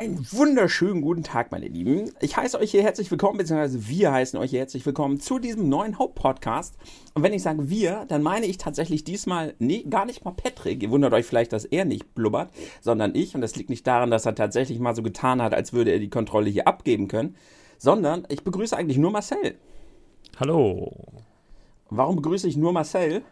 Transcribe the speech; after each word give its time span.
Einen 0.00 0.24
wunderschönen 0.30 1.00
guten 1.00 1.24
Tag, 1.24 1.50
meine 1.50 1.66
Lieben. 1.66 2.12
Ich 2.20 2.36
heiße 2.36 2.56
euch 2.60 2.70
hier 2.70 2.84
herzlich 2.84 3.10
willkommen, 3.10 3.36
beziehungsweise 3.36 3.88
wir 3.88 4.12
heißen 4.12 4.38
euch 4.38 4.50
hier 4.50 4.60
herzlich 4.60 4.86
willkommen 4.86 5.18
zu 5.18 5.40
diesem 5.40 5.68
neuen 5.68 5.98
Hauptpodcast. 5.98 6.76
Und 7.14 7.24
wenn 7.24 7.32
ich 7.32 7.42
sage 7.42 7.68
wir, 7.68 8.04
dann 8.06 8.22
meine 8.22 8.46
ich 8.46 8.58
tatsächlich 8.58 9.02
diesmal 9.02 9.56
nee, 9.58 9.82
gar 9.90 10.06
nicht 10.06 10.24
mal 10.24 10.30
Patrick. 10.30 10.84
Ihr 10.84 10.90
wundert 10.90 11.14
euch 11.14 11.26
vielleicht, 11.26 11.52
dass 11.52 11.64
er 11.64 11.84
nicht 11.84 12.14
blubbert, 12.14 12.52
sondern 12.80 13.16
ich. 13.16 13.34
Und 13.34 13.40
das 13.40 13.56
liegt 13.56 13.70
nicht 13.70 13.88
daran, 13.88 14.12
dass 14.12 14.24
er 14.24 14.36
tatsächlich 14.36 14.78
mal 14.78 14.94
so 14.94 15.02
getan 15.02 15.42
hat, 15.42 15.52
als 15.52 15.72
würde 15.72 15.90
er 15.90 15.98
die 15.98 16.10
Kontrolle 16.10 16.48
hier 16.48 16.68
abgeben 16.68 17.08
können, 17.08 17.34
sondern 17.76 18.24
ich 18.28 18.44
begrüße 18.44 18.76
eigentlich 18.76 18.98
nur 18.98 19.10
Marcel. 19.10 19.56
Hallo. 20.38 20.92
Warum 21.90 22.14
begrüße 22.14 22.46
ich 22.46 22.56
nur 22.56 22.72
Marcel? 22.72 23.22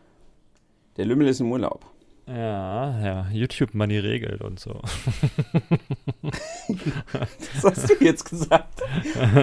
Der 0.97 1.05
Lümmel 1.05 1.29
ist 1.29 1.39
im 1.39 1.53
Urlaub. 1.53 1.87
Ja, 2.27 3.01
ja, 3.05 3.27
YouTube 3.31 3.73
Money 3.75 3.99
regelt 3.99 4.43
und 4.43 4.59
so. 4.59 4.81
das 6.69 7.65
hast 7.65 7.91
du 7.91 8.05
jetzt 8.05 8.29
gesagt. 8.29 8.83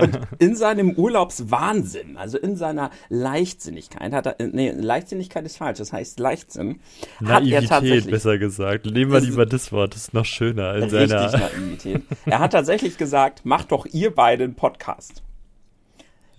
Und 0.02 0.20
in 0.40 0.56
seinem 0.56 0.92
Urlaubswahnsinn, 0.92 2.18
also 2.18 2.38
in 2.38 2.56
seiner 2.56 2.92
Leichtsinnigkeit, 3.10 4.14
hat 4.14 4.26
er, 4.26 4.36
nee, 4.48 4.72
Leichtsinnigkeit 4.72 5.46
ist 5.46 5.58
falsch, 5.58 5.78
das 5.80 5.94
heißt 5.94 6.20
Leichtsinn. 6.20 6.80
Naivität, 7.20 8.10
besser 8.10 8.38
gesagt. 8.38 8.86
Nehmen 8.86 9.12
wir 9.12 9.22
lieber 9.22 9.46
das 9.46 9.72
Wort, 9.72 9.96
das 9.96 10.04
ist 10.04 10.14
noch 10.14 10.26
schöner. 10.26 10.76
In 10.76 10.84
richtig 10.84 11.10
seiner 11.10 11.38
Naivität. 11.38 12.04
Er 12.26 12.40
hat 12.40 12.52
tatsächlich 12.52 12.98
gesagt, 12.98 13.46
macht 13.46 13.72
doch 13.72 13.86
ihr 13.86 14.14
beide 14.14 14.44
einen 14.44 14.56
Podcast. 14.56 15.24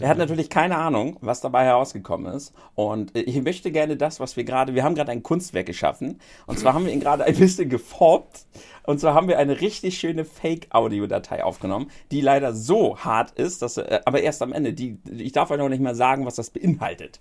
Er 0.00 0.08
hat 0.08 0.18
natürlich 0.18 0.50
keine 0.50 0.76
Ahnung, 0.76 1.16
was 1.20 1.40
dabei 1.40 1.64
herausgekommen 1.64 2.32
ist. 2.34 2.52
Und 2.74 3.16
ich 3.16 3.40
möchte 3.42 3.70
gerne 3.70 3.96
das, 3.96 4.18
was 4.18 4.36
wir 4.36 4.44
gerade, 4.44 4.74
wir 4.74 4.82
haben 4.82 4.94
gerade 4.94 5.12
ein 5.12 5.22
Kunstwerk 5.22 5.66
geschaffen. 5.66 6.20
Und 6.46 6.58
zwar 6.58 6.74
haben 6.74 6.86
wir 6.86 6.92
ihn 6.92 7.00
gerade 7.00 7.24
ein 7.24 7.36
bisschen 7.36 7.68
geformt. 7.68 8.46
Und 8.84 9.00
zwar 9.00 9.14
haben 9.14 9.28
wir 9.28 9.38
eine 9.38 9.60
richtig 9.60 9.98
schöne 9.98 10.24
Fake-Audio-Datei 10.24 11.44
aufgenommen, 11.44 11.90
die 12.10 12.20
leider 12.20 12.54
so 12.54 12.98
hart 12.98 13.30
ist, 13.32 13.62
dass, 13.62 13.76
äh, 13.76 14.00
aber 14.04 14.20
erst 14.20 14.42
am 14.42 14.52
Ende, 14.52 14.72
die, 14.72 14.98
ich 15.16 15.32
darf 15.32 15.50
euch 15.50 15.58
noch 15.58 15.68
nicht 15.68 15.82
mal 15.82 15.94
sagen, 15.94 16.26
was 16.26 16.34
das 16.34 16.50
beinhaltet. 16.50 17.20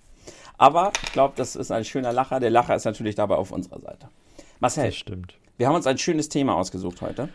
Aber 0.57 0.91
ich 1.05 1.11
glaube, 1.13 1.33
das 1.37 1.55
ist 1.55 1.71
ein 1.71 1.85
schöner 1.85 2.11
Lacher. 2.11 2.39
Der 2.39 2.49
Lacher 2.49 2.75
ist 2.75 2.85
natürlich 2.85 3.15
dabei 3.15 3.35
auf 3.35 3.51
unserer 3.51 3.79
Seite. 3.79 4.09
Marcel, 4.59 4.85
Das 4.85 4.95
stimmt. 4.95 5.35
wir 5.57 5.67
haben 5.67 5.75
uns 5.75 5.87
ein 5.87 5.97
schönes 5.97 6.29
Thema 6.29 6.55
ausgesucht 6.55 7.01
heute. 7.01 7.29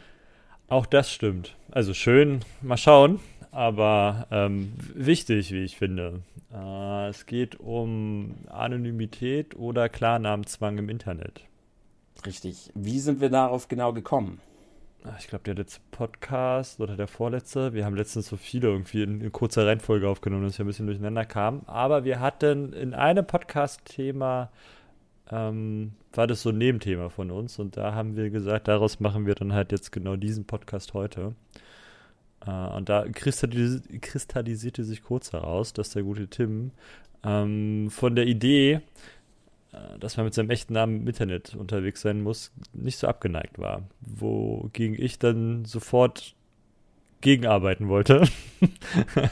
Auch 0.68 0.86
das 0.86 1.10
stimmt. 1.10 1.56
Also 1.70 1.94
schön, 1.94 2.40
mal 2.60 2.76
schauen, 2.76 3.20
aber 3.50 4.26
ähm, 4.30 4.72
wichtig, 4.94 5.52
wie 5.52 5.64
ich 5.64 5.76
finde. 5.76 6.22
Äh, 6.52 7.08
es 7.08 7.26
geht 7.26 7.60
um 7.60 8.34
Anonymität 8.48 9.56
oder 9.56 9.88
Klarnamenzwang 9.88 10.78
im 10.78 10.88
Internet. 10.88 11.42
Richtig. 12.26 12.70
Wie 12.74 12.98
sind 12.98 13.20
wir 13.20 13.30
darauf 13.30 13.68
genau 13.68 13.92
gekommen? 13.92 14.40
Ah, 15.04 15.14
Ich 15.18 15.28
glaube, 15.28 15.44
der 15.44 15.54
letzte 15.54 15.80
Podcast 15.92 16.80
oder 16.80 16.96
der 16.96 17.06
vorletzte, 17.06 17.72
wir 17.72 17.84
haben 17.84 17.94
letztens 17.94 18.26
so 18.26 18.36
viele 18.36 18.68
irgendwie 18.68 19.02
in, 19.02 19.20
in 19.20 19.30
kurzer 19.32 19.66
Reihenfolge 19.66 20.08
aufgenommen, 20.08 20.44
dass 20.44 20.58
wir 20.58 20.64
ein 20.64 20.68
bisschen 20.68 20.86
durcheinander 20.86 21.24
kamen. 21.24 21.62
Aber 21.66 22.04
wir 22.04 22.18
hatten 22.20 22.72
in 22.72 22.94
einem 22.94 23.24
Podcast-Thema, 23.24 24.50
ähm, 25.30 25.92
war 26.12 26.26
das 26.26 26.42
so 26.42 26.50
ein 26.50 26.58
Nebenthema 26.58 27.10
von 27.10 27.30
uns 27.30 27.58
und 27.58 27.76
da 27.76 27.94
haben 27.94 28.16
wir 28.16 28.30
gesagt, 28.30 28.66
daraus 28.66 28.98
machen 28.98 29.26
wir 29.26 29.34
dann 29.34 29.52
halt 29.52 29.70
jetzt 29.72 29.92
genau 29.92 30.16
diesen 30.16 30.44
Podcast 30.46 30.94
heute. 30.94 31.34
Äh, 32.48 32.76
und 32.76 32.88
da 32.88 33.04
kristallis 33.12 33.82
kristallisierte 34.00 34.84
sich 34.84 35.02
kurz 35.02 35.32
heraus, 35.32 35.72
dass 35.72 35.90
der 35.90 36.02
gute 36.02 36.28
Tim 36.28 36.70
ähm, 37.22 37.90
von 37.90 38.16
der 38.16 38.26
Idee, 38.26 38.80
äh, 39.72 39.98
dass 40.00 40.16
man 40.16 40.26
mit 40.26 40.34
seinem 40.34 40.50
echten 40.50 40.72
Namen 40.72 41.02
im 41.02 41.08
Internet 41.08 41.54
unterwegs 41.54 42.00
sein 42.00 42.22
muss, 42.22 42.52
nicht 42.72 42.98
so 42.98 43.06
abgeneigt 43.06 43.58
war. 43.58 43.82
Wogegen 44.00 45.00
ich 45.00 45.18
dann 45.18 45.64
sofort 45.64 46.34
gegenarbeiten 47.20 47.88
wollte. 47.88 48.26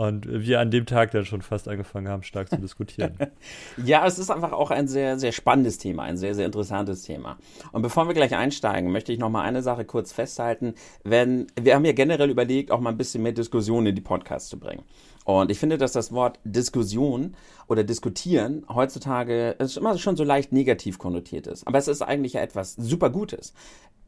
Und 0.00 0.26
wir 0.26 0.60
an 0.60 0.70
dem 0.70 0.86
Tag 0.86 1.10
dann 1.10 1.26
schon 1.26 1.42
fast 1.42 1.68
angefangen 1.68 2.08
haben, 2.08 2.22
stark 2.22 2.48
zu 2.48 2.56
diskutieren. 2.56 3.18
Ja, 3.84 4.06
es 4.06 4.18
ist 4.18 4.30
einfach 4.30 4.52
auch 4.52 4.70
ein 4.70 4.88
sehr, 4.88 5.18
sehr 5.18 5.32
spannendes 5.32 5.76
Thema, 5.76 6.04
ein 6.04 6.16
sehr, 6.16 6.34
sehr 6.34 6.46
interessantes 6.46 7.02
Thema. 7.02 7.38
Und 7.72 7.82
bevor 7.82 8.06
wir 8.06 8.14
gleich 8.14 8.34
einsteigen, 8.34 8.92
möchte 8.92 9.12
ich 9.12 9.18
noch 9.18 9.28
mal 9.28 9.42
eine 9.42 9.62
Sache 9.62 9.84
kurz 9.84 10.12
festhalten. 10.12 10.74
Wenn, 11.04 11.48
wir 11.60 11.74
haben 11.74 11.84
ja 11.84 11.92
generell 11.92 12.30
überlegt, 12.30 12.70
auch 12.70 12.80
mal 12.80 12.90
ein 12.90 12.96
bisschen 12.96 13.22
mehr 13.22 13.32
Diskussion 13.32 13.86
in 13.86 13.94
die 13.94 14.00
Podcasts 14.00 14.48
zu 14.48 14.58
bringen. 14.58 14.84
Und 15.38 15.50
ich 15.50 15.58
finde, 15.58 15.78
dass 15.78 15.92
das 15.92 16.12
Wort 16.12 16.38
Diskussion 16.44 17.34
oder 17.68 17.84
diskutieren 17.84 18.64
heutzutage 18.68 19.56
immer 19.76 19.96
schon 19.98 20.16
so 20.16 20.24
leicht 20.24 20.52
negativ 20.52 20.98
konnotiert 20.98 21.46
ist. 21.46 21.66
Aber 21.66 21.78
es 21.78 21.88
ist 21.88 22.02
eigentlich 22.02 22.34
ja 22.34 22.40
etwas 22.40 22.74
super 22.74 23.10
Gutes. 23.10 23.52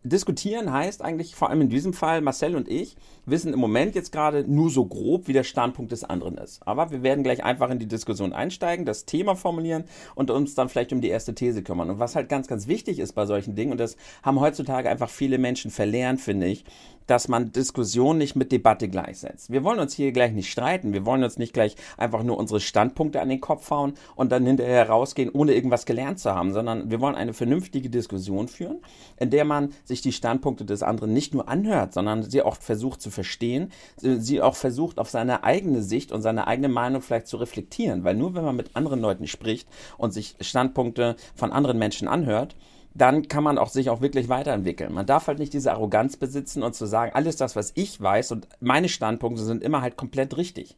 Diskutieren 0.05 0.73
heißt 0.73 1.01
eigentlich, 1.01 1.37
vor 1.37 1.49
allem 1.49 1.61
in 1.61 1.69
diesem 1.69 1.93
Fall, 1.93 2.23
Marcel 2.23 2.57
und 2.57 2.69
ich 2.69 2.97
wissen 3.25 3.53
im 3.53 3.61
Moment 3.61 3.95
jetzt 3.95 4.11
gerade 4.11 4.43
nur 4.43 4.69
so 4.69 4.85
grob, 4.85 5.29
wie 5.29 5.33
der 5.33 5.45
Standpunkt 5.45 5.93
des 5.93 6.03
anderen 6.03 6.39
ist. 6.39 6.67
Aber 6.67 6.91
wir 6.91 7.05
werden 7.05 7.23
gleich 7.23 7.45
einfach 7.45 7.71
in 7.71 7.79
die 7.79 7.87
Diskussion 7.87 8.33
einsteigen, 8.33 8.85
das 8.85 9.05
Thema 9.05 9.37
formulieren 9.37 9.85
und 10.17 10.33
uns 10.33 10.57
dann 10.57 10.69
vielleicht 10.69 10.93
um 10.93 11.01
die 11.01 11.09
erste 11.09 11.37
These 11.37 11.63
kümmern. 11.63 11.89
Und 11.89 12.01
was 12.01 12.17
halt 12.17 12.29
ganz, 12.29 12.49
ganz 12.49 12.67
wichtig 12.67 12.99
ist 12.99 13.13
bei 13.13 13.27
solchen 13.27 13.55
Dingen, 13.55 13.71
und 13.71 13.79
das 13.79 13.97
haben 14.25 14.41
heutzutage 14.41 14.91
einfach 14.91 15.09
viele 15.09 15.39
Menschen 15.39 15.71
verlernt, 15.71 16.21
finde 16.21 16.49
ich, 16.49 16.65
dass 17.07 17.29
man 17.29 17.53
Diskussion 17.53 18.19
nicht 18.19 18.37
mit 18.37 18.53
Debatte 18.53 18.89
gleichsetzt. 18.89 19.51
Wir 19.51 19.65
wollen 19.65 19.81
uns 19.81 19.95
hier 19.95 20.13
gleich 20.13 20.33
nicht 20.33 20.51
streiten, 20.51 20.93
wir 20.93 21.07
wollen 21.07 21.25
uns 21.25 21.39
nicht 21.39 21.53
gleich 21.53 21.77
einfach 21.97 22.23
nur 22.23 22.39
unsere 22.39 22.61
Standpunkte 22.61 23.21
an 23.21 23.29
den 23.29 23.41
Kopf 23.41 23.71
hauen 23.71 23.95
und 24.17 24.33
dann 24.33 24.47
hinterher 24.47 24.89
rausgehen, 24.89 25.31
ohne 25.31 25.55
irgendwas 25.55 25.87
gelernt 25.87 26.19
zu 26.19 26.35
haben, 26.35 26.53
sondern 26.53 26.91
wir 26.91 27.01
wollen 27.01 27.15
eine 27.15 27.33
vernünftige 27.33 27.91
Diskussion 27.91 28.49
führen, 28.49 28.79
in 29.19 29.31
der 29.31 29.45
man 29.45 29.73
sich 29.85 30.01
die 30.01 30.13
Standpunkte 30.13 30.65
des 30.65 30.83
anderen 30.83 31.13
nicht 31.13 31.35
nur 31.35 31.49
anhört, 31.49 31.93
sondern 31.93 32.23
sie 32.23 32.43
auch 32.43 32.57
versucht 32.57 33.01
zu 33.01 33.11
verstehen, 33.11 33.73
sie 33.99 34.41
auch 34.41 34.55
versucht 34.55 34.99
auf 34.99 35.11
seine 35.11 35.45
eigene 35.45 35.83
Sicht 35.83 36.13
und 36.13 36.23
seine 36.23 36.47
eigene 36.47 36.69
Meinung 36.69 37.03
vielleicht 37.03 37.27
zu 37.27 37.37
reflektieren, 37.37 38.05
weil 38.05 38.15
nur 38.15 38.35
wenn 38.35 38.45
man 38.45 38.57
mit 38.57 38.75
anderen 38.75 39.01
Leuten 39.01 39.27
spricht 39.27 39.69
und 39.99 40.13
sich 40.13 40.37
Standpunkte 40.41 41.17
von 41.35 41.53
anderen 41.53 41.79
Menschen 41.79 42.09
anhört, 42.09 42.55
dann 42.95 43.29
kann 43.29 43.45
man 43.45 43.59
auch 43.59 43.69
sich 43.69 43.91
auch 43.91 44.01
wirklich 44.01 44.29
weiterentwickeln. 44.29 44.93
Man 44.93 45.07
darf 45.07 45.27
halt 45.27 45.39
nicht 45.39 45.53
diese 45.53 45.73
Arroganz 45.73 46.17
besitzen 46.17 46.63
und 46.63 46.75
zu 46.75 46.87
sagen, 46.87 47.13
alles 47.15 47.37
das, 47.37 47.57
was 47.57 47.73
ich 47.75 48.01
weiß 48.01 48.33
und 48.33 48.49
meine 48.61 48.89
Standpunkte 48.89 49.43
sind 49.43 49.63
immer 49.63 49.81
halt 49.81 49.97
komplett 49.97 50.37
richtig. 50.37 50.77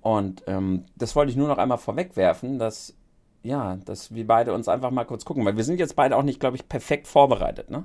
Und 0.00 0.42
ähm, 0.46 0.84
das 0.96 1.16
wollte 1.16 1.30
ich 1.30 1.36
nur 1.36 1.48
noch 1.48 1.58
einmal 1.58 1.78
vorwegwerfen, 1.78 2.58
dass 2.58 2.94
ja, 3.42 3.76
dass 3.84 4.12
wir 4.12 4.26
beide 4.26 4.52
uns 4.52 4.68
einfach 4.68 4.90
mal 4.90 5.04
kurz 5.04 5.24
gucken, 5.24 5.44
weil 5.44 5.56
wir 5.56 5.64
sind 5.64 5.78
jetzt 5.78 5.94
beide 5.94 6.16
auch 6.16 6.24
nicht, 6.24 6.40
glaube 6.40 6.56
ich, 6.56 6.68
perfekt 6.68 7.06
vorbereitet, 7.06 7.70
ne? 7.70 7.84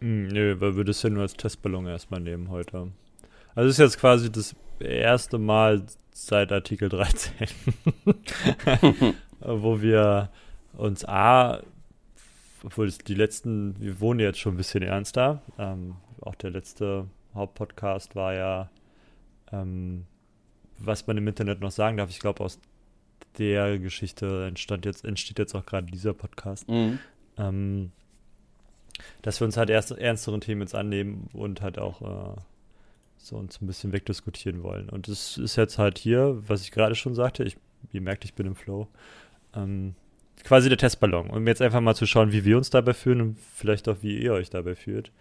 Hm, 0.00 0.28
Nö, 0.28 0.60
weil 0.60 0.76
wir 0.76 0.84
das 0.84 1.02
ja 1.02 1.10
nur 1.10 1.22
als 1.22 1.34
Testballon 1.34 1.86
erstmal 1.86 2.20
nehmen 2.20 2.50
heute. 2.50 2.92
Also 3.54 3.68
es 3.68 3.74
ist 3.74 3.78
jetzt 3.78 3.98
quasi 3.98 4.30
das 4.30 4.54
erste 4.78 5.38
Mal 5.38 5.82
seit 6.12 6.52
Artikel 6.52 6.88
13, 6.88 7.32
wo 9.40 9.80
wir 9.82 10.30
uns 10.76 11.04
A, 11.04 11.60
obwohl 12.64 12.86
es 12.86 12.98
die 12.98 13.14
letzten, 13.14 13.80
wir 13.80 14.00
wohnen 14.00 14.20
jetzt 14.20 14.38
schon 14.38 14.54
ein 14.54 14.56
bisschen 14.56 14.82
ernster. 14.82 15.42
Ähm, 15.58 15.96
auch 16.20 16.34
der 16.34 16.50
letzte 16.50 17.06
Hauptpodcast 17.34 18.14
war 18.14 18.34
ja, 18.34 18.70
ähm, 19.50 20.06
was 20.78 21.06
man 21.06 21.16
im 21.16 21.28
Internet 21.28 21.60
noch 21.60 21.70
sagen 21.70 21.96
darf. 21.96 22.10
Ich 22.10 22.20
glaube, 22.20 22.44
aus 22.44 22.58
der 23.38 23.78
Geschichte 23.78 24.46
entstand 24.46 24.84
jetzt, 24.84 25.04
entsteht 25.04 25.38
jetzt 25.38 25.54
auch 25.54 25.66
gerade 25.66 25.86
dieser 25.86 26.14
Podcast. 26.14 26.68
Mhm. 26.68 26.98
Ähm, 27.38 27.92
dass 29.22 29.40
wir 29.40 29.46
uns 29.46 29.56
halt 29.56 29.70
erst 29.70 29.90
ernsteren 29.92 30.40
Themen 30.40 30.60
jetzt 30.60 30.74
annehmen 30.74 31.28
und 31.32 31.62
halt 31.62 31.78
auch 31.78 32.02
äh, 32.02 32.40
so 33.16 33.36
uns 33.36 33.60
ein 33.60 33.66
bisschen 33.66 33.92
wegdiskutieren 33.92 34.62
wollen. 34.62 34.88
Und 34.88 35.08
das 35.08 35.38
ist 35.38 35.56
jetzt 35.56 35.78
halt 35.78 35.98
hier, 35.98 36.42
was 36.46 36.62
ich 36.62 36.72
gerade 36.72 36.94
schon 36.94 37.14
sagte, 37.14 37.44
ich, 37.44 37.56
ihr 37.92 38.00
merkt, 38.00 38.24
ich 38.24 38.34
bin 38.34 38.46
im 38.46 38.54
Flow, 38.54 38.88
ähm, 39.54 39.94
quasi 40.44 40.68
der 40.68 40.78
Testballon. 40.78 41.30
Um 41.30 41.46
jetzt 41.46 41.62
einfach 41.62 41.80
mal 41.80 41.94
zu 41.94 42.06
schauen, 42.06 42.32
wie 42.32 42.44
wir 42.44 42.56
uns 42.56 42.70
dabei 42.70 42.94
fühlen 42.94 43.20
und 43.20 43.38
vielleicht 43.54 43.88
auch, 43.88 43.96
wie 44.02 44.18
ihr 44.18 44.32
euch 44.32 44.50
dabei 44.50 44.74
fühlt, 44.74 45.12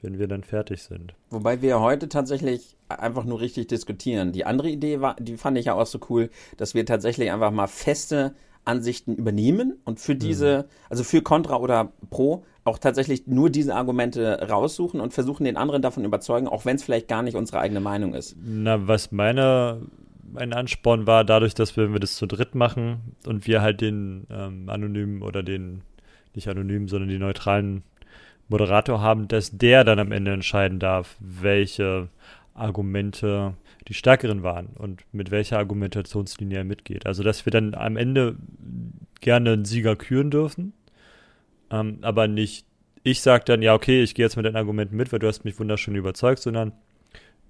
wenn 0.00 0.18
wir 0.18 0.28
dann 0.28 0.42
fertig 0.42 0.82
sind. 0.82 1.14
Wobei 1.30 1.62
wir 1.62 1.80
heute 1.80 2.08
tatsächlich 2.08 2.76
einfach 2.88 3.24
nur 3.24 3.40
richtig 3.40 3.68
diskutieren. 3.68 4.32
Die 4.32 4.44
andere 4.44 4.68
Idee 4.68 5.00
war, 5.00 5.16
die 5.18 5.36
fand 5.36 5.58
ich 5.58 5.66
ja 5.66 5.74
auch 5.74 5.86
so 5.86 6.00
cool, 6.10 6.30
dass 6.56 6.74
wir 6.74 6.84
tatsächlich 6.84 7.30
einfach 7.30 7.50
mal 7.50 7.68
feste 7.68 8.34
Ansichten 8.64 9.16
übernehmen 9.16 9.78
und 9.84 9.98
für 9.98 10.14
diese, 10.14 10.66
also 10.88 11.02
für 11.02 11.20
Contra 11.20 11.56
oder 11.56 11.92
Pro, 12.10 12.44
auch 12.64 12.78
tatsächlich 12.78 13.26
nur 13.26 13.50
diese 13.50 13.74
Argumente 13.74 14.46
raussuchen 14.48 15.00
und 15.00 15.12
versuchen, 15.12 15.44
den 15.44 15.56
anderen 15.56 15.82
davon 15.82 16.04
überzeugen, 16.04 16.46
auch 16.46 16.64
wenn 16.64 16.76
es 16.76 16.84
vielleicht 16.84 17.08
gar 17.08 17.22
nicht 17.22 17.34
unsere 17.34 17.58
eigene 17.58 17.80
Meinung 17.80 18.14
ist. 18.14 18.36
Na, 18.40 18.86
was 18.86 19.10
meine, 19.10 19.82
mein 20.32 20.52
Ansporn 20.52 21.06
war, 21.06 21.24
dadurch, 21.24 21.54
dass 21.54 21.76
wir, 21.76 21.84
wenn 21.84 21.92
wir 21.92 22.00
das 22.00 22.16
zu 22.16 22.26
dritt 22.26 22.54
machen 22.54 23.16
und 23.26 23.46
wir 23.46 23.62
halt 23.62 23.80
den 23.80 24.26
ähm, 24.30 24.68
anonymen 24.68 25.22
oder 25.22 25.42
den, 25.42 25.82
nicht 26.34 26.48
anonymen, 26.48 26.88
sondern 26.88 27.08
den 27.08 27.20
neutralen 27.20 27.82
Moderator 28.48 29.00
haben, 29.00 29.28
dass 29.28 29.56
der 29.56 29.84
dann 29.84 29.98
am 29.98 30.12
Ende 30.12 30.32
entscheiden 30.32 30.78
darf, 30.78 31.16
welche 31.20 32.08
Argumente 32.54 33.54
die 33.88 33.94
stärkeren 33.94 34.42
waren 34.42 34.66
und 34.76 35.02
mit 35.12 35.30
welcher 35.30 35.58
Argumentationslinie 35.58 36.58
er 36.58 36.64
mitgeht. 36.64 37.06
Also, 37.06 37.22
dass 37.22 37.46
wir 37.46 37.50
dann 37.50 37.74
am 37.74 37.96
Ende 37.96 38.36
gerne 39.20 39.52
einen 39.52 39.64
Sieger 39.64 39.96
küren 39.96 40.30
dürfen, 40.30 40.72
ähm, 41.70 41.98
aber 42.02 42.28
nicht 42.28 42.66
ich 43.04 43.20
sage 43.20 43.44
dann, 43.44 43.62
ja, 43.62 43.74
okay, 43.74 44.02
ich 44.02 44.14
gehe 44.14 44.24
jetzt 44.24 44.36
mit 44.36 44.46
deinen 44.46 44.56
Argumenten 44.56 44.96
mit, 44.96 45.12
weil 45.12 45.18
du 45.18 45.26
hast 45.26 45.44
mich 45.44 45.58
wunderschön 45.58 45.96
überzeugt, 45.96 46.40
sondern 46.40 46.72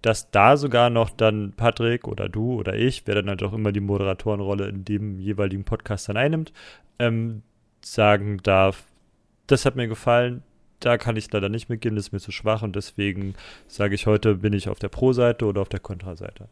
dass 0.02 0.30
da 0.30 0.56
sogar 0.56 0.90
noch 0.90 1.10
dann 1.10 1.52
Patrick 1.56 2.06
oder 2.06 2.28
du 2.28 2.54
oder 2.54 2.74
ich, 2.74 3.06
wer 3.06 3.14
dann 3.14 3.28
halt 3.28 3.42
auch 3.42 3.52
immer 3.52 3.72
die 3.72 3.80
Moderatorenrolle 3.80 4.68
in 4.68 4.84
dem 4.84 5.18
jeweiligen 5.18 5.64
Podcast 5.64 6.08
dann 6.08 6.16
einnimmt, 6.16 6.52
ähm, 6.98 7.42
sagen 7.84 8.38
darf, 8.42 8.84
das 9.46 9.64
hat 9.64 9.76
mir 9.76 9.88
gefallen, 9.88 10.42
da 10.80 10.98
kann 10.98 11.16
ich 11.16 11.30
leider 11.32 11.48
nicht 11.48 11.68
mitgehen, 11.68 11.94
das 11.94 12.06
ist 12.06 12.12
mir 12.12 12.20
zu 12.20 12.32
schwach 12.32 12.62
und 12.62 12.74
deswegen 12.74 13.34
sage 13.68 13.94
ich 13.94 14.06
heute, 14.06 14.36
bin 14.36 14.52
ich 14.52 14.68
auf 14.68 14.80
der 14.80 14.88
Pro-Seite 14.88 15.46
oder 15.46 15.60
auf 15.60 15.68
der 15.68 15.80
Kontra-Seite. 15.80 16.48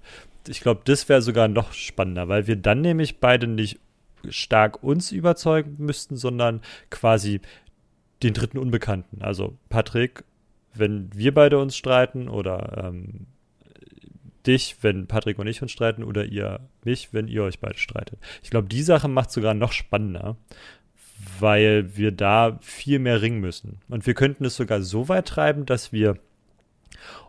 Ich 0.47 0.61
glaube, 0.61 0.83
das 0.85 1.09
wäre 1.09 1.23
sogar 1.23 1.49
noch 1.49 1.73
spannender, 1.73 2.29
weil 2.29 2.47
wir 2.47 2.57
dann 2.57 2.81
nämlich 2.81 3.19
beide 3.19 3.47
nicht 3.49 3.81
stark 4.29 4.83
uns 4.83 5.13
überzeugen 5.13 5.77
müssten, 5.79 6.17
sondern 6.17 6.61
quasi 6.91 7.41
den 8.23 8.35
dritten 8.35 8.59
Unbekannten. 8.59 9.23
Also 9.23 9.57
Patrick, 9.69 10.25
wenn 10.75 11.11
wir 11.15 11.35
beide 11.35 11.59
uns 11.59 11.77
streiten 11.77 12.29
oder 12.29 12.85
ähm, 12.85 13.27
dich, 14.47 14.79
wenn 14.83 15.07
Patrick 15.07 15.39
und 15.39 15.47
ich 15.47 15.63
uns 15.63 15.73
streiten 15.73 16.05
oder 16.05 16.25
ihr 16.25 16.61
mich, 16.85 17.13
wenn 17.13 17.29
ihr 17.29 17.43
euch 17.43 17.61
beide 17.61 17.79
streitet. 17.79 18.19
Ich 18.43 18.51
glaube, 18.51 18.69
die 18.69 18.83
Sache 18.83 19.09
macht 19.09 19.31
sogar 19.31 19.55
noch 19.55 19.73
spannender, 19.73 20.37
weil 21.39 21.97
wir 21.97 22.13
da 22.13 22.59
viel 22.63 22.99
mehr 22.99 23.21
ringen 23.23 23.41
müssen. 23.41 23.81
Und 23.89 24.07
wir 24.07 24.15
könnten 24.15 24.45
es 24.45 24.57
sogar 24.57 24.83
so 24.83 25.09
weit 25.09 25.29
treiben, 25.29 25.67
dass 25.67 25.93
wir 25.93 26.17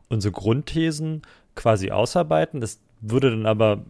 unsere 0.10 0.32
Grundthesen 0.32 1.22
quasi 1.56 1.92
ausarbeiten. 1.92 2.62
Das 2.62 2.82
würde 3.02 3.32
dann 3.32 3.46
aber 3.46 3.86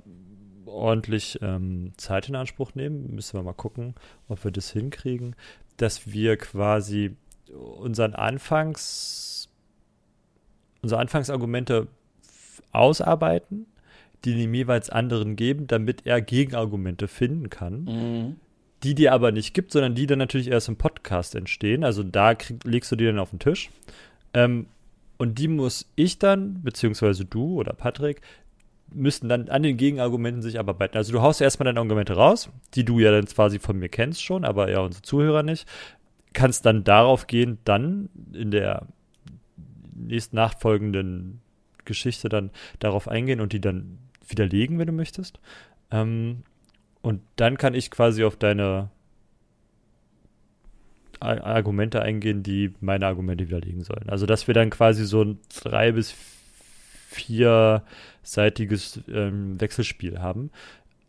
ordentlich 0.65 1.39
ähm, 1.41 1.93
Zeit 1.97 2.29
in 2.29 2.35
Anspruch 2.35 2.73
nehmen. 2.75 3.13
Müssen 3.13 3.37
wir 3.37 3.43
mal 3.43 3.53
gucken, 3.53 3.95
ob 4.27 4.43
wir 4.43 4.51
das 4.51 4.71
hinkriegen, 4.71 5.35
dass 5.77 6.11
wir 6.11 6.37
quasi 6.37 7.15
unseren 7.53 8.13
Anfangs, 8.15 9.49
unsere 10.81 11.01
Anfangsargumente 11.01 11.87
ausarbeiten, 12.71 13.65
die 14.25 14.35
dem 14.35 14.53
jeweils 14.53 14.89
anderen 14.89 15.35
geben, 15.35 15.67
damit 15.67 16.05
er 16.05 16.21
Gegenargumente 16.21 17.07
finden 17.07 17.49
kann. 17.49 17.83
Mhm. 17.83 18.35
Die 18.83 18.95
dir 18.95 19.13
aber 19.13 19.31
nicht 19.31 19.53
gibt, 19.53 19.71
sondern 19.71 19.93
die 19.93 20.07
dann 20.07 20.19
natürlich 20.19 20.47
erst 20.47 20.67
im 20.67 20.75
Podcast 20.75 21.35
entstehen. 21.35 21.83
Also 21.83 22.01
da 22.01 22.33
krieg, 22.33 22.63
legst 22.63 22.91
du 22.91 22.95
die 22.95 23.05
dann 23.05 23.19
auf 23.19 23.29
den 23.29 23.39
Tisch. 23.39 23.69
Ähm, 24.33 24.65
und 25.17 25.37
die 25.37 25.47
muss 25.47 25.91
ich 25.95 26.17
dann, 26.17 26.63
beziehungsweise 26.63 27.25
du 27.25 27.59
oder 27.59 27.73
Patrick, 27.73 28.21
müssten 28.93 29.29
dann 29.29 29.49
an 29.49 29.63
den 29.63 29.77
Gegenargumenten 29.77 30.41
sich 30.41 30.59
abarbeiten. 30.59 30.97
Also 30.97 31.13
du 31.13 31.21
haust 31.21 31.41
erstmal 31.41 31.65
deine 31.65 31.79
Argumente 31.79 32.13
raus, 32.13 32.49
die 32.73 32.83
du 32.83 32.99
ja 32.99 33.11
dann 33.11 33.25
quasi 33.25 33.59
von 33.59 33.77
mir 33.77 33.89
kennst 33.89 34.23
schon, 34.23 34.43
aber 34.45 34.69
ja 34.69 34.79
unsere 34.79 35.03
Zuhörer 35.03 35.43
nicht. 35.43 35.67
Kannst 36.33 36.65
dann 36.65 36.83
darauf 36.83 37.27
gehen, 37.27 37.59
dann 37.65 38.09
in 38.33 38.51
der 38.51 38.87
nächst 39.93 40.33
nachfolgenden 40.33 41.41
Geschichte 41.91 42.29
dann 42.29 42.51
darauf 42.79 43.07
eingehen 43.07 43.41
und 43.41 43.53
die 43.53 43.61
dann 43.61 43.97
widerlegen, 44.27 44.79
wenn 44.79 44.87
du 44.87 44.93
möchtest. 44.93 45.39
Ähm, 45.91 46.43
und 47.01 47.21
dann 47.35 47.57
kann 47.57 47.73
ich 47.73 47.91
quasi 47.91 48.23
auf 48.23 48.35
deine 48.37 48.89
Argumente 51.19 52.01
eingehen, 52.01 52.41
die 52.41 52.73
meine 52.79 53.05
Argumente 53.05 53.47
widerlegen 53.47 53.83
sollen. 53.83 54.09
Also, 54.09 54.25
dass 54.25 54.47
wir 54.47 54.55
dann 54.55 54.71
quasi 54.71 55.05
so 55.05 55.23
ein 55.23 55.39
drei- 55.53 55.91
bis 55.91 56.15
vierseitiges 57.09 59.01
ähm, 59.07 59.59
Wechselspiel 59.59 60.19
haben. 60.19 60.49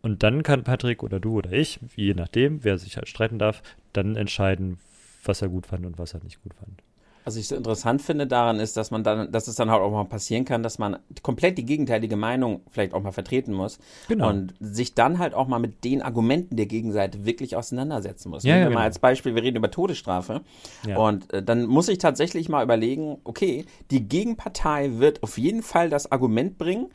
Und 0.02 0.23
dann 0.23 0.43
kann 0.43 0.64
Patrick 0.64 1.02
oder 1.02 1.20
du 1.20 1.37
oder 1.38 1.52
ich, 1.52 1.78
je 1.96 2.12
nachdem, 2.14 2.64
wer 2.64 2.76
sich 2.76 2.96
halt 2.96 3.08
streiten 3.08 3.38
darf, 3.38 3.62
dann 3.93 4.17
entscheiden, 4.17 4.78
was 5.25 5.43
er 5.43 5.49
gut 5.49 5.67
fand 5.67 5.87
und 5.87 5.99
was 5.99 6.12
er 6.12 6.23
nicht 6.25 6.43
gut 6.43 6.55
fand. 6.55 6.82
Was 7.24 7.36
ich 7.36 7.48
so 7.48 7.54
interessant 7.54 8.02
finde 8.02 8.26
daran 8.26 8.58
ist, 8.58 8.76
dass 8.76 8.90
man 8.90 9.04
dann, 9.04 9.30
dass 9.30 9.46
es 9.46 9.54
dann 9.54 9.70
halt 9.70 9.80
auch 9.80 9.90
mal 9.90 10.04
passieren 10.04 10.44
kann, 10.44 10.62
dass 10.62 10.78
man 10.78 10.98
komplett 11.22 11.56
die 11.56 11.64
gegenteilige 11.64 12.16
Meinung 12.16 12.62
vielleicht 12.70 12.94
auch 12.94 13.02
mal 13.02 13.12
vertreten 13.12 13.52
muss 13.52 13.78
genau. 14.08 14.28
und 14.28 14.54
sich 14.58 14.94
dann 14.94 15.19
halt 15.19 15.34
auch 15.34 15.46
mal 15.46 15.58
mit 15.58 15.84
den 15.84 16.02
Argumenten 16.02 16.56
der 16.56 16.66
Gegenseite 16.66 17.24
wirklich 17.24 17.54
auseinandersetzen 17.54 18.30
muss. 18.30 18.42
Ja, 18.42 18.54
Nehmen 18.54 18.58
ja, 18.58 18.64
wir 18.64 18.69
genau. 18.70 18.80
mal 18.80 18.86
als 18.86 18.98
Beispiel, 18.98 19.34
wir 19.34 19.42
reden 19.42 19.56
über 19.56 19.70
Todesstrafe 19.70 20.40
ja. 20.86 20.96
und 20.98 21.32
äh, 21.32 21.42
dann 21.42 21.66
muss 21.66 21.88
ich 21.88 21.98
tatsächlich 21.98 22.48
mal 22.48 22.64
überlegen, 22.64 23.19
okay, 23.25 23.66
die 23.90 24.08
Gegenpartei 24.08 24.98
wird 24.98 25.22
auf 25.22 25.38
jeden 25.38 25.62
Fall 25.62 25.90
das 25.90 26.10
Argument 26.10 26.58
bringen, 26.58 26.88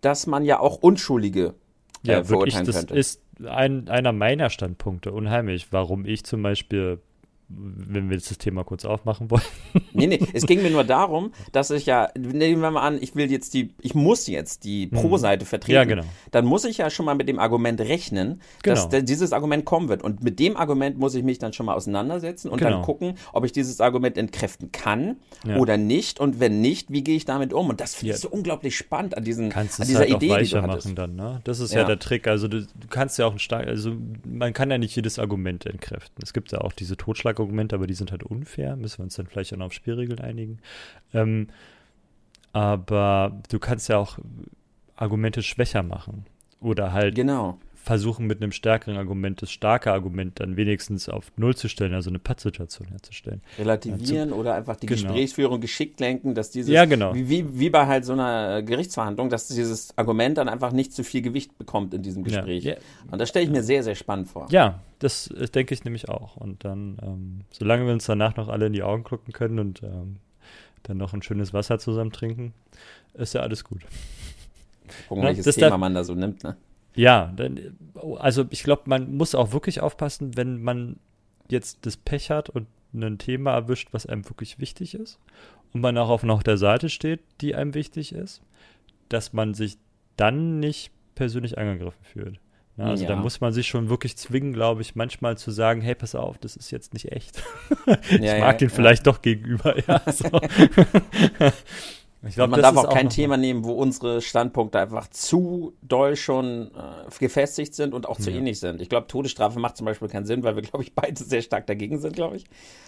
dass 0.00 0.26
man 0.26 0.44
ja 0.44 0.60
auch 0.60 0.76
Unschuldige 0.76 1.54
äh, 2.06 2.12
ja, 2.12 2.24
verurteilen 2.24 2.66
wirklich, 2.66 2.76
könnte. 2.76 2.94
Das 2.94 3.06
ist 3.06 3.22
ein, 3.44 3.88
einer 3.88 4.12
meiner 4.12 4.50
Standpunkte 4.50 5.12
unheimlich, 5.12 5.72
warum 5.72 6.04
ich 6.04 6.24
zum 6.24 6.42
Beispiel 6.42 7.00
wenn 7.56 8.08
wir 8.08 8.16
jetzt 8.16 8.30
das 8.30 8.38
Thema 8.38 8.64
kurz 8.64 8.84
aufmachen 8.84 9.30
wollen. 9.30 9.42
Nee, 9.94 10.06
nee, 10.06 10.20
es 10.32 10.46
ging 10.46 10.62
mir 10.62 10.70
nur 10.70 10.84
darum, 10.84 11.32
dass 11.52 11.70
ich 11.70 11.84
ja, 11.84 12.08
nehmen 12.16 12.62
wir 12.62 12.70
mal 12.70 12.80
an, 12.80 12.98
ich 13.00 13.14
will 13.14 13.30
jetzt 13.30 13.52
die, 13.52 13.74
ich 13.80 13.94
muss 13.94 14.26
jetzt 14.26 14.64
die 14.64 14.86
mhm. 14.86 14.96
Pro-Seite 14.96 15.44
vertreten. 15.44 15.74
Ja, 15.74 15.84
genau. 15.84 16.04
Dann 16.30 16.46
muss 16.46 16.64
ich 16.64 16.78
ja 16.78 16.88
schon 16.88 17.04
mal 17.04 17.14
mit 17.14 17.28
dem 17.28 17.38
Argument 17.38 17.78
rechnen, 17.78 18.40
genau. 18.62 18.86
dass 18.86 19.04
dieses 19.04 19.34
Argument 19.34 19.66
kommen 19.66 19.90
wird. 19.90 20.02
Und 20.02 20.24
mit 20.24 20.38
dem 20.38 20.56
Argument 20.56 20.98
muss 20.98 21.14
ich 21.14 21.22
mich 21.24 21.38
dann 21.38 21.52
schon 21.52 21.66
mal 21.66 21.74
auseinandersetzen 21.74 22.48
und 22.48 22.58
genau. 22.58 22.70
dann 22.70 22.82
gucken, 22.82 23.14
ob 23.34 23.44
ich 23.44 23.52
dieses 23.52 23.82
Argument 23.82 24.16
entkräften 24.16 24.72
kann 24.72 25.16
ja. 25.46 25.56
oder 25.56 25.76
nicht. 25.76 26.20
Und 26.20 26.40
wenn 26.40 26.62
nicht, 26.62 26.90
wie 26.90 27.04
gehe 27.04 27.16
ich 27.16 27.26
damit 27.26 27.52
um? 27.52 27.68
Und 27.68 27.80
das 27.80 27.94
finde 27.94 28.10
ja. 28.10 28.14
ich 28.14 28.22
so 28.22 28.30
unglaublich 28.30 28.76
spannend 28.76 29.16
an, 29.16 29.24
diesen, 29.24 29.50
kannst 29.50 29.78
an 29.78 29.86
dieser 29.86 30.00
halt 30.00 30.10
Idee, 30.10 30.38
die 30.42 30.48
du 30.48 30.62
machen 30.62 30.94
dann, 30.94 31.16
ne? 31.16 31.42
Das 31.44 31.60
ist 31.60 31.74
ja. 31.74 31.80
ja, 31.80 31.86
der 31.86 31.98
Trick. 31.98 32.26
Also 32.26 32.48
du, 32.48 32.62
du 32.62 32.88
kannst 32.88 33.18
ja 33.18 33.26
auch 33.26 33.32
ein 33.32 33.38
stark, 33.38 33.66
also 33.66 33.92
man 34.24 34.54
kann 34.54 34.70
ja 34.70 34.78
nicht 34.78 34.96
jedes 34.96 35.18
Argument 35.18 35.66
entkräften. 35.66 36.22
Es 36.22 36.32
gibt 36.32 36.50
ja 36.52 36.62
auch 36.62 36.72
diese 36.72 36.96
Totschlag 36.96 37.38
Argumente, 37.42 37.76
aber 37.76 37.86
die 37.86 37.94
sind 37.94 38.10
halt 38.10 38.22
unfair. 38.22 38.76
Müssen 38.76 38.98
wir 38.98 39.04
uns 39.04 39.16
dann 39.16 39.26
vielleicht 39.26 39.52
auch 39.52 39.58
noch 39.58 39.66
auf 39.66 39.72
Spielregeln 39.72 40.20
einigen. 40.20 40.58
Ähm, 41.12 41.48
aber 42.52 43.40
du 43.48 43.58
kannst 43.58 43.88
ja 43.88 43.98
auch 43.98 44.18
Argumente 44.96 45.42
schwächer 45.42 45.82
machen. 45.82 46.26
Oder 46.60 46.92
halt 46.92 47.14
genau 47.14 47.58
versuchen 47.82 48.28
mit 48.28 48.40
einem 48.40 48.52
stärkeren 48.52 48.96
Argument 48.96 49.42
das 49.42 49.50
starke 49.50 49.92
Argument 49.92 50.38
dann 50.38 50.56
wenigstens 50.56 51.08
auf 51.08 51.32
Null 51.36 51.56
zu 51.56 51.68
stellen, 51.68 51.94
also 51.94 52.10
eine 52.10 52.20
Pattsituation 52.20 52.86
herzustellen. 52.86 53.42
Relativieren 53.58 54.28
ja, 54.30 54.34
oder 54.36 54.54
einfach 54.54 54.76
die 54.76 54.86
genau. 54.86 55.02
Gesprächsführung 55.02 55.60
geschickt 55.60 55.98
lenken, 55.98 56.34
dass 56.34 56.50
dieses, 56.50 56.70
ja, 56.70 56.84
genau. 56.84 57.12
wie, 57.12 57.58
wie 57.58 57.70
bei 57.70 57.88
halt 57.88 58.04
so 58.04 58.12
einer 58.12 58.62
Gerichtsverhandlung, 58.62 59.30
dass 59.30 59.48
dieses 59.48 59.98
Argument 59.98 60.38
dann 60.38 60.48
einfach 60.48 60.70
nicht 60.70 60.94
zu 60.94 61.02
viel 61.02 61.22
Gewicht 61.22 61.58
bekommt 61.58 61.92
in 61.92 62.02
diesem 62.02 62.22
Gespräch. 62.22 62.62
Ja. 62.62 62.76
Und 63.10 63.20
das 63.20 63.30
stelle 63.30 63.46
ich 63.46 63.50
mir 63.50 63.64
sehr, 63.64 63.82
sehr 63.82 63.96
spannend 63.96 64.28
vor. 64.28 64.46
Ja, 64.50 64.78
das, 65.00 65.28
das 65.36 65.50
denke 65.50 65.74
ich 65.74 65.84
nämlich 65.84 66.08
auch. 66.08 66.36
Und 66.36 66.64
dann, 66.64 66.98
ähm, 67.02 67.40
solange 67.50 67.84
wir 67.84 67.92
uns 67.92 68.06
danach 68.06 68.36
noch 68.36 68.48
alle 68.48 68.66
in 68.66 68.74
die 68.74 68.84
Augen 68.84 69.02
gucken 69.02 69.32
können 69.32 69.58
und 69.58 69.82
ähm, 69.82 70.18
dann 70.84 70.98
noch 70.98 71.14
ein 71.14 71.22
schönes 71.22 71.52
Wasser 71.52 71.80
zusammen 71.80 72.12
trinken, 72.12 72.54
ist 73.14 73.34
ja 73.34 73.40
alles 73.40 73.64
gut. 73.64 73.80
Gucken, 75.08 75.24
Na, 75.24 75.30
welches 75.30 75.56
Thema 75.56 75.78
man 75.78 75.94
da 75.94 76.04
so 76.04 76.14
nimmt, 76.14 76.44
ne? 76.44 76.56
Ja, 76.94 77.34
also 78.18 78.44
ich 78.50 78.62
glaube, 78.62 78.82
man 78.86 79.14
muss 79.16 79.34
auch 79.34 79.52
wirklich 79.52 79.80
aufpassen, 79.80 80.36
wenn 80.36 80.62
man 80.62 80.96
jetzt 81.48 81.86
das 81.86 81.96
Pech 81.96 82.30
hat 82.30 82.50
und 82.50 82.66
ein 82.94 83.18
Thema 83.18 83.52
erwischt, 83.52 83.88
was 83.92 84.06
einem 84.06 84.28
wirklich 84.28 84.58
wichtig 84.58 84.94
ist 84.94 85.18
und 85.72 85.80
man 85.80 85.96
auch 85.96 86.10
auf 86.10 86.22
noch 86.22 86.42
der 86.42 86.58
Seite 86.58 86.88
steht, 86.90 87.20
die 87.40 87.54
einem 87.54 87.74
wichtig 87.74 88.12
ist, 88.12 88.42
dass 89.08 89.32
man 89.32 89.54
sich 89.54 89.78
dann 90.16 90.60
nicht 90.60 90.92
persönlich 91.14 91.58
angegriffen 91.58 92.04
fühlt. 92.04 92.40
Ja, 92.76 92.84
also 92.86 93.04
ja. 93.04 93.10
da 93.10 93.16
muss 93.16 93.40
man 93.40 93.52
sich 93.52 93.68
schon 93.68 93.90
wirklich 93.90 94.16
zwingen, 94.16 94.54
glaube 94.54 94.80
ich, 94.80 94.94
manchmal 94.94 95.36
zu 95.36 95.50
sagen, 95.50 95.82
hey, 95.82 95.94
pass 95.94 96.14
auf, 96.14 96.38
das 96.38 96.56
ist 96.56 96.70
jetzt 96.70 96.94
nicht 96.94 97.12
echt. 97.12 97.42
ich 98.10 98.20
ja, 98.20 98.38
mag 98.38 98.58
den 98.58 98.70
vielleicht 98.70 99.06
doch 99.06 99.20
gegenüber. 99.20 99.76
Ja, 99.86 100.00
so. 100.10 100.30
Ich 102.24 102.36
glaub, 102.36 102.50
man 102.50 102.62
darf 102.62 102.76
auch 102.76 102.88
kein 102.88 103.08
auch 103.08 103.12
Thema 103.12 103.36
nehmen, 103.36 103.64
wo 103.64 103.72
unsere 103.72 104.20
Standpunkte 104.20 104.78
einfach 104.78 105.08
zu 105.10 105.74
doll 105.82 106.14
schon 106.14 106.70
äh, 106.74 107.18
gefestigt 107.18 107.74
sind 107.74 107.94
und 107.94 108.08
auch 108.08 108.18
zu 108.18 108.30
ja. 108.30 108.36
ähnlich 108.36 108.60
sind. 108.60 108.80
Ich 108.80 108.88
glaube, 108.88 109.08
Todesstrafe 109.08 109.58
macht 109.58 109.76
zum 109.76 109.86
Beispiel 109.86 110.08
keinen 110.08 110.26
Sinn, 110.26 110.44
weil 110.44 110.54
wir, 110.54 110.62
glaube 110.62 110.84
ich, 110.84 110.94
beide 110.94 111.22
sehr 111.22 111.42
stark 111.42 111.66
dagegen 111.66 111.98
sind, 111.98 112.14
glaube 112.14 112.36
ich. 112.36 112.44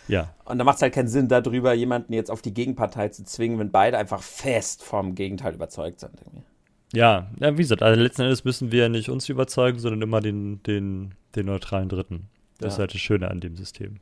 Ja. 0.07 0.33
Und 0.45 0.59
da 0.59 0.65
macht 0.65 0.77
es 0.77 0.83
halt 0.83 0.95
keinen 0.95 1.09
Sinn, 1.09 1.27
darüber 1.27 1.75
jemanden 1.75 2.13
jetzt 2.13 2.31
auf 2.31 2.43
die 2.43 2.55
Gegenpartei 2.55 3.09
zu 3.09 3.25
zwingen, 3.25 3.59
wenn 3.59 3.73
beide 3.73 3.99
einfach 3.99 4.23
fest 4.23 4.85
vom 4.85 5.17
Gegenteil 5.17 5.55
überzeugt 5.55 5.99
sind. 6.01 6.13
Irgendwie. 6.25 6.45
Ja, 6.93 7.29
ja, 7.41 7.53
wie 7.55 7.63
gesagt, 7.63 7.83
also 7.83 8.01
letzten 8.01 8.23
Endes 8.23 8.45
müssen 8.45 8.71
wir 8.71 8.89
nicht 8.89 9.09
uns 9.09 9.29
überzeugen, 9.29 9.81
sondern 9.81 10.03
immer 10.03 10.21
den, 10.21 10.63
den, 10.63 11.15
den 11.35 11.47
neutralen 11.47 11.89
Dritten. 11.89 12.29
Das 12.59 12.67
ja. 12.67 12.69
ist 12.69 12.79
halt 12.79 12.95
das 12.95 13.01
Schöne 13.01 13.31
an 13.31 13.41
dem 13.41 13.57
System. 13.57 13.97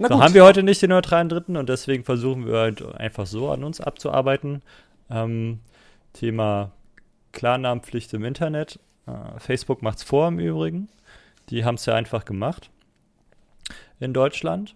Na 0.00 0.08
so, 0.08 0.22
haben 0.22 0.32
wir 0.32 0.44
heute 0.44 0.62
nicht 0.62 0.80
den 0.80 0.90
neutralen 0.90 1.28
Dritten 1.28 1.58
und 1.58 1.68
deswegen 1.68 2.04
versuchen 2.04 2.46
wir 2.46 2.58
halt 2.58 2.82
einfach 2.94 3.26
so 3.26 3.50
an 3.50 3.62
uns 3.62 3.82
abzuarbeiten. 3.82 4.62
Ähm, 5.10 5.60
Thema 6.14 6.72
Klarnamenpflicht 7.32 8.14
im 8.14 8.24
Internet. 8.24 8.80
Äh, 9.06 9.38
Facebook 9.38 9.82
macht 9.82 9.98
es 9.98 10.04
vor 10.04 10.28
im 10.28 10.38
Übrigen. 10.38 10.88
Die 11.50 11.64
haben 11.64 11.74
es 11.74 11.84
ja 11.84 11.94
einfach 11.94 12.24
gemacht 12.24 12.70
in 13.98 14.14
Deutschland, 14.14 14.74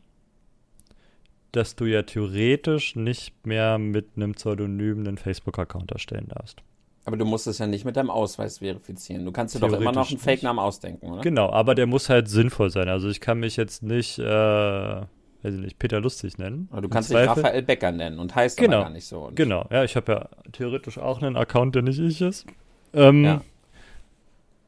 dass 1.52 1.74
du 1.74 1.86
ja 1.86 2.02
theoretisch 2.02 2.94
nicht 2.94 3.46
mehr 3.46 3.78
mit 3.78 4.10
einem 4.16 4.32
Pseudonym 4.32 4.98
einen 4.98 5.16
Facebook-Account 5.16 5.90
erstellen 5.90 6.28
darfst. 6.28 6.62
Aber 7.06 7.16
du 7.16 7.24
musst 7.24 7.46
es 7.46 7.58
ja 7.58 7.66
nicht 7.66 7.84
mit 7.84 7.96
deinem 7.96 8.10
Ausweis 8.10 8.58
verifizieren. 8.58 9.24
Du 9.24 9.32
kannst 9.32 9.54
dir 9.54 9.60
doch 9.60 9.72
immer 9.72 9.92
noch 9.92 10.08
einen 10.08 10.18
Fake-Namen 10.18 10.58
ausdenken, 10.58 11.10
oder? 11.10 11.20
Genau, 11.20 11.50
aber 11.50 11.74
der 11.74 11.86
muss 11.86 12.08
halt 12.08 12.28
sinnvoll 12.28 12.70
sein. 12.70 12.88
Also 12.88 13.08
ich 13.08 13.20
kann 13.20 13.40
mich 13.40 13.56
jetzt 13.56 13.82
nicht, 13.82 14.18
äh, 14.18 15.02
weiß 15.44 15.54
ich 15.54 15.60
nicht, 15.60 15.78
Peter 15.78 16.00
Lustig 16.00 16.38
nennen. 16.38 16.68
Aber 16.72 16.82
du 16.82 16.88
kannst 16.88 17.10
dich 17.10 17.16
Raphael 17.16 17.62
Becker 17.62 17.92
nennen 17.92 18.18
und 18.18 18.34
heißt 18.34 18.56
genau, 18.56 18.82
gar 18.82 18.90
nicht 18.90 19.06
so. 19.06 19.30
Genau, 19.34 19.66
ja, 19.70 19.84
ich 19.84 19.96
habe 19.96 20.12
ja 20.12 20.28
theoretisch 20.52 20.98
auch 20.98 21.22
einen 21.22 21.36
Account, 21.36 21.74
der 21.74 21.82
nicht 21.82 21.98
ich 21.98 22.20
ist. 22.20 22.46
Ähm, 22.92 23.24
ja. 23.24 23.40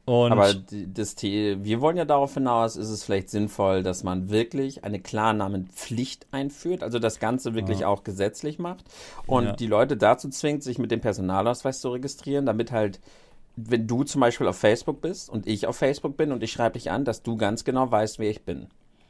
Aber 0.09 0.55
das, 0.55 1.17
wir 1.21 1.81
wollen 1.81 1.97
ja 1.97 2.05
darauf 2.05 2.35
hinaus, 2.35 2.77
ist 2.77 2.91
es 2.91 3.03
vielleicht 3.03 3.29
sinnvoll, 3.29 3.83
dass 3.83 4.05
man 4.05 4.31
wirklich 4.31 4.85
eine 4.85 5.01
Klarnamenpflicht 5.01 6.29
einführt, 6.31 6.85
also 6.85 7.01
das 7.01 7.19
Ganze 7.19 7.57
wirklich 7.57 7.81
ja. 7.81 7.89
auch 7.89 8.05
gesetzlich 8.05 8.61
macht 8.61 8.85
und 9.27 9.45
ja. 9.47 9.53
die 9.55 9.67
Leute 9.67 9.97
dazu 9.97 10.29
zwingt, 10.29 10.63
sich 10.63 10.79
mit 10.79 10.93
dem 10.93 11.01
Personalausweis 11.01 11.81
zu 11.81 11.89
registrieren, 11.89 12.47
damit 12.47 12.71
halt 12.71 13.01
wenn 13.57 13.87
du 13.87 14.05
zum 14.05 14.21
Beispiel 14.21 14.47
auf 14.47 14.59
Facebook 14.59 15.01
bist 15.01 15.31
und 15.31 15.47
ich 15.47 15.67
auf 15.67 15.77
Facebook 15.77 16.17
bin 16.17 16.31
und 16.31 16.43
ich 16.43 16.53
schreibe 16.53 16.75
dich 16.75 16.91
an, 16.91 17.05
dass 17.05 17.23
du 17.23 17.37
ganz 17.37 17.65
genau 17.65 17.91
weißt, 17.91 18.19
wer 18.19 18.31
ich 18.31 18.45
bin. 18.45 18.67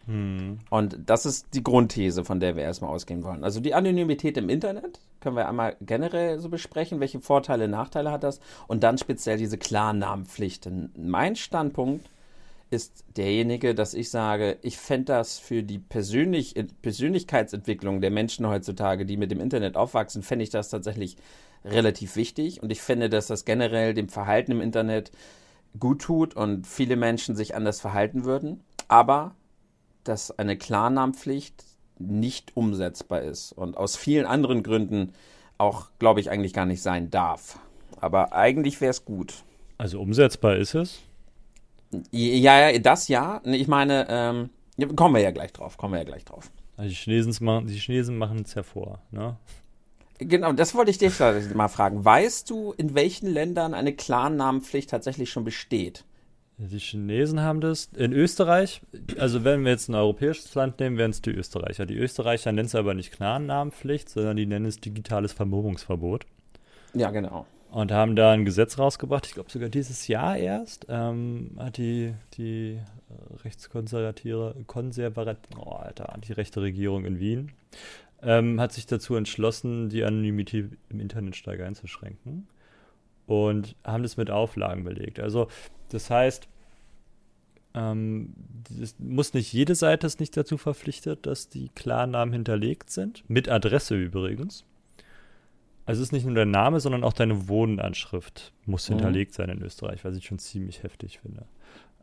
Hm. 0.06 0.60
Und 0.70 0.98
das 1.06 1.26
ist 1.26 1.48
die 1.54 1.64
Grundthese, 1.64 2.24
von 2.24 2.38
der 2.38 2.56
wir 2.56 2.62
erstmal 2.62 2.90
ausgehen 2.90 3.24
wollen. 3.24 3.42
Also 3.42 3.60
die 3.60 3.74
Anonymität 3.74 4.36
im 4.36 4.48
Internet 4.48 5.00
können 5.20 5.36
wir 5.36 5.48
einmal 5.48 5.76
generell 5.80 6.38
so 6.38 6.48
besprechen, 6.48 7.00
welche 7.00 7.20
Vorteile, 7.20 7.66
Nachteile 7.66 8.12
hat 8.12 8.22
das 8.22 8.40
und 8.68 8.84
dann 8.84 8.98
speziell 8.98 9.36
diese 9.36 9.58
Klarnamenpflichten. 9.58 10.92
Mein 10.96 11.34
Standpunkt 11.34 12.08
ist 12.70 13.04
derjenige, 13.16 13.74
dass 13.74 13.94
ich 13.94 14.10
sage, 14.10 14.58
ich 14.62 14.76
fände 14.76 15.06
das 15.06 15.38
für 15.38 15.62
die 15.62 15.78
Persönlich 15.78 16.54
Persönlichkeitsentwicklung 16.82 18.00
der 18.00 18.10
Menschen 18.10 18.46
heutzutage, 18.46 19.06
die 19.06 19.16
mit 19.16 19.30
dem 19.30 19.40
Internet 19.40 19.76
aufwachsen, 19.76 20.22
fände 20.22 20.42
ich 20.44 20.50
das 20.50 20.68
tatsächlich 20.68 21.16
relativ 21.64 22.16
wichtig. 22.16 22.62
Und 22.62 22.70
ich 22.70 22.80
finde, 22.80 23.08
dass 23.08 23.26
das 23.26 23.44
generell 23.44 23.94
dem 23.94 24.08
Verhalten 24.08 24.52
im 24.52 24.60
Internet 24.60 25.10
gut 25.78 26.02
tut 26.02 26.34
und 26.34 26.66
viele 26.66 26.96
Menschen 26.96 27.36
sich 27.36 27.54
anders 27.54 27.80
verhalten 27.80 28.24
würden. 28.24 28.60
Aber 28.88 29.34
dass 30.08 30.36
eine 30.38 30.56
Klarnamenpflicht 30.56 31.64
nicht 31.98 32.56
umsetzbar 32.56 33.22
ist 33.22 33.52
und 33.52 33.76
aus 33.76 33.96
vielen 33.96 34.26
anderen 34.26 34.62
Gründen 34.62 35.12
auch, 35.58 35.88
glaube 35.98 36.20
ich, 36.20 36.30
eigentlich 36.30 36.52
gar 36.52 36.66
nicht 36.66 36.82
sein 36.82 37.10
darf. 37.10 37.58
Aber 38.00 38.32
eigentlich 38.32 38.80
wäre 38.80 38.90
es 38.90 39.04
gut. 39.04 39.34
Also 39.78 40.00
umsetzbar 40.00 40.56
ist 40.56 40.74
es? 40.74 41.00
Ja, 42.10 42.70
ja, 42.70 42.78
das 42.78 43.08
ja. 43.08 43.40
Ich 43.44 43.68
meine, 43.68 44.06
ähm, 44.08 44.50
kommen 44.96 45.14
wir 45.14 45.22
ja 45.22 45.30
gleich 45.30 45.52
drauf, 45.52 45.78
kommen 45.78 45.94
wir 45.94 45.98
ja 45.98 46.04
gleich 46.04 46.24
drauf. 46.24 46.50
Also 46.76 46.90
die 46.90 46.94
Chinesen 46.94 47.44
machen, 47.44 47.66
die 47.66 47.78
Chinesen 47.78 48.18
machen 48.18 48.42
es 48.44 48.54
hervor, 48.54 49.00
ne? 49.10 49.36
Genau, 50.18 50.52
das 50.52 50.74
wollte 50.74 50.90
ich 50.90 50.98
dich 50.98 51.18
mal 51.54 51.68
fragen. 51.68 52.04
Weißt 52.04 52.48
du, 52.48 52.72
in 52.76 52.94
welchen 52.94 53.28
Ländern 53.28 53.74
eine 53.74 53.94
Klarnamenpflicht 53.94 54.90
tatsächlich 54.90 55.30
schon 55.30 55.44
besteht? 55.44 56.04
Die 56.58 56.78
Chinesen 56.78 57.40
haben 57.40 57.60
das. 57.60 57.90
In 57.96 58.14
Österreich, 58.14 58.80
also 59.18 59.44
wenn 59.44 59.64
wir 59.64 59.72
jetzt 59.72 59.88
ein 59.88 59.94
europäisches 59.94 60.54
Land 60.54 60.80
nehmen, 60.80 60.96
wären 60.96 61.10
es 61.10 61.20
die 61.20 61.30
Österreicher. 61.30 61.84
Die 61.84 61.96
Österreicher 61.96 62.50
nennen 62.50 62.66
es 62.66 62.74
aber 62.74 62.94
nicht 62.94 63.12
Klarnamenpflicht, 63.12 64.08
sondern 64.08 64.38
die 64.38 64.46
nennen 64.46 64.64
es 64.64 64.80
digitales 64.80 65.32
Vermummungsverbot. 65.34 66.24
Ja, 66.94 67.10
genau. 67.10 67.46
Und 67.70 67.92
haben 67.92 68.16
da 68.16 68.30
ein 68.30 68.46
Gesetz 68.46 68.78
rausgebracht, 68.78 69.26
ich 69.26 69.34
glaube 69.34 69.50
sogar 69.50 69.68
dieses 69.68 70.08
Jahr 70.08 70.38
erst, 70.38 70.86
ähm, 70.88 71.50
hat 71.58 71.76
die, 71.76 72.14
die 72.38 72.78
rechtskonservative, 73.44 74.54
konservative, 74.66 75.38
oh, 75.58 75.72
Alter, 75.72 76.16
die 76.26 76.32
rechte 76.32 76.62
Regierung 76.62 77.04
in 77.04 77.18
Wien, 77.18 77.52
ähm, 78.22 78.60
hat 78.60 78.72
sich 78.72 78.86
dazu 78.86 79.14
entschlossen, 79.16 79.90
die 79.90 80.04
Anonymität 80.04 80.70
im 80.88 81.00
Internet 81.00 81.36
stark 81.36 81.60
einzuschränken 81.60 82.48
und 83.26 83.76
haben 83.84 84.02
das 84.02 84.16
mit 84.16 84.30
Auflagen 84.30 84.84
belegt. 84.84 85.20
Also 85.20 85.48
das 85.90 86.10
heißt, 86.10 86.48
ähm, 87.74 88.34
es 88.80 88.96
muss 88.98 89.34
nicht 89.34 89.52
jede 89.52 89.74
Seite 89.74 90.06
ist 90.06 90.18
nicht 90.18 90.36
dazu 90.36 90.56
verpflichtet, 90.56 91.26
dass 91.26 91.48
die 91.48 91.68
Klarnamen 91.70 92.32
hinterlegt 92.32 92.90
sind, 92.90 93.28
mit 93.28 93.48
Adresse 93.48 93.96
übrigens. 93.96 94.64
Also 95.84 96.02
es 96.02 96.08
ist 96.08 96.12
nicht 96.12 96.26
nur 96.26 96.34
der 96.34 96.46
Name, 96.46 96.80
sondern 96.80 97.04
auch 97.04 97.12
deine 97.12 97.48
Wohnanschrift 97.48 98.52
muss 98.64 98.88
mhm. 98.88 98.94
hinterlegt 98.94 99.34
sein 99.34 99.50
in 99.50 99.62
Österreich, 99.62 100.04
was 100.04 100.16
ich 100.16 100.26
schon 100.26 100.38
ziemlich 100.38 100.82
heftig 100.82 101.20
finde. 101.20 101.46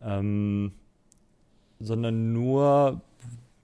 Ähm, 0.02 0.74
sondern 1.80 2.32
nur 2.32 3.02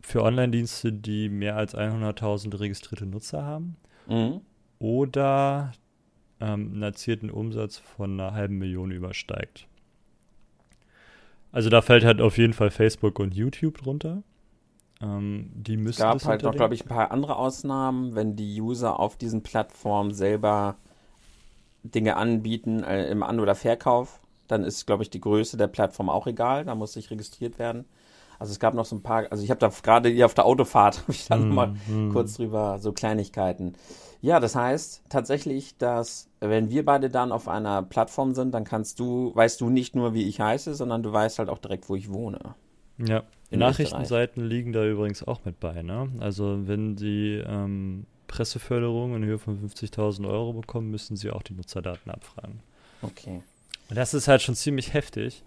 für 0.01 0.23
Online-Dienste, 0.23 0.91
die 0.91 1.29
mehr 1.29 1.55
als 1.55 1.75
100.000 1.75 2.59
registrierte 2.59 3.05
Nutzer 3.05 3.43
haben. 3.43 3.77
Mhm. 4.07 4.41
Oder 4.79 5.71
ähm, 6.39 6.71
einen 6.73 6.83
erzielten 6.83 7.29
Umsatz 7.29 7.77
von 7.77 8.19
einer 8.19 8.33
halben 8.33 8.57
Million 8.57 8.91
übersteigt. 8.91 9.67
Also 11.51 11.69
da 11.69 11.81
fällt 11.81 12.05
halt 12.05 12.21
auf 12.21 12.37
jeden 12.37 12.53
Fall 12.53 12.69
Facebook 12.69 13.19
und 13.19 13.33
YouTube 13.33 13.79
drunter. 13.79 14.23
Ähm, 15.01 15.49
die 15.53 15.77
müssen 15.77 16.01
es 16.01 16.23
gab 16.23 16.23
halt 16.25 16.43
noch, 16.43 16.53
glaube 16.53 16.75
ich, 16.75 16.85
ein 16.85 16.89
paar 16.89 17.11
andere 17.11 17.37
Ausnahmen, 17.37 18.15
wenn 18.15 18.35
die 18.35 18.61
User 18.61 18.99
auf 18.99 19.17
diesen 19.17 19.41
Plattformen 19.41 20.13
selber 20.13 20.75
Dinge 21.83 22.17
anbieten 22.17 22.83
äh, 22.83 23.09
im 23.09 23.23
An- 23.23 23.39
oder 23.39 23.55
Verkauf, 23.55 24.19
dann 24.47 24.63
ist, 24.63 24.85
glaube 24.85 25.03
ich, 25.03 25.09
die 25.09 25.21
Größe 25.21 25.57
der 25.57 25.67
Plattform 25.67 26.09
auch 26.09 26.27
egal. 26.27 26.65
Da 26.65 26.75
muss 26.75 26.93
sich 26.93 27.09
registriert 27.09 27.57
werden. 27.59 27.85
Also 28.39 28.51
es 28.51 28.59
gab 28.59 28.73
noch 28.73 28.85
so 28.85 28.95
ein 28.95 29.03
paar, 29.03 29.25
also 29.29 29.43
ich 29.43 29.51
habe 29.51 29.59
da 29.59 29.69
gerade 29.83 30.09
hier 30.09 30.25
auf 30.25 30.33
der 30.33 30.45
Autofahrt, 30.45 31.01
habe 31.01 31.11
ich 31.11 31.27
da 31.27 31.35
mm, 31.35 31.53
mal 31.53 31.67
mm. 31.87 32.11
kurz 32.11 32.35
drüber 32.35 32.79
so 32.79 32.93
Kleinigkeiten. 32.93 33.73
Ja, 34.21 34.39
das 34.39 34.55
heißt 34.55 35.03
tatsächlich, 35.09 35.77
dass 35.77 36.29
wenn 36.39 36.69
wir 36.69 36.83
beide 36.83 37.09
dann 37.09 37.31
auf 37.31 37.47
einer 37.47 37.83
Plattform 37.83 38.33
sind, 38.33 38.53
dann 38.53 38.63
kannst 38.63 38.99
du, 38.99 39.33
weißt 39.35 39.61
du 39.61 39.69
nicht 39.69 39.95
nur, 39.95 40.13
wie 40.13 40.27
ich 40.27 40.39
heiße, 40.41 40.73
sondern 40.73 41.03
du 41.03 41.11
weißt 41.11 41.39
halt 41.39 41.49
auch 41.49 41.57
direkt, 41.57 41.89
wo 41.89 41.95
ich 41.95 42.11
wohne. 42.11 42.55
Ja. 42.97 43.23
Nachrichtenseiten 43.49 44.43
Österreich. 44.43 44.57
liegen 44.57 44.73
da 44.73 44.85
übrigens 44.85 45.23
auch 45.23 45.45
mit 45.45 45.59
bei, 45.59 45.81
ne? 45.81 46.09
Also 46.19 46.67
wenn 46.67 46.97
sie 46.97 47.41
ähm, 47.45 48.05
Presseförderung 48.27 49.15
in 49.15 49.23
Höhe 49.23 49.39
von 49.39 49.57
50.000 49.57 50.27
Euro 50.29 50.53
bekommen, 50.53 50.91
müssen 50.91 51.15
sie 51.15 51.31
auch 51.31 51.41
die 51.41 51.53
Nutzerdaten 51.53 52.11
abfragen. 52.11 52.59
Okay. 53.01 53.41
Und 53.89 53.97
das 53.97 54.13
ist 54.13 54.27
halt 54.27 54.41
schon 54.41 54.55
ziemlich 54.55 54.93
heftig 54.93 55.43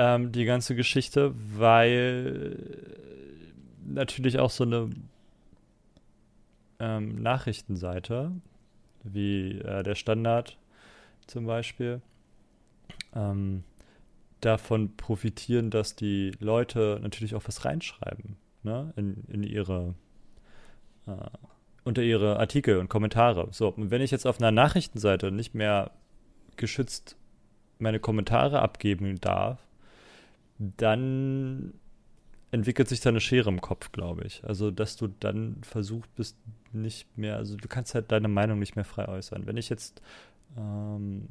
ähm, 0.00 0.32
die 0.32 0.46
ganze 0.46 0.74
Geschichte, 0.74 1.34
weil 1.54 2.56
natürlich 3.84 4.38
auch 4.38 4.48
so 4.48 4.64
eine 4.64 4.88
ähm, 6.78 7.20
Nachrichtenseite, 7.20 8.32
wie 9.04 9.58
äh, 9.58 9.82
der 9.82 9.94
Standard 9.94 10.56
zum 11.26 11.44
Beispiel, 11.44 12.00
ähm, 13.14 13.62
davon 14.40 14.96
profitieren, 14.96 15.68
dass 15.68 15.96
die 15.96 16.32
Leute 16.40 16.98
natürlich 17.02 17.34
auch 17.34 17.46
was 17.46 17.66
reinschreiben, 17.66 18.36
ne, 18.62 18.94
in, 18.96 19.24
in 19.28 19.42
ihre, 19.42 19.94
äh, 21.06 21.12
unter 21.84 22.00
ihre 22.00 22.38
Artikel 22.38 22.78
und 22.78 22.88
Kommentare. 22.88 23.48
So, 23.50 23.68
und 23.68 23.90
wenn 23.90 24.00
ich 24.00 24.12
jetzt 24.12 24.26
auf 24.26 24.40
einer 24.40 24.50
Nachrichtenseite 24.50 25.30
nicht 25.30 25.54
mehr 25.54 25.90
geschützt 26.56 27.16
meine 27.78 28.00
Kommentare 28.00 28.62
abgeben 28.62 29.20
darf, 29.20 29.58
dann 30.60 31.72
entwickelt 32.50 32.88
sich 32.88 33.00
da 33.00 33.10
eine 33.10 33.20
Schere 33.20 33.48
im 33.48 33.60
Kopf, 33.60 33.92
glaube 33.92 34.24
ich. 34.24 34.44
Also, 34.44 34.70
dass 34.70 34.96
du 34.96 35.08
dann 35.08 35.56
versucht 35.62 36.14
bist, 36.16 36.36
nicht 36.72 37.16
mehr, 37.16 37.36
also 37.36 37.56
du 37.56 37.66
kannst 37.68 37.94
halt 37.94 38.12
deine 38.12 38.28
Meinung 38.28 38.58
nicht 38.58 38.76
mehr 38.76 38.84
frei 38.84 39.08
äußern. 39.08 39.46
Wenn 39.46 39.56
ich 39.56 39.68
jetzt 39.68 40.02
ähm, 40.56 41.26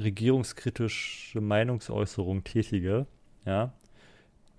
regierungskritische 0.00 1.40
Meinungsäußerung 1.40 2.44
tätige, 2.44 3.06
ja, 3.44 3.72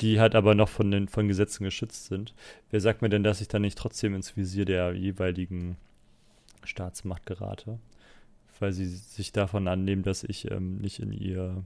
die 0.01 0.19
halt 0.19 0.35
aber 0.35 0.55
noch 0.55 0.69
von 0.69 0.91
den 0.91 1.07
von 1.07 1.27
Gesetzen 1.27 1.63
geschützt 1.63 2.05
sind, 2.05 2.33
wer 2.69 2.81
sagt 2.81 3.01
mir 3.01 3.09
denn, 3.09 3.23
dass 3.23 3.41
ich 3.41 3.47
dann 3.47 3.63
nicht 3.63 3.77
trotzdem 3.77 4.13
ins 4.13 4.37
Visier 4.37 4.65
der 4.65 4.93
jeweiligen 4.93 5.77
Staatsmacht 6.63 7.25
gerate? 7.25 7.79
Weil 8.59 8.71
sie 8.71 8.85
sich 8.85 9.31
davon 9.31 9.67
annehmen, 9.67 10.03
dass 10.03 10.23
ich 10.23 10.49
ähm, 10.51 10.77
nicht 10.77 10.99
in 10.99 11.11
ihr 11.11 11.63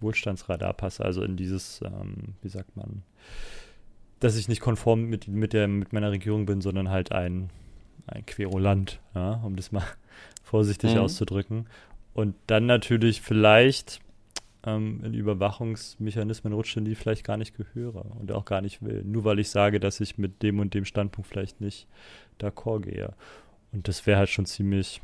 Wohlstandsradar 0.00 0.72
passe, 0.74 1.04
also 1.04 1.22
in 1.22 1.36
dieses, 1.36 1.80
ähm, 1.82 2.34
wie 2.42 2.48
sagt 2.48 2.76
man, 2.76 3.02
dass 4.20 4.36
ich 4.36 4.48
nicht 4.48 4.60
konform 4.60 5.02
mit, 5.02 5.28
mit, 5.28 5.52
der, 5.52 5.68
mit 5.68 5.92
meiner 5.92 6.10
Regierung 6.10 6.46
bin, 6.46 6.60
sondern 6.60 6.90
halt 6.90 7.12
ein, 7.12 7.50
ein 8.06 8.24
Querulant, 8.26 9.00
ja, 9.14 9.34
um 9.44 9.56
das 9.56 9.72
mal 9.72 9.84
vorsichtig 10.42 10.94
mhm. 10.94 11.00
auszudrücken. 11.00 11.66
Und 12.14 12.34
dann 12.46 12.66
natürlich 12.66 13.20
vielleicht 13.20 14.00
ähm, 14.64 15.00
in 15.04 15.14
Überwachungsmechanismen 15.14 16.52
rutschen, 16.52 16.84
die 16.84 16.92
ich 16.92 16.98
vielleicht 16.98 17.24
gar 17.24 17.36
nicht 17.36 17.56
gehöre 17.56 18.04
und 18.18 18.32
auch 18.32 18.44
gar 18.44 18.62
nicht 18.62 18.82
will. 18.82 19.02
Nur 19.04 19.24
weil 19.24 19.38
ich 19.38 19.50
sage, 19.50 19.80
dass 19.80 20.00
ich 20.00 20.18
mit 20.18 20.42
dem 20.42 20.58
und 20.58 20.74
dem 20.74 20.84
Standpunkt 20.84 21.28
vielleicht 21.28 21.60
nicht 21.60 21.86
d'accord 22.40 22.80
gehe. 22.80 23.14
Und 23.72 23.88
das 23.88 24.06
wäre 24.06 24.18
halt 24.18 24.30
schon 24.30 24.46
ziemlich 24.46 25.00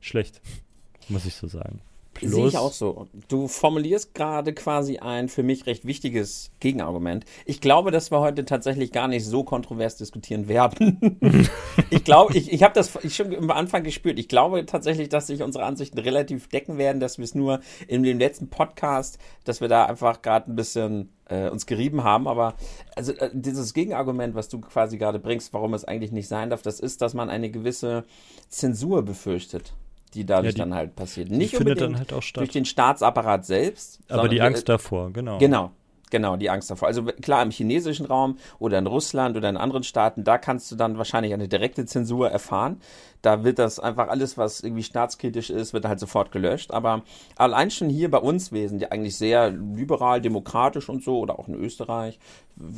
schlecht, 0.00 0.40
muss 1.08 1.26
ich 1.26 1.34
so 1.34 1.46
sagen. 1.46 1.80
Sehe 2.20 2.46
ich 2.46 2.56
auch 2.56 2.72
so. 2.72 3.06
Du 3.28 3.48
formulierst 3.48 4.14
gerade 4.14 4.52
quasi 4.52 4.98
ein 4.98 5.28
für 5.28 5.42
mich 5.42 5.66
recht 5.66 5.84
wichtiges 5.84 6.50
Gegenargument. 6.60 7.24
Ich 7.44 7.60
glaube, 7.60 7.90
dass 7.90 8.10
wir 8.10 8.20
heute 8.20 8.44
tatsächlich 8.44 8.92
gar 8.92 9.08
nicht 9.08 9.24
so 9.24 9.44
kontrovers 9.44 9.96
diskutieren 9.96 10.48
werden. 10.48 11.18
ich 11.90 12.04
glaube, 12.04 12.36
ich, 12.36 12.52
ich 12.52 12.62
habe 12.62 12.74
das 12.74 12.96
ich 13.02 13.16
schon 13.16 13.34
am 13.34 13.50
Anfang 13.50 13.82
gespürt. 13.82 14.18
Ich 14.18 14.28
glaube 14.28 14.64
tatsächlich, 14.66 15.08
dass 15.08 15.26
sich 15.26 15.42
unsere 15.42 15.64
Ansichten 15.64 15.98
relativ 15.98 16.48
decken 16.48 16.78
werden, 16.78 17.00
dass 17.00 17.18
wir 17.18 17.24
es 17.24 17.34
nur 17.34 17.60
in 17.88 18.02
dem 18.02 18.18
letzten 18.18 18.48
Podcast, 18.48 19.18
dass 19.44 19.60
wir 19.60 19.68
da 19.68 19.86
einfach 19.86 20.22
gerade 20.22 20.50
ein 20.50 20.56
bisschen 20.56 21.10
äh, 21.28 21.48
uns 21.48 21.66
gerieben 21.66 22.04
haben. 22.04 22.28
Aber 22.28 22.54
also 22.96 23.12
äh, 23.12 23.30
dieses 23.32 23.74
Gegenargument, 23.74 24.34
was 24.34 24.48
du 24.48 24.60
quasi 24.60 24.98
gerade 24.98 25.18
bringst, 25.18 25.52
warum 25.52 25.74
es 25.74 25.84
eigentlich 25.84 26.12
nicht 26.12 26.28
sein 26.28 26.50
darf, 26.50 26.62
das 26.62 26.80
ist, 26.80 27.02
dass 27.02 27.14
man 27.14 27.30
eine 27.30 27.50
gewisse 27.50 28.04
Zensur 28.48 29.02
befürchtet 29.02 29.74
die 30.14 30.24
dadurch 30.24 30.46
ja, 30.46 30.52
die, 30.52 30.58
dann 30.58 30.74
halt 30.74 30.96
passiert. 30.96 31.30
Nicht 31.30 31.56
unbedingt 31.56 31.96
halt 31.96 32.14
durch 32.34 32.50
den 32.50 32.64
Staatsapparat 32.64 33.44
selbst. 33.44 34.00
Aber 34.08 34.28
die 34.28 34.40
Angst 34.40 34.68
davor, 34.68 35.12
genau. 35.12 35.38
Genau, 35.38 35.72
Genau, 36.14 36.36
die 36.36 36.48
Angst 36.48 36.70
davor. 36.70 36.86
Also 36.86 37.02
klar, 37.02 37.42
im 37.42 37.50
chinesischen 37.50 38.06
Raum 38.06 38.38
oder 38.60 38.78
in 38.78 38.86
Russland 38.86 39.36
oder 39.36 39.48
in 39.48 39.56
anderen 39.56 39.82
Staaten, 39.82 40.22
da 40.22 40.38
kannst 40.38 40.70
du 40.70 40.76
dann 40.76 40.96
wahrscheinlich 40.96 41.34
eine 41.34 41.48
direkte 41.48 41.86
Zensur 41.86 42.30
erfahren. 42.30 42.80
Da 43.20 43.42
wird 43.42 43.58
das 43.58 43.80
einfach 43.80 44.06
alles, 44.06 44.38
was 44.38 44.60
irgendwie 44.60 44.84
staatskritisch 44.84 45.50
ist, 45.50 45.72
wird 45.72 45.86
halt 45.86 45.98
sofort 45.98 46.30
gelöscht. 46.30 46.70
Aber 46.70 47.02
allein 47.34 47.72
schon 47.72 47.88
hier 47.88 48.12
bei 48.12 48.18
uns, 48.18 48.50
sind 48.50 48.80
ja 48.80 48.90
eigentlich 48.92 49.16
sehr 49.16 49.50
liberal, 49.50 50.20
demokratisch 50.20 50.88
und 50.88 51.02
so, 51.02 51.18
oder 51.18 51.36
auch 51.36 51.48
in 51.48 51.56
Österreich, 51.56 52.20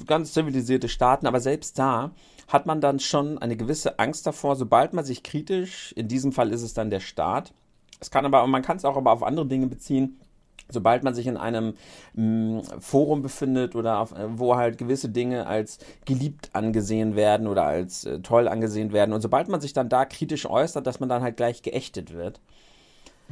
ganz 0.06 0.32
zivilisierte 0.32 0.88
Staaten, 0.88 1.26
aber 1.26 1.40
selbst 1.40 1.78
da 1.78 2.12
hat 2.48 2.64
man 2.64 2.80
dann 2.80 3.00
schon 3.00 3.36
eine 3.36 3.58
gewisse 3.58 3.98
Angst 3.98 4.26
davor, 4.26 4.56
sobald 4.56 4.94
man 4.94 5.04
sich 5.04 5.22
kritisch, 5.22 5.92
in 5.92 6.08
diesem 6.08 6.32
Fall 6.32 6.52
ist 6.52 6.62
es 6.62 6.72
dann 6.72 6.88
der 6.88 7.00
Staat, 7.00 7.52
es 8.00 8.10
kann 8.10 8.24
aber, 8.24 8.46
man 8.46 8.62
kann 8.62 8.78
es 8.78 8.86
auch 8.86 8.96
aber 8.96 9.12
auf 9.12 9.22
andere 9.22 9.46
Dinge 9.46 9.66
beziehen, 9.66 10.18
sobald 10.68 11.02
man 11.02 11.14
sich 11.14 11.26
in 11.26 11.36
einem 11.36 11.74
mh, 12.14 12.22
mm, 12.22 12.62
Forum 12.80 13.22
befindet 13.22 13.74
oder 13.74 13.98
auf, 13.98 14.12
äh, 14.12 14.38
wo 14.38 14.56
halt 14.56 14.78
gewisse 14.78 15.08
Dinge 15.08 15.46
als 15.46 15.78
geliebt 16.04 16.50
angesehen 16.52 17.16
werden 17.16 17.46
oder 17.46 17.64
als 17.64 18.04
äh, 18.04 18.20
toll 18.20 18.48
angesehen 18.48 18.92
werden 18.92 19.12
und 19.12 19.20
sobald 19.20 19.48
man 19.48 19.60
sich 19.60 19.72
dann 19.72 19.88
da 19.88 20.04
kritisch 20.04 20.46
äußert, 20.46 20.86
dass 20.86 21.00
man 21.00 21.08
dann 21.08 21.22
halt 21.22 21.36
gleich 21.36 21.62
geächtet 21.62 22.12
wird. 22.12 22.40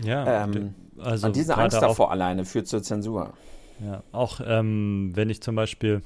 Ja, 0.03 0.45
ähm, 0.45 0.75
also 0.99 1.29
und 1.29 1.37
diese 1.37 1.57
Angst 1.57 1.81
davor 1.81 2.11
alleine 2.11 2.45
führt 2.45 2.67
zur 2.67 2.83
Zensur. 2.83 3.33
Ja, 3.85 4.03
auch 4.13 4.41
ähm, 4.45 5.13
wenn 5.15 5.31
ich 5.31 5.41
zum 5.41 5.57
Beispiel, 5.57 6.03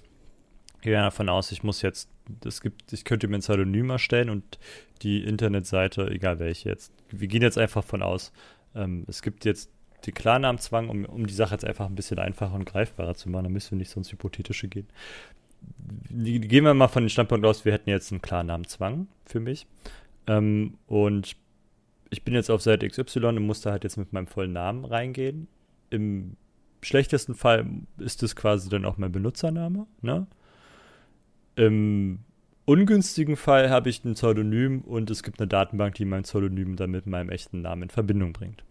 ich 0.77 0.83
gehe 0.83 0.95
davon 0.95 1.29
aus, 1.29 1.53
ich 1.53 1.63
muss 1.63 1.83
jetzt, 1.83 2.09
es 2.45 2.61
gibt, 2.61 2.93
ich 2.93 3.05
könnte 3.05 3.29
mir 3.29 3.37
ein 3.37 3.41
Pseudonym 3.41 3.91
erstellen 3.91 4.31
und 4.31 4.59
die 5.03 5.25
Internetseite, 5.25 6.09
egal 6.11 6.39
welche 6.39 6.69
jetzt, 6.69 6.93
wir 7.11 7.29
gehen 7.29 7.43
jetzt 7.43 7.59
einfach 7.59 7.85
von 7.85 8.03
aus, 8.03 8.33
ähm, 8.75 9.05
es 9.07 9.23
gibt 9.23 9.45
jetzt 9.45 9.71
die 10.05 10.13
Klarnamenzwang, 10.13 10.89
um, 10.89 11.05
um 11.05 11.27
die 11.27 11.35
Sache 11.35 11.55
jetzt 11.55 11.65
einfach 11.65 11.87
ein 11.87 11.95
bisschen 11.95 12.19
einfacher 12.19 12.55
und 12.55 12.65
greifbarer 12.65 13.15
zu 13.15 13.29
machen, 13.29 13.45
dann 13.45 13.53
müssen 13.53 13.73
wir 13.73 13.79
nicht 13.79 13.91
so 13.91 14.01
ins 14.01 14.13
Hypothetische 14.13 14.69
gehen. 14.69 14.87
Gehen 16.11 16.65
wir 16.65 16.75
mal 16.75 16.89
von 16.89 17.03
dem 17.03 17.09
Standpunkt 17.09 17.45
aus, 17.45 17.65
wir 17.65 17.73
hätten 17.73 17.91
jetzt 17.91 18.13
einen 18.13 18.23
Klarnamenzwang 18.23 19.09
für 19.25 19.41
mich. 19.41 19.67
Ähm, 20.27 20.75
und 20.87 21.37
ich 22.11 22.25
bin 22.25 22.35
jetzt 22.35 22.51
auf 22.51 22.63
Seite 22.63 22.89
XY 22.89 23.27
und 23.27 23.43
muss 23.47 23.61
da 23.61 23.73
halt 23.73 23.85
jetzt 23.85 23.97
mit 23.97 24.13
meinem 24.13 24.29
vollen 24.29 24.53
Namen 24.53 24.85
reingehen. 24.85 25.49
Im 25.91 26.37
schlechtesten 26.81 27.35
Fall 27.35 27.67
ist 27.99 28.23
es 28.23 28.37
quasi 28.37 28.69
dann 28.69 28.85
auch 28.85 28.99
mein 28.99 29.11
Benutzername. 29.11 29.87
Ne? 30.01 30.27
Im 31.57 32.21
ungünstigen 32.67 33.37
Fall 33.37 33.69
habe 33.69 33.91
ich 33.91 34.05
ein 34.05 34.15
Pseudonym 34.15 34.83
und 34.83 35.11
es 35.11 35.25
gibt 35.25 35.41
eine 35.41 35.49
Datenbank, 35.49 35.97
die 35.97 36.05
mein 36.05 36.23
Pseudonym 36.23 36.77
dann 36.77 36.93
mit 36.93 37.07
meinem 37.07 37.31
echten 37.31 37.63
Namen 37.63 37.85
in 37.85 37.91
Verbindung 37.91 38.33
bringt 38.33 38.63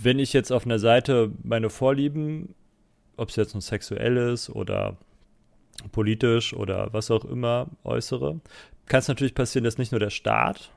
wenn 0.00 0.18
ich 0.18 0.32
jetzt 0.32 0.52
auf 0.52 0.64
einer 0.64 0.78
Seite 0.78 1.30
meine 1.42 1.70
Vorlieben, 1.70 2.54
ob 3.16 3.30
es 3.30 3.36
jetzt 3.36 3.54
nun 3.54 3.60
sexuell 3.60 4.16
ist 4.16 4.50
oder 4.50 4.96
politisch 5.92 6.54
oder 6.54 6.92
was 6.92 7.10
auch 7.10 7.24
immer 7.24 7.68
äußere, 7.84 8.40
kann 8.86 9.00
es 9.00 9.08
natürlich 9.08 9.34
passieren, 9.34 9.64
dass 9.64 9.78
nicht 9.78 9.92
nur 9.92 10.00
der 10.00 10.10
Staat 10.10 10.70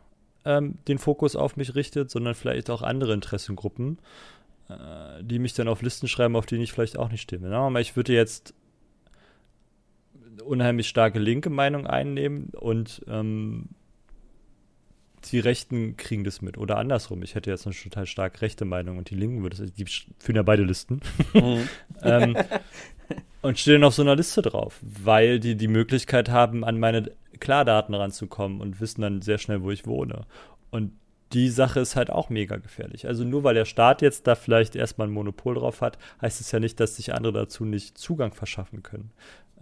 ähm, 0.46 0.78
den 0.88 0.98
Fokus 0.98 1.36
auf 1.36 1.58
mich 1.58 1.76
richtet, 1.76 2.10
sondern 2.10 2.36
vielleicht 2.36 2.70
auch 2.70 2.82
andere 2.82 3.14
Interessengruppen, 3.14 4.00
äh, 4.70 5.24
die 5.24 5.40
mich 5.40 5.54
dann 5.54 5.68
auf 5.68 5.82
Listen 5.82 6.08
schreiben, 6.08 6.36
auf 6.36 6.46
die 6.46 6.56
ich 6.56 6.72
vielleicht 6.72 6.98
auch 6.98 7.10
nicht 7.10 7.22
stimme. 7.22 7.50
Na, 7.50 7.80
ich 7.80 7.96
würde 7.96 8.14
jetzt 8.14 8.54
unheimlich 10.44 10.88
starke 10.88 11.20
linke 11.20 11.50
Meinung 11.50 11.86
einnehmen 11.86 12.50
und 12.56 13.02
ähm, 13.08 13.70
die 15.26 15.40
Rechten 15.40 15.98
kriegen 15.98 16.24
das 16.24 16.42
mit. 16.42 16.58
Oder 16.58 16.78
andersrum. 16.78 17.24
Ich 17.24 17.36
hätte 17.36 17.50
jetzt 17.50 17.66
eine 17.66 17.76
total 17.76 18.06
stark 18.06 18.42
rechte 18.42 18.66
Meinung 18.66 18.98
und 18.98 19.10
die 19.10 19.16
Linken 19.16 19.44
würde 19.44 19.58
das, 19.58 19.74
die 19.74 19.86
führen 19.86 20.36
ja 20.36 20.44
beide 20.44 20.64
Listen. 20.64 21.02
Mhm. 21.34 21.70
ähm, 22.02 22.38
und 23.42 23.60
stehen 23.60 23.84
auf 23.84 23.94
so 23.94 24.02
einer 24.02 24.16
Liste 24.16 24.42
drauf, 24.42 24.80
weil 24.82 25.40
die 25.40 25.56
die 25.56 25.68
Möglichkeit 25.68 26.30
haben, 26.30 26.64
an 26.64 26.80
meine 26.80 27.12
Klardaten 27.40 27.96
ranzukommen 27.96 28.62
und 28.62 28.82
wissen 28.82 29.02
dann 29.02 29.22
sehr 29.22 29.38
schnell, 29.38 29.64
wo 29.64 29.72
ich 29.72 29.86
wohne. 29.86 30.26
Und 30.72 30.92
die 31.34 31.50
Sache 31.50 31.80
ist 31.80 31.96
halt 31.96 32.10
auch 32.10 32.30
mega 32.30 32.58
gefährlich. 32.58 33.08
Also 33.08 33.24
nur 33.24 33.44
weil 33.44 33.54
der 33.54 33.66
Staat 33.66 34.02
jetzt 34.02 34.28
da 34.28 34.36
vielleicht 34.36 34.76
erstmal 34.76 35.08
ein 35.08 35.14
Monopol 35.14 35.56
drauf 35.56 35.82
hat, 35.82 35.98
heißt 36.22 36.42
es 36.42 36.52
ja 36.52 36.60
nicht, 36.60 36.80
dass 36.80 36.96
sich 36.96 37.14
andere 37.14 37.34
dazu 37.34 37.66
nicht 37.66 37.98
Zugang 37.98 38.34
verschaffen 38.34 38.84
können, 38.84 39.12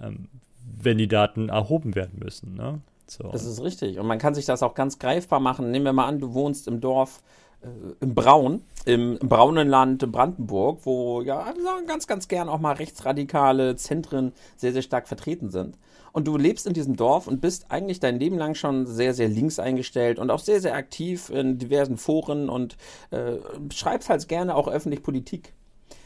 ähm, 0.02 0.30
wenn 0.64 0.98
die 0.98 1.08
Daten 1.08 1.50
erhoben 1.50 1.96
werden 1.96 2.20
müssen. 2.20 2.56
Ne? 2.56 2.82
So. 3.08 3.30
Das 3.30 3.46
ist 3.46 3.62
richtig. 3.62 4.00
Und 4.00 4.08
man 4.08 4.20
kann 4.20 4.36
sich 4.36 4.46
das 4.46 4.64
auch 4.64 4.74
ganz 4.74 5.00
greifbar 5.00 5.40
machen. 5.40 5.72
Nehmen 5.72 5.86
wir 5.86 5.94
mal 5.94 6.06
an, 6.06 6.20
du 6.20 6.34
wohnst 6.34 6.68
im 6.68 6.82
Dorf 6.82 7.22
äh, 7.62 7.68
im 8.02 8.14
Braun, 8.14 8.64
im, 8.86 9.18
im 9.18 9.30
Braunenland 9.30 10.12
Brandenburg, 10.12 10.82
wo 10.84 11.22
ja 11.22 11.54
ganz, 11.88 12.08
ganz 12.08 12.28
gern 12.28 12.50
auch 12.50 12.60
mal 12.60 12.74
rechtsradikale 12.74 13.76
Zentren 13.76 14.34
sehr, 14.56 14.74
sehr 14.74 14.82
stark 14.82 15.08
vertreten 15.08 15.50
sind. 15.50 15.78
Und 16.14 16.28
du 16.28 16.38
lebst 16.38 16.66
in 16.66 16.74
diesem 16.74 16.96
Dorf 16.96 17.28
und 17.28 17.42
bist 17.42 17.70
eigentlich 17.70 18.00
dein 18.00 18.20
Leben 18.20 18.38
lang 18.38 18.56
schon 18.56 18.88
sehr, 18.88 19.14
sehr 19.14 19.28
links 19.28 19.60
eingestellt 19.60 20.20
und 20.20 20.32
auch 20.32 20.40
sehr, 20.40 20.62
sehr 20.62 20.74
aktiv 20.76 21.30
in 21.30 21.60
diversen 21.60 21.98
Foren 21.98 22.50
und 22.50 22.76
äh, 23.12 23.36
schreibst 23.72 24.10
halt 24.10 24.28
gerne 24.28 24.56
auch 24.56 24.68
öffentlich 24.68 25.04
Politik. 25.04 25.54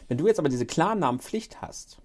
Wenn 0.08 0.18
du 0.18 0.28
jetzt 0.28 0.40
aber 0.40 0.50
diese 0.50 0.66
Klarnamenpflicht 0.66 1.62
hast, 1.62 2.00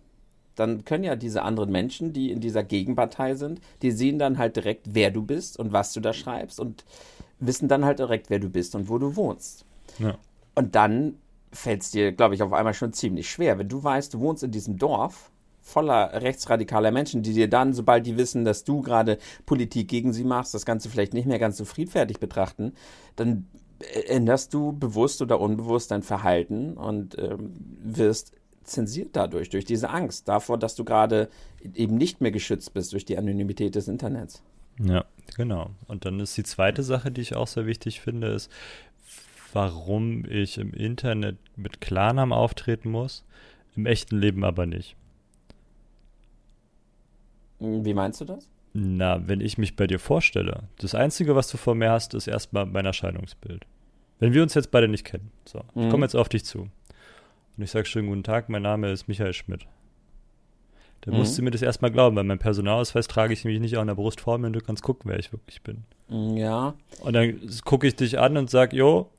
dann 0.56 0.84
können 0.84 1.04
ja 1.04 1.16
diese 1.16 1.42
anderen 1.42 1.70
Menschen, 1.70 2.12
die 2.12 2.30
in 2.32 2.40
dieser 2.40 2.64
Gegenpartei 2.64 3.34
sind, 3.34 3.60
die 3.82 3.90
sehen 3.92 4.18
dann 4.18 4.38
halt 4.38 4.56
direkt, 4.56 4.86
wer 4.90 5.10
du 5.10 5.22
bist 5.22 5.58
und 5.58 5.72
was 5.72 5.92
du 5.92 6.00
da 6.00 6.12
schreibst 6.12 6.58
und 6.58 6.84
wissen 7.38 7.68
dann 7.68 7.84
halt 7.84 7.98
direkt, 7.98 8.30
wer 8.30 8.38
du 8.38 8.48
bist 8.48 8.74
und 8.74 8.88
wo 8.88 8.98
du 8.98 9.16
wohnst. 9.16 9.64
Ja. 9.98 10.16
Und 10.54 10.74
dann 10.74 11.16
fällt 11.52 11.82
es 11.82 11.90
dir, 11.90 12.12
glaube 12.12 12.34
ich, 12.34 12.42
auf 12.42 12.52
einmal 12.52 12.74
schon 12.74 12.92
ziemlich 12.92 13.30
schwer. 13.30 13.58
Wenn 13.58 13.68
du 13.68 13.82
weißt, 13.82 14.14
du 14.14 14.20
wohnst 14.20 14.42
in 14.42 14.50
diesem 14.50 14.78
Dorf 14.78 15.30
voller 15.62 16.22
rechtsradikaler 16.22 16.92
Menschen, 16.92 17.22
die 17.22 17.32
dir 17.32 17.48
dann, 17.48 17.74
sobald 17.74 18.06
die 18.06 18.16
wissen, 18.16 18.44
dass 18.44 18.64
du 18.64 18.82
gerade 18.82 19.18
Politik 19.46 19.88
gegen 19.88 20.12
sie 20.12 20.24
machst, 20.24 20.54
das 20.54 20.64
Ganze 20.64 20.88
vielleicht 20.88 21.12
nicht 21.12 21.26
mehr 21.26 21.40
ganz 21.40 21.56
so 21.56 21.64
friedfertig 21.64 22.20
betrachten, 22.20 22.72
dann 23.16 23.46
änderst 24.06 24.54
du 24.54 24.72
bewusst 24.72 25.20
oder 25.22 25.40
unbewusst 25.40 25.90
dein 25.90 26.02
Verhalten 26.02 26.74
und 26.74 27.18
ähm, 27.18 27.52
wirst 27.82 28.32
zensiert 28.66 29.10
dadurch, 29.14 29.50
durch 29.50 29.64
diese 29.64 29.90
Angst 29.90 30.28
davor, 30.28 30.58
dass 30.58 30.74
du 30.74 30.84
gerade 30.84 31.28
eben 31.74 31.96
nicht 31.96 32.20
mehr 32.20 32.30
geschützt 32.30 32.74
bist 32.74 32.92
durch 32.92 33.04
die 33.04 33.18
Anonymität 33.18 33.74
des 33.74 33.88
Internets. 33.88 34.42
Ja, 34.78 35.04
genau. 35.36 35.70
Und 35.86 36.04
dann 36.04 36.20
ist 36.20 36.36
die 36.36 36.42
zweite 36.42 36.82
Sache, 36.82 37.10
die 37.10 37.22
ich 37.22 37.34
auch 37.34 37.46
sehr 37.46 37.66
wichtig 37.66 38.00
finde, 38.00 38.28
ist, 38.28 38.50
warum 39.52 40.24
ich 40.26 40.58
im 40.58 40.72
Internet 40.74 41.38
mit 41.56 41.80
Klarnamen 41.80 42.32
auftreten 42.32 42.90
muss, 42.90 43.24
im 43.74 43.86
echten 43.86 44.18
Leben 44.18 44.44
aber 44.44 44.66
nicht. 44.66 44.96
Wie 47.58 47.94
meinst 47.94 48.20
du 48.20 48.26
das? 48.26 48.48
Na, 48.74 49.26
wenn 49.26 49.40
ich 49.40 49.56
mich 49.56 49.76
bei 49.76 49.86
dir 49.86 49.98
vorstelle, 49.98 50.64
das 50.78 50.94
Einzige, 50.94 51.34
was 51.34 51.48
du 51.48 51.56
vor 51.56 51.74
mir 51.74 51.90
hast, 51.90 52.12
ist 52.12 52.26
erstmal 52.26 52.66
mein 52.66 52.84
Erscheinungsbild. 52.84 53.64
Wenn 54.18 54.34
wir 54.34 54.42
uns 54.42 54.52
jetzt 54.52 54.70
beide 54.70 54.88
nicht 54.88 55.04
kennen, 55.04 55.30
so, 55.46 55.60
ich 55.74 55.82
mhm. 55.82 55.90
komme 55.90 56.04
jetzt 56.04 56.14
auf 56.14 56.28
dich 56.28 56.44
zu. 56.44 56.68
Und 57.56 57.62
ich 57.62 57.70
sage 57.70 57.86
schönen 57.86 58.08
guten 58.08 58.22
Tag, 58.22 58.48
mein 58.48 58.62
Name 58.62 58.90
ist 58.92 59.08
Michael 59.08 59.32
Schmidt. 59.32 59.66
Dann 61.00 61.14
mhm. 61.14 61.20
musst 61.20 61.38
du 61.38 61.42
mir 61.42 61.50
das 61.50 61.62
erstmal 61.62 61.90
glauben, 61.90 62.16
weil 62.16 62.24
mein 62.24 62.38
Personalausweis 62.38 63.08
trage 63.08 63.32
ich 63.32 63.44
nämlich 63.44 63.60
nicht 63.60 63.78
an 63.78 63.86
der 63.86 63.94
Brust 63.94 64.20
vor 64.20 64.38
mir 64.38 64.48
und 64.48 64.52
du 64.52 64.60
kannst 64.60 64.82
gucken, 64.82 65.10
wer 65.10 65.18
ich 65.18 65.32
wirklich 65.32 65.62
bin. 65.62 65.84
Mhm, 66.08 66.36
ja. 66.36 66.74
Und 67.00 67.12
dann 67.14 67.40
gucke 67.64 67.86
ich 67.86 67.96
dich 67.96 68.18
an 68.18 68.36
und 68.36 68.50
sage, 68.50 68.76
jo, 68.76 69.10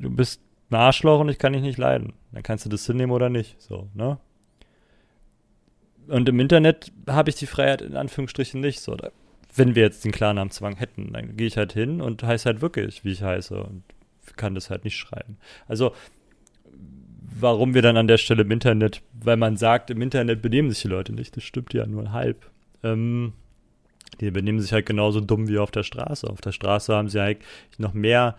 du 0.00 0.10
bist 0.10 0.42
ein 0.70 0.74
Arschloch 0.74 1.20
und 1.20 1.28
ich 1.28 1.38
kann 1.38 1.52
dich 1.52 1.62
nicht 1.62 1.78
leiden. 1.78 2.12
Dann 2.32 2.42
kannst 2.42 2.64
du 2.64 2.68
das 2.68 2.84
hinnehmen 2.86 3.12
oder 3.12 3.30
nicht. 3.30 3.60
So, 3.60 3.88
ne? 3.94 4.18
Und 6.08 6.28
im 6.28 6.40
Internet 6.40 6.92
habe 7.06 7.30
ich 7.30 7.36
die 7.36 7.46
Freiheit 7.46 7.82
in 7.82 7.96
Anführungsstrichen 7.96 8.60
nicht. 8.60 8.80
So, 8.80 8.96
wenn 9.54 9.74
wir 9.74 9.82
jetzt 9.82 10.04
den 10.04 10.12
Klarnamenzwang 10.12 10.76
hätten, 10.76 11.12
dann 11.12 11.36
gehe 11.36 11.46
ich 11.46 11.56
halt 11.56 11.72
hin 11.72 12.00
und 12.00 12.22
heiße 12.22 12.46
halt 12.46 12.60
wirklich, 12.60 13.04
wie 13.04 13.12
ich 13.12 13.22
heiße 13.22 13.62
und 13.62 13.82
kann 14.36 14.54
das 14.54 14.70
halt 14.70 14.84
nicht 14.84 14.96
schreiben. 14.96 15.38
Also 15.66 15.92
warum 17.40 17.74
wir 17.74 17.82
dann 17.82 17.96
an 17.96 18.08
der 18.08 18.18
Stelle 18.18 18.42
im 18.42 18.50
Internet, 18.50 19.02
weil 19.12 19.36
man 19.36 19.56
sagt, 19.56 19.90
im 19.90 20.02
Internet 20.02 20.42
benehmen 20.42 20.70
sich 20.70 20.82
die 20.82 20.88
Leute 20.88 21.12
nicht. 21.12 21.36
Das 21.36 21.44
stimmt 21.44 21.74
ja 21.74 21.86
nur 21.86 22.12
halb. 22.12 22.50
Ähm, 22.82 23.32
die 24.20 24.30
benehmen 24.30 24.60
sich 24.60 24.72
halt 24.72 24.86
genauso 24.86 25.20
dumm 25.20 25.48
wie 25.48 25.58
auf 25.58 25.70
der 25.70 25.82
Straße. 25.82 26.28
Auf 26.28 26.40
der 26.40 26.52
Straße 26.52 26.94
haben 26.94 27.08
sie 27.08 27.20
eigentlich 27.20 27.78
noch 27.78 27.94
mehr 27.94 28.36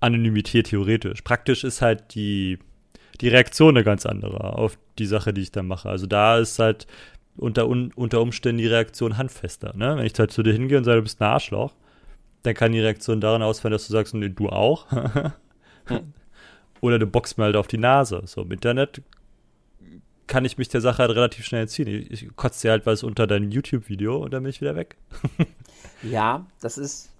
Anonymität 0.00 0.68
theoretisch. 0.68 1.22
Praktisch 1.22 1.64
ist 1.64 1.82
halt 1.82 2.14
die, 2.14 2.58
die 3.20 3.28
Reaktion 3.28 3.76
eine 3.76 3.84
ganz 3.84 4.06
andere 4.06 4.54
auf 4.54 4.78
die 4.98 5.06
Sache, 5.06 5.32
die 5.32 5.42
ich 5.42 5.52
da 5.52 5.62
mache. 5.62 5.88
Also 5.88 6.06
da 6.06 6.38
ist 6.38 6.58
halt 6.58 6.86
unter, 7.36 7.68
un, 7.68 7.92
unter 7.94 8.20
Umständen 8.20 8.58
die 8.58 8.66
Reaktion 8.66 9.16
handfester. 9.16 9.74
Ne? 9.76 9.96
Wenn 9.96 10.06
ich 10.06 10.18
halt 10.18 10.32
zu 10.32 10.42
dir 10.42 10.52
hingehe 10.52 10.78
und 10.78 10.84
sage, 10.84 10.98
du 10.98 11.02
bist 11.02 11.20
ein 11.20 11.28
Arschloch, 11.28 11.74
dann 12.42 12.54
kann 12.54 12.72
die 12.72 12.80
Reaktion 12.80 13.20
darin 13.20 13.42
ausfallen, 13.42 13.72
dass 13.72 13.86
du 13.86 13.92
sagst, 13.92 14.14
nee, 14.14 14.28
du 14.28 14.48
auch. 14.48 14.86
Oder 16.80 16.98
du 16.98 17.06
boxst 17.06 17.38
mir 17.38 17.44
halt 17.44 17.56
auf 17.56 17.66
die 17.66 17.78
Nase. 17.78 18.22
So 18.26 18.42
im 18.42 18.52
Internet 18.52 19.02
kann 20.28 20.44
ich 20.44 20.58
mich 20.58 20.68
der 20.68 20.80
Sache 20.80 20.98
halt 20.98 21.10
relativ 21.10 21.44
schnell 21.44 21.62
entziehen. 21.62 21.88
Ich, 21.88 22.22
ich 22.22 22.36
kotze 22.36 22.62
dir 22.62 22.70
halt 22.70 22.86
was 22.86 23.02
unter 23.02 23.26
dein 23.26 23.50
YouTube-Video 23.50 24.16
und 24.18 24.32
dann 24.32 24.44
bin 24.44 24.50
ich 24.50 24.60
wieder 24.60 24.76
weg. 24.76 24.96
ja, 26.02 26.46
das 26.60 26.78
ist, 26.78 27.10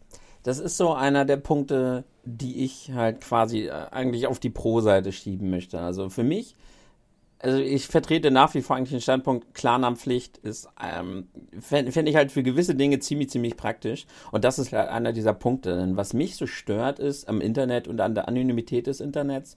das 0.45 0.61
ist 0.61 0.77
so 0.77 0.95
einer 0.95 1.25
der 1.25 1.39
Punkte, 1.39 2.05
die 2.25 2.65
ich 2.65 2.93
halt 2.93 3.23
quasi 3.23 3.67
äh, 3.67 3.87
eigentlich 3.91 4.27
auf 4.27 4.39
die 4.39 4.51
Pro-Seite 4.51 5.11
schieben 5.11 5.51
möchte. 5.51 5.81
Also 5.81 6.11
für 6.11 6.23
mich, 6.23 6.55
also 7.41 7.59
ich 7.59 7.87
vertrete 7.87 8.31
nach 8.31 8.55
wie 8.55 8.63
vor 8.63 8.77
eigentlich 8.77 8.91
den 8.91 9.01
Standpunkt, 9.01 9.55
Klarnamenpflicht 9.55 10.39
ist, 10.39 10.69
ähm, 10.83 11.29
fände 11.61 11.93
fänd 11.93 12.09
ich 12.09 12.17
halt 12.17 12.33
für 12.33 12.43
gewisse 12.43 12.75
Dinge 12.75 12.99
ziemlich, 12.99 13.31
ziemlich 13.31 13.57
praktisch. 13.57 14.07
Und 14.33 14.45
das 14.45 14.59
ist 14.59 14.73
halt 14.73 14.89
einer 14.89 15.13
dieser 15.13 15.35
Punkte. 15.35 15.77
Denn 15.77 15.97
was 15.97 16.15
mich 16.15 16.37
so 16.37 16.47
stört 16.47 16.99
ist 16.99 17.29
am 17.29 17.41
Internet 17.41 17.87
und 17.87 18.01
an 18.01 18.15
der 18.15 18.27
Anonymität 18.29 18.89
des 18.89 19.01
Internets, 19.01 19.57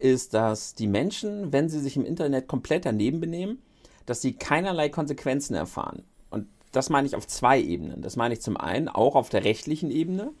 ist, 0.00 0.34
dass 0.34 0.74
die 0.74 0.88
Menschen, 0.88 1.52
wenn 1.52 1.68
sie 1.68 1.78
sich 1.78 1.96
im 1.96 2.04
Internet 2.04 2.48
komplett 2.48 2.84
daneben 2.84 3.20
benehmen, 3.20 3.62
dass 4.06 4.20
sie 4.20 4.34
keinerlei 4.34 4.88
Konsequenzen 4.88 5.54
erfahren. 5.54 6.02
Und 6.30 6.48
das 6.72 6.90
meine 6.90 7.06
ich 7.06 7.14
auf 7.14 7.28
zwei 7.28 7.60
Ebenen. 7.60 8.02
Das 8.02 8.16
meine 8.16 8.34
ich 8.34 8.40
zum 8.40 8.56
einen 8.56 8.88
auch 8.88 9.14
auf 9.14 9.28
der 9.28 9.44
rechtlichen 9.44 9.90
Ebene. 9.90 10.32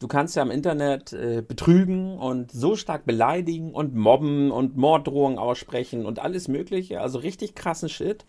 Du 0.00 0.06
kannst 0.06 0.36
ja 0.36 0.42
im 0.42 0.50
Internet 0.50 1.12
äh, 1.12 1.42
betrügen 1.46 2.18
und 2.18 2.52
so 2.52 2.76
stark 2.76 3.04
beleidigen 3.04 3.72
und 3.72 3.96
mobben 3.96 4.50
und 4.50 4.76
Morddrohungen 4.76 5.38
aussprechen 5.38 6.06
und 6.06 6.20
alles 6.20 6.46
Mögliche. 6.46 7.00
Also 7.00 7.18
richtig 7.18 7.54
krassen 7.54 7.88
Shit 7.88 8.24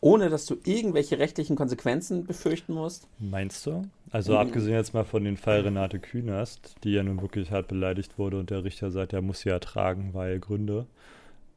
ohne 0.00 0.30
dass 0.30 0.46
du 0.46 0.56
irgendwelche 0.64 1.18
rechtlichen 1.18 1.56
Konsequenzen 1.56 2.24
befürchten 2.24 2.72
musst. 2.72 3.06
Meinst 3.18 3.66
du? 3.66 3.82
Also 4.10 4.32
mhm. 4.32 4.38
abgesehen 4.38 4.74
jetzt 4.74 4.94
mal 4.94 5.04
von 5.04 5.24
den 5.24 5.36
Fall 5.36 5.60
Renate 5.60 5.98
Künast, 5.98 6.76
die 6.84 6.92
ja 6.92 7.02
nun 7.02 7.20
wirklich 7.20 7.50
hart 7.50 7.68
beleidigt 7.68 8.18
wurde 8.18 8.38
und 8.38 8.48
der 8.50 8.64
Richter 8.64 8.90
sagt, 8.90 9.12
er 9.12 9.20
muss 9.22 9.40
sie 9.40 9.50
ertragen, 9.50 10.10
weil 10.14 10.40
Gründe. 10.40 10.86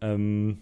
Ähm, 0.01 0.59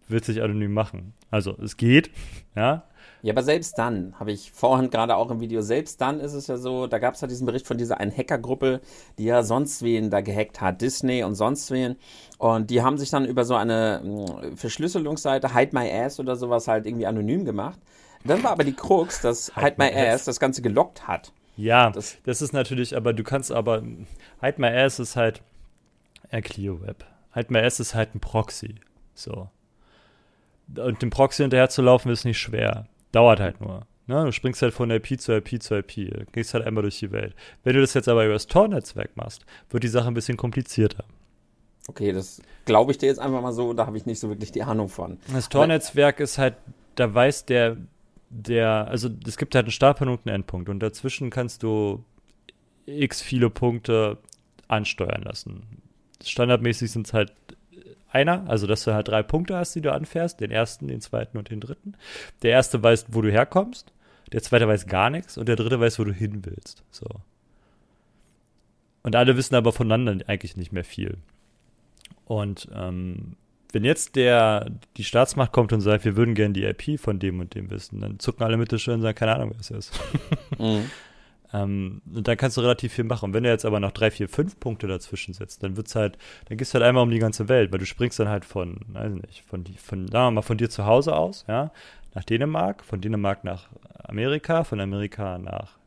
willst 0.07 0.27
dich 0.27 0.41
anonym 0.41 0.73
machen. 0.73 1.13
Also 1.31 1.57
es 1.61 1.77
geht, 1.77 2.11
ja, 2.55 2.83
ja, 3.27 3.33
aber 3.33 3.43
selbst 3.43 3.77
dann, 3.77 4.17
habe 4.17 4.31
ich 4.31 4.53
vorhin 4.53 4.89
gerade 4.89 5.17
auch 5.17 5.29
im 5.29 5.41
Video, 5.41 5.59
selbst 5.61 5.99
dann 5.99 6.21
ist 6.21 6.31
es 6.31 6.47
ja 6.47 6.55
so, 6.55 6.87
da 6.87 6.97
gab 6.97 7.15
es 7.15 7.19
ja 7.19 7.27
diesen 7.27 7.45
Bericht 7.45 7.67
von 7.67 7.77
dieser 7.77 7.99
einen 7.99 8.15
Hackergruppe, 8.15 8.79
die 9.17 9.25
ja 9.25 9.43
sonst 9.43 9.81
wen 9.81 10.09
da 10.09 10.21
gehackt 10.21 10.61
hat, 10.61 10.79
Disney 10.79 11.25
und 11.25 11.35
sonst 11.35 11.69
wen. 11.69 11.97
Und 12.37 12.69
die 12.69 12.83
haben 12.83 12.97
sich 12.97 13.09
dann 13.09 13.25
über 13.25 13.43
so 13.43 13.55
eine 13.55 13.99
hm, 14.01 14.55
Verschlüsselungsseite, 14.55 15.53
Hide 15.53 15.71
My 15.73 15.91
Ass 15.91 16.21
oder 16.21 16.37
sowas 16.37 16.69
halt 16.69 16.85
irgendwie 16.85 17.05
anonym 17.05 17.43
gemacht. 17.43 17.77
Dann 18.23 18.41
war 18.45 18.51
aber 18.51 18.63
die 18.63 18.71
Krux, 18.71 19.19
dass 19.19 19.53
Hide, 19.57 19.75
My 19.77 19.93
Ass 19.93 20.23
das 20.23 20.39
Ganze 20.39 20.61
gelockt 20.61 21.05
hat. 21.05 21.33
Ja, 21.57 21.89
das, 21.89 22.15
das 22.23 22.41
ist 22.41 22.53
natürlich, 22.53 22.95
aber 22.95 23.11
du 23.11 23.25
kannst 23.25 23.51
aber, 23.51 23.83
Hide 24.39 24.55
My 24.55 24.67
Ass 24.67 24.99
ist 24.99 25.17
halt 25.17 25.41
ein 26.31 26.43
ClearWeb. 26.43 27.03
Hide 27.33 27.47
My 27.49 27.59
Ass 27.59 27.81
ist 27.81 27.93
halt 27.93 28.15
ein 28.15 28.21
Proxy. 28.21 28.75
So. 29.15 29.49
Und 30.77 31.01
dem 31.01 31.09
Proxy 31.09 31.43
hinterher 31.43 31.67
zu 31.67 31.81
laufen 31.81 32.09
ist 32.09 32.23
nicht 32.23 32.39
schwer. 32.39 32.87
Dauert 33.11 33.39
halt 33.39 33.61
nur. 33.61 33.85
Ne? 34.07 34.23
Du 34.25 34.31
springst 34.31 34.61
halt 34.61 34.73
von 34.73 34.89
IP 34.89 35.19
zu 35.19 35.33
IP 35.33 35.61
zu 35.61 35.75
IP, 35.75 36.31
gehst 36.31 36.53
halt 36.53 36.65
einmal 36.65 36.81
durch 36.81 36.99
die 36.99 37.11
Welt. 37.11 37.35
Wenn 37.63 37.75
du 37.75 37.81
das 37.81 37.93
jetzt 37.93 38.07
aber 38.07 38.23
über 38.25 38.33
das 38.33 38.47
Tor-Netzwerk 38.47 39.15
machst, 39.15 39.45
wird 39.69 39.83
die 39.83 39.89
Sache 39.89 40.07
ein 40.07 40.13
bisschen 40.13 40.37
komplizierter. 40.37 41.03
Okay, 41.89 42.11
das 42.11 42.41
glaube 42.65 42.91
ich 42.91 42.97
dir 42.97 43.07
jetzt 43.07 43.19
einfach 43.19 43.41
mal 43.41 43.53
so, 43.53 43.73
da 43.73 43.85
habe 43.85 43.97
ich 43.97 44.05
nicht 44.05 44.19
so 44.19 44.29
wirklich 44.29 44.51
die 44.51 44.63
Ahnung 44.63 44.89
von. 44.89 45.19
Das 45.31 45.49
Tor-Netzwerk 45.49 46.19
ist 46.19 46.37
halt, 46.37 46.55
da 46.95 47.13
weiß 47.13 47.45
der, 47.45 47.77
der, 48.29 48.87
also 48.87 49.09
es 49.25 49.37
gibt 49.37 49.55
halt 49.55 49.65
einen 49.65 49.71
Startpunkt 49.71 50.11
und 50.11 50.27
einen 50.27 50.35
Endpunkt 50.35 50.69
und 50.69 50.79
dazwischen 50.79 51.29
kannst 51.29 51.63
du 51.63 52.03
x 52.85 53.21
viele 53.21 53.49
Punkte 53.49 54.17
ansteuern 54.67 55.23
lassen. 55.23 55.63
Standardmäßig 56.23 56.91
sind 56.91 57.07
es 57.07 57.13
halt 57.13 57.33
einer, 58.09 58.49
also 58.49 58.67
dass 58.67 58.83
du 58.83 58.93
halt 58.93 59.07
drei 59.07 59.23
Punkte 59.23 59.55
hast, 59.55 59.73
die 59.75 59.81
du 59.81 59.91
anfährst, 59.91 60.39
den 60.39 60.51
ersten, 60.51 60.87
den 60.87 61.01
zweiten 61.01 61.37
und 61.37 61.49
den 61.49 61.59
dritten. 61.59 61.95
Der 62.41 62.51
erste 62.51 62.81
weiß, 62.81 63.07
wo 63.09 63.21
du 63.21 63.31
herkommst, 63.31 63.93
der 64.31 64.41
zweite 64.41 64.67
weiß 64.67 64.87
gar 64.87 65.09
nichts 65.09 65.37
und 65.37 65.47
der 65.47 65.55
dritte 65.55 65.79
weiß, 65.79 65.99
wo 65.99 66.03
du 66.03 66.13
hin 66.13 66.45
willst. 66.45 66.83
So. 66.91 67.07
Und 69.03 69.15
alle 69.15 69.37
wissen 69.37 69.55
aber 69.55 69.71
voneinander 69.71 70.27
eigentlich 70.27 70.57
nicht 70.57 70.73
mehr 70.73 70.83
viel. 70.83 71.17
Und 72.25 72.67
ähm, 72.73 73.37
wenn 73.71 73.83
jetzt 73.83 74.15
der, 74.15 74.69
die 74.97 75.03
Staatsmacht 75.03 75.51
kommt 75.51 75.71
und 75.73 75.81
sagt, 75.81 76.05
wir 76.05 76.15
würden 76.15 76.35
gerne 76.35 76.53
die 76.53 76.63
IP 76.63 76.99
von 76.99 77.19
dem 77.19 77.39
und 77.39 77.55
dem 77.55 77.69
wissen, 77.69 78.01
dann 78.01 78.19
zucken 78.19 78.43
alle 78.43 78.57
mit 78.57 78.71
der 78.71 78.77
Stirn 78.77 78.95
und 78.95 79.01
sagen, 79.01 79.17
keine 79.17 79.35
Ahnung, 79.35 79.51
wer 79.51 79.59
es 79.59 79.71
ist. 79.71 79.99
Mhm. 80.57 80.89
Ähm, 81.53 82.01
und 82.13 82.27
dann 82.27 82.37
kannst 82.37 82.57
du 82.57 82.61
relativ 82.61 82.93
viel 82.93 83.03
machen. 83.03 83.25
Und 83.25 83.33
wenn 83.33 83.43
du 83.43 83.49
jetzt 83.49 83.65
aber 83.65 83.79
noch 83.79 83.91
drei, 83.91 84.11
vier, 84.11 84.27
fünf 84.27 84.59
Punkte 84.59 84.87
dazwischen 84.87 85.33
setzt, 85.33 85.63
dann 85.63 85.77
wird's 85.77 85.95
halt, 85.95 86.17
dann 86.45 86.57
gehst 86.57 86.73
du 86.73 86.75
halt 86.75 86.85
einmal 86.85 87.03
um 87.03 87.09
die 87.09 87.19
ganze 87.19 87.47
Welt, 87.47 87.71
weil 87.71 87.79
du 87.79 87.85
springst 87.85 88.19
dann 88.19 88.29
halt 88.29 88.45
von, 88.45 88.81
weiß 88.89 89.13
nicht, 89.13 89.43
von, 89.45 89.63
die, 89.63 89.77
von, 89.77 90.07
sagen 90.07 90.27
wir 90.27 90.31
mal, 90.31 90.41
von 90.41 90.57
dir 90.57 90.69
zu 90.69 90.85
Hause 90.85 91.15
aus, 91.15 91.45
ja, 91.47 91.71
nach 92.13 92.23
Dänemark, 92.23 92.83
von 92.83 92.99
Dänemark 92.99 93.43
nach 93.43 93.69
Amerika, 94.03 94.63
von 94.63 94.79
Amerika 94.79 95.37
nach 95.37 95.77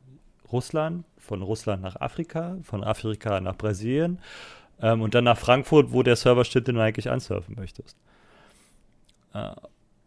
Russland, 0.51 1.05
von 1.19 1.43
Russland 1.43 1.83
nach 1.83 1.97
Afrika, 1.97 2.57
von 2.63 2.83
Afrika 2.83 3.41
nach 3.41 3.57
Brasilien 3.57 4.19
ähm, 4.81 5.03
und 5.03 5.15
dann 5.15 5.25
nach 5.25 5.39
Frankfurt, 5.39 5.93
wo 5.93 6.03
der 6.03 6.17
Server 6.17 6.45
steht, 6.45 6.69
den 6.69 6.77
du 6.77 6.83
eigentlich 6.83 7.11
ansurfen 7.11 7.57
möchtest. 7.59 7.97
Äh, 9.35 9.51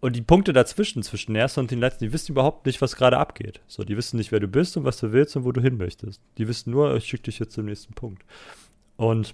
und 0.03 0.17
die 0.17 0.21
Punkte 0.21 0.51
dazwischen, 0.51 1.01
zwischen 1.01 1.31
den 1.31 1.39
ersten 1.39 1.61
und 1.61 1.71
den 1.71 1.79
letzten, 1.79 2.03
die 2.03 2.11
wissen 2.11 2.33
überhaupt 2.33 2.65
nicht, 2.65 2.81
was 2.81 2.97
gerade 2.97 3.17
abgeht. 3.17 3.61
So, 3.67 3.85
die 3.85 3.95
wissen 3.95 4.17
nicht, 4.17 4.33
wer 4.33 4.41
du 4.41 4.49
bist 4.49 4.75
und 4.75 4.83
was 4.83 4.97
du 4.97 5.13
willst 5.13 5.37
und 5.37 5.45
wo 5.45 5.53
du 5.53 5.61
hin 5.61 5.77
möchtest. 5.77 6.21
Die 6.37 6.45
wissen 6.49 6.71
nur, 6.71 6.93
ich 6.97 7.05
schicke 7.05 7.23
dich 7.23 7.39
jetzt 7.39 7.53
zum 7.53 7.63
nächsten 7.63 7.93
Punkt. 7.93 8.25
Und 8.97 9.33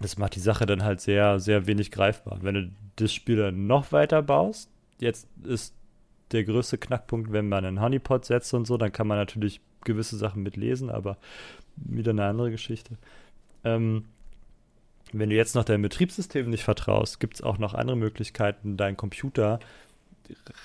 das 0.00 0.18
macht 0.18 0.36
die 0.36 0.40
Sache 0.40 0.66
dann 0.66 0.84
halt 0.84 1.00
sehr, 1.00 1.40
sehr 1.40 1.66
wenig 1.66 1.90
greifbar. 1.90 2.38
Wenn 2.42 2.54
du 2.54 2.70
das 2.94 3.12
Spiel 3.12 3.38
dann 3.38 3.66
noch 3.66 3.90
weiter 3.90 4.22
baust, 4.22 4.70
jetzt 5.00 5.26
ist 5.42 5.74
der 6.30 6.44
größte 6.44 6.78
Knackpunkt, 6.78 7.32
wenn 7.32 7.48
man 7.48 7.64
einen 7.64 7.80
Honeypot 7.80 8.26
setzt 8.26 8.54
und 8.54 8.68
so, 8.68 8.76
dann 8.76 8.92
kann 8.92 9.08
man 9.08 9.18
natürlich 9.18 9.60
gewisse 9.82 10.16
Sachen 10.16 10.44
mitlesen, 10.44 10.90
aber 10.90 11.18
wieder 11.74 12.12
eine 12.12 12.26
andere 12.26 12.52
Geschichte. 12.52 12.98
Ähm, 13.64 14.04
wenn 15.12 15.30
du 15.30 15.36
jetzt 15.36 15.54
noch 15.54 15.64
deinem 15.64 15.82
Betriebssystem 15.82 16.48
nicht 16.48 16.64
vertraust, 16.64 17.20
gibt 17.20 17.34
es 17.34 17.42
auch 17.42 17.58
noch 17.58 17.74
andere 17.74 17.96
Möglichkeiten, 17.96 18.76
deinen 18.76 18.96
Computer 18.96 19.58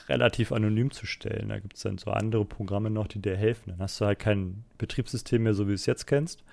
relativ 0.08 0.51
anonym 0.51 0.91
zu 0.91 1.05
stellen. 1.05 1.49
Da 1.49 1.60
gibt 1.60 1.75
es 1.75 1.81
dann 1.81 1.97
so 1.97 2.12
andere 2.12 2.45
Programme 2.45 2.89
noch, 2.89 3.08
die 3.08 3.19
dir 3.21 3.36
helfen. 3.36 3.71
Dann 3.71 3.79
hast 3.79 3.99
du 3.99 4.05
halt 4.05 4.19
kein 4.19 4.63
Betriebssystem 4.77 5.43
mehr, 5.43 5.53
so 5.53 5.65
wie 5.65 5.71
du 5.71 5.75
es 5.75 5.86
jetzt 5.86 6.05
kennst. 6.05 6.43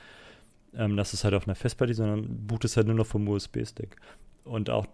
Ähm, 0.75 0.97
das 0.97 1.13
ist 1.13 1.25
halt 1.25 1.35
auf 1.35 1.47
einer 1.47 1.55
Festplatte, 1.55 1.95
sondern 1.95 2.47
bootest 2.47 2.77
halt 2.77 2.87
nur 2.87 2.97
noch 2.97 3.07
vom 3.07 3.29
USB-Stick. 3.29 3.97
Und 4.45 4.71
auch 4.71 4.87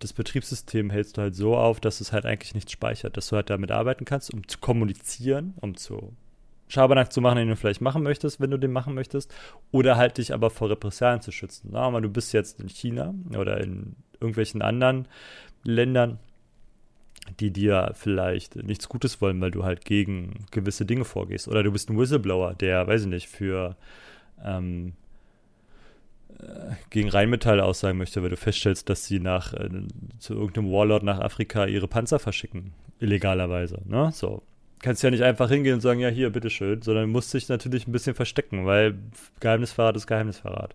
das 0.00 0.12
Betriebssystem 0.12 0.90
hältst 0.90 1.16
du 1.16 1.22
halt 1.22 1.36
so 1.36 1.56
auf, 1.56 1.78
dass 1.78 2.00
es 2.00 2.12
halt 2.12 2.26
eigentlich 2.26 2.54
nichts 2.54 2.72
speichert, 2.72 3.16
dass 3.16 3.28
du 3.28 3.36
halt 3.36 3.50
damit 3.50 3.70
arbeiten 3.70 4.04
kannst, 4.04 4.34
um 4.34 4.46
zu 4.48 4.58
kommunizieren, 4.58 5.54
um 5.60 5.76
zu 5.76 6.12
Schabernack 6.72 7.12
zu 7.12 7.20
machen, 7.20 7.36
den 7.36 7.48
du 7.48 7.56
vielleicht 7.56 7.82
machen 7.82 8.02
möchtest, 8.02 8.40
wenn 8.40 8.50
du 8.50 8.58
den 8.58 8.72
machen 8.72 8.94
möchtest, 8.94 9.32
oder 9.72 9.96
halt 9.96 10.16
dich 10.16 10.32
aber 10.32 10.48
vor 10.48 10.70
Repressalien 10.70 11.20
zu 11.20 11.30
schützen. 11.30 11.70
Wir 11.72 11.90
mal, 11.90 12.00
du 12.00 12.08
bist 12.08 12.32
jetzt 12.32 12.60
in 12.60 12.68
China 12.68 13.14
oder 13.36 13.60
in 13.60 13.94
irgendwelchen 14.14 14.62
anderen 14.62 15.06
Ländern, 15.64 16.18
die 17.40 17.50
dir 17.50 17.92
vielleicht 17.94 18.56
nichts 18.56 18.88
Gutes 18.88 19.20
wollen, 19.20 19.38
weil 19.42 19.50
du 19.50 19.64
halt 19.64 19.84
gegen 19.84 20.46
gewisse 20.50 20.86
Dinge 20.86 21.04
vorgehst. 21.04 21.46
Oder 21.46 21.62
du 21.62 21.72
bist 21.72 21.90
ein 21.90 21.98
Whistleblower, 21.98 22.54
der, 22.54 22.86
weiß 22.86 23.02
ich 23.02 23.08
nicht, 23.08 23.28
für 23.28 23.76
ähm, 24.42 24.94
äh, 26.38 26.72
gegen 26.88 27.10
Rheinmetall 27.10 27.60
aussagen 27.60 27.98
möchte, 27.98 28.22
weil 28.22 28.30
du 28.30 28.38
feststellst, 28.38 28.88
dass 28.88 29.04
sie 29.04 29.20
nach 29.20 29.52
äh, 29.52 29.68
zu 30.18 30.32
irgendeinem 30.32 30.72
Warlord 30.72 31.02
nach 31.02 31.20
Afrika 31.20 31.66
ihre 31.66 31.86
Panzer 31.86 32.18
verschicken, 32.18 32.72
illegalerweise. 32.98 33.82
Ne? 33.84 34.10
So. 34.12 34.42
Kannst 34.82 35.02
ja 35.02 35.10
nicht 35.10 35.22
einfach 35.22 35.48
hingehen 35.48 35.74
und 35.74 35.80
sagen, 35.80 36.00
ja, 36.00 36.08
hier, 36.08 36.30
bitteschön, 36.30 36.82
sondern 36.82 37.08
musst 37.10 37.32
dich 37.32 37.48
natürlich 37.48 37.86
ein 37.86 37.92
bisschen 37.92 38.14
verstecken, 38.14 38.66
weil 38.66 38.98
Geheimnisverrat 39.40 39.96
ist 39.96 40.06
Geheimnisverrat. 40.06 40.74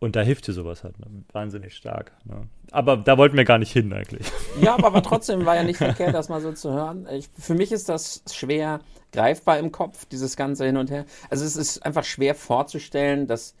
Und 0.00 0.14
da 0.14 0.20
hilft 0.20 0.46
dir 0.46 0.52
sowas 0.52 0.84
halt 0.84 0.98
ne? 1.00 1.06
wahnsinnig 1.32 1.74
stark. 1.74 2.12
Ne? 2.24 2.48
Aber 2.70 2.96
da 2.96 3.18
wollten 3.18 3.36
wir 3.36 3.44
gar 3.44 3.58
nicht 3.58 3.72
hin 3.72 3.92
eigentlich. 3.92 4.30
Ja, 4.60 4.74
aber, 4.74 5.02
trotzdem 5.02 5.46
war 5.46 5.54
ja 5.54 5.62
nicht 5.62 5.76
verkehrt, 5.76 6.14
das 6.14 6.28
mal 6.28 6.40
so 6.40 6.52
zu 6.52 6.72
hören. 6.72 7.06
Ich, 7.12 7.28
für 7.38 7.54
mich 7.54 7.70
ist 7.70 7.88
das 7.88 8.22
schwer 8.30 8.80
greifbar 9.12 9.58
im 9.58 9.70
Kopf, 9.70 10.04
dieses 10.06 10.36
ganze 10.36 10.66
Hin 10.66 10.76
und 10.76 10.90
Her. 10.90 11.04
Also 11.30 11.44
es 11.44 11.56
ist 11.56 11.84
einfach 11.86 12.02
schwer 12.02 12.34
vorzustellen, 12.34 13.28
dass 13.28 13.54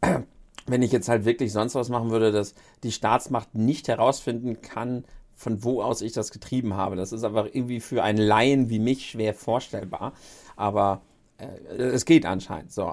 wenn 0.66 0.82
ich 0.82 0.92
jetzt 0.92 1.08
halt 1.08 1.26
wirklich 1.26 1.52
sonst 1.52 1.74
was 1.74 1.90
machen 1.90 2.10
würde, 2.10 2.32
dass 2.32 2.54
die 2.82 2.92
Staatsmacht 2.92 3.54
nicht 3.54 3.88
herausfinden 3.88 4.62
kann, 4.62 5.04
von 5.38 5.62
wo 5.62 5.80
aus 5.82 6.02
ich 6.02 6.12
das 6.12 6.32
getrieben 6.32 6.74
habe. 6.74 6.96
Das 6.96 7.12
ist 7.12 7.22
einfach 7.22 7.46
irgendwie 7.46 7.78
für 7.78 8.02
einen 8.02 8.18
Laien 8.18 8.70
wie 8.70 8.80
mich 8.80 9.08
schwer 9.08 9.34
vorstellbar. 9.34 10.12
Aber 10.56 11.00
äh, 11.38 11.46
es 11.76 12.04
geht 12.04 12.26
anscheinend 12.26 12.72
so. 12.72 12.92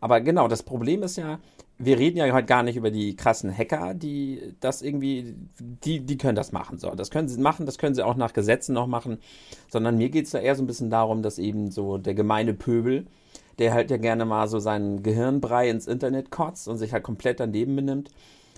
Aber 0.00 0.20
genau, 0.20 0.46
das 0.46 0.62
Problem 0.62 1.02
ist 1.02 1.16
ja, 1.16 1.40
wir 1.78 1.98
reden 1.98 2.18
ja 2.18 2.32
heute 2.32 2.46
gar 2.46 2.62
nicht 2.62 2.76
über 2.76 2.92
die 2.92 3.16
krassen 3.16 3.56
Hacker, 3.56 3.94
die 3.94 4.54
das 4.60 4.82
irgendwie, 4.82 5.34
die, 5.58 6.00
die 6.00 6.16
können 6.16 6.36
das 6.36 6.52
machen. 6.52 6.78
So, 6.78 6.94
das 6.94 7.10
können 7.10 7.26
sie 7.26 7.40
machen, 7.40 7.66
das 7.66 7.76
können 7.76 7.96
sie 7.96 8.06
auch 8.06 8.14
nach 8.14 8.34
Gesetzen 8.34 8.72
noch 8.72 8.86
machen. 8.86 9.18
Sondern 9.68 9.98
mir 9.98 10.10
geht 10.10 10.26
es 10.26 10.30
da 10.30 10.38
eher 10.38 10.54
so 10.54 10.62
ein 10.62 10.68
bisschen 10.68 10.90
darum, 10.90 11.22
dass 11.22 11.40
eben 11.40 11.72
so 11.72 11.98
der 11.98 12.14
gemeine 12.14 12.54
Pöbel, 12.54 13.06
der 13.58 13.74
halt 13.74 13.90
ja 13.90 13.96
gerne 13.96 14.24
mal 14.26 14.46
so 14.46 14.60
seinen 14.60 15.02
Gehirnbrei 15.02 15.68
ins 15.68 15.88
Internet 15.88 16.30
kotzt 16.30 16.68
und 16.68 16.78
sich 16.78 16.92
halt 16.92 17.02
komplett 17.02 17.40
daneben 17.40 17.74
benimmt, 17.74 18.10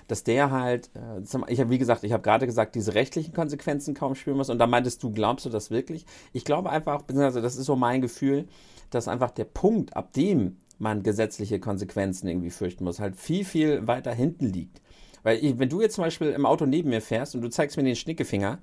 dass 0.09 0.25
der 0.25 0.51
halt, 0.51 0.91
äh, 0.95 1.21
ich 1.49 1.61
habe 1.61 1.71
wie 1.71 1.79
gesagt, 1.79 2.05
ich 2.05 2.13
habe 2.13 2.23
gerade 2.23 2.47
gesagt, 2.47 2.75
diese 2.75 2.95
rechtlichen 2.95 3.33
Konsequenzen 3.33 3.95
kaum 3.95 4.15
spüren 4.15 4.37
muss. 4.37 4.51
Und 4.51 4.59
da 4.59 4.67
meintest 4.67 5.03
du, 5.03 5.13
glaubst 5.13 5.47
du 5.47 5.51
das 5.51 5.71
wirklich? 5.71 6.07
Ich 6.33 6.45
glaube 6.45 6.71
einfach, 6.71 7.03
beziehungsweise 7.03 7.43
das 7.43 7.57
ist 7.57 7.67
so 7.67 7.77
mein 7.77 8.01
Gefühl, 8.01 8.47
dass 8.91 9.09
einfach 9.09 9.31
der 9.31 9.45
Punkt, 9.45 9.97
ab 9.97 10.13
dem 10.13 10.59
man 10.79 11.03
gesetzliche 11.03 11.61
Konsequenzen 11.61 12.29
irgendwie 12.29 12.51
fürchten 12.51 12.85
muss, 12.85 13.01
halt 13.01 13.17
viel, 13.17 13.45
viel 13.45 13.87
weiter 13.87 14.13
hinten 14.13 14.47
liegt. 14.47 14.81
Weil 15.23 15.39
ich, 15.43 15.59
wenn 15.59 15.69
du 15.69 15.81
jetzt 15.81 15.95
zum 15.95 16.05
Beispiel 16.05 16.31
im 16.31 16.47
Auto 16.47 16.67
neben 16.67 16.91
mir 16.91 17.01
fährst 17.01 17.35
und 17.35 17.43
du 17.43 17.49
zeigst 17.49 17.77
mir 17.77 17.85
den 17.85 17.97
Schnickefinger 17.97 18.59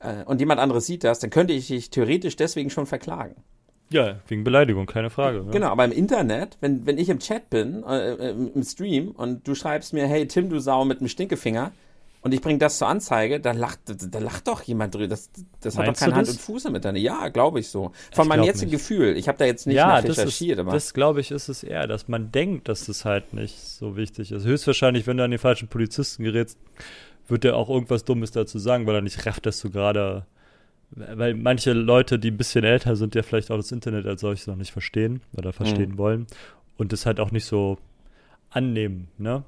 äh, 0.00 0.24
und 0.24 0.40
jemand 0.40 0.60
anderes 0.60 0.86
sieht 0.86 1.04
das, 1.04 1.20
dann 1.20 1.30
könnte 1.30 1.52
ich 1.52 1.68
dich 1.68 1.90
theoretisch 1.90 2.36
deswegen 2.36 2.70
schon 2.70 2.86
verklagen. 2.86 3.36
Ja, 3.90 4.16
wegen 4.26 4.42
Beleidigung, 4.44 4.86
keine 4.86 5.10
Frage. 5.10 5.42
Ne? 5.42 5.50
Genau, 5.50 5.68
aber 5.68 5.84
im 5.84 5.92
Internet, 5.92 6.56
wenn, 6.60 6.86
wenn 6.86 6.98
ich 6.98 7.08
im 7.08 7.18
Chat 7.18 7.50
bin, 7.50 7.82
äh, 7.84 8.30
im 8.30 8.62
Stream 8.62 9.10
und 9.10 9.46
du 9.46 9.54
schreibst 9.54 9.92
mir, 9.92 10.06
hey 10.06 10.26
Tim, 10.26 10.48
du 10.48 10.60
Sau 10.60 10.84
mit 10.84 11.00
dem 11.00 11.08
Stinkefinger, 11.08 11.72
und 12.22 12.32
ich 12.32 12.40
bringe 12.40 12.58
das 12.58 12.78
zur 12.78 12.86
Anzeige, 12.86 13.40
da 13.40 13.50
lacht, 13.50 13.80
da 13.86 14.18
lacht 14.20 14.46
doch 14.46 14.62
jemand 14.62 14.94
drüber. 14.94 15.08
Das, 15.08 15.28
das 15.60 15.76
hat 15.76 15.88
doch 15.88 15.94
keine 15.94 16.14
Hand 16.14 16.28
und 16.28 16.40
Fuß 16.40 16.62
damit. 16.62 16.84
Ja, 16.84 17.28
glaube 17.30 17.58
ich 17.58 17.68
so. 17.68 17.90
Von 18.12 18.24
ich 18.24 18.28
meinem 18.28 18.44
jetzigen 18.44 18.70
nicht. 18.70 18.80
Gefühl. 18.80 19.16
Ich 19.16 19.26
habe 19.26 19.38
da 19.38 19.44
jetzt 19.44 19.66
nicht 19.66 19.74
ja, 19.74 19.96
recherchiert. 19.96 20.60
Das, 20.60 20.66
das 20.66 20.94
glaube 20.94 21.20
ich, 21.20 21.32
ist 21.32 21.48
es 21.48 21.64
eher, 21.64 21.88
dass 21.88 22.06
man 22.06 22.30
denkt, 22.30 22.68
dass 22.68 22.86
das 22.86 23.04
halt 23.04 23.34
nicht 23.34 23.58
so 23.58 23.96
wichtig 23.96 24.30
ist. 24.30 24.44
Höchstwahrscheinlich, 24.44 25.08
wenn 25.08 25.16
du 25.16 25.24
an 25.24 25.32
den 25.32 25.40
falschen 25.40 25.66
Polizisten 25.66 26.22
gerätst, 26.22 26.58
wird 27.26 27.42
der 27.42 27.56
auch 27.56 27.68
irgendwas 27.68 28.04
Dummes 28.04 28.30
dazu 28.30 28.60
sagen, 28.60 28.86
weil 28.86 28.94
er 28.94 29.02
nicht 29.02 29.26
rafft, 29.26 29.44
dass 29.46 29.60
du 29.60 29.70
gerade. 29.70 30.24
Weil 30.94 31.34
manche 31.34 31.72
Leute, 31.72 32.18
die 32.18 32.30
ein 32.30 32.36
bisschen 32.36 32.64
älter 32.64 32.96
sind, 32.96 33.14
ja 33.14 33.22
vielleicht 33.22 33.50
auch 33.50 33.56
das 33.56 33.72
Internet 33.72 34.06
als 34.06 34.20
solches 34.20 34.46
noch 34.46 34.56
nicht 34.56 34.72
verstehen 34.72 35.22
oder 35.36 35.52
verstehen 35.52 35.92
mhm. 35.92 35.98
wollen 35.98 36.26
und 36.76 36.92
das 36.92 37.06
halt 37.06 37.18
auch 37.18 37.30
nicht 37.30 37.46
so 37.46 37.78
annehmen, 38.50 39.08
ne? 39.16 39.44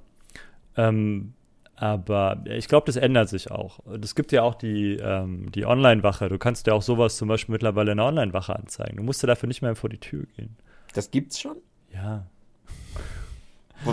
Ähm, 0.76 1.34
aber 1.76 2.42
ich 2.46 2.68
glaube, 2.68 2.86
das 2.86 2.96
ändert 2.96 3.28
sich 3.28 3.50
auch. 3.50 3.80
Es 4.00 4.14
gibt 4.14 4.32
ja 4.32 4.42
auch 4.42 4.54
die, 4.54 4.94
ähm, 4.94 5.50
die 5.52 5.66
Online-Wache. 5.66 6.28
Du 6.28 6.38
kannst 6.38 6.66
ja 6.66 6.72
auch 6.72 6.82
sowas 6.82 7.16
zum 7.16 7.28
Beispiel 7.28 7.52
mittlerweile 7.52 7.92
in 7.92 7.98
der 7.98 8.06
Online-Wache 8.06 8.54
anzeigen. 8.56 8.96
Du 8.96 9.02
musst 9.02 9.22
ja 9.22 9.26
dafür 9.26 9.48
nicht 9.48 9.60
mehr 9.60 9.74
vor 9.74 9.90
die 9.90 9.98
Tür 9.98 10.24
gehen. 10.36 10.56
Das 10.94 11.10
gibt's 11.10 11.40
schon? 11.40 11.56
Ja. 11.92 12.26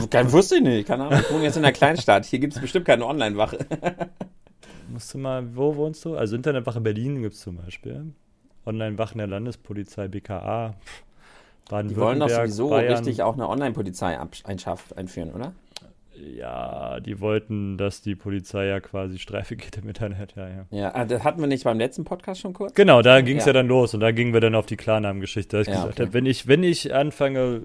Kein 0.10 0.32
wusste 0.32 0.56
ich 0.56 0.62
nicht. 0.62 0.88
Keine 0.88 1.06
Ahnung. 1.06 1.20
Ich 1.20 1.32
wohne 1.32 1.44
jetzt 1.44 1.58
in 1.58 1.66
einer 1.66 1.74
Kleinstadt. 1.74 2.26
Hier 2.26 2.40
gibt 2.40 2.54
es 2.54 2.62
bestimmt 2.62 2.86
keine 2.86 3.06
Online-Wache. 3.06 3.66
musst 4.92 5.14
du 5.14 5.18
mal, 5.18 5.56
wo 5.56 5.76
wohnst 5.76 6.06
du? 6.06 6.16
Also 6.16 6.36
Internetwache 6.36 6.82
Berlin 6.82 7.22
gibt 7.22 7.36
es 7.36 7.42
zum 7.42 7.58
Beispiel. 7.58 8.14
Online-Wachen 8.66 9.18
der 9.18 9.28
Landespolizei, 9.28 10.08
BKA. 10.08 10.76
Baden-Württemberg. 11.70 11.90
Die 11.90 11.96
wollen 11.98 12.20
doch 12.20 12.30
sowieso 12.30 12.70
Bayern. 12.70 12.94
richtig 12.94 13.24
auch 13.24 13.34
eine 13.34 13.48
Online-Polizei 13.50 14.20
einführen, 14.20 15.32
oder? 15.32 15.54
Ja, 16.14 17.00
die 17.00 17.20
wollten, 17.20 17.78
dass 17.78 18.02
die 18.02 18.16
Polizei 18.16 18.66
ja 18.68 18.80
quasi 18.80 19.18
Streife 19.18 19.56
geht 19.56 19.78
im 19.78 19.88
Internet, 19.88 20.36
ja, 20.36 20.48
ja. 20.48 20.66
Ja, 20.70 20.96
ah, 20.96 21.06
das 21.06 21.24
hatten 21.24 21.40
wir 21.40 21.48
nicht 21.48 21.64
beim 21.64 21.80
letzten 21.80 22.04
Podcast 22.04 22.42
schon 22.42 22.54
kurz? 22.54 22.74
Genau, 22.76 23.02
da 23.02 23.22
ging 23.22 23.38
es 23.38 23.46
ja. 23.46 23.50
ja. 23.50 23.54
dann 23.54 23.68
los 23.68 23.94
und 23.94 24.02
da 24.02 24.12
gingen 24.12 24.34
wir 24.34 24.42
dann 24.42 24.54
auf 24.54 24.66
die 24.66 24.78
Klarnamen-Geschichte. 24.78 25.58
Ja, 25.58 25.64
gesagt 25.64 25.94
okay. 25.94 26.04
habe, 26.04 26.14
wenn 26.14 26.26
ich, 26.26 26.48
wenn 26.48 26.64
ich 26.64 26.94
anfange, 26.94 27.64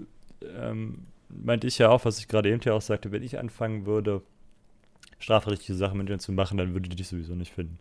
ähm, 0.58 1.06
meinte 1.28 1.66
ich 1.66 1.78
ja 1.78 1.90
auch, 1.90 2.04
was 2.04 2.18
ich 2.18 2.28
gerade 2.28 2.48
eben 2.48 2.60
ja 2.64 2.72
auch 2.72 2.80
sagte, 2.80 3.12
wenn 3.12 3.22
ich 3.22 3.38
anfangen 3.38 3.84
würde, 3.84 4.22
strafrechtliche 5.26 5.74
Sachen 5.74 5.98
mit 5.98 6.08
denen 6.08 6.20
zu 6.20 6.30
machen, 6.30 6.56
dann 6.56 6.72
würde 6.72 6.88
die 6.88 6.94
dich 6.94 7.08
sowieso 7.08 7.34
nicht 7.34 7.52
finden. 7.52 7.78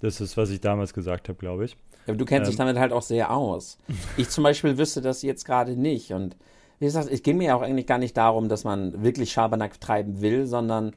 Das 0.00 0.20
ist, 0.20 0.36
was 0.36 0.50
ich 0.50 0.60
damals 0.60 0.92
gesagt 0.92 1.28
habe, 1.28 1.38
glaube 1.38 1.64
ich. 1.64 1.72
Ja, 1.72 2.08
aber 2.08 2.16
du 2.16 2.24
kennst 2.24 2.48
ähm, 2.48 2.50
dich 2.50 2.56
damit 2.56 2.76
halt 2.76 2.92
auch 2.92 3.02
sehr 3.02 3.30
aus. 3.30 3.78
Ich 4.16 4.28
zum 4.30 4.42
Beispiel 4.42 4.76
wüsste 4.78 5.00
das 5.00 5.22
jetzt 5.22 5.44
gerade 5.44 5.76
nicht 5.76 6.12
und 6.12 6.36
wie 6.80 6.86
gesagt, 6.86 7.08
es 7.08 7.22
ging 7.22 7.36
mir 7.36 7.44
ja 7.44 7.54
auch 7.54 7.62
eigentlich 7.62 7.86
gar 7.86 7.98
nicht 7.98 8.16
darum, 8.16 8.48
dass 8.48 8.64
man 8.64 9.04
wirklich 9.04 9.30
Schabernack 9.30 9.80
treiben 9.80 10.20
will, 10.20 10.46
sondern 10.46 10.88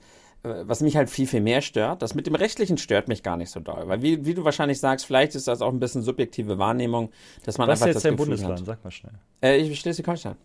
äh, 0.42 0.64
was 0.64 0.82
mich 0.82 0.98
halt 0.98 1.12
viel, 1.12 1.28
viel 1.28 1.42
mehr 1.42 1.62
stört, 1.62 2.02
das 2.02 2.16
mit 2.16 2.26
dem 2.26 2.34
Rechtlichen 2.34 2.80
stört 2.80 3.08
mich 3.08 3.22
gar 3.22 3.38
nicht 3.38 3.52
so 3.52 3.60
doll. 3.60 3.88
Weil 3.88 4.02
wie, 4.02 4.26
wie 4.26 4.34
du 4.34 4.44
wahrscheinlich 4.44 4.80
sagst, 4.80 5.06
vielleicht 5.06 5.36
ist 5.36 5.48
das 5.48 5.62
auch 5.62 5.72
ein 5.72 5.80
bisschen 5.80 6.02
subjektive 6.02 6.58
Wahrnehmung, 6.58 7.12
dass 7.44 7.60
man 7.60 7.68
Was 7.68 7.84
einfach 7.84 7.90
ist 7.90 7.96
jetzt 7.98 8.06
dein 8.06 8.16
Bundesland? 8.16 8.62
Hat. 8.62 8.66
Sag 8.66 8.84
mal 8.84 8.90
schnell. 8.90 9.14
Äh, 9.44 9.58
ich 9.58 9.80
Schleswig-Holstein. 9.80 10.36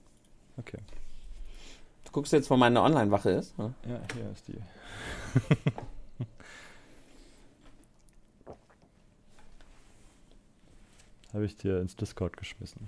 Okay. 0.59 0.79
Du 2.05 2.13
guckst 2.13 2.35
jetzt, 2.35 2.51
wo 2.51 2.59
meine 2.59 2.83
Online-Wache 2.83 3.31
ist? 3.31 3.55
Ja, 3.57 3.73
hier 3.87 4.31
ist 4.31 4.47
die. 4.49 4.59
Habe 11.33 11.45
ich 11.45 11.57
dir 11.57 11.81
ins 11.81 11.95
Discord 11.95 12.37
geschmissen. 12.37 12.87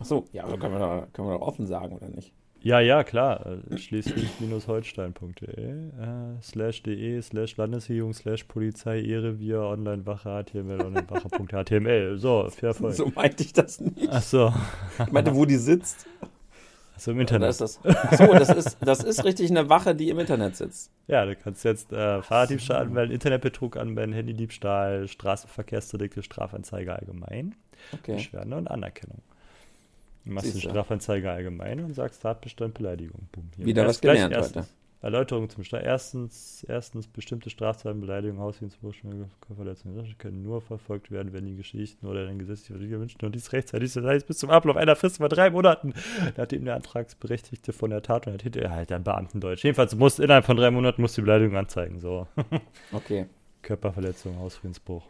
Achso, 0.00 0.24
ja, 0.32 0.44
aber 0.44 0.56
können 0.60 0.72
wir, 0.72 0.78
doch, 0.78 1.12
können 1.12 1.28
wir 1.28 1.38
doch 1.38 1.46
offen 1.46 1.66
sagen, 1.66 1.94
oder 1.94 2.08
nicht? 2.08 2.32
Ja, 2.60 2.80
ja, 2.80 3.04
klar. 3.04 3.46
Äh, 3.70 3.76
Schleswig-holstein.de 3.78 5.46
äh, 5.46 6.42
slash 6.42 6.82
de 6.82 7.20
slash 7.22 7.56
Landesregierung 7.56 8.12
slash 8.14 8.44
Polizei 8.44 9.02
Ehrevier 9.02 9.60
Online-Wache 9.60 10.42
HTML 10.44 10.80
Online-Wache.html. 10.80 12.18
So, 12.18 12.48
viel 12.50 12.68
Erfolg. 12.70 12.94
So 12.94 13.12
meinte 13.14 13.44
ich 13.44 13.52
das 13.52 13.78
nicht. 13.80 14.08
Ach 14.10 14.22
so. 14.22 14.52
Ich 14.98 15.12
meinte, 15.12 15.34
wo 15.34 15.44
die 15.44 15.56
sitzt. 15.56 16.06
Achso, 16.96 17.10
im 17.10 17.20
Internet. 17.20 17.50
Ist 17.50 17.60
das, 17.60 17.84
achso, 17.84 18.32
das 18.32 18.48
ist, 18.48 18.78
das 18.80 19.04
ist 19.04 19.24
richtig 19.24 19.50
eine 19.50 19.68
Wache, 19.68 19.94
die 19.94 20.08
im 20.08 20.18
Internet 20.18 20.56
sitzt. 20.56 20.90
Ja, 21.06 21.26
du 21.26 21.36
kannst 21.36 21.62
jetzt 21.64 21.92
äh, 21.92 22.22
Fahrraddiebstahl 22.22 22.82
anmelden, 22.82 23.12
Internetbetrug 23.12 23.76
anmelden, 23.76 24.14
Handydiebstahl, 24.14 25.06
Straßenverkehrsdelikte, 25.06 26.22
Strafanzeige 26.22 26.94
allgemein. 26.94 27.54
Okay. 27.92 28.14
Beschwerde 28.14 28.56
und 28.56 28.68
Anerkennung. 28.68 29.20
Du 30.24 30.32
machst 30.32 30.52
eine 30.52 30.60
Strafanzeige 30.60 31.30
allgemein 31.30 31.84
und 31.84 31.94
sagst 31.94 32.22
Tatbestand 32.22 32.74
Beleidigung. 32.74 33.28
Boom. 33.30 33.48
Wieder 33.58 33.86
was 33.86 34.00
gelernt 34.00 34.34
heute. 34.34 34.66
Erläuterung 35.02 35.48
zum 35.48 35.62
Start. 35.62 35.84
Erstens, 35.84 36.64
erstens, 36.68 37.06
bestimmte 37.06 37.50
Straftaten, 37.50 38.00
Beleidigung, 38.00 38.38
Hausdienstbruch, 38.38 38.94
Körperverletzung 39.40 39.94
können 40.18 40.42
nur 40.42 40.60
verfolgt 40.60 41.10
werden, 41.10 41.32
wenn 41.32 41.44
die 41.44 41.56
Geschichten 41.56 42.06
oder 42.06 42.26
den 42.26 42.38
gesetzlichen 42.38 42.90
wünschen 42.90 43.24
und 43.24 43.34
dies 43.34 43.52
rechtzeitig, 43.52 43.92
das 43.92 44.04
heißt 44.04 44.26
bis 44.26 44.38
zum 44.38 44.50
Ablauf 44.50 44.76
einer 44.76 44.96
Frist 44.96 45.18
von 45.18 45.28
drei 45.28 45.50
Monaten, 45.50 45.94
nachdem 46.36 46.64
der 46.64 46.76
Antragsberechtigte 46.76 47.72
von 47.72 47.90
der 47.90 48.02
Tat 48.02 48.26
und 48.26 48.54
der 48.54 48.70
halt 48.70 48.90
ein 48.90 49.04
Beamtendeutsch. 49.04 49.64
Jedenfalls 49.64 49.94
muss 49.94 50.18
innerhalb 50.18 50.44
von 50.44 50.56
drei 50.56 50.70
Monaten 50.70 51.02
muss 51.02 51.14
die 51.14 51.20
Beleidigung 51.20 51.56
anzeigen, 51.56 51.98
so. 51.98 52.26
Okay. 52.92 53.26
Körperverletzung, 53.62 54.38
Hausfriedensbruch. 54.38 55.02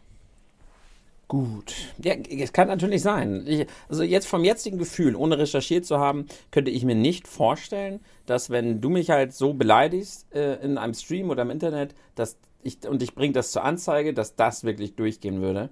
Gut. 1.27 1.75
Ja, 2.01 2.13
es 2.13 2.53
kann 2.53 2.69
natürlich 2.69 3.01
sein. 3.01 3.43
Ich, 3.45 3.67
also 3.89 4.03
jetzt 4.03 4.27
vom 4.27 4.45
jetzigen 4.45 4.77
Gefühl, 4.77 5.13
ohne 5.15 5.37
recherchiert 5.37 5.85
zu 5.85 5.99
haben, 5.99 6.27
könnte 6.51 6.71
ich 6.71 6.85
mir 6.85 6.95
nicht 6.95 7.27
vorstellen, 7.27 7.99
dass 8.25 8.49
wenn 8.49 8.79
du 8.79 8.89
mich 8.89 9.09
halt 9.09 9.33
so 9.33 9.53
beleidigst 9.53 10.33
äh, 10.33 10.55
in 10.63 10.77
einem 10.77 10.93
Stream 10.93 11.29
oder 11.29 11.41
im 11.41 11.49
Internet, 11.49 11.95
dass 12.15 12.37
ich 12.63 12.87
und 12.87 13.03
ich 13.03 13.13
bringe 13.13 13.33
das 13.33 13.51
zur 13.51 13.63
Anzeige, 13.63 14.13
dass 14.13 14.35
das 14.35 14.63
wirklich 14.63 14.95
durchgehen 14.95 15.41
würde. 15.41 15.69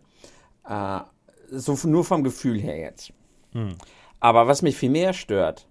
Äh, 0.68 1.00
so 1.50 1.78
nur 1.88 2.04
vom 2.04 2.24
Gefühl 2.24 2.60
her 2.60 2.78
jetzt. 2.78 3.14
Hm. 3.54 3.76
Aber 4.20 4.48
was 4.48 4.62
mich 4.62 4.76
viel 4.76 4.90
mehr 4.90 5.14
stört, 5.14 5.68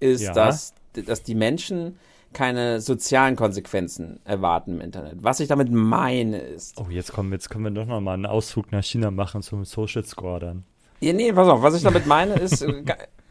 ist, 0.00 0.22
ja. 0.22 0.32
dass, 0.32 0.74
dass 0.94 1.22
die 1.22 1.34
Menschen 1.34 1.98
keine 2.32 2.80
sozialen 2.80 3.36
Konsequenzen 3.36 4.20
erwarten 4.24 4.74
im 4.74 4.80
Internet. 4.80 5.22
Was 5.22 5.40
ich 5.40 5.48
damit 5.48 5.70
meine 5.70 6.38
ist. 6.38 6.78
Oh, 6.78 6.86
jetzt 6.90 7.12
kommen, 7.12 7.32
jetzt 7.32 7.50
können 7.50 7.64
wir 7.64 7.70
doch 7.70 7.86
nochmal 7.86 8.14
einen 8.14 8.26
Ausflug 8.26 8.70
nach 8.72 8.84
China 8.84 9.10
machen 9.10 9.42
zum 9.42 9.64
Social 9.64 10.04
Score 10.04 10.40
dann. 10.40 10.64
Ja, 11.00 11.12
nee, 11.12 11.32
pass 11.32 11.48
auf, 11.48 11.62
was 11.62 11.76
ich 11.76 11.82
damit 11.82 12.06
meine 12.06 12.34
ist, 12.34 12.62
äh, 12.62 12.82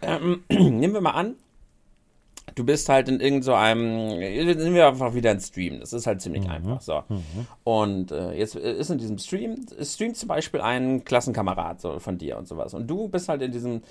äh, 0.02 0.20
nehmen 0.50 0.94
wir 0.94 1.02
mal 1.02 1.12
an, 1.12 1.36
du 2.56 2.64
bist 2.64 2.88
halt 2.90 3.10
in 3.10 3.20
irgend 3.20 3.44
so 3.44 3.54
einem, 3.54 4.20
nehmen 4.20 4.74
wir 4.74 4.88
einfach 4.88 5.14
wieder 5.14 5.32
ein 5.32 5.40
Stream, 5.40 5.80
das 5.80 5.94
ist 5.94 6.08
halt 6.08 6.22
ziemlich 6.22 6.46
mhm. 6.46 6.50
einfach, 6.50 6.82
so. 6.82 7.04
Mhm. 7.10 7.48
Und 7.64 8.12
äh, 8.12 8.34
jetzt 8.34 8.56
ist 8.56 8.90
in 8.90 8.98
diesem 8.98 9.18
Stream, 9.18 9.66
streamt 9.82 10.18
zum 10.18 10.30
Beispiel 10.30 10.62
ein 10.62 11.04
Klassenkamerad 11.04 11.82
so, 11.82 12.00
von 12.00 12.18
dir 12.18 12.38
und 12.38 12.48
sowas 12.48 12.74
und 12.74 12.88
du 12.88 13.10
bist 13.10 13.28
halt 13.28 13.42
in 13.42 13.52
diesem 13.52 13.82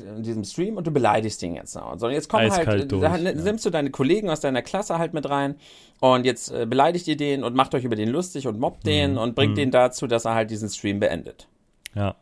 in 0.00 0.22
diesem 0.22 0.44
Stream 0.44 0.76
und 0.76 0.86
du 0.86 0.90
beleidigst 0.90 1.42
ihn 1.42 1.54
jetzt 1.54 1.74
noch. 1.74 1.98
So, 1.98 2.08
jetzt 2.08 2.28
kommen 2.28 2.50
halt, 2.50 2.90
durch, 2.90 3.02
da, 3.02 3.16
ja. 3.16 3.32
nimmst 3.32 3.64
du 3.64 3.70
deine 3.70 3.90
Kollegen 3.90 4.30
aus 4.30 4.40
deiner 4.40 4.62
Klasse 4.62 4.98
halt 4.98 5.14
mit 5.14 5.28
rein 5.28 5.56
und 6.00 6.26
jetzt 6.26 6.50
äh, 6.50 6.66
beleidigt 6.66 7.08
ihr 7.08 7.16
den 7.16 7.42
und 7.42 7.54
macht 7.54 7.74
euch 7.74 7.84
über 7.84 7.96
den 7.96 8.08
lustig 8.08 8.46
und 8.46 8.60
mobbt 8.60 8.86
den 8.86 9.12
mhm. 9.12 9.18
und 9.18 9.34
bringt 9.34 9.52
mhm. 9.52 9.56
den 9.56 9.70
dazu, 9.70 10.06
dass 10.06 10.24
er 10.24 10.34
halt 10.34 10.50
diesen 10.50 10.68
Stream 10.68 11.00
beendet. 11.00 11.48
Ja. 11.94 12.14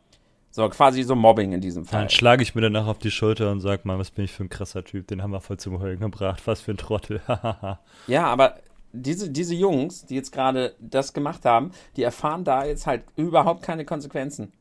So, 0.49 0.67
quasi 0.69 1.03
so 1.03 1.15
Mobbing 1.15 1.51
in 1.51 1.61
diesem 1.61 1.85
Fall. 1.85 1.99
Dann 1.99 2.09
schlage 2.09 2.41
ich 2.41 2.55
mir 2.55 2.61
danach 2.61 2.87
auf 2.87 2.97
die 2.97 3.11
Schulter 3.11 3.51
und 3.51 3.59
sag 3.59 3.85
mal, 3.85 3.99
was 3.99 4.09
bin 4.09 4.25
ich 4.25 4.31
für 4.31 4.43
ein 4.43 4.49
krasser 4.49 4.83
Typ, 4.83 5.07
den 5.07 5.21
haben 5.21 5.29
wir 5.29 5.39
voll 5.39 5.57
zum 5.57 5.79
Heulen 5.79 5.99
gebracht, 5.99 6.41
was 6.45 6.61
für 6.61 6.71
ein 6.71 6.77
Trottel. 6.77 7.21
ja, 8.07 8.25
aber 8.25 8.55
diese, 8.93 9.29
diese 9.29 9.55
Jungs, 9.55 10.05
die 10.05 10.15
jetzt 10.15 10.31
gerade 10.31 10.75
das 10.79 11.13
gemacht 11.13 11.45
haben, 11.45 11.71
die 11.95 12.03
erfahren 12.03 12.43
da 12.43 12.65
jetzt 12.65 12.87
halt 12.87 13.03
überhaupt 13.15 13.63
keine 13.63 13.85
Konsequenzen. 13.85 14.51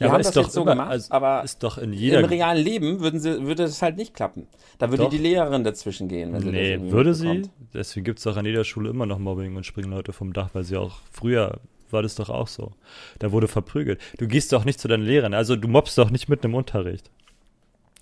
Die 0.00 0.04
ja, 0.04 0.10
haben 0.10 0.22
das 0.22 0.32
doch 0.32 0.42
jetzt 0.42 0.54
so 0.54 0.62
immer, 0.62 0.72
gemacht, 0.72 0.90
also 0.90 1.12
aber 1.12 1.44
ist 1.44 1.62
doch 1.62 1.78
in 1.78 1.92
jeder 1.92 2.18
im 2.18 2.24
realen 2.24 2.62
Leben 2.62 3.00
würden 3.00 3.20
sie, 3.20 3.46
würde 3.46 3.62
es 3.62 3.80
halt 3.80 3.96
nicht 3.96 4.12
klappen. 4.12 4.48
Da 4.78 4.90
würde 4.90 5.04
doch. 5.04 5.10
die 5.10 5.18
Lehrerin 5.18 5.62
dazwischen 5.62 6.08
gehen. 6.08 6.32
Wenn 6.32 6.50
nee, 6.50 6.78
sie 6.78 6.90
würde 6.90 7.14
sie. 7.14 7.42
Deswegen 7.72 8.04
gibt 8.04 8.18
es 8.18 8.26
auch 8.26 8.36
an 8.36 8.44
jeder 8.44 8.64
Schule 8.64 8.90
immer 8.90 9.06
noch 9.06 9.20
Mobbing 9.20 9.54
und 9.54 9.64
springen 9.64 9.92
Leute 9.92 10.12
vom 10.12 10.32
Dach, 10.32 10.50
weil 10.52 10.64
sie 10.64 10.76
auch 10.76 10.98
früher 11.12 11.60
war 11.90 12.02
das 12.02 12.16
doch 12.16 12.28
auch 12.28 12.48
so. 12.48 12.72
Da 13.20 13.30
wurde 13.30 13.46
verprügelt. 13.46 14.00
Du 14.18 14.26
gehst 14.26 14.52
doch 14.52 14.64
nicht 14.64 14.80
zu 14.80 14.88
deinen 14.88 15.04
Lehrern, 15.04 15.32
also 15.32 15.54
du 15.54 15.68
mobbst 15.68 15.96
doch 15.96 16.10
nicht 16.10 16.28
mitten 16.28 16.46
im 16.46 16.54
Unterricht. 16.56 17.10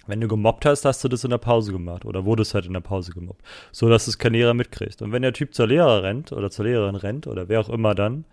Wenn 0.07 0.21
du 0.21 0.27
gemobbt 0.27 0.67
hast, 0.67 0.85
hast 0.85 1.05
du 1.05 1.09
das 1.09 1.23
in 1.23 1.31
der 1.31 1.39
Pause 1.39 1.73
gemacht 1.73 2.05
oder 2.05 2.25
wurdest 2.25 2.55
halt 2.55 2.67
in 2.67 2.73
der 2.73 2.81
Pause 2.81 3.13
gemobbt, 3.13 3.43
so 3.71 3.89
dass 3.89 4.09
es 4.09 4.19
kein 4.19 4.33
Lehrer 4.33 4.55
mitkriegt. 4.55 5.01
Und 5.01 5.13
wenn 5.13 5.23
der 5.23 5.33
Typ 5.33 5.55
zur 5.55 5.69
Lehrer 5.69 6.03
rennt 6.03 6.33
oder 6.33 6.51
zur 6.51 6.65
Lehrerin 6.65 6.97
rennt 6.97 7.27
oder 7.27 7.49
wer 7.49 7.61
auch 7.61 7.69
immer 7.69 7.95
dann 7.95 8.25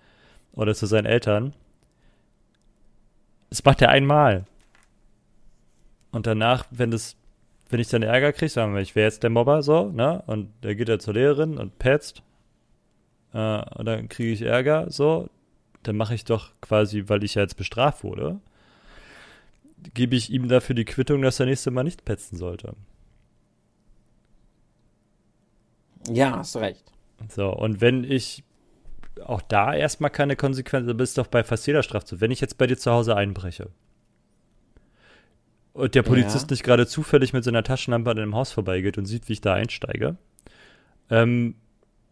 oder 0.54 0.74
zu 0.74 0.88
seinen 0.88 1.06
Eltern, 1.06 1.54
das 3.50 3.64
macht 3.64 3.82
er 3.82 3.90
einmal. 3.90 4.46
Und 6.12 6.26
danach, 6.26 6.66
wenn 6.72 6.92
das, 6.92 7.16
wenn 7.70 7.80
ich 7.80 7.90
dann 7.90 8.02
Ärger 8.02 8.34
kriege, 8.34 8.50
sagen 8.50 8.74
wir, 8.74 8.82
ich 8.82 8.96
wäre 8.96 9.06
jetzt 9.06 9.22
der 9.22 9.30
Mobber 9.30 9.62
so, 9.62 9.92
ne? 9.92 10.24
Und 10.26 10.52
der 10.64 10.76
geht 10.76 10.90
dann 10.90 11.00
zur 11.00 11.14
Lehrerin 11.14 11.58
und 11.58 11.78
petzt. 11.78 12.24
Äh, 13.34 13.62
und 13.76 13.86
dann 13.86 14.10
kriege 14.10 14.32
ich 14.32 14.42
Ärger, 14.42 14.90
so. 14.90 15.30
Dann 15.84 15.98
mache 15.98 16.16
ich 16.16 16.26
doch 16.26 16.52
quasi, 16.62 17.06
weil 17.08 17.24
ich 17.24 17.36
ja 17.36 17.44
jetzt 17.44 17.58
bestraft 17.58 18.04
wurde, 18.04 18.40
gebe 19.94 20.16
ich 20.16 20.32
ihm 20.32 20.48
dafür 20.48 20.76
die 20.76 20.86
Quittung, 20.86 21.22
dass 21.22 21.40
er 21.40 21.46
nächste 21.46 21.72
Mal 21.72 21.84
nicht 21.84 22.06
petzen 22.06 22.38
sollte. 22.38 22.76
Ja, 26.10 26.38
hast 26.38 26.56
recht. 26.58 26.92
So, 27.30 27.50
und 27.50 27.82
wenn 27.82 28.04
ich 28.04 28.44
auch 29.26 29.42
da 29.42 29.74
erstmal 29.74 30.10
keine 30.10 30.36
Konsequenzen, 30.36 30.96
bist 30.96 31.18
doch 31.18 31.28
bei 31.28 31.44
fast 31.44 31.68
jeder 31.68 31.84
Straftat. 31.84 32.22
Wenn 32.22 32.32
ich 32.32 32.42
jetzt 32.42 32.58
bei 32.58 32.68
dir 32.68 32.78
zu 32.78 32.92
Hause 32.92 33.16
einbreche 33.16 33.70
und 35.74 35.96
der 35.96 36.04
Polizist 36.04 36.50
ja. 36.50 36.54
nicht 36.54 36.64
gerade 36.64 36.88
zufällig 36.88 37.34
mit 37.34 37.44
seiner 37.44 37.64
Taschenlampe 37.64 38.12
an 38.12 38.20
einem 38.20 38.36
Haus 38.36 38.52
vorbeigeht 38.52 38.98
und 38.98 39.06
sieht, 39.06 39.30
wie 39.30 39.34
ich 39.34 39.42
da 39.42 39.54
einsteige, 39.54 40.18
ähm, 41.10 41.56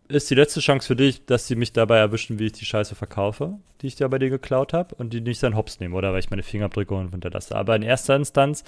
ist 0.10 0.30
die 0.30 0.36
letzte 0.36 0.60
Chance 0.60 0.88
für 0.88 0.96
dich, 0.96 1.26
dass 1.26 1.48
sie 1.48 1.56
mich 1.56 1.74
dabei 1.74 1.98
erwischen, 1.98 2.40
wie 2.40 2.46
ich 2.46 2.54
die 2.54 2.66
Scheiße 2.66 2.96
verkaufe, 2.96 3.60
die 3.82 3.88
ich 3.88 4.00
ja 4.00 4.08
bei 4.08 4.20
dir 4.20 4.30
geklaut 4.30 4.74
habe 4.74 4.96
und 4.96 5.14
die 5.14 5.22
nicht 5.22 5.44
dann 5.44 5.56
hops 5.56 5.80
nehmen 5.80 5.94
oder 5.94 6.14
weil 6.14 6.20
ich 6.20 6.30
meine 6.30 6.44
Fingerabdrücke 6.44 6.94
und 6.94 7.12
hinterlasse. 7.12 7.56
Aber 7.56 7.76
in 7.76 7.82
erster 7.82 8.16
Instanz 8.16 8.64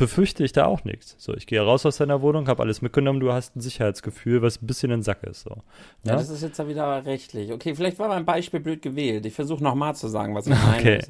befürchte 0.00 0.42
ich 0.44 0.52
da 0.52 0.64
auch 0.64 0.84
nichts. 0.84 1.14
So, 1.18 1.34
ich 1.34 1.46
gehe 1.46 1.60
raus 1.60 1.84
aus 1.84 1.98
deiner 1.98 2.22
Wohnung, 2.22 2.48
habe 2.48 2.62
alles 2.62 2.80
mitgenommen, 2.80 3.20
du 3.20 3.34
hast 3.34 3.54
ein 3.54 3.60
Sicherheitsgefühl, 3.60 4.40
was 4.40 4.62
ein 4.62 4.66
bisschen 4.66 4.90
in 4.90 5.00
den 5.00 5.02
Sack 5.02 5.22
ist. 5.24 5.42
So. 5.42 5.50
Ja, 6.04 6.12
ja 6.12 6.16
das 6.16 6.30
ist 6.30 6.42
jetzt 6.42 6.58
ja 6.58 6.66
wieder 6.66 7.04
rechtlich. 7.04 7.52
Okay, 7.52 7.74
vielleicht 7.74 7.98
war 7.98 8.08
mein 8.08 8.24
Beispiel 8.24 8.60
blöd 8.60 8.80
gewählt. 8.80 9.26
Ich 9.26 9.34
versuche 9.34 9.62
nochmal 9.62 9.94
zu 9.94 10.08
sagen, 10.08 10.34
was 10.34 10.46
ich 10.46 10.54
meine. 10.66 10.78
Okay. 10.78 11.00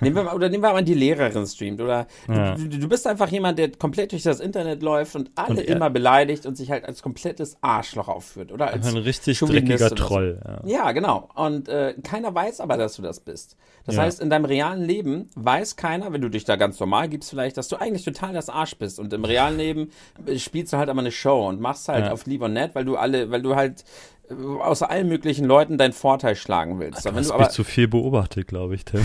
Nehmen 0.00 0.14
wir 0.14 0.22
mal, 0.22 0.36
oder 0.36 0.48
nehmen 0.48 0.62
wir 0.62 0.72
mal 0.72 0.84
die 0.84 0.94
Lehrerin 0.94 1.44
streamt. 1.44 1.80
Oder 1.80 2.06
ja. 2.28 2.54
du, 2.54 2.68
du, 2.68 2.88
bist 2.88 3.08
einfach 3.08 3.28
jemand, 3.32 3.58
der 3.58 3.72
komplett 3.72 4.12
durch 4.12 4.22
das 4.22 4.38
Internet 4.38 4.80
läuft 4.80 5.16
und 5.16 5.32
alle 5.34 5.50
und 5.50 5.60
immer 5.62 5.90
beleidigt 5.90 6.46
und 6.46 6.56
sich 6.56 6.70
halt 6.70 6.84
als 6.84 7.02
komplettes 7.02 7.56
Arschloch 7.62 8.06
aufführt. 8.06 8.52
Oder 8.52 8.72
als 8.72 8.86
ein 8.86 8.96
richtig 8.96 9.40
dreckiger 9.40 9.90
Troll. 9.90 10.40
So. 10.40 10.68
Ja. 10.68 10.84
ja. 10.84 10.92
genau. 10.92 11.30
Und 11.34 11.68
äh, 11.68 11.94
keiner 12.04 12.32
weiß 12.32 12.60
aber, 12.60 12.76
dass 12.76 12.94
du 12.94 13.02
das 13.02 13.18
bist. 13.18 13.56
Das 13.86 13.98
heißt, 13.98 14.20
in 14.20 14.30
deinem 14.30 14.44
realen 14.44 14.82
Leben 14.82 15.30
weiß 15.36 15.76
keiner, 15.76 16.12
wenn 16.12 16.20
du 16.20 16.28
dich 16.28 16.44
da 16.44 16.56
ganz 16.56 16.78
normal 16.80 17.08
gibst, 17.08 17.30
vielleicht, 17.30 17.56
dass 17.56 17.68
du 17.68 17.76
eigentlich 17.76 18.04
total 18.04 18.32
das 18.36 18.48
Arsch 18.48 18.76
bist. 18.76 18.98
Und 18.98 19.12
im 19.12 19.24
realen 19.24 19.56
Leben 19.56 19.90
spielst 20.36 20.72
du 20.72 20.76
halt 20.76 20.88
aber 20.88 21.00
eine 21.00 21.12
Show 21.12 21.48
und 21.48 21.60
machst 21.60 21.88
halt 21.88 22.06
ja. 22.06 22.12
auf 22.12 22.26
lieb 22.26 22.42
und 22.42 22.52
nett, 22.52 22.74
weil 22.74 22.84
du 22.84 22.96
alle, 22.96 23.30
weil 23.30 23.42
du 23.42 23.56
halt 23.56 23.84
aus 24.60 24.82
allen 24.82 25.08
möglichen 25.08 25.44
Leuten 25.44 25.78
deinen 25.78 25.92
Vorteil 25.92 26.34
schlagen 26.34 26.80
willst. 26.80 27.04
Du 27.04 27.12
hast 27.12 27.38
mich 27.38 27.48
zu 27.48 27.64
viel 27.64 27.88
beobachtet, 27.88 28.48
glaube 28.48 28.74
ich, 28.74 28.84
Tim. 28.84 29.00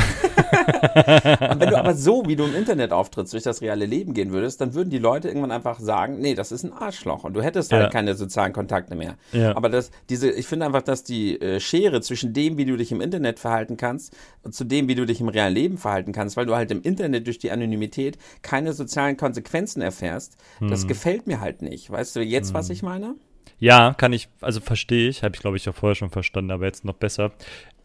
wenn 0.93 1.69
du 1.69 1.77
aber 1.77 1.93
so, 1.93 2.23
wie 2.25 2.36
du 2.36 2.45
im 2.45 2.55
Internet 2.55 2.91
auftrittst, 2.91 3.34
durch 3.34 3.43
das 3.43 3.62
reale 3.62 3.86
Leben 3.86 4.13
gehen 4.13 4.31
würdest, 4.31 4.62
dann 4.62 4.73
würden 4.73 4.89
die 4.89 4.97
Leute 4.97 5.27
irgendwann 5.27 5.51
einfach 5.51 5.79
sagen, 5.79 6.19
nee, 6.19 6.34
das 6.34 6.51
ist 6.51 6.63
ein 6.63 6.73
Arschloch 6.73 7.23
und 7.23 7.34
du 7.34 7.41
hättest 7.41 7.71
halt 7.71 7.91
keine 7.91 8.15
sozialen 8.15 8.53
Kontakte 8.53 8.95
mehr. 8.95 9.15
Ja. 9.31 9.55
Aber 9.55 9.69
das, 9.69 9.91
diese, 10.10 10.31
ich 10.31 10.47
finde 10.47 10.65
einfach, 10.65 10.81
dass 10.81 11.03
die 11.03 11.39
äh, 11.39 11.60
Schere 11.60 12.01
zwischen 12.01 12.34
dem, 12.34 12.57
wie 12.57 12.65
du 12.65 12.75
dich 12.75 12.91
im 12.91 13.01
Internet 13.01 13.39
verhalten 13.39 13.77
kannst, 13.77 14.15
und 14.43 14.55
zu 14.55 14.63
dem, 14.63 14.88
wie 14.88 14.95
du 14.95 15.05
dich 15.05 15.21
im 15.21 15.29
realen 15.29 15.53
Leben 15.53 15.77
verhalten 15.77 16.13
kannst, 16.13 16.36
weil 16.36 16.45
du 16.45 16.55
halt 16.55 16.71
im 16.71 16.81
Internet 16.81 17.27
durch 17.27 17.38
die 17.38 17.51
Anonymität 17.51 18.17
keine 18.41 18.73
sozialen 18.73 19.17
Konsequenzen 19.17 19.81
erfährst, 19.81 20.38
hm. 20.57 20.69
das 20.69 20.88
gefällt 20.88 21.27
mir 21.27 21.41
halt 21.41 21.62
nicht. 21.62 21.91
Weißt 21.91 22.15
du 22.15 22.21
jetzt, 22.21 22.49
hm. 22.49 22.53
was 22.55 22.69
ich 22.69 22.81
meine? 22.81 23.15
Ja, 23.60 23.93
kann 23.93 24.13
ich, 24.13 24.27
also 24.41 24.60
verstehe 24.60 25.10
ich, 25.10 25.23
habe 25.23 25.36
ich 25.36 25.41
glaube 25.41 25.58
ich 25.58 25.65
ja 25.65 25.71
vorher 25.71 25.95
schon 25.95 26.10
verstanden, 26.10 26.51
aber 26.51 26.65
jetzt 26.65 26.86
noch 26.86 26.95
besser. 26.95 27.32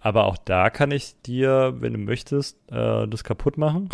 Aber 0.00 0.26
auch 0.26 0.38
da 0.38 0.70
kann 0.70 0.90
ich 0.90 1.20
dir, 1.22 1.74
wenn 1.80 1.92
du 1.92 1.98
möchtest, 1.98 2.56
äh, 2.70 3.06
das 3.06 3.24
kaputt 3.24 3.58
machen. 3.58 3.88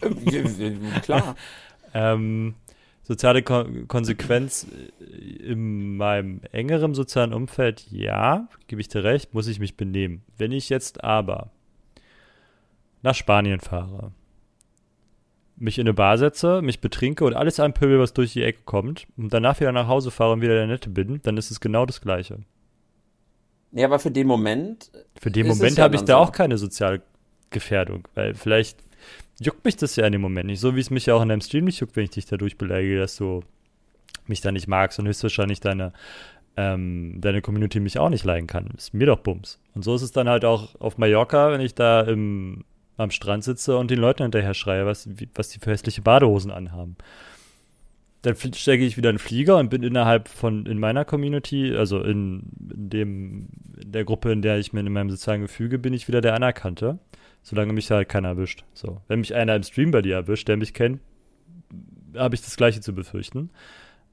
Klar. 1.02 1.36
ähm, 1.94 2.54
soziale 3.02 3.42
Ko 3.42 3.64
Konsequenz 3.86 4.66
in 5.40 5.96
meinem 5.96 6.40
engeren 6.52 6.94
sozialen 6.94 7.32
Umfeld, 7.32 7.86
ja, 7.90 8.48
gebe 8.66 8.80
ich 8.80 8.88
dir 8.88 9.04
recht, 9.04 9.32
muss 9.32 9.46
ich 9.46 9.60
mich 9.60 9.76
benehmen. 9.76 10.22
Wenn 10.36 10.52
ich 10.52 10.68
jetzt 10.68 11.02
aber 11.04 11.50
nach 13.02 13.14
Spanien 13.14 13.60
fahre 13.60 14.12
mich 15.56 15.78
in 15.78 15.86
eine 15.86 15.94
Bar 15.94 16.18
setze, 16.18 16.62
mich 16.62 16.80
betrinke 16.80 17.24
und 17.24 17.34
alles 17.34 17.58
anpöbel, 17.60 17.98
was 17.98 18.12
durch 18.12 18.32
die 18.32 18.42
Ecke 18.42 18.60
kommt 18.64 19.06
und 19.16 19.32
danach 19.32 19.58
wieder 19.60 19.72
nach 19.72 19.88
Hause 19.88 20.10
fahre 20.10 20.32
und 20.32 20.42
wieder 20.42 20.54
der 20.54 20.66
Nette 20.66 20.90
bin, 20.90 21.20
dann 21.22 21.36
ist 21.36 21.50
es 21.50 21.60
genau 21.60 21.86
das 21.86 22.00
Gleiche. 22.00 22.38
Ja, 23.72 23.86
aber 23.86 23.98
für 23.98 24.10
den 24.10 24.26
Moment. 24.26 24.90
Für 25.20 25.30
den 25.30 25.46
Moment 25.46 25.78
ja 25.78 25.84
habe 25.84 25.96
ich 25.96 26.02
da 26.02 26.14
so. 26.14 26.18
auch 26.18 26.32
keine 26.32 26.58
Sozialgefährdung, 26.58 28.06
weil 28.14 28.34
vielleicht 28.34 28.78
juckt 29.40 29.64
mich 29.64 29.76
das 29.76 29.96
ja 29.96 30.06
in 30.06 30.12
dem 30.12 30.20
Moment 30.20 30.46
nicht, 30.46 30.60
so 30.60 30.76
wie 30.76 30.80
es 30.80 30.90
mich 30.90 31.06
ja 31.06 31.14
auch 31.14 31.22
in 31.22 31.28
deinem 31.28 31.40
Stream 31.40 31.64
nicht 31.64 31.80
juckt, 31.80 31.96
wenn 31.96 32.04
ich 32.04 32.10
dich 32.10 32.26
dadurch 32.26 32.56
beleidige, 32.58 32.98
dass 32.98 33.16
du 33.16 33.42
mich 34.26 34.40
da 34.40 34.52
nicht 34.52 34.68
magst 34.68 34.98
und 34.98 35.06
höchstwahrscheinlich 35.06 35.60
deine, 35.60 35.92
ähm, 36.56 37.18
deine 37.20 37.42
Community 37.42 37.80
mich 37.80 37.98
auch 37.98 38.08
nicht 38.08 38.24
leiden 38.24 38.46
kann. 38.46 38.70
Ist 38.76 38.94
mir 38.94 39.06
doch 39.06 39.18
Bums. 39.18 39.58
Und 39.74 39.84
so 39.84 39.94
ist 39.94 40.02
es 40.02 40.12
dann 40.12 40.28
halt 40.28 40.44
auch 40.44 40.80
auf 40.80 40.98
Mallorca, 40.98 41.52
wenn 41.52 41.60
ich 41.60 41.74
da 41.74 42.00
im 42.00 42.64
am 42.96 43.10
Strand 43.10 43.44
sitze 43.44 43.76
und 43.76 43.90
den 43.90 43.98
Leuten 43.98 44.22
hinterher 44.22 44.54
schreie, 44.54 44.86
was, 44.86 45.08
was 45.34 45.48
die 45.48 45.58
für 45.58 45.70
hässliche 45.70 46.02
Badehosen 46.02 46.50
anhaben. 46.50 46.96
Dann 48.22 48.34
stecke 48.34 48.84
ich 48.84 48.96
wieder 48.96 49.10
in 49.10 49.16
den 49.16 49.20
Flieger 49.20 49.58
und 49.58 49.68
bin 49.68 49.82
innerhalb 49.82 50.28
von, 50.28 50.66
in 50.66 50.78
meiner 50.80 51.04
Community, 51.04 51.76
also 51.76 52.00
in, 52.02 52.42
in 52.74 52.90
dem, 52.90 53.48
in 53.80 53.92
der 53.92 54.04
Gruppe, 54.04 54.32
in 54.32 54.42
der 54.42 54.58
ich 54.58 54.72
mir 54.72 54.80
in 54.80 54.92
meinem 54.92 55.10
sozialen 55.10 55.42
Gefüge 55.42 55.78
bin, 55.78 55.92
ich 55.92 56.08
wieder 56.08 56.20
der 56.20 56.34
Anerkannte. 56.34 56.98
Solange 57.42 57.72
mich 57.72 57.88
halt 57.92 58.08
keiner 58.08 58.28
erwischt. 58.28 58.64
So. 58.74 59.00
Wenn 59.06 59.20
mich 59.20 59.32
einer 59.32 59.54
im 59.54 59.62
Stream 59.62 59.92
bei 59.92 60.02
dir 60.02 60.16
erwischt, 60.16 60.48
der 60.48 60.56
mich 60.56 60.74
kennt, 60.74 61.00
habe 62.16 62.34
ich 62.34 62.42
das 62.42 62.56
Gleiche 62.56 62.80
zu 62.80 62.92
befürchten. 62.92 63.50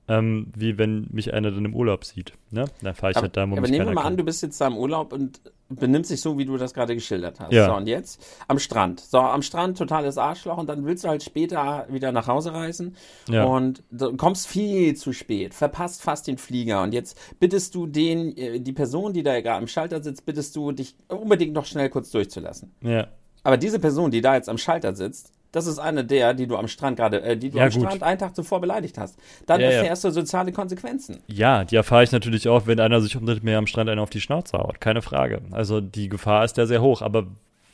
Ähm, 0.07 0.51
wie 0.55 0.77
wenn 0.77 1.07
mich 1.09 1.33
einer 1.33 1.49
dann 1.49 1.65
im 1.65 1.73
Urlaub 1.75 2.03
sieht. 2.05 2.33
Ne? 2.51 2.65
Dann 2.83 2.93
fahre 2.93 3.11
ich 3.11 3.17
aber, 3.17 3.23
halt 3.23 3.37
da, 3.37 3.49
wo 3.49 3.57
Aber 3.57 3.67
nehmen 3.67 3.87
wir 3.87 3.93
mal 3.93 4.01
kennt. 4.01 4.05
an, 4.05 4.17
du 4.17 4.23
bist 4.23 4.43
jetzt 4.43 4.59
da 4.61 4.67
im 4.67 4.77
Urlaub 4.77 5.13
und 5.13 5.39
benimmt 5.75 6.05
sich 6.05 6.21
so, 6.21 6.37
wie 6.37 6.45
du 6.45 6.57
das 6.57 6.73
gerade 6.73 6.95
geschildert 6.95 7.39
hast. 7.39 7.51
Ja. 7.51 7.67
So, 7.67 7.75
und 7.75 7.87
jetzt 7.87 8.21
am 8.47 8.59
Strand. 8.59 8.99
So, 8.99 9.19
am 9.19 9.41
Strand 9.41 9.77
totales 9.77 10.17
Arschloch 10.17 10.57
und 10.57 10.67
dann 10.67 10.85
willst 10.85 11.03
du 11.03 11.09
halt 11.09 11.23
später 11.23 11.85
wieder 11.89 12.11
nach 12.11 12.27
Hause 12.27 12.53
reisen 12.53 12.95
Ja. 13.29 13.43
und 13.45 13.83
du 13.91 14.15
kommst 14.17 14.47
viel 14.47 14.95
zu 14.95 15.13
spät, 15.13 15.53
verpasst 15.53 16.01
fast 16.01 16.27
den 16.27 16.37
Flieger 16.37 16.81
und 16.83 16.93
jetzt 16.93 17.17
bittest 17.39 17.75
du 17.75 17.87
den, 17.87 18.35
äh, 18.37 18.59
die 18.59 18.73
Person, 18.73 19.13
die 19.13 19.23
da 19.23 19.39
gerade 19.41 19.57
am 19.57 19.67
Schalter 19.67 20.01
sitzt, 20.03 20.25
bittest 20.25 20.55
du 20.55 20.71
dich 20.71 20.95
unbedingt 21.07 21.53
noch 21.53 21.65
schnell 21.65 21.89
kurz 21.89 22.11
durchzulassen. 22.11 22.73
Ja. 22.81 23.07
Aber 23.43 23.57
diese 23.57 23.79
Person, 23.79 24.11
die 24.11 24.21
da 24.21 24.35
jetzt 24.35 24.49
am 24.49 24.57
Schalter 24.57 24.95
sitzt, 24.95 25.31
das 25.53 25.67
ist 25.67 25.79
eine 25.79 26.03
der, 26.03 26.33
die 26.33 26.47
du 26.47 26.57
am 26.57 26.67
Strand 26.67 26.97
gerade, 26.97 27.21
äh, 27.21 27.37
die 27.37 27.49
du 27.49 27.57
Ja, 27.59 27.63
am 27.65 27.69
gut. 27.69 27.81
Strand 27.83 28.03
einen 28.03 28.19
Tag 28.19 28.35
zuvor 28.35 28.59
beleidigt 28.59 28.97
hast. 28.97 29.17
Dann 29.45 29.61
Ja, 29.61 29.69
ja. 29.69 29.73
erfährst 29.77 30.03
du 30.03 30.09
soziale 30.11 30.51
Konsequenzen. 30.51 31.19
Ja, 31.27 31.63
die 31.63 31.77
erfahre 31.77 32.03
ich 32.03 32.11
natürlich 32.11 32.49
auch, 32.49 32.67
wenn 32.67 32.81
einer 32.81 32.99
sich 32.99 33.15
umdreht, 33.15 33.43
mir 33.43 33.57
am 33.57 33.67
Strand 33.67 33.89
einer 33.89 34.01
auf 34.01 34.09
die 34.09 34.19
Schnauze 34.19 34.57
haut. 34.57 34.81
Keine 34.81 35.01
Frage. 35.01 35.41
Also 35.51 35.79
die 35.79 36.09
Gefahr 36.09 36.43
ist 36.43 36.57
ja 36.57 36.65
sehr 36.65 36.81
hoch. 36.81 37.01
Aber 37.01 37.27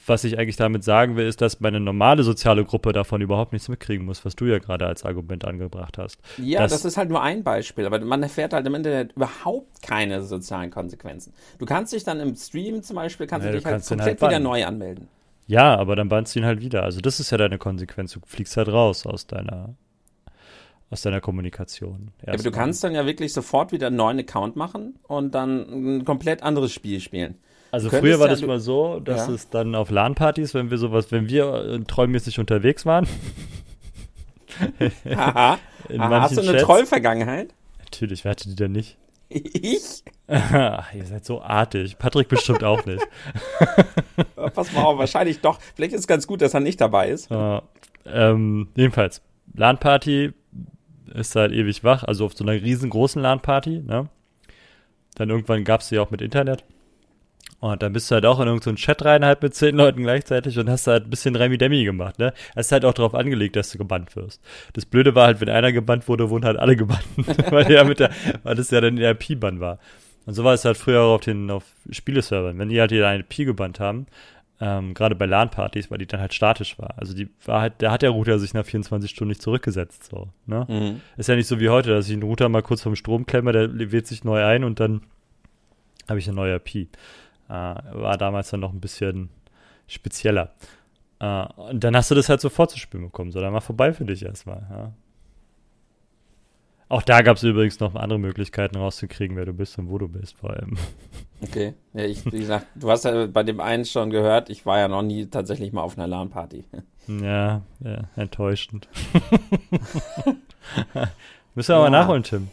was 0.05 0.23
ich 0.23 0.39
eigentlich 0.39 0.55
damit 0.55 0.83
sagen 0.83 1.15
will, 1.17 1.27
ist, 1.27 1.39
dass 1.39 1.59
meine 1.59 1.79
normale 1.79 2.23
soziale 2.23 2.65
Gruppe 2.65 2.93
davon 2.93 3.21
überhaupt 3.21 3.53
nichts 3.53 3.69
mitkriegen 3.69 4.05
muss, 4.07 4.25
was 4.25 4.35
du 4.35 4.45
ja 4.45 4.57
gerade 4.57 4.87
als 4.87 5.05
Argument 5.05 5.45
angebracht 5.45 5.97
hast. 5.99 6.17
Ja, 6.37 6.61
Das- 6.61 6.71
das, 6.71 6.83
ist 6.85 6.97
halt 6.97 7.09
nur 7.09 7.21
ein 7.21 7.43
Beispiel, 7.43 7.85
aber 7.85 7.99
man 7.99 8.23
erfährt 8.23 8.53
halt 8.53 8.65
im 8.65 8.73
Internet 8.75 9.13
überhaupt 9.13 9.83
keine 9.83 10.23
sozialen 10.23 10.71
Konsequenzen. 10.71 11.31
Du 11.59 11.65
kannst 11.65 11.93
dich 11.93 12.03
dann 12.03 12.19
im 12.19 12.35
Stream 12.35 12.81
zum 12.81 12.95
Beispiel, 12.95 13.27
kannst 13.27 13.45
Ja, 13.45 13.51
du 13.51 13.57
dich 13.57 13.65
halt 13.65 13.83
den 13.83 13.87
komplett 13.97 14.21
halt 14.21 14.31
wieder 14.31 14.39
neu 14.39 14.65
anmelden. 14.65 15.07
Ja, 15.49 15.75
aber 15.77 15.95
dann 15.95 16.09
bannst 16.09 16.35
du 16.35 16.39
ihn 16.39 16.45
halt 16.45 16.61
wieder. 16.61 16.83
Also 16.83 17.01
das 17.01 17.19
ist 17.19 17.31
ja 17.31 17.37
deine 17.37 17.57
Konsequenz. 17.57 18.11
Du 18.13 18.19
fliegst 18.25 18.55
halt 18.55 18.67
raus 18.69 19.07
aus 19.07 19.25
deiner, 19.25 19.73
aus 20.91 21.01
deiner 21.01 21.21
Kommunikation. 21.21 22.11
Ja, 22.25 22.33
aber 22.33 22.43
du 22.43 22.51
kannst 22.51 22.83
dann 22.83 22.93
ja 22.93 23.05
wirklich 23.07 23.33
sofort 23.33 23.71
wieder 23.71 23.87
einen 23.87 23.95
neuen 23.95 24.19
Account 24.19 24.55
machen 24.55 24.99
und 25.07 25.33
dann 25.33 25.97
ein 25.97 26.05
komplett 26.05 26.43
anderes 26.43 26.71
Spiel 26.71 26.99
spielen. 26.99 27.39
Also 27.71 27.89
könntest 27.89 28.01
früher 28.07 28.19
war 28.19 28.27
ja- 28.27 28.33
das 28.33 28.41
mal 28.43 28.59
so, 28.59 28.99
dass 28.99 29.27
Ja. 29.27 29.33
es 29.33 29.49
dann 29.49 29.73
auf 29.73 29.89
LAN-Partys, 29.89 30.53
wenn 30.53 30.69
wir 30.69 30.77
sowas, 30.77 31.11
wenn 31.11 31.29
wir 31.29 31.53
äh, 31.53 31.79
treumäßig 31.79 32.39
unterwegs 32.39 32.85
waren, 32.85 33.07
Aha, 35.09 35.57
manchen 35.89 36.11
hast 36.21 36.37
du 36.37 36.41
eine 36.41 36.51
Chats- 36.51 36.63
Trollvergangenheit? 36.63 37.53
Natürlich, 37.79 38.23
wer 38.23 38.31
hatte 38.31 38.49
die 38.49 38.55
denn 38.55 38.71
nicht? 38.71 38.97
Ich? 39.29 40.03
Ach, 40.27 40.93
ihr 40.93 41.05
seid 41.05 41.23
so 41.23 41.41
artig. 41.41 41.97
Patrick 41.97 42.27
bestimmt 42.27 42.63
auch 42.63 42.85
nicht. 42.85 43.05
Pass 44.53 44.73
mal 44.73 44.83
auf, 44.83 44.97
wahrscheinlich 44.97 45.39
doch. 45.39 45.59
Vielleicht 45.75 45.93
ist 45.93 46.01
es 46.01 46.07
ganz 46.07 46.25
gut, 46.25 46.41
dass 46.41 46.53
er 46.53 46.59
nicht 46.59 46.81
dabei 46.81 47.09
ist. 47.09 47.29
Äh, 47.31 47.61
ähm, 48.05 48.69
jedenfalls, 48.75 49.21
LAN-Party 49.53 50.33
ist 51.13 51.35
halt 51.35 51.51
ewig 51.51 51.83
wach, 51.83 52.03
also 52.03 52.25
auf 52.25 52.35
so 52.35 52.43
einer 52.43 52.53
riesengroßen 52.53 53.21
LAN-Party, 53.21 53.83
ne? 53.85 54.09
Dann 55.15 55.29
irgendwann 55.29 55.63
gab 55.63 55.81
es 55.81 55.89
sie 55.89 55.99
auch 55.99 56.11
mit 56.11 56.21
Internet. 56.21 56.63
Und 57.59 57.83
dann 57.83 57.91
bist 57.91 58.09
du 58.09 58.15
halt 58.15 58.25
auch 58.25 58.39
in 58.39 58.47
irgendeinen 58.47 58.77
Chat 58.77 59.03
rein, 59.03 59.25
halt 59.25 59.41
mit 59.41 59.53
zehn 59.53 59.75
Leuten 59.75 60.01
gleichzeitig 60.01 60.57
und 60.57 60.69
hast 60.69 60.87
halt 60.87 61.05
ein 61.05 61.09
bisschen 61.09 61.35
Remi-Demi 61.35 61.83
gemacht, 61.83 62.17
ne? 62.17 62.33
Es 62.55 62.67
ist 62.67 62.71
halt 62.71 62.85
auch 62.85 62.93
darauf 62.93 63.13
angelegt, 63.13 63.57
dass 63.57 63.71
du 63.71 63.77
gebannt 63.77 64.15
wirst. 64.15 64.41
Das 64.73 64.85
Blöde 64.85 65.13
war 65.13 65.25
halt, 65.25 65.41
wenn 65.41 65.49
einer 65.49 65.73
gebannt 65.73 66.07
wurde, 66.07 66.29
wurden 66.29 66.45
halt 66.45 66.57
alle 66.57 66.75
gebannt, 66.77 67.03
weil, 67.51 67.65
der 67.65 67.83
mit 67.83 67.99
der, 67.99 68.11
weil 68.43 68.55
das 68.55 68.71
ja 68.71 68.79
dann 68.79 68.95
der 68.95 69.11
IP-Bann 69.11 69.59
war. 69.59 69.79
Und 70.25 70.35
so 70.35 70.43
war 70.43 70.53
es 70.53 70.63
halt 70.63 70.77
früher 70.77 71.01
auch 71.01 71.15
auf 71.15 71.21
den 71.21 71.49
auf 71.51 71.63
Spieleservern. 71.89 72.57
Wenn 72.57 72.69
die 72.69 72.79
halt 72.79 72.91
ihre 72.91 73.13
IP 73.17 73.37
gebannt 73.37 73.79
haben, 73.79 74.05
ähm, 74.61 74.93
gerade 74.93 75.15
bei 75.15 75.25
LAN-Partys, 75.25 75.89
weil 75.89 75.97
die 75.97 76.05
dann 76.05 76.19
halt 76.19 76.33
statisch 76.33 76.77
war. 76.79 76.93
Also 76.97 77.13
die 77.13 77.29
war 77.45 77.61
halt, 77.61 77.73
da 77.79 77.91
hat 77.91 78.01
der 78.01 78.09
Router 78.11 78.39
sich 78.39 78.53
nach 78.53 78.65
24 78.65 79.09
Stunden 79.09 79.29
nicht 79.29 79.41
zurückgesetzt, 79.41 80.05
so, 80.05 80.29
ne? 80.45 80.65
Mhm. 80.67 81.01
Ist 81.17 81.29
ja 81.29 81.35
nicht 81.35 81.47
so 81.47 81.59
wie 81.59 81.69
heute, 81.69 81.89
dass 81.89 82.07
ich 82.07 82.13
einen 82.13 82.23
Router 82.23 82.49
mal 82.49 82.61
kurz 82.61 82.81
vom 82.81 82.95
Strom 82.95 83.25
klemme, 83.25 83.51
der 83.53 83.91
wählt 83.91 84.07
sich 84.07 84.23
neu 84.23 84.43
ein 84.43 84.63
und 84.63 84.79
dann 84.79 85.01
habe 86.09 86.19
ich 86.19 86.27
eine 86.27 86.35
neue 86.35 86.55
IP. 86.55 86.89
Äh, 87.49 87.51
war 87.53 88.17
damals 88.17 88.49
dann 88.51 88.59
noch 88.61 88.71
ein 88.73 88.79
bisschen 88.79 89.29
spezieller. 89.87 90.51
Äh, 91.19 91.45
und 91.57 91.83
dann 91.83 91.95
hast 91.95 92.11
du 92.11 92.15
das 92.15 92.29
halt 92.29 92.41
sofort 92.41 92.71
zu 92.71 92.77
spüren 92.79 93.05
bekommen. 93.05 93.31
So, 93.31 93.41
dann 93.41 93.53
war 93.53 93.61
vorbei 93.61 93.91
für 93.93 94.05
dich 94.05 94.23
erstmal. 94.23 94.65
Ja. 94.69 94.91
Auch 96.91 97.03
da 97.03 97.21
gab 97.21 97.37
es 97.37 97.43
übrigens 97.43 97.79
noch 97.79 97.93
andere 97.93 98.17
Möglichkeiten 98.17 98.75
rauszukriegen, 98.77 99.37
wer 99.37 99.45
du 99.45 99.53
bist 99.53 99.77
und 99.77 99.89
wo 99.89 99.97
du 99.99 100.07
bist, 100.07 100.35
vor 100.37 100.51
allem. 100.51 100.77
Okay. 101.41 101.73
Ja, 101.93 102.03
ich, 102.03 102.25
wie 102.25 102.39
gesagt, 102.39 102.67
du 102.75 102.91
hast 102.91 103.05
ja 103.05 103.25
bei 103.27 103.43
dem 103.43 103.61
einen 103.61 103.85
schon 103.85 104.09
gehört, 104.09 104.49
ich 104.49 104.65
war 104.65 104.77
ja 104.79 104.89
noch 104.89 105.01
nie 105.01 105.25
tatsächlich 105.27 105.71
mal 105.71 105.81
auf 105.83 105.97
einer 105.97 106.05
LAN-Party. 106.07 106.65
Ja, 107.07 107.61
ja 107.79 108.03
enttäuschend. 108.17 108.87
Müssen 111.55 111.69
wir 111.71 111.75
aber 111.77 111.85
Ja. 111.85 111.89
nachholen, 111.91 112.23
Tim. 112.23 112.49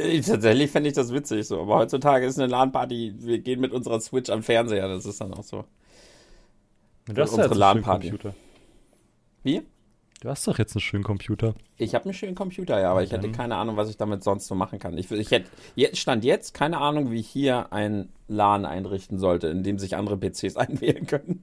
Äh, 0.00 0.20
Tatsächlich 0.20 0.70
fände 0.70 0.88
ich 0.88 0.94
das 0.94 1.12
witzig 1.12 1.46
so, 1.46 1.60
aber 1.60 1.76
heutzutage 1.76 2.26
ist 2.26 2.38
eine 2.38 2.48
LAN-Party, 2.48 3.14
wir 3.18 3.38
gehen 3.38 3.60
mit 3.60 3.72
unserer 3.72 4.00
Switch 4.00 4.30
am 4.30 4.42
Fernseher, 4.42 4.88
das 4.88 5.06
ist 5.06 5.20
dann 5.20 5.34
auch 5.34 5.44
so. 5.44 5.64
Du 7.06 7.20
hast 7.20 7.30
unsere 7.30 7.36
ja 7.36 7.44
jetzt 7.44 7.52
einen 7.52 7.52
schönen 7.52 7.58
LAN-Party. 7.58 8.10
Computer. 8.10 8.34
Wie? 9.42 9.62
Du 10.20 10.28
hast 10.28 10.46
doch 10.46 10.58
jetzt 10.58 10.76
einen 10.76 10.82
schönen 10.82 11.02
Computer. 11.02 11.54
Ich 11.78 11.94
habe 11.94 12.04
einen 12.04 12.14
schönen 12.14 12.34
Computer, 12.34 12.78
ja, 12.78 12.90
aber 12.90 13.02
ich 13.02 13.10
hätte 13.10 13.32
keine 13.32 13.56
Ahnung, 13.56 13.76
was 13.76 13.88
ich 13.88 13.96
damit 13.96 14.22
sonst 14.22 14.46
so 14.46 14.54
machen 14.54 14.78
kann. 14.78 14.98
Ich, 14.98 15.10
ich 15.10 15.30
hätte 15.30 15.48
jetzt 15.76 15.98
stand 15.98 16.24
jetzt 16.24 16.52
keine 16.52 16.78
Ahnung, 16.78 17.10
wie 17.10 17.20
ich 17.20 17.28
hier 17.28 17.72
ein 17.72 18.10
LAN 18.28 18.66
einrichten 18.66 19.18
sollte, 19.18 19.48
in 19.48 19.62
dem 19.62 19.78
sich 19.78 19.96
andere 19.96 20.18
PCs 20.18 20.56
einwählen 20.56 21.06
können. 21.06 21.42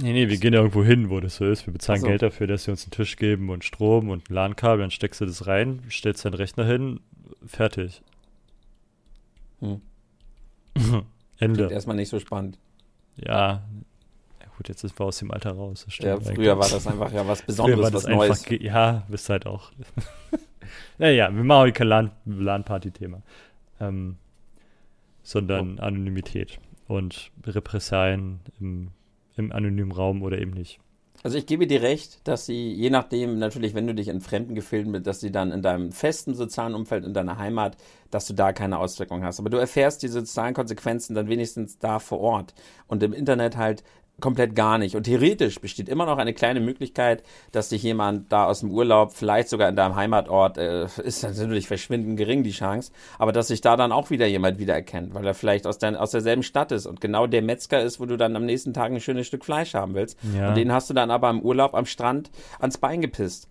Nee, 0.00 0.12
nee, 0.12 0.28
wir 0.28 0.38
gehen 0.38 0.54
ja 0.54 0.60
irgendwo 0.60 0.84
hin, 0.84 1.10
wo 1.10 1.18
das 1.18 1.36
so 1.36 1.44
ist. 1.44 1.66
Wir 1.66 1.72
bezahlen 1.72 2.00
so. 2.00 2.06
Geld 2.06 2.22
dafür, 2.22 2.46
dass 2.46 2.64
sie 2.64 2.70
uns 2.70 2.84
einen 2.84 2.92
Tisch 2.92 3.16
geben 3.16 3.50
und 3.50 3.64
Strom 3.64 4.10
und 4.10 4.30
ein 4.30 4.34
LAN-Kabel. 4.34 4.80
Dann 4.80 4.92
steckst 4.92 5.20
du 5.20 5.26
das 5.26 5.48
rein, 5.48 5.82
stellst 5.90 6.24
deinen 6.24 6.34
Rechner 6.34 6.64
hin, 6.64 7.00
fertig. 7.44 8.00
Hm. 9.60 9.80
Klingt 10.74 11.04
Ende. 11.38 11.70
erstmal 11.70 11.96
nicht 11.96 12.08
so 12.08 12.20
spannend. 12.20 12.58
Ja. 13.16 13.64
ja. 14.40 14.46
Gut, 14.56 14.68
jetzt 14.68 14.80
sind 14.80 14.96
wir 14.98 15.06
aus 15.06 15.18
dem 15.18 15.32
Alter 15.32 15.52
raus. 15.52 15.86
Ja, 16.00 16.18
früher 16.20 16.58
war 16.58 16.68
das 16.68 16.86
einfach 16.86 17.12
ja 17.12 17.26
was 17.26 17.42
Besonderes, 17.42 17.82
war 17.84 17.90
das 17.90 18.04
was 18.04 18.10
Neues. 18.10 18.44
Ja, 18.60 19.04
bist 19.08 19.28
halt 19.28 19.46
auch. 19.46 19.72
naja, 20.98 21.34
wir 21.34 21.44
machen 21.44 21.62
heute 21.62 21.72
kein 21.72 21.88
LAN- 21.88 22.10
LAN-Party-Thema. 22.24 23.22
Ähm, 23.80 24.16
sondern 25.22 25.78
Anonymität 25.78 26.58
und 26.86 27.30
Repressalien 27.44 28.40
im, 28.60 28.88
im 29.38 29.52
anonymen 29.52 29.92
Raum 29.92 30.22
oder 30.22 30.38
eben 30.38 30.52
nicht. 30.52 30.80
Also 31.24 31.36
ich 31.36 31.46
gebe 31.46 31.66
dir 31.66 31.82
recht, 31.82 32.26
dass 32.28 32.46
sie, 32.46 32.72
je 32.72 32.90
nachdem, 32.90 33.40
natürlich, 33.40 33.74
wenn 33.74 33.88
du 33.88 33.94
dich 33.94 34.06
in 34.06 34.20
fremden 34.20 34.54
Gefilden 34.54 34.92
bist, 34.92 35.06
dass 35.08 35.18
sie 35.18 35.32
dann 35.32 35.50
in 35.50 35.62
deinem 35.62 35.90
festen 35.90 36.34
sozialen 36.34 36.76
Umfeld, 36.76 37.04
in 37.04 37.12
deiner 37.12 37.38
Heimat, 37.38 37.76
dass 38.12 38.26
du 38.26 38.34
da 38.34 38.52
keine 38.52 38.78
Auswirkungen 38.78 39.24
hast. 39.24 39.40
Aber 39.40 39.50
du 39.50 39.56
erfährst 39.56 40.04
die 40.04 40.08
sozialen 40.08 40.54
Konsequenzen 40.54 41.14
dann 41.14 41.28
wenigstens 41.28 41.78
da 41.78 41.98
vor 41.98 42.20
Ort 42.20 42.54
und 42.86 43.02
im 43.02 43.12
Internet 43.12 43.56
halt 43.56 43.82
komplett 44.20 44.56
gar 44.56 44.78
nicht. 44.78 44.96
Und 44.96 45.04
theoretisch 45.04 45.60
besteht 45.60 45.88
immer 45.88 46.04
noch 46.04 46.18
eine 46.18 46.34
kleine 46.34 46.60
Möglichkeit, 46.60 47.22
dass 47.52 47.68
dich 47.68 47.82
jemand 47.82 48.32
da 48.32 48.46
aus 48.46 48.60
dem 48.60 48.72
Urlaub, 48.72 49.12
vielleicht 49.12 49.48
sogar 49.48 49.68
in 49.68 49.76
deinem 49.76 49.94
Heimatort, 49.94 50.58
äh, 50.58 50.86
ist 51.04 51.22
natürlich 51.22 51.68
verschwindend 51.68 52.16
gering 52.16 52.42
die 52.42 52.50
Chance, 52.50 52.90
aber 53.18 53.32
dass 53.32 53.48
sich 53.48 53.60
da 53.60 53.76
dann 53.76 53.92
auch 53.92 54.10
wieder 54.10 54.26
jemand 54.26 54.58
wiedererkennt, 54.58 55.14
weil 55.14 55.26
er 55.26 55.34
vielleicht 55.34 55.66
aus, 55.66 55.78
dein, 55.78 55.94
aus 55.94 56.10
derselben 56.10 56.42
Stadt 56.42 56.72
ist 56.72 56.86
und 56.86 57.00
genau 57.00 57.26
der 57.26 57.42
Metzger 57.42 57.80
ist, 57.80 58.00
wo 58.00 58.06
du 58.06 58.16
dann 58.16 58.34
am 58.34 58.44
nächsten 58.44 58.74
Tag 58.74 58.90
ein 58.90 59.00
schönes 59.00 59.26
Stück 59.26 59.44
Fleisch 59.44 59.74
haben 59.74 59.94
willst. 59.94 60.18
Ja. 60.36 60.48
Und 60.48 60.56
den 60.56 60.72
hast 60.72 60.90
du 60.90 60.94
dann 60.94 61.10
aber 61.10 61.30
im 61.30 61.40
Urlaub 61.40 61.74
am 61.74 61.86
Strand 61.86 62.30
ans 62.58 62.78
Bein 62.78 63.00
gepisst. 63.00 63.48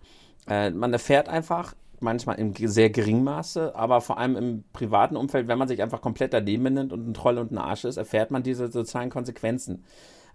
Äh, 0.48 0.70
man 0.70 0.92
erfährt 0.92 1.28
einfach, 1.28 1.74
manchmal 2.00 2.38
im 2.38 2.52
ge- 2.52 2.68
sehr 2.68 2.90
geringen 2.90 3.24
Maße, 3.24 3.74
aber 3.74 4.00
vor 4.00 4.18
allem 4.18 4.36
im 4.36 4.64
privaten 4.72 5.16
Umfeld, 5.16 5.48
wenn 5.48 5.58
man 5.58 5.66
sich 5.66 5.82
einfach 5.82 6.00
komplett 6.00 6.32
daneben 6.32 6.62
benimmt 6.62 6.92
und 6.92 7.08
ein 7.08 7.14
Troll 7.14 7.38
und 7.38 7.50
ein 7.50 7.58
Arsch 7.58 7.84
ist, 7.84 7.96
erfährt 7.96 8.30
man 8.30 8.42
diese 8.42 8.70
sozialen 8.70 9.10
Konsequenzen. 9.10 9.82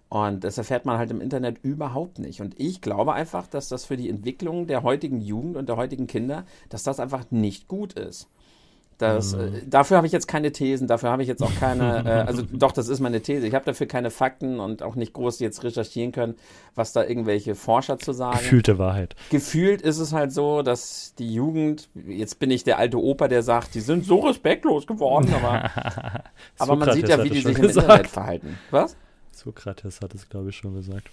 Und 0.08 0.44
das 0.44 0.58
erfährt 0.58 0.84
man 0.84 0.98
halt 0.98 1.10
im 1.10 1.20
Internet 1.20 1.58
überhaupt 1.62 2.18
nicht. 2.18 2.40
Und 2.40 2.58
ich 2.60 2.80
glaube 2.80 3.14
einfach, 3.14 3.46
dass 3.46 3.68
das 3.68 3.84
für 3.84 3.96
die 3.96 4.08
Entwicklung 4.08 4.66
der 4.66 4.82
heutigen 4.82 5.20
Jugend 5.20 5.56
und 5.56 5.68
der 5.68 5.76
heutigen 5.76 6.06
Kinder, 6.06 6.44
dass 6.68 6.84
das 6.84 7.00
einfach 7.00 7.30
nicht 7.30 7.68
gut 7.68 7.94
ist. 7.94 8.28
Das, 8.98 9.32
äh, 9.32 9.50
dafür 9.66 9.96
habe 9.96 10.06
ich 10.06 10.12
jetzt 10.12 10.28
keine 10.28 10.52
Thesen, 10.52 10.86
dafür 10.86 11.10
habe 11.10 11.22
ich 11.22 11.28
jetzt 11.28 11.42
auch 11.42 11.54
keine, 11.58 12.04
äh, 12.04 12.10
also 12.28 12.42
doch, 12.52 12.70
das 12.70 12.88
ist 12.88 13.00
meine 13.00 13.20
These. 13.20 13.46
Ich 13.46 13.54
habe 13.54 13.64
dafür 13.64 13.86
keine 13.86 14.10
Fakten 14.10 14.60
und 14.60 14.82
auch 14.82 14.94
nicht 14.94 15.12
groß 15.12 15.40
jetzt 15.40 15.64
recherchieren 15.64 16.12
können, 16.12 16.36
was 16.74 16.92
da 16.92 17.02
irgendwelche 17.02 17.54
Forscher 17.54 17.98
zu 17.98 18.12
sagen. 18.12 18.38
Gefühlte 18.38 18.78
Wahrheit. 18.78 19.16
Gefühlt 19.30 19.82
ist 19.82 19.98
es 19.98 20.12
halt 20.12 20.32
so, 20.32 20.62
dass 20.62 21.14
die 21.18 21.32
Jugend, 21.32 21.88
jetzt 22.06 22.38
bin 22.38 22.50
ich 22.50 22.62
der 22.62 22.78
alte 22.78 22.98
Opa, 22.98 23.28
der 23.28 23.42
sagt, 23.42 23.74
die 23.74 23.80
sind 23.80 24.04
so 24.04 24.20
respektlos 24.20 24.86
geworden, 24.86 25.34
aber, 25.34 25.70
aber 26.58 26.76
man 26.76 26.92
sieht 26.92 27.08
ja, 27.08 27.22
wie 27.24 27.30
die 27.30 27.40
sich 27.40 27.42
schon 27.42 27.56
im 27.56 27.62
gesagt. 27.62 27.86
Internet 27.86 28.08
verhalten. 28.08 28.58
Was? 28.70 28.96
Sokrates 29.38 30.00
hat 30.00 30.14
es, 30.14 30.28
glaube 30.28 30.50
ich, 30.50 30.56
schon 30.56 30.74
gesagt. 30.74 31.10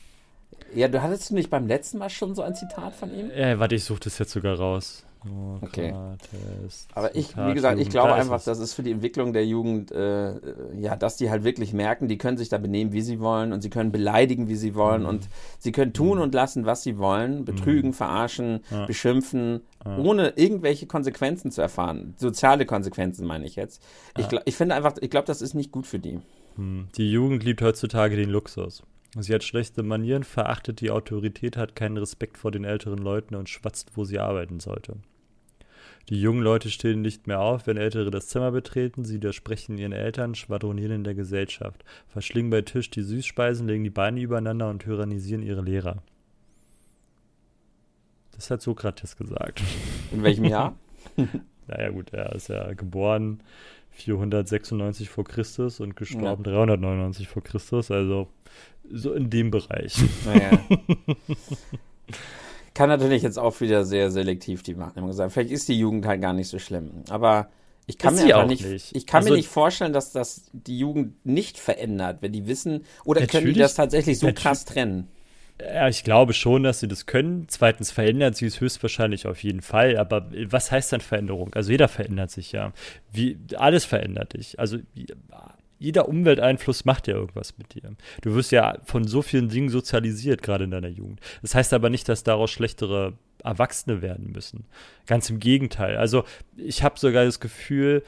Ja, 0.74 0.88
du 0.88 1.02
hattest 1.02 1.30
du 1.30 1.36
nicht 1.36 1.50
beim 1.50 1.68
letzten 1.68 1.98
Mal 1.98 2.10
schon 2.10 2.36
so 2.36 2.42
ein 2.42 2.56
Zitat 2.56 2.94
von 2.96 3.14
ihm? 3.14 3.32
Äh, 3.32 3.60
warte, 3.60 3.76
ich 3.76 3.84
suche 3.84 4.02
das 4.02 4.18
jetzt 4.20 4.32
sogar 4.32 4.58
raus. 4.58 5.04
Okay. 5.62 5.94
Aber 6.96 7.16
ich, 7.16 7.38
wie 7.38 7.54
gesagt, 7.54 7.80
ich 7.80 7.90
glaube 7.90 8.14
einfach, 8.14 8.44
das 8.44 8.58
ist 8.58 8.74
für 8.74 8.82
die 8.82 8.90
Entwicklung 8.90 9.34
der 9.34 9.46
Jugend, 9.46 9.92
äh, 9.92 10.34
ja, 10.80 10.96
dass 10.96 11.16
die 11.16 11.30
halt 11.30 11.44
wirklich 11.44 11.74
merken, 11.74 12.08
die 12.08 12.18
können 12.18 12.38
sich 12.38 12.50
da 12.50 12.58
benehmen, 12.58 12.92
wie 12.92 13.02
sie 13.02 13.20
wollen 13.20 13.54
und 13.54 13.62
sie 13.62 13.70
können 13.70 13.92
beleidigen, 13.92 14.48
wie 14.48 14.56
sie 14.56 14.74
wollen 14.74 15.04
mhm. 15.04 15.10
und 15.10 15.30
sie 15.60 15.72
können 15.72 15.94
tun 15.94 16.18
mhm. 16.18 16.24
und 16.24 16.34
lassen, 16.34 16.66
was 16.66 16.82
sie 16.82 16.98
wollen, 16.98 17.46
betrügen, 17.46 17.92
mhm. 17.92 17.94
verarschen, 17.94 18.62
ja. 18.72 18.88
beschimpfen, 18.88 19.62
ja. 19.86 19.98
ohne 20.00 20.30
irgendwelche 20.38 20.88
Konsequenzen 20.88 21.52
zu 21.52 21.62
erfahren. 21.62 22.16
Soziale 22.18 22.66
Konsequenzen 22.66 23.28
meine 23.28 23.46
ich 23.46 23.56
jetzt. 23.56 23.84
Ich, 24.18 24.26
ich 24.46 24.56
finde 24.56 24.74
einfach, 24.74 24.96
ich 25.02 25.12
glaube, 25.12 25.28
das 25.28 25.44
ist 25.44 25.54
nicht 25.54 25.72
gut 25.72 25.86
für 25.86 26.00
die. 26.00 26.20
Hm. 26.56 26.88
Die 26.98 27.12
Jugend 27.12 27.44
liebt 27.44 27.62
heutzutage 27.62 28.16
den 28.16 28.30
Luxus. 28.30 28.84
Sie 29.18 29.34
hat 29.34 29.44
schlechte 29.44 29.84
Manieren, 29.84 30.24
verachtet 30.24 30.80
die 30.80 30.92
Autorität, 30.92 31.58
hat 31.58 31.76
keinen 31.76 31.98
Respekt 31.98 32.38
vor 32.38 32.52
den 32.52 32.64
älteren 32.64 33.00
Leuten 33.00 33.36
und 33.36 33.50
schwatzt, 33.50 33.92
wo 33.96 34.06
sie 34.06 34.20
arbeiten 34.20 34.62
sollte. 34.62 34.98
Die 36.10 36.20
jungen 36.20 36.42
Leute 36.42 36.70
stehen 36.70 37.02
nicht 37.02 37.28
mehr 37.28 37.42
auf, 37.42 37.68
wenn 37.68 37.78
Ältere 37.78 38.10
das 38.10 38.28
Zimmer 38.28 38.52
betreten, 38.52 39.06
sie 39.06 39.16
widersprechen 39.16 39.78
ihren 39.78 39.92
Eltern, 39.92 40.34
schwadronieren 40.34 40.92
in 40.92 41.04
der 41.04 41.14
Gesellschaft, 41.14 41.84
verschlingen 42.08 42.50
bei 42.50 42.62
Tisch 42.62 42.90
die 42.90 43.04
Süßspeisen, 43.04 43.68
legen 43.68 43.84
die 43.84 43.90
Beine 43.90 44.22
übereinander 44.22 44.70
und 44.70 44.80
tyrannisieren 44.80 45.44
ihre 45.44 45.62
Lehrer. 45.62 46.02
Das 48.34 48.50
hat 48.50 48.62
Sokrates 48.62 49.18
gesagt. 49.18 49.62
In 50.12 50.24
welchem 50.24 50.46
Jahr? 50.46 50.76
naja 51.68 51.90
gut, 51.90 52.12
er 52.14 52.34
ist 52.34 52.48
ja 52.48 52.74
geboren 52.74 53.44
496 53.92 55.10
vor 55.10 55.24
Christus 55.24 55.80
und 55.80 55.96
gestorben 55.96 56.44
ja. 56.46 56.52
399 56.52 57.28
vor 57.28 57.44
Christus, 57.44 57.92
also 57.92 58.28
so 58.90 59.14
in 59.14 59.30
dem 59.30 59.52
Bereich. 59.52 59.96
Naja. 60.26 60.60
Kann 62.74 62.90
natürlich 62.90 63.22
jetzt 63.22 63.38
auch 63.38 63.60
wieder 63.60 63.84
sehr 63.84 64.12
selektiv 64.12 64.64
die 64.64 64.78
Wahrnehmung 64.78 65.12
sein. 65.12 65.30
Vielleicht 65.30 65.52
ist 65.52 65.68
die 65.68 65.78
Jugend 65.78 66.06
halt 66.06 66.22
gar 66.22 66.34
nicht 66.34 66.48
so 66.48 66.58
schlimm. 66.58 67.04
Aber 67.10 67.50
ich 67.86 67.98
kann 67.98 68.14
ist 68.14 68.24
mir 68.24 68.38
einfach 68.38 68.48
nicht, 68.48 68.66
nicht, 68.66 68.96
ich 68.96 69.06
kann 69.06 69.20
also, 69.20 69.32
mir 69.32 69.38
nicht 69.38 69.50
vorstellen, 69.50 69.92
dass 69.92 70.14
das 70.14 70.50
die 70.54 70.80
Jugend 70.80 71.26
nicht 71.26 71.58
verändert, 71.58 72.22
wenn 72.22 72.32
die 72.32 72.48
wissen, 72.48 72.86
oder 73.04 73.28
können 73.28 73.48
die 73.48 73.60
das 73.60 73.76
tatsächlich 73.76 74.20
so 74.20 74.32
krass 74.34 74.64
trennen? 74.66 75.10
Ja, 75.62 75.88
ich 75.88 76.04
glaube 76.04 76.34
schon, 76.34 76.64
dass 76.64 76.80
sie 76.80 76.88
das 76.88 77.06
können. 77.06 77.46
Zweitens 77.48 77.92
verändert 77.92 78.36
sie 78.36 78.46
es 78.46 78.62
höchstwahrscheinlich 78.62 79.28
auf 79.28 79.44
jeden 79.44 79.62
Fall. 79.62 79.98
Aber 79.98 80.30
was 80.46 80.72
heißt 80.72 80.94
dann 80.94 81.02
Veränderung? 81.02 81.54
Also 81.54 81.72
jeder 81.72 81.88
verändert 81.88 82.32
sich 82.32 82.52
ja. 82.52 82.74
Wie, 83.12 83.38
alles 83.56 83.86
verändert 83.86 84.34
dich. 84.34 84.60
Also 84.60 84.78
jeder 85.78 86.08
Umwelteinfluss 86.08 86.86
macht 86.86 87.08
ja 87.08 87.16
irgendwas 87.16 87.58
mit 87.58 87.74
dir. 87.74 87.96
Du 88.22 88.36
wirst 88.36 88.52
ja 88.52 88.78
von 88.86 89.08
so 89.08 89.22
vielen 89.22 89.50
Dingen 89.50 89.70
sozialisiert, 89.70 90.42
gerade 90.42 90.64
in 90.64 90.72
deiner 90.72 90.88
Jugend. 90.88 91.20
Das 91.42 91.56
heißt 91.56 91.74
aber 91.74 91.90
nicht, 91.90 92.08
dass 92.08 92.24
daraus 92.24 92.52
schlechtere 92.52 93.14
Erwachsene 93.44 94.02
werden 94.02 94.32
müssen. 94.32 94.66
Ganz 95.06 95.30
im 95.30 95.40
Gegenteil. 95.40 95.98
Also 95.98 96.24
ich 96.56 96.84
habe 96.84 97.00
sogar 97.00 97.26
das 97.26 97.40
Gefühl, 97.40 98.04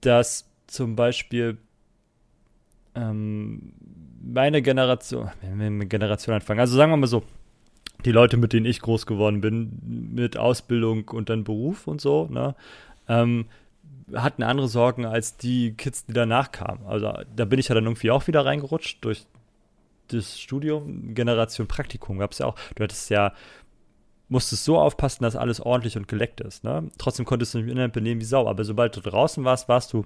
dass 0.00 0.48
zum 0.68 0.96
Beispiel 0.96 1.58
ähm, 2.94 3.72
meine 4.20 4.62
Generation, 4.62 5.30
wenn 5.40 5.58
wir 5.58 5.70
mit 5.70 5.90
Generation 5.90 6.34
anfangen, 6.34 6.60
also 6.60 6.76
sagen 6.76 6.92
wir 6.92 6.96
mal 6.96 7.06
so, 7.06 7.22
die 8.04 8.12
Leute, 8.12 8.36
mit 8.36 8.52
denen 8.52 8.66
ich 8.66 8.80
groß 8.80 9.06
geworden 9.06 9.40
bin, 9.40 10.12
mit 10.14 10.36
Ausbildung 10.36 11.08
und 11.08 11.30
dann 11.30 11.44
Beruf 11.44 11.86
und 11.86 12.00
so, 12.00 12.28
ne, 12.30 12.54
ähm, 13.08 13.46
hatten 14.14 14.42
andere 14.42 14.68
Sorgen 14.68 15.04
als 15.04 15.36
die 15.36 15.72
Kids, 15.74 16.06
die 16.06 16.12
danach 16.12 16.52
kamen. 16.52 16.86
Also 16.86 17.12
da 17.34 17.44
bin 17.44 17.58
ich 17.58 17.68
ja 17.68 17.74
dann 17.74 17.84
irgendwie 17.84 18.10
auch 18.10 18.26
wieder 18.26 18.44
reingerutscht 18.44 19.04
durch 19.04 19.26
das 20.08 20.38
Studium, 20.40 21.14
Generation 21.14 21.66
Praktikum 21.66 22.18
gab 22.18 22.32
es 22.32 22.38
ja 22.38 22.46
auch. 22.46 22.56
Du 22.74 22.82
hattest 22.82 23.10
ja, 23.10 23.32
musstest 24.28 24.64
so 24.64 24.78
aufpassen, 24.78 25.22
dass 25.22 25.36
alles 25.36 25.60
ordentlich 25.60 25.96
und 25.96 26.08
geleckt 26.08 26.40
ist. 26.40 26.64
Ne? 26.64 26.90
Trotzdem 26.98 27.26
konntest 27.26 27.54
du 27.54 27.58
dich 27.58 27.66
im 27.66 27.70
Internet 27.70 27.92
benehmen 27.92 28.20
wie 28.20 28.24
Sau. 28.24 28.48
Aber 28.48 28.64
sobald 28.64 28.96
du 28.96 29.00
draußen 29.00 29.44
warst, 29.44 29.68
warst 29.68 29.92
du 29.92 30.04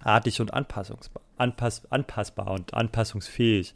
artig 0.00 0.40
und 0.40 0.54
anpassungsbar, 0.54 1.22
anpass, 1.40 1.90
anpassbar 1.90 2.50
und 2.52 2.74
anpassungsfähig. 2.74 3.74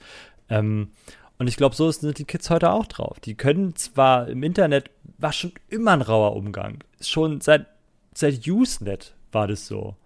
Ähm, 0.48 0.90
und 1.38 1.48
ich 1.48 1.56
glaube, 1.56 1.74
so 1.74 1.90
sind 1.90 2.18
die 2.18 2.24
Kids 2.24 2.48
heute 2.50 2.70
auch 2.70 2.86
drauf. 2.86 3.18
Die 3.20 3.34
können 3.34 3.74
zwar 3.74 4.28
im 4.28 4.42
Internet, 4.42 4.90
war 5.18 5.32
schon 5.32 5.52
immer 5.68 5.92
ein 5.92 6.02
rauer 6.02 6.36
Umgang. 6.36 6.84
Schon 7.00 7.40
seit 7.40 7.66
seit 8.14 8.46
Usenet 8.46 9.14
war 9.32 9.46
das 9.46 9.66
so. 9.66 9.96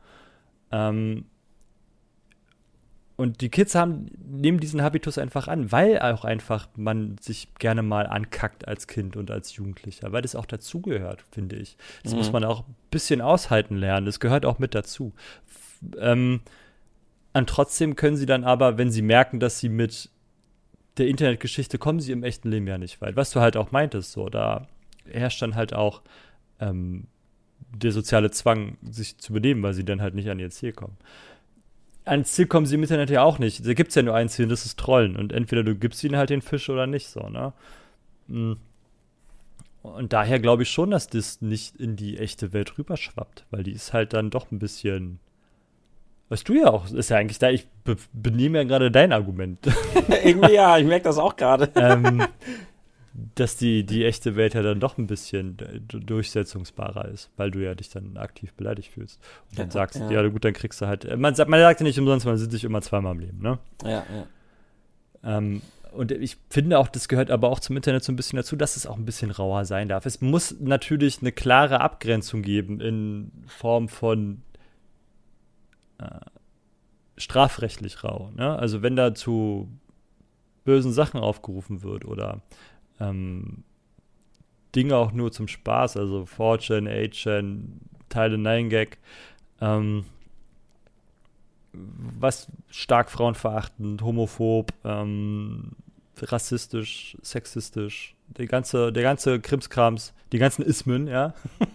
Ähm, 0.73 1.27
und 3.17 3.41
die 3.41 3.49
Kids 3.49 3.75
haben, 3.75 4.07
nehmen 4.25 4.61
diesen 4.61 4.81
Habitus 4.81 5.19
einfach 5.19 5.49
an, 5.49 5.73
weil 5.73 5.99
auch 5.99 6.25
einfach 6.25 6.69
man 6.77 7.19
sich 7.19 7.53
gerne 7.59 7.83
mal 7.83 8.07
ankackt 8.07 8.69
als 8.69 8.87
Kind 8.87 9.17
und 9.17 9.31
als 9.31 9.57
Jugendlicher, 9.57 10.13
weil 10.13 10.23
das 10.23 10.37
auch 10.37 10.47
dazugehört, 10.47 11.25
finde 11.33 11.57
ich. 11.57 11.77
Das 12.05 12.13
mhm. 12.13 12.19
muss 12.19 12.33
man 12.33 12.45
auch 12.45 12.61
ein 12.69 12.77
bisschen 12.91 13.21
aushalten 13.21 13.77
lernen. 13.77 14.07
Das 14.07 14.21
gehört 14.21 14.47
auch 14.47 14.61
mit 14.61 14.75
dazu. 14.75 15.13
Ähm, 15.99 16.41
und 17.33 17.49
trotzdem 17.49 17.97
können 17.97 18.17
sie 18.17 18.27
dann 18.27 18.45
aber, 18.45 18.79
wenn 18.79 18.91
sie 18.91 19.03
merken, 19.03 19.41
dass 19.41 19.59
sie 19.59 19.69
mit 19.69 20.11
der 20.97 21.09
Internetgeschichte 21.09 21.79
kommen 21.79 22.01
sie 22.01 22.13
im 22.13 22.25
echten 22.25 22.51
Leben 22.51 22.67
ja 22.67 22.79
nicht 22.79 23.01
weit. 23.01 23.17
Was 23.17 23.31
du 23.31 23.41
halt 23.41 23.57
auch 23.57 23.71
meintest, 23.71 24.13
so, 24.13 24.29
da 24.29 24.67
herrscht 25.09 25.41
dann 25.43 25.55
halt 25.55 25.73
auch 25.73 26.03
ähm, 26.61 27.07
der 27.75 27.93
soziale 27.93 28.31
Zwang, 28.31 28.77
sich 28.83 29.19
zu 29.19 29.33
benehmen, 29.33 29.63
weil 29.63 29.75
sie 29.75 29.85
dann 29.85 30.01
halt 30.01 30.15
nicht 30.15 30.31
an 30.31 30.39
ihr 30.39 30.51
Ziel 30.51 30.73
kommen. 30.73 30.97
Ans 32.05 32.33
Ziel 32.33 32.47
kommen 32.47 32.67
sie 32.67 32.75
im 32.75 32.83
Internet 32.83 33.11
ja 33.11 33.23
auch 33.23 33.39
nicht. 33.39 33.67
Da 33.67 33.75
gibt 33.75 33.91
es 33.91 33.95
ja 33.95 34.03
nur 34.03 34.15
ein 34.15 34.29
Ziel, 34.29 34.47
und 34.47 34.51
das 34.51 34.65
ist 34.65 34.79
Trollen. 34.79 35.17
Und 35.17 35.33
entweder 35.33 35.63
du 35.63 35.75
gibst 35.75 36.03
ihnen 36.03 36.17
halt 36.17 36.31
den 36.31 36.43
Fisch 36.43 36.69
oder 36.71 36.87
nicht 36.87 37.09
so, 37.09 37.29
ne? 37.29 37.53
Mm. 38.29 38.55
Und 39.83 40.13
daher 40.13 40.41
glaube 40.41 40.65
ich 40.65 40.71
schon, 40.71 40.91
dass 40.91 41.09
das 41.09 41.41
nicht 41.41 41.77
in 41.77 41.97
die 41.97 42.19
echte 42.19 42.53
Welt 42.53 42.77
rüberschwappt, 42.79 43.47
weil 43.51 43.63
die 43.63 43.73
ist 43.73 43.93
halt 43.93 44.13
dann 44.13 44.31
doch 44.31 44.51
ein 44.51 44.59
bisschen. 44.59 45.21
Weißt 46.29 46.49
du 46.49 46.55
ja 46.55 46.67
auch, 46.69 46.91
ist 46.91 47.09
ja 47.09 47.17
eigentlich 47.17 47.39
da, 47.39 47.51
ich 47.51 47.67
be 47.85 47.97
benehme 48.13 48.59
ja 48.59 48.65
gerade 48.65 48.91
dein 48.91 49.13
Argument. 49.13 49.59
Irgendwie 50.25 50.55
ja, 50.55 50.77
ich 50.77 50.87
merke 50.87 51.05
das 51.05 51.19
auch 51.19 51.37
gerade. 51.37 51.71
ähm, 51.75 52.27
dass 53.35 53.57
die, 53.57 53.85
die 53.85 54.05
echte 54.05 54.37
Welt 54.37 54.55
ja 54.55 54.63
dann 54.63 54.79
doch 54.79 54.99
ein 54.99 55.07
bisschen 55.07 55.57
durchsetzungsbarer 55.89 57.09
ist, 57.09 57.31
weil 57.37 57.51
du 57.51 57.61
ja 57.61 57.75
dich 57.75 57.89
dann 57.89 58.17
aktiv 58.17 58.53
beleidigt 58.55 58.93
fühlst. 58.93 59.21
Und 59.51 59.59
dann 59.59 59.67
ja, 59.69 59.73
sagst, 59.73 59.97
ja. 59.97 60.11
ja. 60.11 60.29
gut, 60.29 60.45
dann 60.45 60.53
kriegst 60.53 60.81
du 60.81 60.87
halt, 60.87 61.05
äh, 61.05 61.17
man, 61.17 61.35
man 61.47 61.61
sagt 61.61 61.81
ja 61.81 61.85
nicht 61.85 61.99
umsonst, 61.99 62.27
man 62.27 62.37
sieht 62.37 62.53
sich 62.53 62.65
immer 62.65 62.83
zweimal 62.83 63.15
im 63.15 63.21
Leben, 63.21 63.41
ne? 63.41 63.59
Ja, 63.83 64.05
ja. 64.15 64.27
Ähm, 65.25 65.63
und 65.93 66.13
ich 66.13 66.37
finde 66.51 66.79
auch, 66.79 66.89
das 66.89 67.09
gehört 67.09 67.31
aber 67.31 67.49
auch 67.49 67.61
zum 67.61 67.77
Internet 67.77 68.05
so 68.05 68.13
ein 68.13 68.17
bisschen 68.17 68.37
dazu, 68.37 68.55
dass 68.55 68.77
es 68.77 68.87
auch 68.87 68.97
ein 68.97 69.05
bisschen 69.05 69.31
rauer 69.31 69.65
sein 69.65 69.89
darf. 69.89 70.07
Es 70.07 70.21
muss 70.21 70.55
natürlich 70.61 71.21
eine 71.21 71.33
klare 71.33 71.81
Abgrenzung 71.81 72.43
geben 72.43 72.81
in 72.81 73.33
Form 73.47 73.89
von 73.89 74.43
äh, 75.99 76.21
strafrechtlich 77.17 78.05
rau. 78.05 78.31
Ne? 78.37 78.59
Also 78.59 78.83
wenn 78.83 78.97
da 78.97 79.15
zu 79.15 79.69
bösen 80.65 80.93
Sachen 80.93 81.21
aufgerufen 81.21 81.83
wird 81.83 82.05
oder 82.05 82.43
ähm, 83.01 83.65
Dinge 84.75 84.97
auch 84.97 85.13
nur 85.13 85.33
zum 85.33 85.49
Spaß, 85.49 85.97
also 85.97 86.25
4chan, 86.25 86.89
8chan, 86.89 87.63
Teile 88.09 88.37
9gag, 88.37 88.99
ähm, 89.61 90.05
was 91.73 92.49
stark 92.69 93.11
frauenverachtend, 93.11 94.03
homophob, 94.03 94.73
ähm, 94.85 95.73
rassistisch, 96.21 97.17
sexistisch, 97.23 98.15
der 98.27 98.47
ganze, 98.47 98.93
der 98.93 99.03
ganze 99.03 99.41
Krimskrams, 99.41 100.15
die 100.33 100.39
ganzen 100.39 100.63
Ismen, 100.63 101.07
ja. 101.07 101.35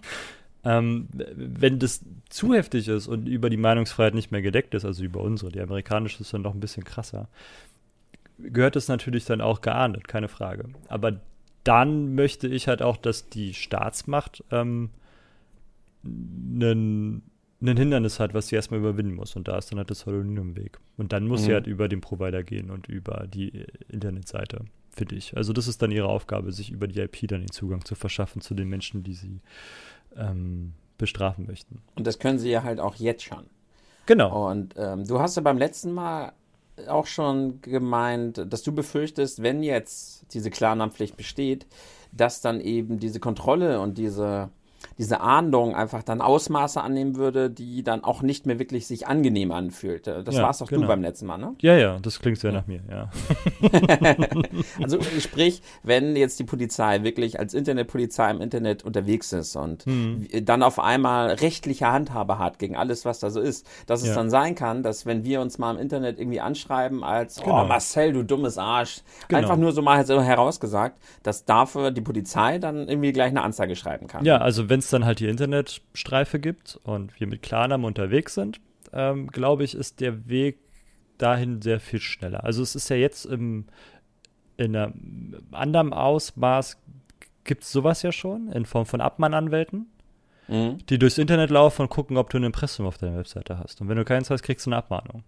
ähm, 0.63 1.07
wenn 1.13 1.79
das 1.79 2.01
zu 2.33 2.53
heftig 2.53 2.87
ist 2.87 3.07
und 3.07 3.27
über 3.27 3.49
die 3.49 3.57
Meinungsfreiheit 3.57 4.13
nicht 4.13 4.31
mehr 4.31 4.41
gedeckt 4.41 4.73
ist, 4.73 4.85
also 4.85 5.03
über 5.03 5.21
unsere, 5.21 5.51
die 5.51 5.61
amerikanische 5.61 6.21
ist 6.21 6.33
dann 6.33 6.41
noch 6.41 6.53
ein 6.53 6.59
bisschen 6.59 6.83
krasser, 6.83 7.27
gehört 8.39 8.75
es 8.75 8.87
natürlich 8.87 9.25
dann 9.25 9.41
auch 9.41 9.61
geahndet, 9.61 10.07
keine 10.07 10.27
Frage. 10.27 10.65
Aber 10.87 11.19
dann 11.63 12.15
möchte 12.15 12.47
ich 12.47 12.67
halt 12.67 12.81
auch, 12.81 12.97
dass 12.97 13.29
die 13.29 13.53
Staatsmacht 13.53 14.43
ähm, 14.51 14.89
einen 16.03 17.23
ein 17.61 17.77
Hindernis 17.77 18.19
hat, 18.19 18.33
was 18.33 18.47
sie 18.47 18.55
erstmal 18.55 18.81
überwinden 18.81 19.15
muss. 19.15 19.35
Und 19.35 19.47
da 19.47 19.57
ist 19.57 19.71
dann 19.71 19.77
halt 19.77 19.89
das 19.89 20.01
Pseudonym-Weg. 20.01 20.79
Und 20.97 21.13
dann 21.13 21.27
muss 21.27 21.41
mhm. 21.41 21.45
sie 21.45 21.53
halt 21.53 21.67
über 21.67 21.87
den 21.87 22.01
Provider 22.01 22.43
gehen 22.43 22.69
und 22.69 22.87
über 22.89 23.25
die 23.27 23.65
Internetseite, 23.87 24.65
finde 24.89 25.15
ich. 25.15 25.37
Also 25.37 25.53
das 25.53 25.67
ist 25.67 25.81
dann 25.81 25.91
ihre 25.91 26.09
Aufgabe, 26.09 26.51
sich 26.51 26.71
über 26.71 26.87
die 26.87 26.99
IP 26.99 27.27
dann 27.27 27.39
den 27.39 27.51
Zugang 27.51 27.85
zu 27.85 27.95
verschaffen 27.95 28.41
zu 28.41 28.53
den 28.53 28.67
Menschen, 28.67 29.03
die 29.03 29.13
sie 29.13 29.39
ähm, 30.17 30.73
bestrafen 31.03 31.45
möchten. 31.45 31.81
Und 31.97 32.07
das 32.07 32.17
können 32.17 32.39
sie 32.39 32.49
ja 32.49 32.63
halt 32.63 32.79
auch 32.79 32.95
jetzt 32.95 33.23
schon. 33.23 33.45
Genau. 34.05 34.49
Und 34.49 34.75
ähm, 34.77 35.05
du 35.05 35.19
hast 35.19 35.35
ja 35.35 35.41
beim 35.41 35.57
letzten 35.57 35.91
Mal 35.91 36.31
auch 36.87 37.07
schon 37.07 37.61
gemeint, 37.61 38.41
dass 38.47 38.63
du 38.63 38.71
befürchtest, 38.71 39.43
wenn 39.43 39.63
jetzt 39.63 40.25
diese 40.33 40.49
Klarnamenpflicht 40.49 41.17
besteht, 41.17 41.67
dass 42.13 42.39
dann 42.39 42.61
eben 42.61 42.99
diese 42.99 43.19
Kontrolle 43.19 43.81
und 43.81 43.97
diese 43.97 44.49
diese 44.97 45.21
Ahndung 45.21 45.75
einfach 45.75 46.03
dann 46.03 46.21
Ausmaße 46.21 46.81
annehmen 46.81 47.15
würde, 47.15 47.49
die 47.49 47.83
dann 47.83 48.03
auch 48.03 48.21
nicht 48.21 48.45
mehr 48.45 48.59
wirklich 48.59 48.87
sich 48.87 49.07
angenehm 49.07 49.51
anfühlt. 49.51 50.07
Das 50.07 50.35
ja, 50.35 50.43
warst 50.43 50.61
doch 50.61 50.67
genau. 50.67 50.83
du 50.83 50.87
beim 50.87 51.01
letzten 51.01 51.25
Mal, 51.25 51.37
ne? 51.37 51.55
Ja, 51.61 51.75
ja, 51.75 51.99
das 51.99 52.19
klingt 52.19 52.37
sehr 52.37 52.51
nach 52.51 52.67
mir, 52.67 52.81
ja. 52.89 53.09
also 54.81 54.99
sprich, 55.19 55.61
wenn 55.83 56.15
jetzt 56.15 56.39
die 56.39 56.43
Polizei 56.43 57.03
wirklich 57.03 57.39
als 57.39 57.53
Internetpolizei 57.53 58.29
im 58.31 58.41
Internet 58.41 58.83
unterwegs 58.83 59.33
ist 59.33 59.55
und 59.55 59.85
hm. 59.85 60.27
dann 60.43 60.63
auf 60.63 60.79
einmal 60.79 61.31
rechtliche 61.31 61.91
Handhabe 61.91 62.37
hat 62.37 62.59
gegen 62.59 62.75
alles, 62.75 63.05
was 63.05 63.19
da 63.19 63.29
so 63.29 63.39
ist, 63.39 63.67
dass 63.87 64.01
es 64.01 64.09
ja. 64.09 64.15
dann 64.15 64.29
sein 64.29 64.55
kann, 64.55 64.83
dass 64.83 65.05
wenn 65.05 65.23
wir 65.23 65.41
uns 65.41 65.57
mal 65.57 65.73
im 65.73 65.81
Internet 65.81 66.19
irgendwie 66.19 66.41
anschreiben 66.41 67.03
als, 67.03 67.39
oh, 67.39 67.45
genau. 67.45 67.63
oh 67.63 67.65
Marcel, 67.65 68.13
du 68.13 68.23
dummes 68.23 68.57
Arsch, 68.57 69.01
genau. 69.27 69.39
einfach 69.39 69.57
nur 69.57 69.71
so 69.71 69.81
mal 69.81 70.05
so 70.05 70.21
herausgesagt, 70.21 70.97
dass 71.23 71.45
dafür 71.45 71.91
die 71.91 72.01
Polizei 72.01 72.59
dann 72.59 72.87
irgendwie 72.87 73.11
gleich 73.11 73.29
eine 73.29 73.41
Anzeige 73.41 73.75
schreiben 73.75 74.07
kann. 74.07 74.25
Ja, 74.25 74.37
also 74.37 74.69
wenn 74.69 74.82
es 74.83 74.89
dann 74.89 75.05
halt 75.05 75.19
die 75.19 75.27
Internetstreife 75.27 76.39
gibt 76.39 76.79
und 76.83 77.19
wir 77.19 77.27
mit 77.27 77.41
Klarnamen 77.41 77.85
unterwegs 77.85 78.33
sind, 78.33 78.59
ähm, 78.91 79.27
glaube 79.27 79.63
ich, 79.63 79.75
ist 79.75 79.99
der 79.99 80.27
Weg 80.29 80.59
dahin 81.17 81.61
sehr 81.61 81.79
viel 81.79 81.99
schneller. 81.99 82.43
Also 82.43 82.61
es 82.61 82.75
ist 82.75 82.89
ja 82.89 82.95
jetzt 82.95 83.25
im, 83.25 83.65
in 84.57 84.75
einem 84.75 85.43
anderen 85.51 85.93
Ausmaß 85.93 86.77
gibt 87.43 87.63
es 87.63 87.71
sowas 87.71 88.01
ja 88.01 88.11
schon 88.11 88.51
in 88.51 88.65
Form 88.65 88.85
von 88.85 89.01
Abmahnanwälten, 89.01 89.87
mhm. 90.47 90.77
die 90.89 90.99
durchs 90.99 91.17
Internet 91.17 91.49
laufen 91.49 91.83
und 91.83 91.89
gucken, 91.89 92.17
ob 92.17 92.29
du 92.29 92.37
ein 92.37 92.43
Impressum 92.43 92.85
auf 92.85 92.97
deiner 92.97 93.17
Webseite 93.17 93.57
hast. 93.57 93.81
Und 93.81 93.89
wenn 93.89 93.97
du 93.97 94.05
keins 94.05 94.29
hast, 94.29 94.43
kriegst 94.43 94.65
du 94.65 94.69
eine 94.69 94.77
Abmahnung. 94.77 95.23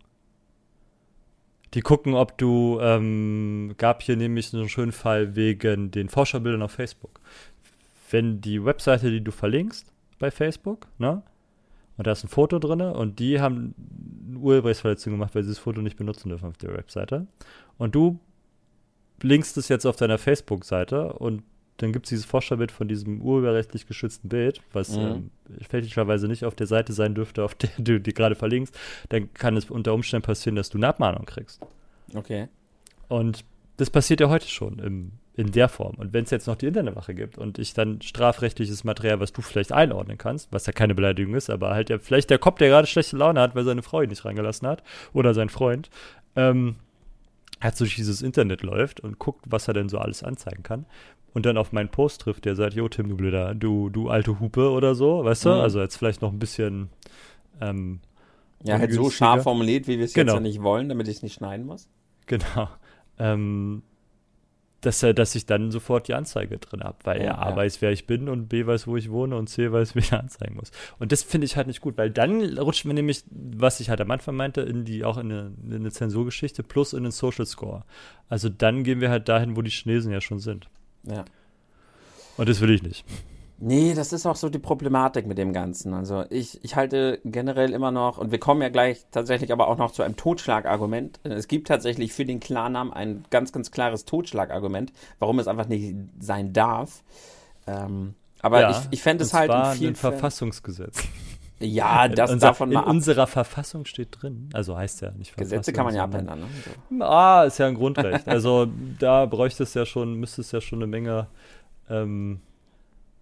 Die 1.73 1.81
gucken, 1.81 2.13
ob 2.13 2.37
du, 2.37 2.79
ähm, 2.81 3.75
gab 3.77 4.01
hier 4.01 4.15
nämlich 4.15 4.53
einen 4.53 4.69
schönen 4.69 4.93
Fall 4.93 5.35
wegen 5.35 5.91
den 5.91 6.07
Forscherbildern 6.07 6.61
auf 6.61 6.71
Facebook. 6.71 7.19
Wenn 8.11 8.41
die 8.41 8.63
Webseite, 8.63 9.11
die 9.11 9.23
du 9.23 9.31
verlinkst 9.31 9.91
bei 10.19 10.31
Facebook, 10.31 10.87
ne, 10.97 11.23
und 11.97 12.07
da 12.07 12.11
ist 12.11 12.23
ein 12.23 12.29
Foto 12.29 12.59
drin 12.59 12.81
und 12.81 13.19
die 13.19 13.39
haben 13.39 13.73
eine 14.27 14.39
Urheberrechtsverletzung 14.39 15.13
gemacht, 15.13 15.33
weil 15.33 15.43
sie 15.43 15.49
das 15.49 15.59
Foto 15.59 15.81
nicht 15.81 15.97
benutzen 15.97 16.29
dürfen 16.29 16.49
auf 16.49 16.57
der 16.57 16.73
Webseite. 16.73 17.27
Und 17.77 17.95
du 17.95 18.19
linkst 19.21 19.57
es 19.57 19.69
jetzt 19.69 19.85
auf 19.85 19.95
deiner 19.95 20.17
Facebook-Seite 20.17 21.13
und 21.13 21.43
dann 21.77 21.91
gibt 21.91 22.05
es 22.05 22.09
dieses 22.09 22.25
Vorstellbild 22.25 22.71
von 22.71 22.87
diesem 22.87 23.21
urheberrechtlich 23.21 23.85
geschützten 23.85 24.29
Bild, 24.29 24.61
was 24.71 24.95
mhm. 24.95 25.01
ähm, 25.01 25.31
fälschlicherweise 25.67 26.27
nicht 26.27 26.45
auf 26.45 26.55
der 26.55 26.67
Seite 26.67 26.93
sein 26.93 27.15
dürfte, 27.15 27.43
auf 27.43 27.55
der 27.55 27.69
du 27.77 27.99
die 27.99 28.13
gerade 28.13 28.35
verlinkst, 28.35 28.77
dann 29.09 29.33
kann 29.33 29.57
es 29.57 29.69
unter 29.69 29.93
Umständen 29.93 30.25
passieren, 30.25 30.55
dass 30.55 30.69
du 30.69 30.77
eine 30.77 30.87
Abmahnung 30.87 31.25
kriegst. 31.25 31.61
Okay. 32.13 32.47
Und 33.09 33.43
das 33.77 33.89
passiert 33.89 34.21
ja 34.21 34.29
heute 34.29 34.47
schon 34.47 34.79
im, 34.79 35.11
in 35.37 35.51
der 35.51 35.67
Form. 35.69 35.95
Und 35.95 36.13
wenn 36.13 36.23
es 36.23 36.31
jetzt 36.31 36.47
noch 36.47 36.55
die 36.55 36.67
Internetwache 36.67 37.13
gibt 37.13 37.37
und 37.37 37.59
ich 37.59 37.73
dann 37.73 38.01
strafrechtliches 38.01 38.83
Material, 38.83 39.19
was 39.19 39.33
du 39.33 39.41
vielleicht 39.41 39.71
einordnen 39.73 40.17
kannst, 40.17 40.51
was 40.53 40.65
ja 40.65 40.73
keine 40.73 40.95
Beleidigung 40.95 41.35
ist, 41.35 41.49
aber 41.49 41.71
halt 41.71 41.89
ja 41.89 41.99
vielleicht 41.99 42.29
der 42.29 42.39
Kopf, 42.39 42.57
der 42.57 42.69
gerade 42.69 42.87
schlechte 42.87 43.17
Laune 43.17 43.41
hat, 43.41 43.55
weil 43.55 43.65
seine 43.65 43.83
Frau 43.83 44.01
ihn 44.01 44.09
nicht 44.09 44.23
reingelassen 44.25 44.67
hat 44.67 44.83
oder 45.13 45.33
sein 45.33 45.49
Freund, 45.49 45.89
ähm, 46.35 46.75
halt 47.61 47.75
so 47.75 47.85
durch 47.85 47.95
dieses 47.95 48.21
Internet 48.21 48.63
läuft 48.63 48.99
und 48.99 49.19
guckt, 49.19 49.45
was 49.47 49.67
er 49.67 49.73
denn 49.73 49.89
so 49.89 49.97
alles 49.97 50.23
anzeigen 50.23 50.63
kann, 50.63 50.85
und 51.35 51.45
dann 51.45 51.57
auf 51.57 51.73
meinen 51.73 51.89
Post 51.89 52.21
trifft, 52.21 52.45
der 52.45 52.55
sagt, 52.55 52.75
jo 52.75 52.87
Tim, 52.87 53.09
du 53.09 53.17
blöder, 53.17 53.53
du, 53.53 53.89
du 53.89 54.07
alte 54.07 54.39
Hupe 54.39 54.71
oder 54.71 54.95
so, 54.95 55.25
weißt 55.25 55.45
du? 55.45 55.49
Mhm. 55.49 55.55
Also 55.55 55.81
jetzt 55.81 55.97
vielleicht 55.97 56.21
noch 56.21 56.31
ein 56.31 56.39
bisschen 56.39 56.87
ähm, 57.59 57.99
Ja, 58.63 58.79
halt 58.79 58.93
so 58.93 59.09
scharf 59.09 59.43
formuliert, 59.43 59.85
wie 59.85 59.97
wir 59.97 60.05
es 60.05 60.13
genau. 60.13 60.31
jetzt 60.31 60.37
ja 60.37 60.39
nicht 60.39 60.63
wollen, 60.63 60.87
damit 60.87 61.09
ich 61.09 61.17
es 61.17 61.23
nicht 61.23 61.33
schneiden 61.33 61.65
muss. 61.65 61.89
Genau. 62.27 62.69
Ähm, 63.19 63.83
dass, 64.85 65.01
er, 65.01 65.13
dass 65.13 65.35
ich 65.35 65.45
dann 65.45 65.71
sofort 65.71 66.07
die 66.07 66.13
Anzeige 66.13 66.57
drin 66.57 66.83
habe, 66.83 66.97
weil 67.03 67.19
ja, 67.19 67.27
er 67.27 67.41
A 67.41 67.49
ja. 67.49 67.55
weiß, 67.55 67.81
wer 67.81 67.91
ich 67.91 68.05
bin 68.05 68.29
und 68.29 68.47
B 68.47 68.65
weiß, 68.65 68.87
wo 68.87 68.97
ich 68.97 69.09
wohne 69.09 69.35
und 69.35 69.47
C 69.47 69.71
weiß, 69.71 69.95
wie 69.95 70.03
er 70.11 70.19
anzeigen 70.19 70.55
muss. 70.55 70.71
Und 70.99 71.11
das 71.11 71.23
finde 71.23 71.45
ich 71.45 71.57
halt 71.57 71.67
nicht 71.67 71.81
gut, 71.81 71.97
weil 71.97 72.11
dann 72.11 72.57
rutscht 72.57 72.85
man 72.85 72.95
nämlich, 72.95 73.23
was 73.31 73.79
ich 73.79 73.89
halt 73.89 74.01
am 74.01 74.11
Anfang 74.11 74.35
meinte, 74.35 74.61
in 74.61 74.85
die 74.85 75.03
auch 75.03 75.17
in 75.17 75.31
eine, 75.31 75.51
in 75.63 75.73
eine 75.73 75.91
Zensurgeschichte 75.91 76.63
plus 76.63 76.93
in 76.93 77.03
den 77.03 77.11
Social 77.11 77.45
Score. 77.45 77.83
Also 78.29 78.49
dann 78.49 78.83
gehen 78.83 79.01
wir 79.01 79.09
halt 79.09 79.27
dahin, 79.27 79.55
wo 79.55 79.61
die 79.61 79.71
Chinesen 79.71 80.11
ja 80.11 80.21
schon 80.21 80.39
sind. 80.39 80.67
Ja. 81.03 81.25
Und 82.37 82.49
das 82.49 82.61
will 82.61 82.69
ich 82.71 82.83
nicht. 82.83 83.05
Nee, 83.57 83.93
das 83.93 84.11
ist 84.11 84.25
auch 84.25 84.35
so 84.35 84.49
die 84.49 84.59
Problematik 84.59 85.27
mit 85.27 85.37
dem 85.37 85.53
Ganzen. 85.53 85.93
Also 85.93 86.25
ich, 86.29 86.61
ich 86.63 86.75
halte 86.75 87.19
generell 87.23 87.71
immer 87.71 87.91
noch, 87.91 88.17
und 88.17 88.31
wir 88.31 88.39
kommen 88.39 88.61
ja 88.61 88.69
gleich 88.69 89.05
tatsächlich 89.11 89.51
aber 89.53 89.69
auch 89.69 89.77
noch 89.77 89.91
zu 89.91 90.03
einem 90.03 90.17
Totschlagargument. 90.17 91.21
Es 91.23 91.47
gibt 91.47 91.67
tatsächlich 91.67 92.11
für 92.11 92.25
den 92.25 92.41
Klarnamen 92.41 92.91
ein 92.91 93.23
ganz, 93.29 93.53
ganz 93.53 93.71
klares 93.71 94.03
Totschlagargument, 94.03 94.91
warum 95.19 95.39
es 95.39 95.47
einfach 95.47 95.67
nicht 95.67 95.95
sein 96.19 96.51
darf. 96.51 97.03
Ähm, 97.65 98.15
aber 98.41 98.61
ja, 98.61 98.71
ich, 98.71 98.77
ich 98.91 99.01
fände 99.01 99.23
es 99.23 99.33
halt 99.33 99.49
ein 99.49 99.75
viel. 99.75 99.89
Ein 99.89 99.95
Verfassungsgesetz. 99.95 101.01
Ja, 101.59 102.07
das 102.09 102.31
Unser, 102.31 102.47
davon 102.47 102.69
mal. 102.69 102.81
In 102.81 102.85
ab. 102.85 102.89
unserer 102.89 103.25
Verfassung 103.25 103.85
steht 103.85 104.21
drin. 104.21 104.49
Also 104.51 104.75
heißt 104.75 105.01
ja 105.01 105.11
nicht 105.11 105.31
Verfassung. 105.31 105.57
Gesetze 105.59 105.71
kann 105.71 105.85
man 105.85 105.95
ja 105.95 106.03
abändern. 106.03 106.41
Ne? 106.41 106.45
So. 106.99 107.03
Ah, 107.05 107.45
ist 107.45 107.57
ja 107.57 107.67
ein 107.67 107.75
Grundrecht. 107.75 108.27
Also 108.27 108.67
da 108.99 109.25
bräuchte 109.25 109.63
es 109.63 109.73
ja 109.73 109.85
schon, 109.85 110.15
müsste 110.15 110.41
es 110.41 110.51
ja 110.51 110.59
schon 110.59 110.79
eine 110.79 110.87
Menge 110.87 111.27
ähm, 111.89 112.41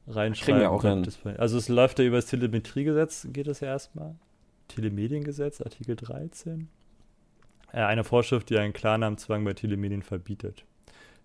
reinschreiben. 0.08 0.62
Wir 0.62 0.72
auch 0.72 0.84
hin. 0.84 1.06
Also 1.38 1.58
es 1.58 1.70
läuft 1.70 1.99
ja 1.99 2.06
über 2.06 2.18
das 2.18 2.28
Telemetriegesetz, 2.28 3.28
geht 3.32 3.47
es 3.47 3.60
ja 3.60 3.68
erstmal. 3.68 4.16
Telemediengesetz, 4.68 5.62
Artikel 5.62 5.95
13. 5.95 6.68
Äh, 7.72 7.82
eine 7.82 8.04
Vorschrift, 8.04 8.49
die 8.49 8.58
einen 8.58 8.74
Klarnamenzwang 8.74 9.43
bei 9.43 9.54
Telemedien 9.54 10.01
verbietet 10.01 10.66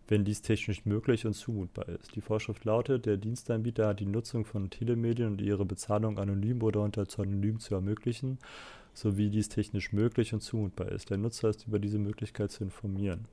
wenn 0.09 0.24
dies 0.24 0.43
technisch 0.43 0.87
möglich 0.87 1.26
und 1.26 1.35
zumutbar 1.35 1.89
ist. 1.89 2.16
Die 2.16 2.22
Vorschrift 2.22 2.64
lautet, 2.64 3.07
der 3.07 3.18
Dienstanbieter 3.18 3.89
hat 3.89 4.01
die 4.01 4.07
Nutzung 4.07 4.45
von 4.45 4.70
Telemedien 4.70 5.29
und 5.29 5.41
ihre 5.41 5.66
Bezahlung 5.66 6.18
anonym 6.18 6.62
oder 6.62 6.81
unter 6.81 7.05
Pseudonym 7.05 7.61
zu 7.61 7.74
ermöglichen, 7.74 8.39
sowie 8.95 9.29
dies 9.29 9.51
technisch 9.51 9.93
möglich 9.93 10.33
und 10.33 10.41
zumutbar 10.41 10.89
ist. 10.89 11.11
Der 11.11 11.18
Nutzer 11.18 11.51
ist 11.51 11.66
über 11.66 11.79
diese 11.79 11.99
Möglichkeit 11.99 12.51
zu 12.51 12.64
informieren. 12.64 13.26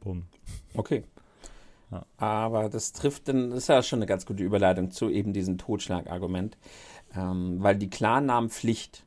Bumm. 0.00 0.26
Okay. 0.74 1.02
Aber 2.16 2.68
das 2.68 2.92
trifft, 2.92 3.28
dann 3.28 3.52
ist 3.52 3.68
ja 3.68 3.82
schon 3.82 3.98
eine 3.98 4.06
ganz 4.06 4.26
gute 4.26 4.42
Überleitung 4.42 4.90
zu 4.90 5.08
eben 5.08 5.32
diesem 5.32 5.58
Totschlagargument, 5.58 6.56
ähm, 7.16 7.62
weil 7.62 7.76
die 7.76 7.90
Klarnamenpflicht, 7.90 9.04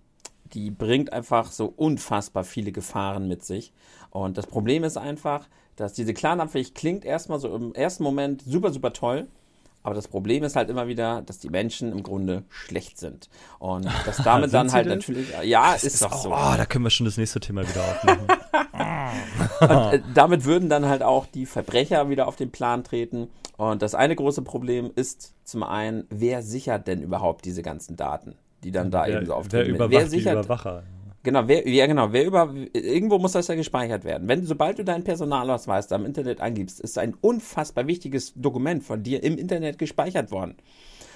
die 0.53 0.71
bringt 0.71 1.11
einfach 1.13 1.51
so 1.51 1.73
unfassbar 1.75 2.43
viele 2.43 2.71
Gefahren 2.71 3.27
mit 3.27 3.43
sich. 3.43 3.73
Und 4.11 4.37
das 4.37 4.47
Problem 4.47 4.83
ist 4.83 4.97
einfach, 4.97 5.47
dass 5.75 5.93
diese 5.93 6.13
Clanabfähigkeit 6.13 6.75
klingt 6.75 7.05
erstmal 7.05 7.39
so 7.39 7.53
im 7.55 7.73
ersten 7.73 8.03
Moment 8.03 8.41
super, 8.43 8.71
super 8.71 8.93
toll. 8.93 9.27
Aber 9.87 9.95
das 9.95 10.09
Problem 10.09 10.43
ist 10.43 10.57
halt 10.57 10.69
immer 10.69 10.89
wieder, 10.89 11.21
dass 11.21 11.39
die 11.39 11.47
Menschen 11.47 11.93
im 11.93 12.03
Grunde 12.03 12.43
schlecht 12.49 12.99
sind. 12.99 13.29
Und 13.57 13.85
dass 14.05 14.17
damit 14.17 14.53
dann 14.53 14.69
halt 14.73 14.85
denn? 14.85 14.97
natürlich, 14.97 15.29
ja, 15.43 15.75
ist, 15.75 15.85
ist 15.85 16.01
doch 16.01 16.11
so. 16.11 16.27
Oh, 16.29 16.53
da 16.57 16.65
können 16.65 16.83
wir 16.83 16.89
schon 16.89 17.05
das 17.05 17.15
nächste 17.15 17.39
Thema 17.39 17.61
wieder 17.61 17.83
aufnehmen. 17.83 18.27
und 19.61 19.93
äh, 19.93 20.01
damit 20.13 20.43
würden 20.43 20.67
dann 20.67 20.87
halt 20.87 21.03
auch 21.03 21.25
die 21.25 21.45
Verbrecher 21.45 22.09
wieder 22.09 22.27
auf 22.27 22.35
den 22.35 22.51
Plan 22.51 22.83
treten. 22.83 23.29
Und 23.55 23.81
das 23.81 23.95
eine 23.95 24.13
große 24.13 24.41
Problem 24.41 24.91
ist 24.93 25.33
zum 25.45 25.63
einen, 25.63 26.03
wer 26.09 26.43
sichert 26.43 26.85
denn 26.89 27.01
überhaupt 27.01 27.45
diese 27.45 27.61
ganzen 27.61 27.95
Daten, 27.95 28.35
die 28.65 28.71
dann 28.71 28.91
da 28.91 29.05
wer, 29.07 29.15
eben 29.15 29.25
so 29.25 29.35
auftreten? 29.35 29.67
Wer, 29.67 29.75
überwacht 29.75 29.91
wer 29.93 30.07
sichert, 30.09 30.33
die 30.33 30.45
Überwacher? 30.47 30.83
Genau, 31.27 31.45
wer, 31.45 31.67
ja 31.67 31.87
genau, 31.87 32.13
wer 32.13 32.25
über, 32.25 32.55
irgendwo 32.71 33.19
muss 33.19 33.33
das 33.33 33.49
ja 33.49 33.55
gespeichert 33.55 34.05
werden. 34.05 34.29
Wenn, 34.29 34.45
sobald 34.45 34.79
du 34.79 34.85
deinen 34.85 35.03
Personalausweis 35.03 35.87
da 35.87 35.97
im 35.97 36.05
Internet 36.05 36.39
eingibst, 36.39 36.79
ist 36.79 36.97
ein 36.97 37.15
unfassbar 37.19 37.85
wichtiges 37.85 38.31
Dokument 38.37 38.81
von 38.81 39.03
dir 39.03 39.21
im 39.21 39.37
Internet 39.37 39.77
gespeichert 39.77 40.31
worden. 40.31 40.55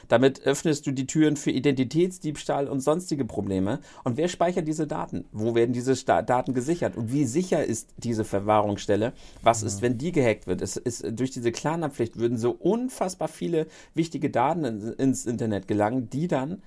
Damit 0.10 0.42
öffnest 0.42 0.86
du 0.86 0.92
die 0.92 1.08
Türen 1.08 1.38
für 1.38 1.52
Identitätsdiebstahl 1.52 2.68
und 2.68 2.82
sonstige 2.82 3.24
Probleme. 3.24 3.80
Und 4.04 4.18
wer 4.18 4.28
speichert 4.28 4.68
diese 4.68 4.86
Daten? 4.86 5.24
Wo 5.32 5.56
werden 5.56 5.72
diese 5.72 5.96
Sta 5.96 6.22
Daten 6.22 6.54
gesichert? 6.54 6.98
Und 6.98 7.14
wie 7.14 7.24
sicher 7.24 7.64
ist 7.64 7.88
diese 7.96 8.26
Verwahrungsstelle? 8.26 9.14
Was 9.44 9.62
ja. 9.62 9.68
ist, 9.68 9.82
wenn 9.82 9.98
die 9.98 10.12
gehackt 10.12 10.46
wird? 10.46 10.62
Es 10.62 10.76
ist, 10.76 11.06
durch 11.18 11.32
diese 11.32 11.54
Klarnamenpflicht 11.54 12.18
würden 12.18 12.38
so 12.38 12.52
unfassbar 12.52 13.30
viele 13.30 13.66
wichtige 13.94 14.30
Daten 14.30 14.66
ins 14.66 15.26
Internet 15.26 15.70
gelangen, 15.70 16.10
die 16.10 16.28
dann 16.28 16.62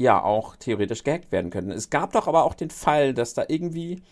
ja 0.00 0.22
auch 0.22 0.56
theoretisch 0.56 1.04
gehackt 1.04 1.30
werden 1.30 1.50
könnten. 1.50 1.70
Es 1.70 1.90
gab 1.90 2.12
doch 2.12 2.26
aber 2.26 2.44
auch 2.44 2.54
den 2.54 2.70
Fall, 2.70 3.12
dass 3.12 3.34
da 3.34 3.44
irgendwie 3.48 4.02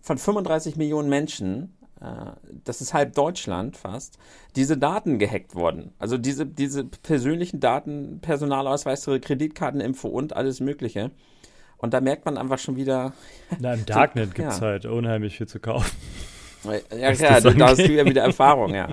von 0.00 0.16
35 0.18 0.76
Millionen 0.76 1.08
Menschen, 1.08 1.76
äh, 2.00 2.32
das 2.64 2.80
ist 2.80 2.94
halb 2.94 3.14
Deutschland 3.14 3.76
fast, 3.76 4.18
diese 4.56 4.78
Daten 4.78 5.18
gehackt 5.18 5.54
wurden. 5.54 5.92
Also 5.98 6.16
diese, 6.16 6.46
diese 6.46 6.84
persönlichen 6.84 7.60
Daten, 7.60 8.20
Personalausweis, 8.20 9.04
Kreditkarteninfo 9.04 10.08
und 10.08 10.34
alles 10.34 10.60
Mögliche. 10.60 11.10
Und 11.76 11.92
da 11.92 12.00
merkt 12.00 12.24
man 12.24 12.38
einfach 12.38 12.58
schon 12.58 12.76
wieder. 12.76 13.12
Na, 13.58 13.74
im 13.74 13.84
Darknet 13.86 14.28
so, 14.28 14.34
gibt 14.34 14.48
es 14.48 14.60
ja. 14.60 14.66
halt 14.66 14.86
unheimlich 14.86 15.36
viel 15.36 15.48
zu 15.48 15.60
kaufen. 15.60 15.90
Ja, 16.90 17.12
ja, 17.12 17.40
da 17.40 17.68
hast 17.68 17.80
du 17.80 17.92
ja 17.92 18.06
wieder 18.06 18.22
Erfahrung, 18.22 18.74
ja. 18.74 18.88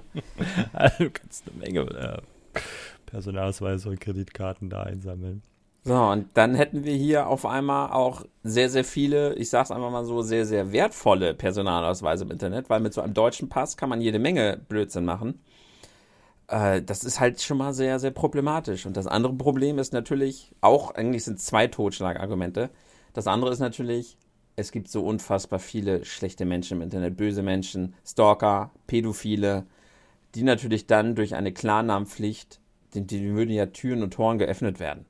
Also, 0.73 0.97
du 1.05 1.11
kannst 1.11 1.45
eine 1.47 1.57
Menge 1.57 1.79
äh, 1.89 2.59
Personalausweise 3.05 3.87
und 3.87 4.01
Kreditkarten 4.01 4.69
da 4.69 4.83
einsammeln. 4.83 5.41
So, 5.83 5.95
und 5.95 6.27
dann 6.35 6.53
hätten 6.53 6.83
wir 6.83 6.93
hier 6.93 7.27
auf 7.27 7.45
einmal 7.45 7.91
auch 7.91 8.23
sehr, 8.43 8.69
sehr 8.69 8.83
viele, 8.83 9.33
ich 9.35 9.49
sag's 9.49 9.71
einfach 9.71 9.89
mal 9.89 10.05
so, 10.05 10.21
sehr, 10.21 10.45
sehr 10.45 10.71
wertvolle 10.71 11.33
Personalausweise 11.33 12.23
im 12.23 12.31
Internet, 12.31 12.69
weil 12.69 12.81
mit 12.81 12.93
so 12.93 13.01
einem 13.01 13.15
deutschen 13.15 13.49
Pass 13.49 13.77
kann 13.77 13.89
man 13.89 13.99
jede 13.99 14.19
Menge 14.19 14.61
Blödsinn 14.69 15.05
machen. 15.05 15.41
Äh, 16.47 16.83
das 16.83 17.03
ist 17.03 17.19
halt 17.19 17.41
schon 17.41 17.57
mal 17.57 17.73
sehr, 17.73 17.99
sehr 17.99 18.11
problematisch. 18.11 18.85
Und 18.85 18.95
das 18.95 19.07
andere 19.07 19.33
Problem 19.33 19.79
ist 19.79 19.91
natürlich, 19.93 20.53
auch 20.61 20.93
eigentlich 20.93 21.23
sind 21.23 21.39
zwei 21.39 21.67
Totschlagargumente. 21.67 22.69
Das 23.13 23.25
andere 23.27 23.51
ist 23.51 23.59
natürlich, 23.59 24.17
es 24.55 24.71
gibt 24.71 24.87
so 24.89 25.03
unfassbar 25.03 25.59
viele 25.59 26.05
schlechte 26.05 26.45
Menschen 26.45 26.77
im 26.77 26.83
Internet, 26.83 27.17
böse 27.17 27.41
Menschen, 27.41 27.95
Stalker, 28.05 28.71
Pädophile, 28.85 29.65
die 30.35 30.43
natürlich 30.43 30.85
dann 30.87 31.15
durch 31.15 31.35
eine 31.35 31.51
Klarnamenpflicht, 31.53 32.59
die, 32.93 33.07
die 33.07 33.33
würden 33.33 33.51
ja 33.51 33.67
Türen 33.67 34.03
und 34.03 34.13
Toren 34.13 34.37
geöffnet 34.37 34.79
werden. 34.79 35.05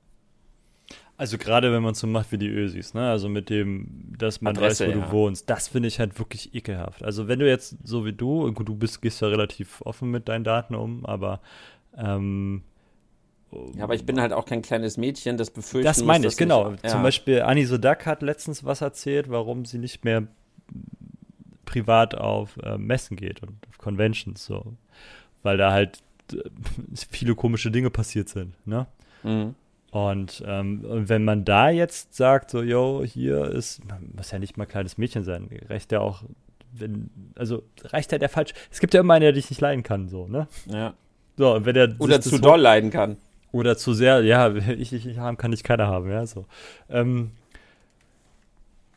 Also 1.21 1.37
gerade 1.37 1.71
wenn 1.71 1.83
man 1.83 1.93
so 1.93 2.07
macht 2.07 2.31
wie 2.31 2.39
die 2.39 2.47
Ösis, 2.47 2.95
ne? 2.95 3.11
Also 3.11 3.29
mit 3.29 3.51
dem, 3.51 4.11
dass 4.17 4.41
man 4.41 4.57
Adresse, 4.57 4.87
weiß, 4.87 4.95
wo 4.95 4.99
ja. 4.99 5.05
du 5.05 5.11
wohnst, 5.11 5.47
das 5.51 5.67
finde 5.67 5.87
ich 5.87 5.99
halt 5.99 6.17
wirklich 6.17 6.55
ekelhaft. 6.55 7.03
Also 7.03 7.27
wenn 7.27 7.37
du 7.37 7.47
jetzt 7.47 7.75
so 7.83 8.05
wie 8.05 8.11
du, 8.11 8.51
gut, 8.53 8.67
du 8.67 8.73
bist, 8.73 9.03
gehst 9.03 9.21
ja 9.21 9.27
relativ 9.27 9.83
offen 9.83 10.09
mit 10.09 10.27
deinen 10.27 10.43
Daten 10.43 10.73
um, 10.73 11.05
aber 11.05 11.39
ähm, 11.95 12.63
ja, 13.75 13.83
aber 13.83 13.93
ich 13.93 14.03
bin 14.03 14.19
halt 14.19 14.33
auch 14.33 14.45
kein 14.45 14.63
kleines 14.63 14.97
Mädchen, 14.97 15.37
das 15.37 15.51
befürchten 15.51 15.85
Das 15.85 16.03
meine 16.03 16.25
ich, 16.25 16.37
genau. 16.37 16.71
Nicht, 16.71 16.85
ja. 16.85 16.89
Zum 16.89 17.03
Beispiel 17.03 17.43
Annie 17.43 17.67
Sodak 17.67 18.07
hat 18.07 18.23
letztens 18.23 18.63
was 18.63 18.81
erzählt, 18.81 19.29
warum 19.29 19.65
sie 19.65 19.77
nicht 19.77 20.03
mehr 20.03 20.23
privat 21.65 22.15
auf 22.15 22.57
äh, 22.63 22.79
Messen 22.79 23.15
geht 23.15 23.43
und 23.43 23.57
auf 23.69 23.77
Conventions, 23.77 24.43
so. 24.43 24.73
Weil 25.43 25.57
da 25.57 25.71
halt 25.71 25.99
äh, 26.33 26.37
viele 27.11 27.35
komische 27.35 27.69
Dinge 27.69 27.91
passiert 27.91 28.27
sind, 28.27 28.55
ne? 28.65 28.87
Mhm. 29.21 29.53
Und 29.91 30.41
ähm, 30.47 30.79
wenn 30.83 31.25
man 31.25 31.43
da 31.43 31.69
jetzt 31.69 32.15
sagt, 32.15 32.49
so, 32.49 32.63
yo, 32.63 33.03
hier 33.05 33.45
ist, 33.45 33.81
muss 34.15 34.31
ja 34.31 34.39
nicht 34.39 34.57
mal 34.57 34.65
kleines 34.65 34.97
Mädchen 34.97 35.25
sein, 35.25 35.49
reicht 35.67 35.91
ja 35.91 35.99
auch, 35.99 36.23
wenn, 36.71 37.09
also 37.35 37.63
reicht 37.83 38.13
ja 38.13 38.17
der 38.17 38.29
falsch. 38.29 38.53
Es 38.71 38.79
gibt 38.79 38.93
ja 38.93 39.01
immer 39.01 39.15
einen, 39.15 39.23
der 39.23 39.33
dich 39.33 39.49
nicht 39.49 39.59
leiden 39.59 39.83
kann, 39.83 40.07
so, 40.07 40.27
ne? 40.27 40.47
Ja. 40.67 40.93
So, 41.37 41.55
und 41.55 41.65
wenn 41.65 41.73
der 41.73 41.93
Oder 41.99 42.21
zu 42.21 42.39
doll 42.39 42.61
leiden 42.61 42.89
kann. 42.89 43.17
Oder 43.51 43.77
zu 43.77 43.93
sehr, 43.93 44.21
ja, 44.23 44.55
ich, 44.55 44.93
ich, 44.93 45.05
ich 45.05 45.17
haben 45.17 45.37
kann 45.37 45.51
ich 45.51 45.63
keiner 45.63 45.87
haben, 45.87 46.09
ja, 46.09 46.25
so. 46.25 46.45
Ähm, 46.89 47.31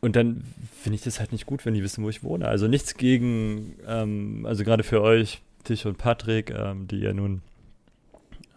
und 0.01 0.15
dann 0.15 0.45
finde 0.81 0.95
ich 0.95 1.03
das 1.03 1.19
halt 1.19 1.33
nicht 1.33 1.47
gut, 1.47 1.67
wenn 1.67 1.75
die 1.75 1.83
wissen, 1.83 2.05
wo 2.05 2.09
ich 2.09 2.23
wohne. 2.23 2.47
Also 2.47 2.69
nichts 2.69 2.97
gegen, 2.97 3.75
ähm, 3.89 4.47
also 4.47 4.63
gerade 4.63 4.85
für 4.85 5.01
euch, 5.03 5.41
Tisch 5.65 5.87
und 5.87 5.99
Patrick, 5.99 6.51
ähm, 6.51 6.87
die 6.87 7.01
ja 7.01 7.13
nun 7.13 7.41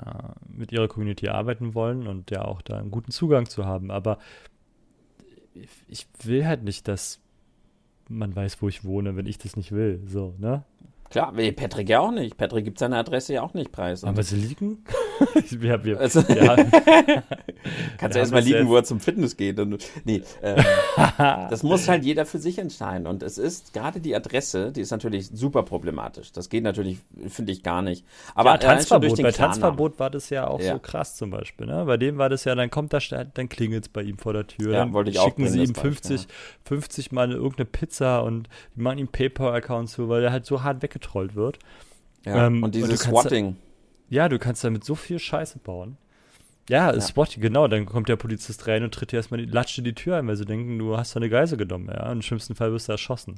äh, 0.03 0.11
mit 0.47 0.71
ihrer 0.71 0.87
Community 0.87 1.29
arbeiten 1.29 1.73
wollen 1.73 2.07
und 2.07 2.31
ja 2.31 2.45
auch 2.45 2.61
da 2.61 2.77
einen 2.77 2.91
guten 2.91 3.11
Zugang 3.11 3.47
zu 3.47 3.65
haben. 3.65 3.91
Aber 3.91 4.19
ich 5.87 6.07
will 6.23 6.45
halt 6.45 6.63
nicht, 6.63 6.87
dass 6.87 7.19
man 8.09 8.35
weiß, 8.35 8.61
wo 8.61 8.67
ich 8.67 8.83
wohne, 8.83 9.15
wenn 9.15 9.25
ich 9.25 9.37
das 9.37 9.55
nicht 9.55 9.71
will. 9.71 10.01
So, 10.05 10.33
ne? 10.37 10.63
Klar, 11.09 11.33
Patrick 11.55 11.89
ja 11.89 11.99
auch 11.99 12.11
nicht. 12.11 12.37
Patrick 12.37 12.65
gibt 12.65 12.79
seine 12.79 12.97
Adresse 12.97 13.33
ja 13.33 13.41
auch 13.41 13.53
nicht 13.53 13.71
preis. 13.71 14.03
Aber 14.03 14.23
sie 14.23 14.35
liegen? 14.35 14.83
wir, 15.49 15.83
wir, 15.83 15.99
also, 15.99 16.19
ja. 16.27 16.55
Kannst 17.97 18.15
du 18.15 18.19
erstmal 18.19 18.41
liegen, 18.41 18.67
wo 18.67 18.75
er 18.75 18.83
zum 18.83 18.99
Fitness 18.99 19.37
geht. 19.37 19.59
Und, 19.59 19.83
nee, 20.03 20.21
ähm, 20.41 20.63
das 21.17 21.63
muss 21.63 21.87
halt 21.87 22.03
jeder 22.03 22.25
für 22.25 22.39
sich 22.39 22.59
entscheiden. 22.59 23.07
Und 23.07 23.23
es 23.23 23.37
ist 23.37 23.73
gerade 23.73 24.01
die 24.01 24.15
Adresse, 24.15 24.71
die 24.71 24.81
ist 24.81 24.91
natürlich 24.91 25.29
super 25.31 25.63
problematisch. 25.63 26.31
Das 26.33 26.49
geht 26.49 26.63
natürlich, 26.63 26.99
finde 27.29 27.53
ich, 27.53 27.63
gar 27.63 27.81
nicht. 27.81 28.05
Aber 28.35 28.51
ja, 28.51 28.57
Tanzverbot, 28.57 29.21
bei 29.21 29.31
Tanzverbot 29.31 29.99
war 29.99 30.09
das 30.09 30.29
ja 30.29 30.47
auch 30.47 30.59
ja. 30.59 30.73
so 30.73 30.79
krass 30.79 31.15
zum 31.15 31.29
Beispiel. 31.29 31.67
Ne? 31.67 31.85
Bei 31.85 31.97
dem 31.97 32.17
war 32.17 32.27
das 32.27 32.43
ja, 32.43 32.53
dann 32.53 32.69
kommt 32.69 32.91
da, 32.91 32.99
dann 33.33 33.47
klingelt 33.47 33.85
es 33.85 33.89
bei 33.89 34.03
ihm 34.03 34.17
vor 34.17 34.33
der 34.33 34.45
Tür. 34.45 34.73
Ja, 34.73 34.79
dann 34.79 34.93
wollte 34.93 35.11
ich 35.11 35.19
schicken 35.19 35.45
auch 35.45 35.49
sie 35.49 35.63
ihm 35.63 35.73
50, 35.73 36.27
50 36.65 37.11
Mal 37.13 37.31
irgendeine 37.31 37.65
Pizza 37.65 38.23
und 38.23 38.49
die 38.75 38.81
machen 38.81 38.97
ihm 38.97 39.07
PayPal-Account 39.07 39.89
zu, 39.89 40.09
weil 40.09 40.23
er 40.23 40.31
halt 40.31 40.45
so 40.45 40.63
hart 40.63 40.81
weg 40.81 40.96
weggetrollt 40.97 41.35
wird. 41.35 41.59
Ja, 42.25 42.47
ähm, 42.47 42.63
und 42.63 42.75
dieses 42.75 43.01
Swatting. 43.01 43.57
Ja, 44.09 44.29
du 44.29 44.39
kannst 44.39 44.63
damit 44.63 44.83
so 44.83 44.95
viel 44.95 45.19
Scheiße 45.19 45.59
bauen. 45.59 45.97
Ja, 46.69 46.93
ja. 46.93 46.99
Spotting, 46.99 47.41
genau. 47.41 47.67
Dann 47.67 47.85
kommt 47.85 48.09
der 48.09 48.17
Polizist 48.17 48.67
rein 48.67 48.83
und 48.83 48.93
tritt 48.93 49.11
dir 49.11 49.17
erstmal 49.17 49.39
die 49.39 49.51
Latsche 49.51 49.81
die 49.81 49.93
Tür 49.93 50.17
ein, 50.17 50.27
weil 50.27 50.35
sie 50.35 50.45
denken, 50.45 50.77
du 50.77 50.97
hast 50.97 51.15
da 51.15 51.19
eine 51.19 51.29
Geise 51.29 51.55
genommen. 51.55 51.89
Ja, 51.93 52.07
und 52.07 52.17
im 52.17 52.21
schlimmsten 52.21 52.55
Fall 52.55 52.71
wirst 52.73 52.87
du 52.87 52.93
erschossen. 52.93 53.35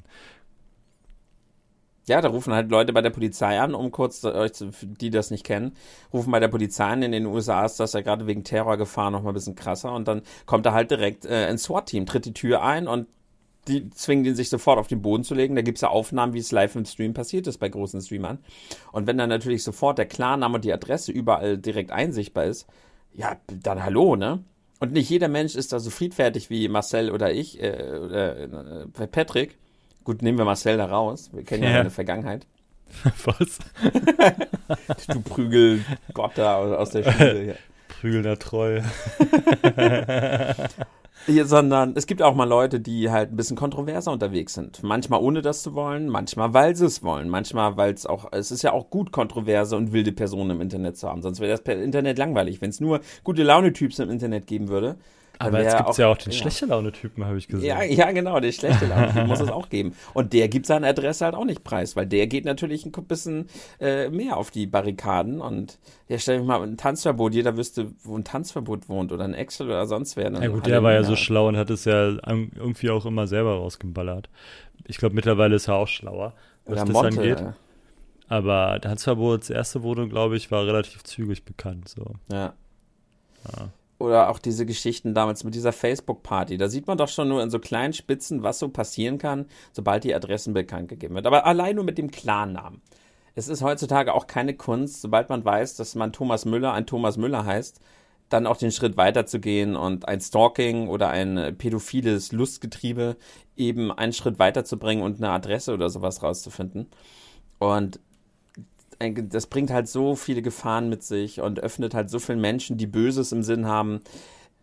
Ja, 2.07 2.21
da 2.21 2.29
rufen 2.29 2.53
halt 2.53 2.71
Leute 2.71 2.91
bei 2.91 3.01
der 3.01 3.11
Polizei 3.11 3.59
an, 3.59 3.75
um 3.75 3.91
kurz, 3.91 4.23
euch, 4.23 4.53
die 4.81 5.11
das 5.11 5.29
nicht 5.29 5.45
kennen, 5.45 5.73
rufen 6.11 6.31
bei 6.31 6.39
der 6.39 6.47
Polizei 6.47 6.85
an. 6.85 7.03
In 7.03 7.11
den 7.11 7.27
USA 7.27 7.65
ist 7.65 7.79
das 7.79 7.93
ja 7.93 8.01
gerade 8.01 8.25
wegen 8.25 8.43
Terrorgefahr 8.43 9.11
noch 9.11 9.21
mal 9.21 9.29
ein 9.29 9.35
bisschen 9.35 9.53
krasser. 9.53 9.93
Und 9.93 10.07
dann 10.07 10.23
kommt 10.47 10.65
da 10.65 10.73
halt 10.73 10.89
direkt 10.89 11.25
äh, 11.25 11.45
ein 11.45 11.59
SWAT-Team, 11.59 12.07
tritt 12.07 12.25
die 12.25 12.33
Tür 12.33 12.63
ein 12.63 12.87
und 12.87 13.05
die 13.67 13.89
zwingen 13.91 14.25
ihn 14.25 14.35
sich 14.35 14.49
sofort 14.49 14.79
auf 14.79 14.87
den 14.87 15.01
Boden 15.01 15.23
zu 15.23 15.35
legen. 15.35 15.55
Da 15.55 15.61
gibt 15.61 15.77
es 15.77 15.81
ja 15.81 15.89
Aufnahmen, 15.89 16.33
wie 16.33 16.39
es 16.39 16.51
live 16.51 16.75
im 16.75 16.85
Stream 16.85 17.13
passiert 17.13 17.47
ist 17.47 17.57
bei 17.57 17.69
großen 17.69 18.01
Streamern. 18.01 18.39
Und 18.91 19.07
wenn 19.07 19.17
dann 19.17 19.29
natürlich 19.29 19.63
sofort 19.63 19.97
der 19.97 20.07
Klarname 20.07 20.55
und 20.55 20.65
die 20.65 20.73
Adresse 20.73 21.11
überall 21.11 21.57
direkt 21.57 21.91
einsichtbar 21.91 22.45
ist, 22.45 22.67
ja, 23.13 23.37
dann 23.47 23.83
hallo, 23.83 24.15
ne? 24.15 24.43
Und 24.79 24.93
nicht 24.93 25.09
jeder 25.09 25.27
Mensch 25.27 25.55
ist 25.55 25.73
da 25.73 25.79
so 25.79 25.89
friedfertig 25.89 26.49
wie 26.49 26.69
Marcel 26.69 27.11
oder 27.11 27.33
ich, 27.33 27.61
äh, 27.61 27.99
oder 28.01 28.37
äh, 28.37 29.07
Patrick. 29.07 29.57
Gut, 30.05 30.21
nehmen 30.21 30.37
wir 30.37 30.45
Marcel 30.45 30.77
da 30.77 30.85
raus. 30.85 31.29
Wir 31.33 31.43
kennen 31.43 31.63
ja, 31.63 31.69
ja 31.69 31.77
seine 31.77 31.89
Vergangenheit. 31.89 32.47
Was? 33.25 33.59
du 35.07 35.21
Prügelgott 35.21 36.31
da 36.35 36.57
aus 36.57 36.91
der 36.91 37.11
Schule. 37.11 37.57
Prügelnder 37.99 38.39
Treu. 38.39 38.81
Ja, 41.27 41.43
sondern 41.43 41.93
es 41.95 42.07
gibt 42.07 42.21
auch 42.21 42.33
mal 42.33 42.47
Leute, 42.47 42.79
die 42.79 43.11
halt 43.11 43.31
ein 43.31 43.35
bisschen 43.35 43.57
kontroverser 43.57 44.11
unterwegs 44.11 44.53
sind. 44.53 44.81
Manchmal 44.83 45.19
ohne 45.19 45.41
das 45.41 45.61
zu 45.61 45.75
wollen, 45.75 46.07
manchmal 46.07 46.53
weil 46.53 46.77
sie 46.77 46.85
es 46.85 47.03
wollen, 47.03 47.29
manchmal 47.29 47.75
weil 47.75 47.93
es 47.93 48.05
auch, 48.05 48.31
es 48.31 48.51
ist 48.51 48.63
ja 48.63 48.71
auch 48.71 48.89
gut, 48.89 49.11
kontroverse 49.11 49.75
und 49.75 49.91
wilde 49.91 50.13
Personen 50.13 50.51
im 50.51 50.61
Internet 50.61 50.97
zu 50.97 51.09
haben. 51.09 51.21
Sonst 51.21 51.41
wäre 51.41 51.51
das 51.51 51.61
Internet 51.75 52.17
langweilig. 52.17 52.61
Wenn 52.61 52.69
es 52.69 52.79
nur 52.79 53.01
gute 53.23 53.43
Laune-Typs 53.43 53.99
im 53.99 54.09
Internet 54.09 54.47
geben 54.47 54.69
würde, 54.69 54.95
aber 55.41 55.63
jetzt 55.63 55.77
gibt 55.77 55.89
es 55.89 55.97
ja 55.97 56.07
auch 56.07 56.17
den 56.17 56.33
ja. 56.33 56.37
schlechte 56.37 56.65
Laune-Typen, 56.65 57.25
habe 57.25 57.37
ich 57.37 57.47
gesehen. 57.47 57.65
Ja, 57.65 57.81
ja, 57.81 58.11
genau, 58.11 58.41
den 58.41 58.51
schlechte 58.51 58.85
Laune-Typen 58.87 59.27
muss 59.27 59.39
es 59.39 59.49
auch 59.49 59.69
geben. 59.69 59.95
Und 60.13 60.33
der 60.33 60.49
gibt 60.49 60.65
seine 60.65 60.87
Adresse 60.87 61.23
halt 61.23 61.33
auch 61.33 61.45
nicht 61.45 61.63
preis, 61.63 61.95
weil 61.95 62.05
der 62.05 62.27
geht 62.27 62.43
natürlich 62.43 62.85
ein 62.85 62.91
bisschen 62.91 63.47
äh, 63.79 64.09
mehr 64.09 64.35
auf 64.35 64.51
die 64.51 64.67
Barrikaden 64.67 65.39
und 65.39 65.79
ja, 66.09 66.19
stell 66.19 66.39
dir 66.39 66.43
mal 66.43 66.61
ein 66.61 66.75
Tanzverbot, 66.75 67.33
jeder 67.33 67.55
wüsste, 67.55 67.87
wo 68.03 68.17
ein 68.17 68.25
Tanzverbot 68.25 68.89
wohnt 68.89 69.13
oder 69.13 69.23
ein 69.23 69.33
Excel 69.33 69.67
oder 69.67 69.87
sonst 69.87 70.17
wer. 70.17 70.29
Ja 70.29 70.47
gut, 70.49 70.67
der 70.67 70.83
war 70.83 70.91
ja 70.91 71.03
so 71.03 71.15
schlau 71.15 71.47
und 71.47 71.55
hat 71.55 71.69
es 71.69 71.85
ja 71.85 72.17
irgendwie 72.25 72.89
auch 72.89 73.05
immer 73.05 73.25
selber 73.25 73.53
rausgeballert. 73.53 74.29
Ich 74.87 74.97
glaube, 74.97 75.15
mittlerweile 75.15 75.55
ist 75.55 75.69
er 75.69 75.75
auch 75.75 75.87
schlauer, 75.87 76.33
was 76.65 76.81
oder 76.81 76.91
das 76.91 77.17
angeht. 77.17 77.43
Aber 78.27 78.79
Tanzverbots 78.81 79.49
erste 79.49 79.83
Wohnung, 79.83 80.09
glaube 80.09 80.35
ich, 80.35 80.51
war 80.51 80.65
relativ 80.65 81.03
zügig 81.03 81.45
bekannt. 81.45 81.87
So. 81.87 82.15
Ja. 82.29 82.53
ja 83.45 83.69
oder 83.99 84.29
auch 84.29 84.39
diese 84.39 84.65
Geschichten 84.65 85.13
damals 85.13 85.43
mit 85.43 85.53
dieser 85.53 85.73
Facebook-Party. 85.73 86.57
Da 86.57 86.69
sieht 86.69 86.87
man 86.87 86.97
doch 86.97 87.09
schon 87.09 87.27
nur 87.27 87.43
in 87.43 87.49
so 87.49 87.59
kleinen 87.59 87.93
Spitzen, 87.93 88.43
was 88.43 88.59
so 88.59 88.69
passieren 88.69 89.17
kann, 89.17 89.45
sobald 89.73 90.05
die 90.05 90.15
Adressen 90.15 90.53
bekannt 90.53 90.87
gegeben 90.87 91.15
wird. 91.15 91.27
Aber 91.27 91.45
allein 91.45 91.75
nur 91.75 91.83
mit 91.83 91.97
dem 91.97 92.09
Klarnamen. 92.09 92.81
Es 93.35 93.47
ist 93.47 93.61
heutzutage 93.61 94.13
auch 94.13 94.25
keine 94.25 94.55
Kunst, 94.55 95.01
sobald 95.01 95.29
man 95.29 95.45
weiß, 95.45 95.75
dass 95.75 95.95
man 95.95 96.13
Thomas 96.13 96.45
Müller 96.45 96.73
ein 96.73 96.87
Thomas 96.87 97.17
Müller 97.17 97.45
heißt, 97.45 97.79
dann 98.29 98.47
auch 98.47 98.57
den 98.57 98.71
Schritt 98.71 98.95
weiterzugehen 98.95 99.75
und 99.75 100.07
ein 100.07 100.21
Stalking 100.21 100.87
oder 100.87 101.09
ein 101.09 101.55
pädophiles 101.57 102.31
Lustgetriebe 102.31 103.17
eben 103.57 103.91
einen 103.91 104.13
Schritt 104.13 104.39
weiterzubringen 104.39 105.03
und 105.03 105.17
eine 105.17 105.31
Adresse 105.31 105.73
oder 105.73 105.89
sowas 105.89 106.23
rauszufinden. 106.23 106.89
Und 107.59 107.99
das 108.99 109.47
bringt 109.47 109.71
halt 109.71 109.87
so 109.87 110.15
viele 110.15 110.41
Gefahren 110.41 110.89
mit 110.89 111.03
sich 111.03 111.39
und 111.41 111.59
öffnet 111.59 111.93
halt 111.93 112.09
so 112.09 112.19
vielen 112.19 112.41
Menschen, 112.41 112.77
die 112.77 112.87
Böses 112.87 113.31
im 113.31 113.43
Sinn 113.43 113.65
haben, 113.65 114.01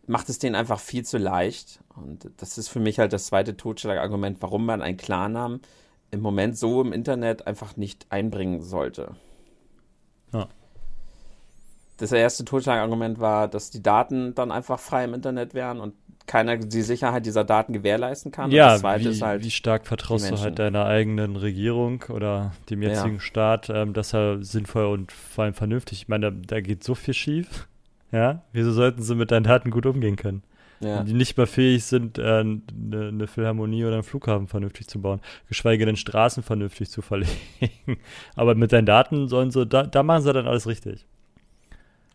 macht 0.06 0.28
es 0.28 0.38
denen 0.38 0.54
einfach 0.54 0.78
viel 0.78 1.04
zu 1.04 1.18
leicht. 1.18 1.80
Und 1.96 2.30
das 2.36 2.58
ist 2.58 2.68
für 2.68 2.80
mich 2.80 2.98
halt 2.98 3.12
das 3.12 3.26
zweite 3.26 3.56
Totschlagargument, 3.56 4.38
warum 4.40 4.66
man 4.66 4.82
einen 4.82 4.98
Klarnamen 4.98 5.60
im 6.10 6.20
Moment 6.20 6.56
so 6.58 6.80
im 6.82 6.92
Internet 6.92 7.46
einfach 7.46 7.76
nicht 7.76 8.06
einbringen 8.10 8.62
sollte. 8.62 9.16
Ja. 10.32 10.48
Das 11.96 12.12
erste 12.12 12.44
Totschlagargument 12.44 13.20
war, 13.20 13.48
dass 13.48 13.70
die 13.70 13.82
Daten 13.82 14.34
dann 14.34 14.52
einfach 14.52 14.78
frei 14.78 15.04
im 15.04 15.14
Internet 15.14 15.54
wären 15.54 15.80
und 15.80 15.94
keiner 16.26 16.56
die 16.56 16.82
Sicherheit 16.82 17.26
dieser 17.26 17.44
Daten 17.44 17.72
gewährleisten 17.72 18.32
kann. 18.32 18.50
Ja, 18.50 18.80
wie, 18.80 19.20
halt 19.22 19.44
wie, 19.44 19.50
stark 19.50 19.86
vertraust 19.86 20.30
du 20.30 20.38
halt 20.38 20.58
deiner 20.58 20.86
eigenen 20.86 21.36
Regierung 21.36 22.04
oder 22.08 22.52
dem 22.70 22.82
jetzigen 22.82 23.14
ja. 23.14 23.20
Staat, 23.20 23.70
ähm, 23.70 23.92
dass 23.92 24.12
er 24.12 24.42
sinnvoll 24.42 24.86
und 24.86 25.12
vor 25.12 25.44
allem 25.44 25.54
vernünftig, 25.54 26.02
ich 26.02 26.08
meine, 26.08 26.32
da, 26.32 26.38
da, 26.46 26.60
geht 26.60 26.84
so 26.84 26.94
viel 26.94 27.14
schief. 27.14 27.68
Ja, 28.12 28.42
wieso 28.52 28.70
sollten 28.70 29.02
sie 29.02 29.16
mit 29.16 29.32
deinen 29.32 29.42
Daten 29.42 29.72
gut 29.72 29.84
umgehen 29.84 30.14
können? 30.14 30.44
Ja. 30.78 31.02
Die 31.02 31.12
nicht 31.12 31.36
mal 31.36 31.46
fähig 31.46 31.84
sind, 31.84 32.20
eine 32.20 32.40
äh, 32.40 32.72
ne, 32.72 33.12
ne 33.12 33.26
Philharmonie 33.26 33.84
oder 33.84 33.94
einen 33.94 34.04
Flughafen 34.04 34.46
vernünftig 34.46 34.86
zu 34.86 35.02
bauen, 35.02 35.20
geschweige 35.48 35.84
denn 35.86 35.96
Straßen 35.96 36.44
vernünftig 36.44 36.88
zu 36.88 37.02
verlegen. 37.02 37.32
Aber 38.36 38.54
mit 38.54 38.72
deinen 38.72 38.86
Daten 38.86 39.26
sollen 39.26 39.50
sie, 39.50 39.66
da, 39.66 39.82
da 39.82 40.04
machen 40.04 40.22
sie 40.22 40.32
dann 40.32 40.46
alles 40.46 40.68
richtig. 40.68 41.04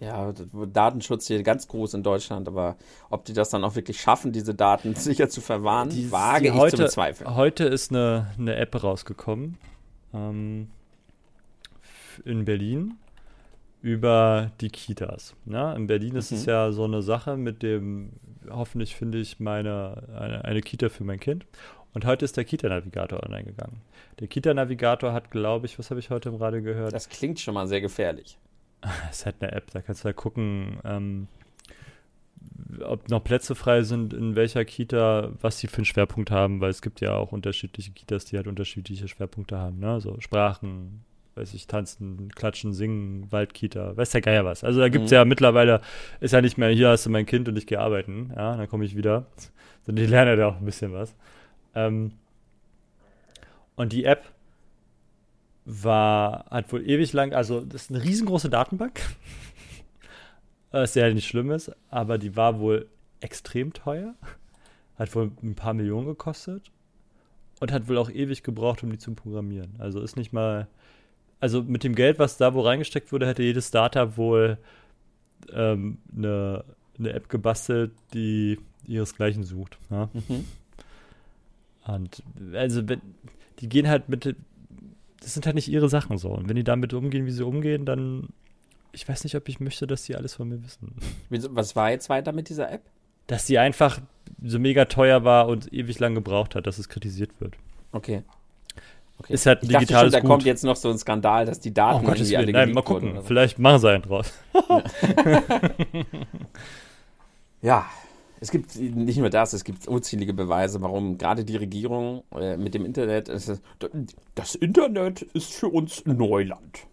Ja, 0.02 0.34
Datenschutz 0.74 1.28
hier 1.28 1.44
ganz 1.44 1.68
groß 1.68 1.94
in 1.94 2.02
Deutschland, 2.02 2.48
aber 2.48 2.76
ob 3.12 3.24
die 3.24 3.34
das 3.34 3.52
dann 3.52 3.64
auch 3.64 3.76
wirklich 3.76 4.02
schaffen, 4.02 4.32
diese 4.32 4.56
Daten 4.56 4.96
sicher 4.96 5.30
zu 5.30 5.42
verwahren, 5.42 5.90
die, 5.90 6.12
wage 6.12 6.42
die 6.42 6.48
ich 6.48 6.54
heute, 6.56 6.78
zu 6.78 6.84
bezweifeln. 6.84 7.36
Heute 7.36 7.66
ist 7.66 7.92
eine, 7.92 8.34
eine 8.36 8.56
App 8.56 8.84
rausgekommen 8.84 9.60
ähm, 10.12 10.70
in 12.26 12.46
Berlin, 12.46 12.96
über 13.84 14.52
die 14.60 14.70
Kitas. 14.70 15.36
Ne? 15.46 15.76
In 15.76 15.86
Berlin 15.86 16.16
ist 16.16 16.32
es 16.32 16.48
mhm. 16.48 16.50
ja 16.50 16.72
so 16.72 16.84
eine 16.86 17.04
Sache 17.04 17.38
mit 17.38 17.62
dem, 17.62 18.14
hoffentlich 18.50 18.96
finde 18.96 19.20
ich 19.20 19.40
meine, 19.40 20.04
eine, 20.20 20.44
eine 20.46 20.62
Kita 20.62 20.90
für 20.90 21.04
mein 21.04 21.20
Kind. 21.20 21.46
Und 21.94 22.06
heute 22.06 22.26
ist 22.26 22.38
der 22.38 22.46
Kita-Navigator 22.46 23.22
online 23.24 23.44
gegangen. 23.44 23.82
Der 24.20 24.28
Kita-Navigator 24.28 25.14
hat, 25.14 25.30
glaube 25.30 25.68
ich, 25.68 25.78
was 25.78 25.92
habe 25.92 26.00
ich 26.00 26.10
heute 26.10 26.30
im 26.30 26.36
Radio 26.36 26.64
gehört? 26.64 26.92
Das 26.92 27.08
klingt 27.08 27.40
schon 27.40 27.54
mal 27.54 27.68
sehr 27.68 27.82
gefährlich. 27.82 28.40
Es 29.10 29.20
ist 29.20 29.26
halt 29.26 29.36
eine 29.42 29.52
App, 29.52 29.72
da 29.72 29.82
kannst 29.82 30.04
du 30.04 30.06
halt 30.06 30.16
gucken, 30.16 30.80
ähm, 30.84 31.28
ob 32.84 33.10
noch 33.10 33.24
Plätze 33.24 33.56
frei 33.56 33.84
sind, 33.84 34.14
in 34.14 34.36
welcher 34.36 34.66
Kita, 34.66 35.32
was 35.42 35.60
sie 35.60 35.68
für 35.68 35.78
einen 35.78 35.86
Schwerpunkt 35.86 36.32
haben, 36.32 36.62
weil 36.62 36.70
es 36.70 36.82
gibt 36.82 37.02
ja 37.02 37.16
auch 37.16 37.32
unterschiedliche 37.32 37.92
Kitas, 37.92 38.26
die 38.26 38.38
halt 38.38 38.48
unterschiedliche 38.48 39.08
Schwerpunkte 39.08 39.58
haben, 39.58 39.80
ne? 39.80 40.00
So 40.02 40.20
Sprachen, 40.20 41.04
weiß 41.36 41.54
ich, 41.54 41.68
tanzen, 41.68 42.30
klatschen, 42.30 42.74
singen, 42.74 43.32
Waldkita, 43.32 43.96
weiß 43.96 44.12
der 44.12 44.22
Geier 44.22 44.46
was. 44.46 44.64
Also 44.64 44.80
da 44.80 44.90
gibt 44.90 45.06
es 45.06 45.12
mhm. 45.12 45.16
ja 45.16 45.26
mittlerweile, 45.26 45.82
ist 46.20 46.32
ja 46.32 46.42
nicht 46.42 46.58
mehr, 46.58 46.70
hier 46.70 46.90
hast 46.90 47.06
du 47.06 47.10
mein 47.10 47.26
Kind 47.26 47.48
und 47.48 47.58
ich 47.58 47.68
gehe 47.68 47.80
arbeiten, 47.80 48.32
ja, 48.36 48.56
dann 48.56 48.68
komme 48.68 48.86
ich 48.86 48.96
wieder. 48.96 49.26
Sondern 49.86 50.06
die 50.06 50.12
lernen 50.12 50.40
ja 50.40 50.48
auch 50.48 50.58
ein 50.58 50.66
bisschen 50.66 50.94
was. 50.94 51.16
Ähm, 51.74 52.12
und 53.76 53.94
die 53.94 54.06
App 54.06 54.31
war, 55.66 56.46
hat 56.50 56.72
wohl 56.72 56.88
ewig 56.88 57.14
lang, 57.14 57.34
also 57.34 57.62
das 57.62 57.84
ist 57.84 57.92
eine 57.92 58.04
riesengroße 58.04 58.50
Datenbank, 58.50 59.02
was 60.72 60.96
ja 60.96 61.12
nicht 61.14 61.28
schlimm 61.28 61.52
ist, 61.52 61.72
aber 61.90 62.18
die 62.18 62.36
war 62.36 62.60
wohl 62.60 62.88
extrem 63.20 63.74
teuer, 63.74 64.16
hat 64.98 65.14
wohl 65.16 65.32
ein 65.44 65.56
paar 65.56 65.74
Millionen 65.74 66.08
gekostet 66.08 66.72
und 67.60 67.72
hat 67.72 67.88
wohl 67.88 67.98
auch 67.98 68.10
ewig 68.10 68.44
gebraucht, 68.44 68.84
um 68.84 68.92
die 68.92 68.98
zu 68.98 69.14
programmieren. 69.14 69.76
Also 69.78 70.02
ist 70.02 70.18
nicht 70.18 70.34
mal, 70.34 70.68
also 71.40 71.62
mit 71.62 71.84
dem 71.84 71.96
Geld, 71.96 72.18
was 72.18 72.38
da 72.38 72.54
wo 72.54 72.62
reingesteckt 72.62 73.12
wurde, 73.12 73.28
hätte 73.28 73.44
jedes 73.44 73.68
Startup 73.68 74.18
wohl 74.18 74.58
ähm, 75.54 76.00
eine, 76.16 76.64
eine 76.98 77.14
App 77.14 77.30
gebastelt, 77.30 77.92
die 78.14 78.60
ihresgleichen 78.88 79.44
sucht. 79.44 79.78
Ja? 79.90 80.10
Mhm. 80.14 80.46
Und 81.86 82.24
also 82.54 82.82
die 82.82 83.70
gehen 83.70 83.88
halt 83.88 84.10
mit, 84.10 84.36
das 85.22 85.34
sind 85.34 85.46
halt 85.46 85.56
nicht 85.56 85.70
ihre 85.70 85.88
Sachen 85.88 86.18
so. 86.18 86.30
Und 86.30 86.50
wenn 86.50 86.56
die 86.56 86.64
damit 86.64 86.94
umgehen, 86.94 87.26
wie 87.26 87.32
sie 87.32 87.46
umgehen, 87.46 87.86
dann, 87.86 88.30
ich 88.92 89.08
weiß 89.08 89.24
nicht, 89.24 89.36
ob 89.36 89.48
ich 89.48 89.60
möchte, 89.60 89.88
dass 89.88 90.04
sie 90.04 90.16
alles 90.16 90.36
von 90.36 90.50
mir 90.50 90.62
wissen. 90.64 90.96
Was 91.30 91.76
war 91.76 91.92
jetzt 91.92 92.10
weiter 92.10 92.34
mit 92.34 92.50
dieser 92.50 92.70
App? 92.72 92.82
Dass 93.28 93.48
sie 93.48 93.58
einfach 93.58 94.02
so 94.44 94.60
mega 94.60 94.86
teuer 94.86 95.24
war 95.24 95.48
und 95.48 95.72
ewig 95.72 96.00
lang 96.00 96.16
gebraucht 96.16 96.56
hat, 96.56 96.68
dass 96.68 96.80
es 96.80 96.90
kritisiert 96.90 97.32
wird. 97.40 97.56
Okay. 97.92 98.24
Okay. 99.20 99.34
Ist 99.34 99.46
halt 99.46 99.62
ein 99.62 99.70
ich 99.70 99.78
digitales 99.78 100.12
dachte 100.12 100.22
schon, 100.22 100.30
da 100.30 100.34
kommt 100.34 100.46
jetzt 100.46 100.64
noch 100.64 100.76
so 100.76 100.90
ein 100.90 100.98
Skandal, 100.98 101.46
dass 101.46 101.60
die 101.60 101.72
Daten 101.72 102.08
oh, 102.08 102.10
irgendwie 102.10 102.38
alle 102.38 102.52
Nein, 102.52 102.72
mal 102.72 102.82
gucken. 102.82 103.18
So. 103.18 103.22
Vielleicht 103.22 103.60
machen 103.60 103.80
sie 103.80 103.90
einen 103.92 104.02
draus. 104.02 104.34
ja. 107.62 107.86
es 108.42 108.50
gibt 108.50 108.76
nicht 108.76 109.20
nur 109.20 109.30
das, 109.30 109.54
es 109.54 109.64
gibt 109.64 109.88
unzählige 109.88 110.34
Beweise, 110.34 110.82
warum 110.82 111.20
gerade 111.20 111.46
die 111.46 111.56
Regierung 111.56 112.24
äh, 112.36 112.58
mit 112.58 112.74
dem 112.74 112.86
Internet, 112.86 113.30
ist, 113.30 113.62
das 114.34 114.56
Internet 114.56 115.22
ist 115.22 115.54
für 115.54 115.68
uns 115.68 116.04
Neuland. 116.08 116.88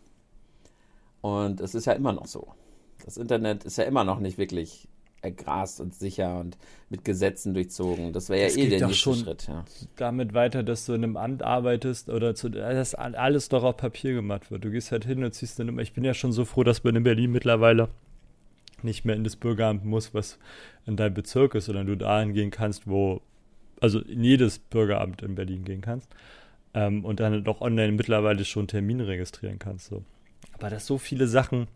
Und 1.22 1.60
es 1.60 1.74
ist 1.74 1.86
ja 1.86 1.94
immer 1.94 2.12
noch 2.12 2.26
so. 2.26 2.48
Das 3.02 3.16
Internet 3.16 3.64
ist 3.64 3.78
ja 3.78 3.84
immer 3.84 4.04
noch 4.04 4.20
nicht 4.20 4.36
wirklich 4.36 4.88
ergrast 5.22 5.80
und 5.80 5.94
sicher 5.94 6.38
und 6.38 6.58
mit 6.90 7.02
Gesetzen 7.02 7.54
durchzogen. 7.54 8.12
Das 8.12 8.28
wäre 8.28 8.50
ja 8.50 8.56
eh 8.56 8.68
der 8.68 8.86
nächste 8.86 9.14
Schritt. 9.14 9.48
Ja. 9.48 9.64
Damit 9.96 10.34
weiter, 10.34 10.62
dass 10.62 10.84
du 10.84 10.92
in 10.92 11.02
einem 11.02 11.16
Amt 11.16 11.42
arbeitest 11.42 12.10
oder 12.10 12.34
zu, 12.34 12.50
dass 12.50 12.94
alles 12.94 13.48
doch 13.48 13.64
auf 13.64 13.78
Papier 13.78 14.12
gemacht 14.12 14.50
wird. 14.50 14.64
Du 14.64 14.70
gehst 14.70 14.92
halt 14.92 15.06
hin 15.06 15.24
und 15.24 15.32
ziehst 15.32 15.58
eine 15.58 15.70
Nummer. 15.70 15.80
Ich 15.80 15.94
bin 15.94 16.04
ja 16.04 16.12
schon 16.12 16.30
so 16.30 16.44
froh, 16.44 16.62
dass 16.62 16.84
man 16.84 16.94
in 16.94 17.04
Berlin 17.04 17.32
mittlerweile 17.32 17.88
nicht 18.84 19.04
mehr 19.04 19.16
in 19.16 19.24
das 19.24 19.36
Bürgeramt 19.36 19.84
muss, 19.84 20.14
was 20.14 20.38
in 20.86 20.96
deinem 20.96 21.14
Bezirk 21.14 21.54
ist, 21.54 21.66
sondern 21.66 21.86
du 21.86 21.96
dahin 21.96 22.32
gehen 22.32 22.50
kannst, 22.50 22.86
wo, 22.86 23.20
also 23.80 24.00
in 24.00 24.24
jedes 24.24 24.58
Bürgeramt 24.58 25.22
in 25.22 25.34
Berlin 25.34 25.64
gehen 25.64 25.80
kannst 25.80 26.08
ähm, 26.74 27.04
und 27.04 27.20
dann 27.20 27.44
doch 27.44 27.60
online 27.60 27.92
mittlerweile 27.92 28.44
schon 28.44 28.68
Termine 28.68 29.06
registrieren 29.06 29.58
kannst. 29.58 29.86
So. 29.86 30.04
Aber 30.52 30.70
dass 30.70 30.86
so 30.86 30.98
viele 30.98 31.26
Sachen 31.26 31.68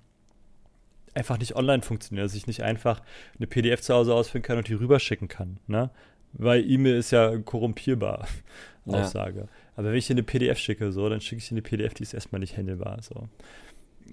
einfach 1.14 1.38
nicht 1.38 1.56
online 1.56 1.82
funktionieren, 1.82 2.24
dass 2.24 2.34
ich 2.34 2.46
nicht 2.46 2.62
einfach 2.62 3.02
eine 3.36 3.46
PDF 3.46 3.80
zu 3.80 3.94
Hause 3.94 4.14
ausfüllen 4.14 4.42
kann 4.42 4.58
und 4.58 4.68
die 4.68 4.74
rüberschicken 4.74 5.28
kann, 5.28 5.58
ne? 5.66 5.90
Weil 6.34 6.68
E-Mail 6.68 6.96
ist 6.96 7.10
ja 7.10 7.36
korrumpierbar, 7.36 8.26
ja. 8.86 9.02
Aussage. 9.02 9.48
Aber 9.76 9.88
wenn 9.88 9.96
ich 9.96 10.06
dir 10.06 10.14
eine 10.14 10.22
PDF 10.22 10.58
schicke, 10.58 10.90
so, 10.90 11.06
dann 11.08 11.20
schicke 11.20 11.40
ich 11.40 11.48
dir 11.48 11.54
eine 11.54 11.62
PDF, 11.62 11.92
die 11.92 12.04
ist 12.04 12.14
erstmal 12.14 12.40
nicht 12.40 12.56
handelbar, 12.56 13.02
so. 13.02 13.28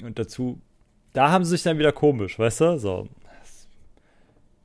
Und 0.04 0.20
dazu 0.20 0.60
da 1.14 1.32
haben 1.32 1.43
sie 1.43 1.51
sich 1.51 1.64
dann 1.64 1.78
wieder 1.80 1.91
komisch, 1.91 2.38
weißt 2.38 2.62
du? 2.62 2.80
So. 2.80 3.07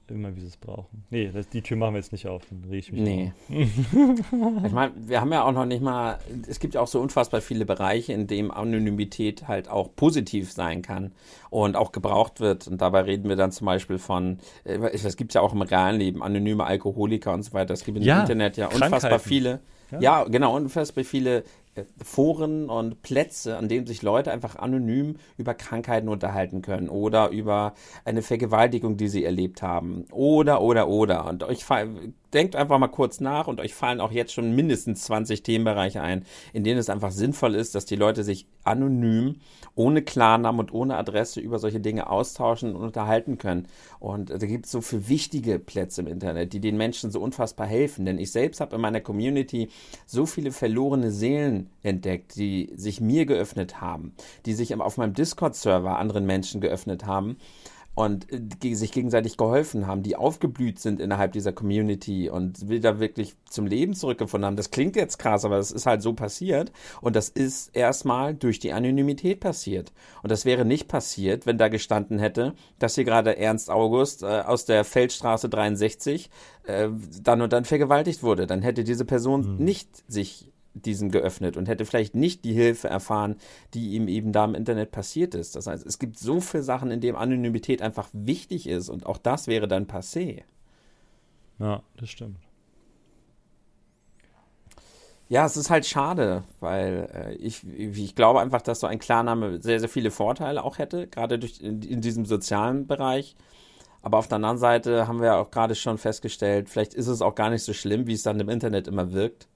Immer 0.09 0.37
wie 0.37 0.41
sie 0.41 0.49
es 0.49 0.57
brauchen. 0.59 1.05
Nee, 1.09 1.31
das, 1.33 1.49
die 1.49 1.63
Tür 1.63 1.79
machen 1.79 1.95
wir 1.95 1.99
jetzt 1.99 2.13
nicht 2.13 2.27
auf, 2.27 2.43
dann 2.51 2.63
rieche 2.71 2.93
ich 2.95 3.01
mich. 3.01 3.03
Nee. 3.03 3.33
ich 4.67 4.73
meine, 4.73 4.93
wir 4.97 5.19
haben 5.23 5.33
ja 5.33 5.45
auch 5.45 5.53
noch 5.53 5.65
nicht 5.65 5.83
mal, 5.83 6.19
es 6.47 6.61
gibt 6.61 6.75
ja 6.75 6.83
auch 6.83 6.89
so 6.89 7.01
unfassbar 7.01 7.41
viele 7.41 7.65
Bereiche, 7.65 8.13
in 8.13 8.27
denen 8.27 8.51
Anonymität 8.51 9.49
halt 9.49 9.71
auch 9.71 9.97
positiv 9.97 10.53
sein 10.53 10.83
kann 10.83 11.13
und 11.49 11.75
auch 11.75 11.91
gebraucht 11.91 12.41
wird. 12.41 12.69
Und 12.69 12.83
dabei 12.83 13.01
reden 13.01 13.31
wir 13.31 13.37
dann 13.37 13.51
zum 13.51 13.65
Beispiel 13.65 13.97
von, 13.97 14.41
äh, 14.65 14.77
es 14.93 15.17
gibt 15.17 15.33
ja 15.33 15.41
auch 15.41 15.55
im 15.55 15.63
realen 15.63 15.99
Leben 15.99 16.23
anonyme 16.23 16.65
Alkoholiker 16.65 17.33
und 17.33 17.43
so 17.43 17.55
weiter. 17.55 17.73
Es 17.73 17.83
gibt 17.83 17.97
im 17.97 18.05
ja, 18.05 18.21
Internet 18.21 18.59
ja 18.59 18.67
unfassbar 18.67 19.19
viele. 19.19 19.61
Ja. 19.91 20.01
ja, 20.01 20.25
genau, 20.25 20.55
unfassbar 20.55 21.05
viele 21.05 21.45
Foren 22.03 22.69
und 22.69 23.03
Plätze, 23.03 23.57
an 23.57 23.69
denen 23.69 23.87
sich 23.87 24.03
Leute 24.03 24.31
einfach 24.31 24.57
anonym 24.57 25.17
über 25.37 25.55
Krankheiten 25.55 26.09
unterhalten 26.09 26.63
können 26.63 26.89
oder 26.89 27.31
über 27.31 27.75
eine 28.05 28.23
Vergewaltigung, 28.23 28.97
die 28.97 29.09
sie 29.09 29.25
erlebt 29.25 29.63
haben. 29.63 30.05
Oder, 30.13 30.61
oder, 30.61 30.89
oder. 30.89 31.27
Und 31.27 31.43
euch 31.43 31.65
denkt 32.33 32.57
einfach 32.57 32.79
mal 32.79 32.89
kurz 32.89 33.21
nach 33.21 33.47
und 33.47 33.61
euch 33.61 33.75
fallen 33.75 34.01
auch 34.01 34.13
jetzt 34.13 34.33
schon 34.33 34.55
mindestens 34.55 35.05
20 35.05 35.43
Themenbereiche 35.43 36.03
ein, 36.03 36.25
in 36.53 36.65
denen 36.65 36.79
es 36.79 36.91
einfach 36.91 37.13
sinnvoll 37.13 37.55
ist, 37.55 37.75
dass 37.75 37.87
die 37.87 37.97
Leute 37.97 38.25
sich 38.25 38.47
anonym, 38.65 39.37
ohne 39.75 40.03
Klarnamen 40.03 40.61
und 40.61 40.73
ohne 40.73 40.97
Adresse 40.97 41.41
über 41.41 41.59
solche 41.59 41.81
Dinge 41.81 42.09
austauschen 42.09 42.75
und 42.75 42.83
unterhalten 42.83 43.39
können. 43.39 43.67
Und 43.99 44.31
da 44.31 44.39
gibt 44.39 44.67
es 44.67 44.73
so 44.73 44.81
für 44.81 45.09
wichtige 45.09 45.59
Plätze 45.59 46.03
im 46.03 46.07
Internet, 46.07 46.53
die 46.53 46.61
den 46.61 46.77
Menschen 46.77 47.11
so 47.11 47.21
unfassbar 47.21 47.67
helfen. 47.67 48.05
Denn 48.05 48.19
ich 48.19 48.31
selbst 48.31 48.61
habe 48.61 48.77
in 48.77 48.83
meiner 48.83 49.01
Community 49.01 49.69
so 50.07 50.27
viele 50.27 50.53
verlorene 50.53 51.11
Seelen 51.11 51.71
entdeckt, 51.83 52.37
die 52.37 52.73
sich 52.75 53.01
mir 53.01 53.27
geöffnet 53.27 53.81
haben, 53.81 54.15
die 54.47 54.55
sich 54.55 54.75
auf 54.75 54.97
meinem 54.97 55.15
Discord-Server 55.15 55.99
anderen 55.99 56.27
Menschen 56.27 56.61
geöffnet 56.61 57.07
haben 57.07 57.37
und 57.95 58.27
äh, 58.33 58.75
sich 58.75 58.93
gegenseitig 58.93 59.37
geholfen 59.37 59.87
haben, 59.87 60.03
die 60.03 60.17
aufgeblüht 60.17 60.79
sind 60.79 61.01
innerhalb 61.01 61.33
dieser 61.33 61.53
Community 61.53 62.29
und 62.29 62.69
wieder 62.69 62.99
wirklich 62.99 63.35
zum 63.49 63.67
Leben 63.67 63.95
zurückgefunden 63.95 64.47
haben. 64.47 64.57
Das 64.57 64.71
klingt 64.71 64.97
jetzt 64.97 65.19
krass, 65.19 65.45
aber 65.45 65.57
das 65.57 65.71
ist 65.71 65.87
halt 65.87 66.03
so 66.03 66.13
passiert 66.13 66.73
und 67.01 67.15
das 67.17 67.29
ist 67.29 67.75
erstmal 67.75 68.35
durch 68.35 68.59
die 68.59 68.73
Anonymität 68.73 69.41
passiert. 69.41 69.93
Und 70.23 70.33
das 70.33 70.45
wäre 70.45 70.65
nicht 70.65 70.89
passiert, 70.89 71.47
wenn 71.47 71.59
da 71.59 71.69
gestanden 71.69 72.19
hätte, 72.19 72.55
dass 72.79 72.95
hier 72.97 73.05
gerade 73.05 73.37
Ernst 73.37 73.71
August 73.71 74.23
äh, 74.23 74.27
aus 74.41 74.65
der 74.65 74.85
Feldstraße 74.85 75.49
63 75.49 76.31
äh, 76.65 76.89
dann 77.23 77.43
und 77.43 77.53
dann 77.53 77.65
vergewaltigt 77.65 78.23
wurde. 78.23 78.47
Dann 78.47 78.63
hätte 78.63 78.85
diese 78.85 79.05
Person 79.05 79.55
mhm. 79.55 79.65
nicht 79.65 80.11
sich 80.11 80.51
diesem 80.75 81.11
geöffnet 81.11 81.57
und 81.57 81.69
hätte 81.69 81.85
vielleicht 81.85 82.15
nicht 82.15 82.45
die 82.45 82.53
Hilfe 82.53 82.89
erfahren, 82.89 83.37
die 83.73 83.93
ihm 83.93 84.09
eben 84.09 84.33
da 84.33 84.45
im 84.45 84.55
Internet 84.55 84.91
passiert 84.91 85.35
ist. 85.35 85.57
Das 85.57 85.67
heißt, 85.67 85.87
es 85.87 85.99
gibt 85.99 86.19
so 86.19 86.41
viele 86.41 86.63
Sachen, 86.63 86.91
in 86.91 87.01
denen 87.01 87.17
Anonymität 87.17 87.81
einfach 87.81 88.09
wichtig 88.13 88.69
ist 88.69 88.89
und 88.89 89.07
auch 89.07 89.19
das 89.19 89.47
wäre 89.47 89.69
dann 89.69 89.87
passé. 89.87 90.43
Ja, 91.59 91.83
das 91.97 92.11
stimmt. 92.11 92.39
Ja, 95.29 95.47
es 95.47 95.57
ist 95.57 95.71
halt 95.71 95.87
schade, 95.87 96.45
weil 96.61 97.09
äh, 97.15 97.35
ich, 97.37 97.67
ich 97.67 98.15
glaube 98.15 98.41
einfach, 98.41 98.61
dass 98.61 98.81
so 98.81 98.87
ein 98.87 98.99
Klarname 98.99 99.63
sehr, 99.63 99.81
sehr 99.81 99.89
viele 99.89 100.11
Vorteile 100.11 100.63
auch 100.63 100.79
hätte, 100.79 101.07
gerade 101.07 101.39
durch, 101.39 101.61
in, 101.61 101.81
in 101.83 102.03
diesem 102.03 102.27
sozialen 102.27 102.87
Bereich. 102.87 103.35
Aber 104.03 104.19
auf 104.19 104.29
der 104.29 104.37
anderen 104.37 104.59
Seite 104.59 105.09
haben 105.09 105.21
wir 105.21 105.29
ja 105.29 105.41
auch 105.41 105.51
gerade 105.51 105.75
schon 105.75 105.97
festgestellt, 105.97 106.69
vielleicht 106.69 106.93
ist 106.93 107.07
es 107.07 107.23
auch 107.23 107.35
gar 107.35 107.49
nicht 107.49 107.63
so 107.63 107.73
schlimm, 107.73 108.07
wie 108.07 108.13
es 108.13 108.23
dann 108.23 108.39
im 108.39 108.51
Internet 108.51 108.87
immer 108.87 109.13
wirkt 109.13 109.49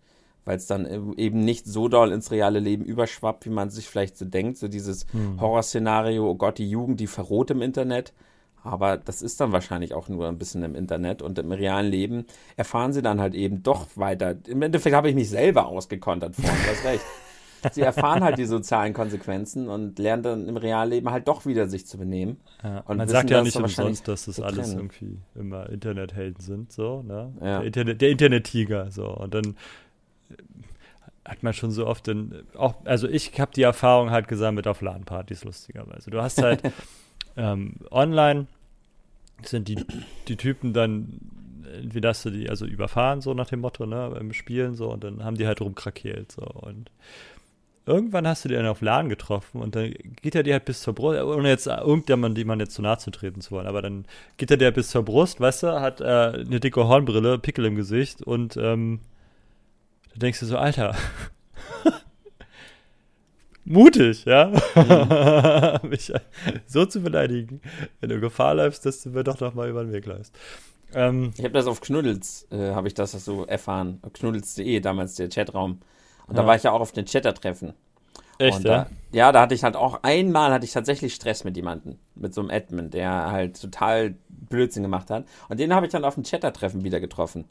weil 0.48 0.56
es 0.56 0.66
dann 0.66 1.14
eben 1.18 1.40
nicht 1.40 1.66
so 1.66 1.88
doll 1.88 2.10
ins 2.10 2.30
reale 2.30 2.58
Leben 2.58 2.82
überschwappt, 2.82 3.44
wie 3.44 3.50
man 3.50 3.68
sich 3.68 3.86
vielleicht 3.86 4.16
so 4.16 4.24
denkt. 4.24 4.56
So 4.56 4.66
dieses 4.66 5.04
hm. 5.12 5.38
Horrorszenario, 5.38 6.26
oh 6.26 6.36
Gott, 6.36 6.56
die 6.56 6.70
Jugend, 6.70 7.00
die 7.00 7.06
verroht 7.06 7.50
im 7.50 7.60
Internet. 7.60 8.14
Aber 8.62 8.96
das 8.96 9.20
ist 9.20 9.42
dann 9.42 9.52
wahrscheinlich 9.52 9.92
auch 9.92 10.08
nur 10.08 10.26
ein 10.26 10.38
bisschen 10.38 10.62
im 10.62 10.74
Internet 10.74 11.20
und 11.20 11.38
im 11.38 11.52
realen 11.52 11.90
Leben 11.90 12.24
erfahren 12.56 12.94
sie 12.94 13.02
dann 13.02 13.20
halt 13.20 13.34
eben 13.34 13.62
doch 13.62 13.88
weiter. 13.96 14.36
Im 14.46 14.62
Endeffekt 14.62 14.96
habe 14.96 15.10
ich 15.10 15.14
mich 15.14 15.28
selber 15.28 15.66
ausgekontert 15.66 16.34
vorhin, 16.34 16.54
du 16.64 16.70
hast 16.70 16.84
recht. 16.86 17.04
Sie 17.72 17.80
erfahren 17.80 18.22
halt 18.22 18.38
die 18.38 18.44
sozialen 18.44 18.94
Konsequenzen 18.94 19.68
und 19.68 19.98
lernen 19.98 20.22
dann 20.22 20.48
im 20.48 20.56
Realleben 20.56 21.10
halt 21.10 21.26
doch 21.26 21.44
wieder 21.44 21.66
sich 21.66 21.86
zu 21.86 21.98
benehmen. 21.98 22.36
Ja, 22.62 22.84
man 22.86 23.08
sagt 23.08 23.30
ja 23.30 23.42
nicht 23.42 23.56
umsonst, 23.56 24.06
dass 24.06 24.26
das 24.26 24.38
alles 24.40 24.74
irgendwie 24.74 25.18
immer 25.34 25.68
Internethelden 25.68 26.40
sind, 26.40 26.70
so, 26.72 27.02
ne? 27.02 27.32
Ja. 27.40 27.58
Der, 27.58 27.62
Internet, 27.64 28.00
der 28.00 28.10
Internet-Tiger, 28.10 28.92
so. 28.92 29.08
Und 29.08 29.34
dann 29.34 29.56
hat 31.28 31.42
man 31.42 31.52
schon 31.52 31.70
so 31.70 31.86
oft 31.86 32.08
in, 32.08 32.42
auch, 32.56 32.74
also 32.84 33.06
ich 33.08 33.38
habe 33.38 33.52
die 33.54 33.62
Erfahrung 33.62 34.10
halt 34.10 34.28
gesammelt 34.28 34.66
auf 34.66 34.80
LAN-Partys, 34.80 35.44
lustigerweise. 35.44 36.10
Du 36.10 36.22
hast 36.22 36.42
halt 36.42 36.62
ähm, 37.36 37.74
online 37.90 38.46
sind 39.42 39.68
die, 39.68 39.84
die 40.26 40.36
Typen 40.36 40.72
dann, 40.72 41.20
wie 41.82 42.00
dass 42.00 42.22
du 42.22 42.30
die 42.30 42.48
also 42.48 42.64
überfahren, 42.66 43.20
so 43.20 43.34
nach 43.34 43.48
dem 43.48 43.60
Motto, 43.60 43.86
ne, 43.86 44.10
beim 44.12 44.32
Spielen 44.32 44.74
so, 44.74 44.90
und 44.90 45.04
dann 45.04 45.22
haben 45.22 45.36
die 45.36 45.46
halt 45.46 45.60
rumkrakeelt, 45.60 46.32
so, 46.32 46.42
und 46.42 46.90
irgendwann 47.86 48.26
hast 48.26 48.44
du 48.44 48.48
die 48.48 48.54
dann 48.54 48.66
auf 48.66 48.80
LAN 48.80 49.08
getroffen 49.08 49.60
und 49.60 49.76
dann 49.76 49.92
geht 50.22 50.34
er 50.34 50.42
dir 50.42 50.54
halt 50.54 50.64
bis 50.64 50.80
zur 50.80 50.94
Brust, 50.94 51.20
ohne 51.20 51.48
jetzt 51.48 51.66
irgendjemand, 51.66 52.36
die 52.36 52.44
man 52.44 52.58
jetzt 52.58 52.74
zu 52.74 52.82
nahe 52.82 52.98
zu 52.98 53.10
treten 53.10 53.40
zu 53.40 53.52
wollen, 53.52 53.66
aber 53.66 53.82
dann 53.82 54.06
geht 54.38 54.50
er 54.50 54.56
dir 54.56 54.70
bis 54.70 54.90
zur 54.90 55.04
Brust, 55.04 55.40
weißt 55.40 55.62
du, 55.62 55.80
hat 55.80 56.00
äh, 56.00 56.04
eine 56.04 56.58
dicke 56.58 56.88
Hornbrille, 56.88 57.38
Pickel 57.38 57.66
im 57.66 57.76
Gesicht 57.76 58.22
und 58.22 58.56
ähm, 58.56 59.00
da 60.18 60.26
denkst 60.26 60.40
du 60.40 60.46
so, 60.46 60.58
Alter, 60.58 60.96
mutig, 63.64 64.24
ja, 64.24 64.52
mhm. 64.74 65.78
mich 65.90 66.12
so 66.66 66.86
zu 66.86 67.00
beleidigen, 67.00 67.60
wenn 68.00 68.10
du 68.10 68.20
Gefahr 68.20 68.54
läufst, 68.54 68.84
dass 68.84 69.02
du 69.02 69.10
mir 69.10 69.22
doch 69.22 69.38
noch 69.40 69.54
mal 69.54 69.68
über 69.68 69.84
den 69.84 69.92
Weg 69.92 70.06
läufst. 70.06 70.36
Ähm, 70.92 71.32
ich 71.36 71.44
habe 71.44 71.54
das 71.54 71.66
auf 71.66 71.80
Knuddels, 71.80 72.48
äh, 72.50 72.72
habe 72.72 72.88
ich 72.88 72.94
das 72.94 73.12
so 73.12 73.46
erfahren, 73.46 74.00
knuddels.de, 74.12 74.80
damals 74.80 75.14
der 75.14 75.28
Chatraum. 75.28 75.80
Und 76.26 76.34
ja. 76.34 76.42
da 76.42 76.46
war 76.46 76.56
ich 76.56 76.64
ja 76.64 76.72
auch 76.72 76.80
auf 76.80 76.92
den 76.92 77.06
Chatter-Treffen. 77.06 77.74
Echt, 78.38 78.64
ja? 78.64 78.84
Da, 78.84 78.86
ja, 79.12 79.32
da 79.32 79.42
hatte 79.42 79.54
ich 79.54 79.64
halt 79.64 79.76
auch 79.76 80.02
einmal 80.02 80.52
hatte 80.52 80.64
ich 80.64 80.72
tatsächlich 80.72 81.14
Stress 81.14 81.44
mit 81.44 81.56
jemandem, 81.56 81.98
mit 82.14 82.34
so 82.34 82.40
einem 82.40 82.50
Admin, 82.50 82.90
der 82.90 83.30
halt 83.30 83.60
total 83.60 84.14
Blödsinn 84.28 84.82
gemacht 84.82 85.10
hat. 85.10 85.26
Und 85.48 85.60
den 85.60 85.74
habe 85.74 85.86
ich 85.86 85.92
dann 85.92 86.04
auf 86.04 86.14
dem 86.14 86.24
Chatter-Treffen 86.24 86.84
wieder 86.84 87.00
getroffen. 87.00 87.44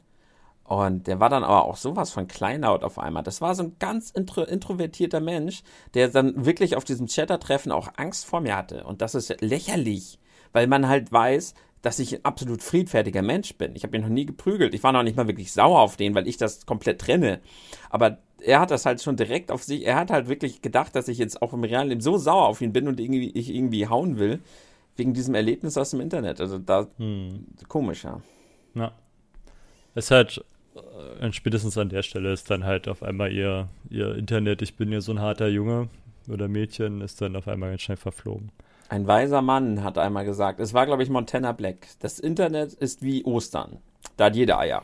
Und 0.68 1.06
der 1.06 1.18
war 1.18 1.30
dann 1.30 1.44
aber 1.44 1.64
auch 1.64 1.78
sowas 1.78 2.10
von 2.10 2.28
Kleinlaut 2.28 2.84
auf 2.84 2.98
einmal. 2.98 3.22
Das 3.22 3.40
war 3.40 3.54
so 3.54 3.62
ein 3.62 3.76
ganz 3.78 4.10
intro 4.10 4.42
introvertierter 4.42 5.18
Mensch, 5.18 5.62
der 5.94 6.08
dann 6.08 6.44
wirklich 6.44 6.76
auf 6.76 6.84
diesem 6.84 7.06
Chatter-Treffen 7.06 7.72
auch 7.72 7.88
Angst 7.96 8.26
vor 8.26 8.42
mir 8.42 8.54
hatte. 8.54 8.84
Und 8.84 9.00
das 9.00 9.14
ist 9.14 9.40
lächerlich, 9.40 10.18
weil 10.52 10.66
man 10.66 10.86
halt 10.86 11.10
weiß, 11.10 11.54
dass 11.80 11.98
ich 11.98 12.14
ein 12.14 12.24
absolut 12.26 12.62
friedfertiger 12.62 13.22
Mensch 13.22 13.54
bin. 13.54 13.74
Ich 13.76 13.82
habe 13.82 13.96
ihn 13.96 14.02
noch 14.02 14.10
nie 14.10 14.26
geprügelt. 14.26 14.74
Ich 14.74 14.82
war 14.82 14.92
noch 14.92 15.04
nicht 15.04 15.16
mal 15.16 15.26
wirklich 15.26 15.52
sauer 15.52 15.80
auf 15.80 15.96
den, 15.96 16.14
weil 16.14 16.28
ich 16.28 16.36
das 16.36 16.66
komplett 16.66 17.00
trenne. 17.00 17.40
Aber 17.88 18.18
er 18.38 18.60
hat 18.60 18.70
das 18.70 18.84
halt 18.84 19.00
schon 19.00 19.16
direkt 19.16 19.50
auf 19.50 19.62
sich. 19.62 19.86
Er 19.86 19.96
hat 19.96 20.10
halt 20.10 20.28
wirklich 20.28 20.60
gedacht, 20.60 20.94
dass 20.94 21.08
ich 21.08 21.16
jetzt 21.16 21.40
auch 21.40 21.54
im 21.54 21.64
realen 21.64 21.88
Leben 21.88 22.02
so 22.02 22.18
sauer 22.18 22.46
auf 22.46 22.60
ihn 22.60 22.74
bin 22.74 22.88
und 22.88 23.00
irgendwie, 23.00 23.30
ich 23.30 23.54
irgendwie 23.54 23.88
hauen 23.88 24.18
will. 24.18 24.40
Wegen 24.96 25.14
diesem 25.14 25.34
Erlebnis 25.34 25.78
aus 25.78 25.92
dem 25.92 26.00
Internet. 26.00 26.42
Also 26.42 26.58
da 26.58 26.88
hm. 26.98 27.46
komisch, 27.68 28.04
ja. 28.04 28.20
Ja. 28.74 28.92
Es 29.94 30.10
und 30.10 30.44
spätestens 31.32 31.78
an 31.78 31.88
der 31.88 32.02
Stelle 32.02 32.32
ist 32.32 32.50
dann 32.50 32.64
halt 32.64 32.88
auf 32.88 33.02
einmal 33.02 33.32
ihr, 33.32 33.68
ihr 33.90 34.14
Internet, 34.14 34.62
ich 34.62 34.76
bin 34.76 34.92
ja 34.92 35.00
so 35.00 35.12
ein 35.12 35.20
harter 35.20 35.48
Junge 35.48 35.88
oder 36.28 36.48
Mädchen, 36.48 37.00
ist 37.00 37.20
dann 37.20 37.36
auf 37.36 37.48
einmal 37.48 37.70
ganz 37.70 37.82
schnell 37.82 37.96
verflogen. 37.96 38.50
Ein 38.88 39.06
weiser 39.06 39.42
Mann 39.42 39.84
hat 39.84 39.98
einmal 39.98 40.24
gesagt, 40.24 40.60
es 40.60 40.72
war, 40.72 40.86
glaube 40.86 41.02
ich, 41.02 41.10
Montana 41.10 41.52
Black. 41.52 41.88
Das 42.00 42.18
Internet 42.18 42.72
ist 42.72 43.02
wie 43.02 43.24
Ostern. 43.24 43.78
Da 44.16 44.26
hat 44.26 44.36
jeder 44.36 44.58
Eier. 44.58 44.82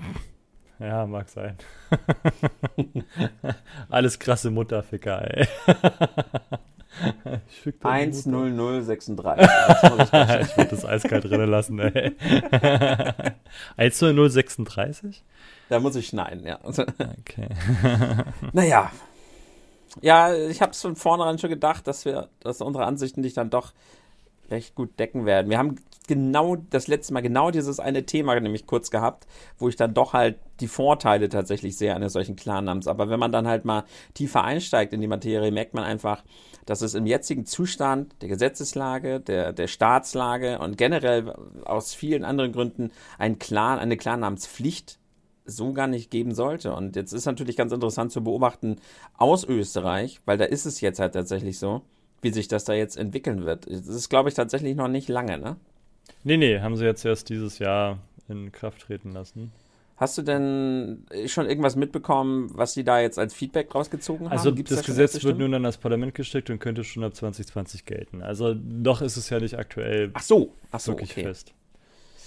Ja, 0.78 1.06
mag 1.06 1.28
sein. 1.28 1.56
Alles 3.88 4.18
krasse 4.18 4.50
Mutterficker, 4.50 5.22
ey. 5.34 5.46
10036. 7.80 9.48
ich 10.40 10.56
würde 10.56 10.70
das 10.70 10.84
eiskalt 10.84 11.24
drinnen 11.24 11.50
lassen, 11.50 11.78
ey. 11.78 12.14
10036? 13.76 15.22
Da 15.68 15.80
muss 15.80 15.96
ich 15.96 16.08
schneiden, 16.08 16.46
ja. 16.46 16.58
Okay. 16.64 17.48
naja. 18.52 18.90
Ja, 20.02 20.34
ich 20.34 20.60
habe 20.60 20.72
es 20.72 20.80
von 20.80 20.96
vornherein 20.96 21.38
schon 21.38 21.50
gedacht, 21.50 21.86
dass 21.86 22.04
wir, 22.04 22.28
dass 22.40 22.60
unsere 22.60 22.84
Ansichten 22.84 23.22
dich 23.22 23.34
dann 23.34 23.50
doch 23.50 23.72
recht 24.50 24.74
gut 24.74 24.98
decken 24.98 25.24
werden. 25.24 25.50
Wir 25.50 25.58
haben 25.58 25.76
genau 26.06 26.56
das 26.56 26.86
letzte 26.86 27.14
Mal 27.14 27.22
genau 27.22 27.50
dieses 27.50 27.80
eine 27.80 28.04
Thema 28.04 28.38
nämlich 28.38 28.66
kurz 28.66 28.90
gehabt, 28.90 29.26
wo 29.58 29.68
ich 29.68 29.76
dann 29.76 29.94
doch 29.94 30.12
halt 30.12 30.38
die 30.60 30.68
Vorteile 30.68 31.28
tatsächlich 31.28 31.76
sehe 31.76 31.94
eines 31.94 32.12
solchen 32.12 32.36
Klarnamens. 32.36 32.86
Aber 32.86 33.08
wenn 33.08 33.20
man 33.20 33.32
dann 33.32 33.48
halt 33.48 33.64
mal 33.64 33.84
tiefer 34.12 34.44
einsteigt 34.44 34.92
in 34.92 35.00
die 35.00 35.06
Materie, 35.06 35.50
merkt 35.50 35.74
man 35.74 35.84
einfach, 35.84 36.22
dass 36.66 36.82
es 36.82 36.94
im 36.94 37.06
jetzigen 37.06 37.46
Zustand 37.46 38.14
der 38.22 38.28
Gesetzeslage, 38.28 39.20
der, 39.20 39.52
der 39.52 39.66
Staatslage 39.66 40.58
und 40.58 40.76
generell 40.76 41.34
aus 41.64 41.94
vielen 41.94 42.24
anderen 42.24 42.52
Gründen 42.52 42.90
ein 43.18 43.38
Clan, 43.38 43.78
eine 43.78 43.96
Klarnamenspflicht 43.96 44.98
so 45.44 45.72
gar 45.72 45.86
nicht 45.86 46.10
geben 46.10 46.34
sollte. 46.34 46.74
Und 46.74 46.96
jetzt 46.96 47.12
ist 47.12 47.26
natürlich 47.26 47.56
ganz 47.56 47.72
interessant 47.72 48.12
zu 48.12 48.22
beobachten 48.24 48.76
aus 49.16 49.44
Österreich, 49.44 50.20
weil 50.24 50.38
da 50.38 50.44
ist 50.44 50.66
es 50.66 50.80
jetzt 50.80 50.98
halt 50.98 51.14
tatsächlich 51.14 51.58
so, 51.58 51.82
wie 52.22 52.30
sich 52.30 52.48
das 52.48 52.64
da 52.64 52.72
jetzt 52.72 52.96
entwickeln 52.96 53.44
wird. 53.44 53.66
Das 53.66 53.86
ist, 53.86 54.08
glaube 54.08 54.28
ich, 54.28 54.34
tatsächlich 54.34 54.74
noch 54.76 54.88
nicht 54.88 55.08
lange, 55.08 55.38
ne? 55.38 55.56
Nee, 56.22 56.36
nee, 56.36 56.60
haben 56.60 56.76
sie 56.76 56.84
jetzt 56.84 57.04
erst 57.04 57.28
dieses 57.28 57.58
Jahr 57.58 57.98
in 58.28 58.52
Kraft 58.52 58.82
treten 58.82 59.12
lassen. 59.12 59.52
Hast 59.96 60.18
du 60.18 60.22
denn 60.22 61.06
schon 61.26 61.46
irgendwas 61.46 61.76
mitbekommen, 61.76 62.50
was 62.52 62.74
sie 62.74 62.82
da 62.82 63.00
jetzt 63.00 63.18
als 63.18 63.32
Feedback 63.32 63.72
rausgezogen 63.72 64.26
also 64.26 64.50
haben? 64.50 64.58
Also 64.58 64.74
das 64.74 64.84
Gesetz 64.84 65.22
wird 65.22 65.38
nun 65.38 65.54
an 65.54 65.62
das 65.62 65.76
Parlament 65.76 66.14
gesteckt 66.14 66.50
und 66.50 66.58
könnte 66.58 66.82
schon 66.82 67.04
ab 67.04 67.14
2020 67.14 67.84
gelten. 67.84 68.20
Also 68.20 68.54
noch 68.54 69.02
ist 69.02 69.16
es 69.16 69.30
ja 69.30 69.38
nicht 69.38 69.56
aktuell 69.56 70.10
ach 70.14 70.22
so, 70.22 70.52
ach 70.72 70.80
so, 70.80 70.92
wirklich 70.92 71.12
okay. 71.12 71.22
fest. 71.22 71.54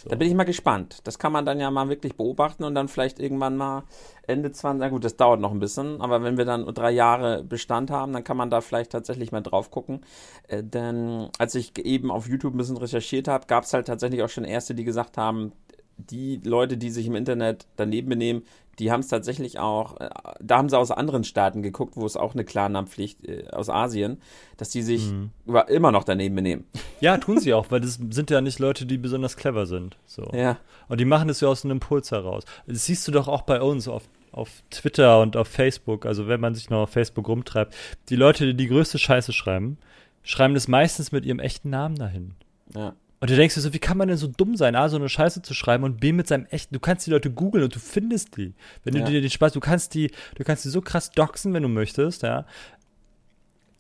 So. 0.04 0.10
Da 0.10 0.16
bin 0.16 0.28
ich 0.28 0.36
mal 0.36 0.44
gespannt. 0.44 1.00
Das 1.06 1.18
kann 1.18 1.32
man 1.32 1.46
dann 1.46 1.60
ja 1.60 1.72
mal 1.72 1.90
wirklich 1.90 2.16
beobachten 2.16 2.64
und 2.64 2.76
dann 2.76 2.88
vielleicht 2.88 3.20
irgendwann 3.20 3.58
mal 3.58 3.84
Ende 4.28 4.52
20, 4.52 4.80
na 4.80 4.90
gut, 4.90 5.04
das 5.04 5.18
dauert 5.18 5.40
noch 5.40 5.52
ein 5.52 5.60
bisschen, 5.60 6.02
aber 6.02 6.22
wenn 6.22 6.38
wir 6.38 6.46
dann 6.46 6.66
drei 6.74 6.92
Jahre 6.92 7.44
Bestand 7.44 7.90
haben, 7.90 8.14
dann 8.14 8.24
kann 8.24 8.38
man 8.38 8.52
da 8.52 8.62
vielleicht 8.62 8.92
tatsächlich 8.92 9.32
mal 9.32 9.42
drauf 9.42 9.72
gucken. 9.72 10.02
Äh, 10.48 10.64
denn 10.64 11.30
als 11.40 11.56
ich 11.56 11.78
eben 11.80 12.12
auf 12.12 12.28
YouTube 12.28 12.54
ein 12.54 12.58
bisschen 12.58 12.78
recherchiert 12.78 13.28
habe, 13.28 13.48
gab 13.48 13.64
es 13.64 13.74
halt 13.74 13.88
tatsächlich 13.88 14.22
auch 14.22 14.30
schon 14.30 14.44
Erste, 14.44 14.76
die 14.76 14.84
gesagt 14.84 15.18
haben, 15.18 15.52
die 15.98 16.40
Leute, 16.44 16.78
die 16.78 16.90
sich 16.90 17.08
im 17.08 17.16
Internet 17.16 17.66
daneben 17.76 18.10
benehmen, 18.10 18.44
die 18.80 18.92
haben 18.92 19.00
es 19.00 19.08
tatsächlich 19.08 19.60
auch, 19.60 20.00
äh, 20.00 20.10
da 20.40 20.58
haben 20.58 20.70
sie 20.70 20.78
aus 20.78 20.92
anderen 20.92 21.24
Staaten 21.24 21.64
geguckt, 21.64 21.98
wo 21.98 22.06
es 22.06 22.16
auch 22.16 22.34
eine 22.34 22.46
Klarnamenpflicht 22.46 23.28
äh, 23.28 23.48
aus 23.52 23.70
Asien, 23.70 24.22
dass 24.58 24.70
die 24.70 24.84
sich 24.84 25.12
mhm. 25.12 25.32
immer 25.68 25.92
noch 25.92 26.04
daneben 26.04 26.36
benehmen. 26.36 26.66
Ja, 27.00 27.20
tun 27.20 27.40
sie 27.40 27.54
auch, 27.54 27.70
weil 27.70 27.80
das 27.80 28.00
sind 28.10 28.32
ja 28.32 28.42
nicht 28.42 28.58
Leute, 28.58 28.88
die 28.88 28.98
besonders 28.98 29.38
clever 29.38 29.68
sind. 29.68 29.98
So. 30.08 30.32
Ja. 30.34 30.58
Und 30.88 31.00
die 31.00 31.06
machen 31.06 31.28
das 31.28 31.42
ja 31.42 31.48
aus 31.48 31.64
einem 31.64 31.74
Impuls 31.74 32.10
heraus. 32.10 32.44
Das 32.66 32.86
siehst 32.86 33.08
du 33.08 33.12
doch 33.12 33.28
auch 33.28 33.44
bei 33.44 33.62
uns 33.62 33.88
auf, 33.88 34.02
auf 34.32 34.64
Twitter 34.72 35.22
und 35.22 35.38
auf 35.38 35.48
Facebook, 35.48 36.08
also 36.08 36.28
wenn 36.28 36.40
man 36.40 36.56
sich 36.56 36.72
noch 36.72 36.82
auf 36.82 36.90
Facebook 36.90 37.28
rumtreibt. 37.28 37.76
Die 38.10 38.16
Leute, 38.16 38.48
die 38.48 38.56
die 38.56 38.68
größte 38.68 38.98
Scheiße 38.98 39.32
schreiben, 39.32 39.78
schreiben 40.24 40.56
das 40.56 40.68
meistens 40.68 41.12
mit 41.12 41.24
ihrem 41.24 41.38
echten 41.38 41.70
Namen 41.70 41.98
dahin. 41.98 42.34
Ja. 42.74 42.96
Und 43.20 43.32
du 43.32 43.36
denkst 43.36 43.56
dir 43.56 43.62
so, 43.62 43.74
wie 43.74 43.80
kann 43.80 43.98
man 43.98 44.10
denn 44.10 44.18
so 44.18 44.28
dumm 44.28 44.56
sein, 44.56 44.76
A, 44.76 44.90
so 44.90 44.98
eine 44.98 45.10
Scheiße 45.10 45.42
zu 45.42 45.54
schreiben 45.56 45.84
und 45.84 46.00
B, 46.00 46.12
mit 46.12 46.28
seinem 46.28 46.46
echten, 46.48 46.74
du 46.76 46.80
kannst 46.80 47.08
die 47.08 47.12
Leute 47.12 47.32
googeln 47.32 47.64
und 47.64 47.76
du 47.76 47.80
findest 47.80 48.38
die. 48.38 48.54
Wenn 48.84 48.96
ja. 48.96 49.04
du 49.04 49.12
dir 49.12 49.22
den 49.22 49.30
Spaß, 49.30 49.54
du 49.54 49.60
kannst 49.60 49.96
die, 49.96 50.12
du 50.36 50.44
kannst 50.44 50.66
die 50.66 50.70
so 50.70 50.82
krass 50.82 51.10
doxen, 51.12 51.54
wenn 51.54 51.64
du 51.64 51.70
möchtest, 51.70 52.22
ja. 52.22 52.46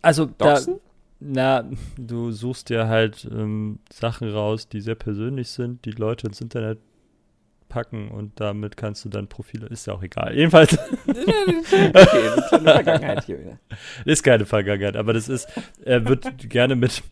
Also, 0.02 0.26
doxen? 0.26 0.80
da, 1.20 1.62
na, 1.64 1.70
du 1.98 2.32
suchst 2.32 2.70
dir 2.70 2.88
halt 2.88 3.28
ähm, 3.32 3.80
Sachen 3.92 4.30
raus, 4.30 4.70
die 4.70 4.82
sehr 4.82 4.96
persönlich 4.96 5.50
sind, 5.50 5.86
die 5.86 5.92
Leute 5.92 6.28
ins 6.28 6.42
Internet 6.42 6.80
packen 7.70 8.10
und 8.10 8.40
damit 8.40 8.78
kannst 8.78 9.04
du 9.06 9.10
dann 9.10 9.28
Profile, 9.28 9.68
ist 9.68 9.88
ja 9.88 9.94
auch 9.94 10.02
egal. 10.02 10.36
Jedenfalls. 10.36 10.78
okay, 11.08 11.94
das 11.94 12.38
ist 12.38 12.50
keine 12.50 12.64
Vergangenheit 12.64 13.24
hier 13.26 13.40
wieder. 13.40 13.60
Ist 14.06 14.24
keine 14.24 14.46
Vergangenheit, 14.46 14.96
aber 14.96 15.14
das 15.14 15.30
ist, 15.30 15.48
er 15.84 16.08
wird 16.08 16.50
gerne 16.50 16.76
mit 16.76 17.04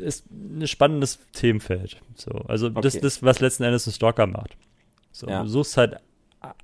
ist 0.00 0.26
ein 0.30 0.66
spannendes 0.66 1.18
Themenfeld. 1.32 2.00
So, 2.14 2.30
also 2.48 2.68
okay. 2.68 2.80
das, 2.82 3.00
das, 3.00 3.22
was 3.22 3.40
letzten 3.40 3.64
Endes 3.64 3.86
ein 3.86 3.92
Stalker 3.92 4.26
macht. 4.26 4.56
So, 5.12 5.28
ja. 5.28 5.42
Du 5.42 5.48
suchst 5.48 5.76
halt 5.76 5.96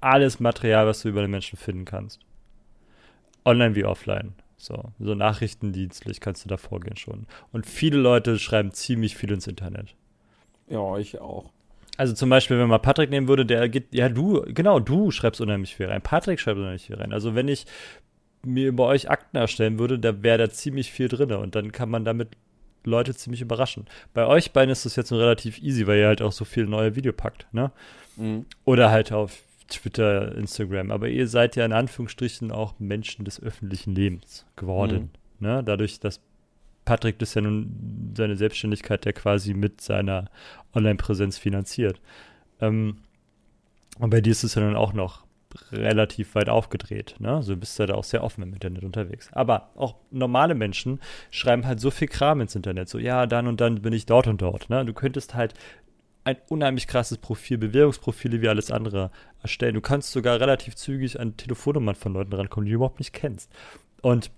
alles 0.00 0.40
Material, 0.40 0.86
was 0.86 1.02
du 1.02 1.08
über 1.08 1.22
den 1.22 1.30
Menschen 1.30 1.56
finden 1.56 1.84
kannst. 1.84 2.20
Online 3.44 3.74
wie 3.74 3.84
offline. 3.84 4.34
So, 4.56 4.92
so 4.98 5.14
nachrichtendienstlich 5.14 6.20
kannst 6.20 6.44
du 6.44 6.48
da 6.48 6.56
vorgehen 6.56 6.96
schon. 6.96 7.26
Und 7.52 7.66
viele 7.66 7.98
Leute 7.98 8.38
schreiben 8.38 8.72
ziemlich 8.72 9.16
viel 9.16 9.30
ins 9.32 9.46
Internet. 9.46 9.94
Ja, 10.68 10.96
ich 10.96 11.20
auch. 11.20 11.50
Also 11.96 12.14
zum 12.14 12.30
Beispiel, 12.30 12.58
wenn 12.58 12.68
man 12.68 12.82
Patrick 12.82 13.10
nehmen 13.10 13.28
würde, 13.28 13.46
der 13.46 13.68
geht, 13.68 13.94
ja, 13.94 14.08
du, 14.08 14.42
genau, 14.48 14.80
du 14.80 15.10
schreibst 15.10 15.40
unheimlich 15.40 15.76
viel 15.76 15.86
rein. 15.86 16.02
Patrick 16.02 16.40
schreibt 16.40 16.58
unheimlich 16.58 16.86
viel 16.86 16.96
rein. 16.96 17.12
Also 17.12 17.34
wenn 17.34 17.48
ich 17.48 17.66
mir 18.42 18.68
über 18.68 18.86
euch 18.86 19.10
Akten 19.10 19.36
erstellen 19.36 19.78
würde, 19.78 19.98
da 19.98 20.22
wäre 20.22 20.38
da 20.38 20.50
ziemlich 20.50 20.90
viel 20.90 21.08
drin. 21.08 21.32
Und 21.32 21.54
dann 21.54 21.72
kann 21.72 21.90
man 21.90 22.04
damit 22.04 22.36
Leute 22.84 23.14
ziemlich 23.14 23.40
überraschen. 23.40 23.86
Bei 24.12 24.26
euch 24.26 24.52
beiden 24.52 24.70
ist 24.70 24.84
das 24.84 24.96
jetzt 24.96 25.10
nur 25.10 25.20
relativ 25.20 25.60
easy, 25.62 25.86
weil 25.86 25.98
ihr 25.98 26.06
halt 26.06 26.22
auch 26.22 26.32
so 26.32 26.44
viel 26.44 26.66
neue 26.66 26.96
Video 26.96 27.12
packt, 27.12 27.46
ne? 27.52 27.72
Mhm. 28.16 28.46
Oder 28.64 28.90
halt 28.90 29.12
auf 29.12 29.42
Twitter, 29.68 30.34
Instagram. 30.36 30.90
Aber 30.90 31.08
ihr 31.08 31.26
seid 31.28 31.56
ja 31.56 31.64
in 31.64 31.72
Anführungsstrichen 31.72 32.52
auch 32.52 32.74
Menschen 32.78 33.24
des 33.24 33.42
öffentlichen 33.42 33.94
Lebens 33.94 34.46
geworden. 34.56 35.10
Mhm. 35.38 35.46
Ne? 35.46 35.64
Dadurch, 35.64 36.00
dass 36.00 36.20
Patrick 36.84 37.18
das 37.18 37.34
ja 37.34 37.40
nun 37.40 38.12
seine 38.16 38.36
Selbstständigkeit 38.36 39.06
ja 39.06 39.12
quasi 39.12 39.54
mit 39.54 39.80
seiner 39.80 40.30
Online-Präsenz 40.74 41.38
finanziert. 41.38 42.00
Ähm, 42.60 42.98
und 43.98 44.10
bei 44.10 44.20
dir 44.20 44.30
ist 44.30 44.44
es 44.44 44.54
ja 44.54 44.62
dann 44.62 44.76
auch 44.76 44.92
noch 44.92 45.24
relativ 45.72 46.34
weit 46.34 46.48
aufgedreht. 46.48 47.16
Ne? 47.18 47.42
Du 47.46 47.56
bist 47.56 47.78
ja 47.78 47.86
da 47.86 47.94
auch 47.94 48.04
sehr 48.04 48.22
offen 48.22 48.42
im 48.42 48.52
Internet 48.52 48.84
unterwegs. 48.84 49.28
Aber 49.32 49.70
auch 49.74 49.96
normale 50.10 50.54
Menschen 50.54 51.00
schreiben 51.30 51.66
halt 51.66 51.80
so 51.80 51.90
viel 51.90 52.08
Kram 52.08 52.40
ins 52.40 52.54
Internet. 52.54 52.88
So, 52.88 52.98
ja, 52.98 53.26
dann 53.26 53.46
und 53.46 53.60
dann 53.60 53.82
bin 53.82 53.92
ich 53.92 54.06
dort 54.06 54.26
und 54.26 54.42
dort. 54.42 54.70
Ne? 54.70 54.84
Du 54.84 54.92
könntest 54.92 55.34
halt 55.34 55.54
ein 56.24 56.36
unheimlich 56.48 56.86
krasses 56.86 57.18
Profil, 57.18 57.58
Bewährungsprofile 57.58 58.40
wie 58.40 58.48
alles 58.48 58.70
andere 58.70 59.10
erstellen. 59.42 59.74
Du 59.74 59.80
kannst 59.80 60.10
sogar 60.12 60.40
relativ 60.40 60.74
zügig 60.74 61.20
an 61.20 61.36
Telefonnummern 61.36 61.94
von 61.94 62.14
Leuten 62.14 62.32
rankommen, 62.32 62.64
die 62.64 62.72
du 62.72 62.76
überhaupt 62.76 62.98
nicht 62.98 63.12
kennst. 63.12 63.50
Und 64.00 64.30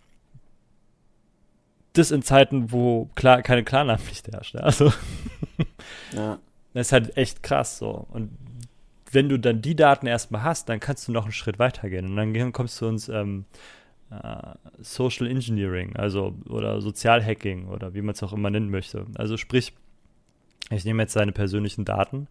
das 1.92 2.10
in 2.10 2.22
Zeiten, 2.22 2.72
wo 2.72 3.08
klar, 3.14 3.42
keine 3.42 3.64
Klarnamenpflicht 3.64 4.28
herrscht. 4.28 4.54
Ne? 4.54 4.62
Also, 4.62 4.92
ja. 6.12 6.38
das 6.74 6.88
ist 6.88 6.92
halt 6.92 7.16
echt 7.16 7.42
krass 7.42 7.78
so. 7.78 8.06
Und 8.10 8.36
wenn 9.16 9.30
du 9.30 9.38
dann 9.38 9.62
die 9.62 9.74
Daten 9.74 10.06
erstmal 10.06 10.42
hast, 10.42 10.68
dann 10.68 10.78
kannst 10.78 11.08
du 11.08 11.12
noch 11.12 11.22
einen 11.22 11.32
Schritt 11.32 11.58
weiter 11.58 11.88
gehen. 11.88 12.04
Und 12.04 12.16
dann 12.16 12.52
kommst 12.52 12.78
du 12.82 12.86
uns 12.86 13.08
ähm, 13.08 13.46
äh, 14.10 14.54
Social 14.78 15.26
Engineering, 15.26 15.96
also 15.96 16.34
oder 16.50 16.82
Sozialhacking 16.82 17.66
oder 17.68 17.94
wie 17.94 18.02
man 18.02 18.14
es 18.14 18.22
auch 18.22 18.34
immer 18.34 18.50
nennen 18.50 18.70
möchte. 18.70 19.06
Also 19.14 19.38
sprich, 19.38 19.72
ich 20.68 20.84
nehme 20.84 21.02
jetzt 21.02 21.16
deine 21.16 21.32
persönlichen 21.32 21.86
Daten 21.86 22.28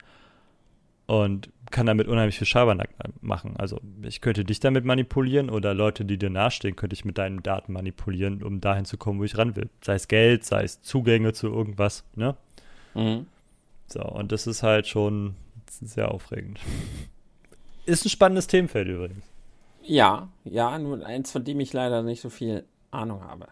und 1.08 1.50
kann 1.72 1.88
damit 1.88 2.08
unheimlich 2.08 2.38
viel 2.38 2.46
Schabernack 2.46 2.90
machen. 3.20 3.58
Also 3.58 3.82
ich 4.04 4.22
könnte 4.22 4.46
dich 4.46 4.60
damit 4.60 4.86
manipulieren 4.86 5.50
oder 5.50 5.74
Leute, 5.74 6.06
die 6.06 6.20
dir 6.20 6.30
nahestehen, 6.30 6.76
könnte 6.76 6.94
ich 6.94 7.04
mit 7.04 7.18
deinen 7.18 7.42
Daten 7.42 7.74
manipulieren, 7.74 8.44
um 8.44 8.62
dahin 8.62 8.86
zu 8.86 8.98
kommen, 8.98 9.20
wo 9.20 9.24
ich 9.24 9.40
ran 9.40 9.56
will. 9.56 9.70
Sei 9.82 9.96
es 9.96 10.08
Geld, 10.08 10.46
sei 10.46 10.64
es 10.64 10.84
Zugänge 10.84 11.34
zu 11.34 11.48
irgendwas, 11.48 12.04
ne? 12.14 12.36
Mhm. 12.94 13.26
So, 13.88 14.04
und 14.04 14.32
das 14.32 14.46
ist 14.46 14.62
halt 14.62 14.86
schon 14.88 15.34
sehr 15.80 16.12
aufregend. 16.12 16.60
Ist 17.86 18.06
ein 18.06 18.10
spannendes 18.10 18.48
Themenfeld 18.48 18.88
übrigens. 18.88 19.24
Ja, 19.84 20.30
ja, 20.44 20.78
nur 20.80 21.06
eins, 21.06 21.32
von 21.32 21.44
dem 21.44 21.60
ich 21.60 21.72
leider 21.72 22.02
nicht 22.02 22.22
so 22.22 22.30
viel 22.30 22.66
Ahnung 22.90 23.24
habe. 23.24 23.48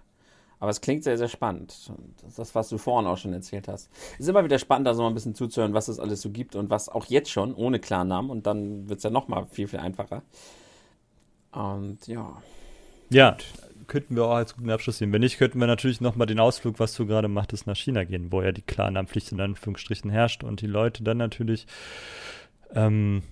Aber 0.60 0.72
es 0.72 0.82
klingt 0.82 1.04
sehr, 1.04 1.18
sehr 1.18 1.28
spannend. 1.28 1.76
Das 2.22 2.30
ist 2.30 2.40
das, 2.40 2.56
was 2.56 2.70
du 2.70 2.78
vorhin 2.78 3.06
auch 3.06 3.18
schon 3.18 3.34
erzählt 3.34 3.68
hast. 3.68 3.90
Es 4.14 4.22
ist 4.22 4.30
immer 4.30 4.46
wieder 4.46 4.58
spannend, 4.58 4.88
da 4.88 4.94
so 4.94 5.04
mal 5.04 5.10
ein 5.10 5.14
bisschen 5.14 5.36
zuzuhören, 5.36 5.74
was 5.74 5.90
es 5.90 6.00
alles 6.00 6.22
so 6.22 6.30
gibt 6.30 6.56
und 6.56 6.70
was 6.70 6.88
auch 6.88 7.06
jetzt 7.08 7.30
schon 7.30 7.54
ohne 7.54 7.80
Klarnamen. 7.80 8.32
Und 8.32 8.48
dann 8.48 8.88
wird 8.88 9.00
es 9.00 9.04
ja 9.04 9.10
nochmal 9.10 9.46
viel, 9.48 9.68
viel 9.68 9.80
einfacher. 9.80 10.24
Und 11.52 12.08
ja. 12.08 12.42
Ja, 13.10 13.36
könnten 13.88 14.16
wir 14.16 14.26
auch 14.26 14.36
als 14.36 14.56
guten 14.56 14.70
Abschluss 14.70 14.98
sehen. 14.98 15.12
Wenn 15.14 15.22
nicht, 15.22 15.38
könnten 15.38 15.60
wir 15.60 15.68
natürlich 15.68 16.02
nochmal 16.02 16.28
den 16.28 16.40
Ausflug, 16.40 16.80
was 16.80 16.94
du 16.94 17.06
gerade 17.06 17.28
machtest, 17.28 17.68
nach 17.68 17.76
China 17.76 18.04
gehen, 18.04 18.32
wo 18.32 18.42
ja 18.42 18.52
die 18.52 18.62
Klarnamenpflicht 18.62 19.32
in 19.32 19.42
Anführungsstrichen 19.42 20.10
herrscht 20.10 20.44
und 20.44 20.62
die 20.62 20.68
Leute 20.68 21.04
dann 21.04 21.18
natürlich 21.18 21.68
ähm, 22.74 23.24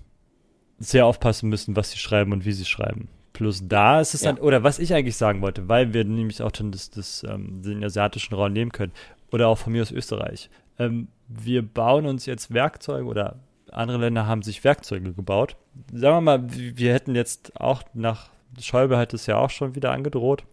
sehr 0.78 1.06
aufpassen 1.06 1.48
müssen, 1.48 1.76
was 1.76 1.90
sie 1.90 1.98
schreiben 1.98 2.32
und 2.32 2.44
wie 2.44 2.52
sie 2.52 2.64
schreiben. 2.64 3.08
Plus 3.32 3.66
da 3.66 4.00
ist 4.00 4.14
es 4.14 4.22
ja. 4.22 4.32
dann, 4.32 4.42
oder 4.42 4.62
was 4.62 4.78
ich 4.78 4.92
eigentlich 4.94 5.16
sagen 5.16 5.40
wollte, 5.40 5.68
weil 5.68 5.94
wir 5.94 6.04
nämlich 6.04 6.42
auch 6.42 6.52
dann 6.52 6.70
das, 6.70 6.90
das, 6.90 7.24
ähm, 7.28 7.62
den 7.62 7.82
asiatischen 7.82 8.34
Raum 8.34 8.52
nehmen 8.52 8.72
können, 8.72 8.92
oder 9.32 9.48
auch 9.48 9.58
von 9.58 9.72
mir 9.72 9.82
aus 9.82 9.90
Österreich. 9.90 10.50
Ähm, 10.78 11.08
wir 11.28 11.62
bauen 11.62 12.06
uns 12.06 12.26
jetzt 12.26 12.52
Werkzeuge 12.52 13.06
oder 13.06 13.40
andere 13.70 13.98
Länder 13.98 14.26
haben 14.26 14.42
sich 14.42 14.64
Werkzeuge 14.64 15.14
gebaut. 15.14 15.56
Sagen 15.92 16.16
wir 16.16 16.20
mal, 16.20 16.44
wir 16.48 16.92
hätten 16.92 17.14
jetzt 17.14 17.58
auch 17.58 17.82
nach, 17.94 18.28
Schäuble 18.60 18.98
hat 18.98 19.14
es 19.14 19.26
ja 19.26 19.38
auch 19.38 19.50
schon 19.50 19.74
wieder 19.74 19.92
angedroht, 19.92 20.44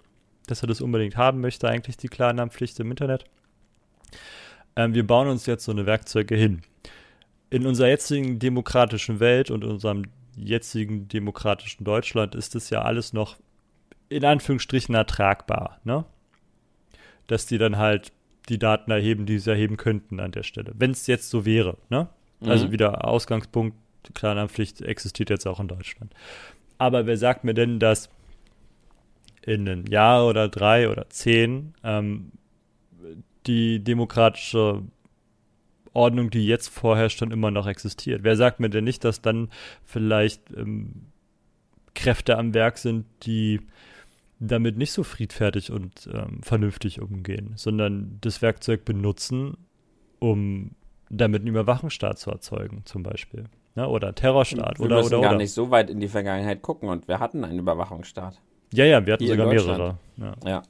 dass 0.48 0.64
er 0.64 0.68
das 0.68 0.82
unbedingt 0.82 1.18
haben 1.18 1.42
möchte, 1.42 1.68
eigentlich 1.68 1.98
die 1.98 2.08
Klarnamenpflicht 2.08 2.80
im 2.80 2.92
Internet. 2.92 3.26
Ähm, 4.76 4.94
wir 4.94 5.06
bauen 5.06 5.28
uns 5.28 5.46
jetzt 5.46 5.66
so 5.66 5.72
eine 5.72 5.86
Werkzeuge 5.86 6.36
hin. 6.36 6.62
In 7.50 7.66
unserer 7.66 7.88
jetzigen 7.88 8.40
demokratischen 8.40 9.20
Welt 9.20 9.52
und 9.52 9.64
unserem 9.64 10.04
jetzigen 10.36 11.08
demokratischen 11.08 11.84
Deutschland 11.84 12.36
ist 12.36 12.56
es 12.56 12.70
ja 12.70 12.84
alles 12.84 13.14
noch 13.14 13.38
in 14.08 14.26
Anführungsstrichen 14.26 14.96
ertragbar, 14.96 15.80
ne? 15.84 16.06
Dass 17.28 17.46
die 17.46 17.58
dann 17.58 17.78
halt 17.78 18.12
die 18.50 18.58
Daten 18.58 18.90
erheben, 18.90 19.26
die 19.26 19.38
sie 19.38 19.52
erheben 19.52 19.78
könnten 19.78 20.20
an 20.20 20.32
der 20.32 20.44
Stelle. 20.44 20.74
Wenn 20.76 20.92
es 20.92 21.06
jetzt 21.08 21.30
so 21.30 21.46
wäre, 21.46 21.78
ne? 21.90 22.10
Also 22.40 22.46
mhm. 22.46 22.50
Also 22.52 22.72
wieder 22.72 23.06
Ausgangspunkt, 23.06 23.78
Klarnamenpflicht 24.14 24.82
existiert 24.82 25.30
jetzt 25.30 25.46
auch 25.46 25.60
in 25.60 25.68
Deutschland. 25.68 26.14
Aber 26.80 27.06
wer 27.06 27.18
sagt 27.18 27.44
mir 27.44 27.54
denn, 27.54 27.78
dass 27.78 28.10
in 29.44 29.70
einem 29.70 29.86
Jahr 29.86 30.26
oder 30.26 30.50
drei 30.50 30.90
oder 30.90 31.10
zehn 31.10 31.74
ähm, 31.84 32.32
die 33.46 33.84
demokratische 33.84 34.84
Ordnung, 35.94 36.30
die 36.30 36.46
jetzt 36.46 36.70
vorherrscht, 36.70 37.22
dann 37.22 37.32
immer 37.32 37.52
noch 37.52 37.68
existiert. 37.68 38.24
Wer 38.24 38.36
sagt 38.36 38.60
mir 38.60 38.70
denn 38.70 38.84
nicht, 38.84 39.04
dass 39.04 39.22
dann 39.22 39.50
vielleicht 39.84 40.52
ähm, 40.56 41.08
Kräfte 41.96 42.38
am 42.38 42.54
Werk 42.54 42.78
sind, 42.78 43.06
die 43.24 43.60
damit 44.40 44.78
nicht 44.78 44.94
so 44.94 45.04
friedfertig 45.04 45.72
und 45.72 46.10
ähm, 46.14 46.42
vernünftig 46.42 47.02
umgehen, 47.02 47.54
sondern 47.56 48.18
das 48.22 48.42
Werkzeug 48.42 48.86
benutzen, 48.86 49.58
um 50.20 50.72
damit 51.10 51.42
einen 51.42 51.50
Überwachungsstaat 51.50 52.20
zu 52.20 52.32
erzeugen, 52.32 52.84
zum 52.86 53.04
Beispiel. 53.04 53.46
Ne? 53.80 53.88
oder 53.88 54.14
Terrorstaat. 54.14 54.80
Wir 54.80 54.86
oder, 54.86 54.98
müssen 54.98 55.14
oder, 55.14 55.22
gar 55.22 55.32
oder. 55.32 55.38
nicht 55.38 55.54
so 55.54 55.72
weit 55.72 55.90
in 55.90 56.00
die 56.00 56.08
Vergangenheit 56.08 56.62
gucken 56.62 56.90
und 56.90 57.08
wir 57.08 57.20
hatten 57.20 57.44
einen 57.46 57.60
Überwachungsstaat. 57.60 58.40
Ja, 58.74 58.86
ja, 58.86 59.06
wir 59.06 59.14
hatten 59.14 59.28
sogar 59.28 59.48
mehrere. 59.48 59.98
Ja. 60.18 60.34
ja. 60.46 60.62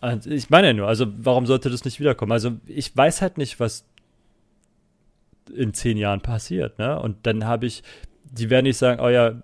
Also 0.00 0.30
ich 0.30 0.50
meine 0.50 0.68
ja 0.68 0.72
nur, 0.72 0.88
also 0.88 1.06
warum 1.18 1.46
sollte 1.46 1.70
das 1.70 1.84
nicht 1.84 2.00
wiederkommen? 2.00 2.32
Also 2.32 2.52
ich 2.66 2.96
weiß 2.96 3.22
halt 3.22 3.38
nicht, 3.38 3.60
was 3.60 3.84
in 5.54 5.74
zehn 5.74 5.96
Jahren 5.96 6.20
passiert. 6.22 6.78
Ne? 6.78 6.98
Und 7.00 7.18
dann 7.26 7.46
habe 7.46 7.66
ich, 7.66 7.82
die 8.24 8.50
werden 8.50 8.64
nicht 8.64 8.78
sagen, 8.78 9.00
oh 9.00 9.08
ja, 9.08 9.34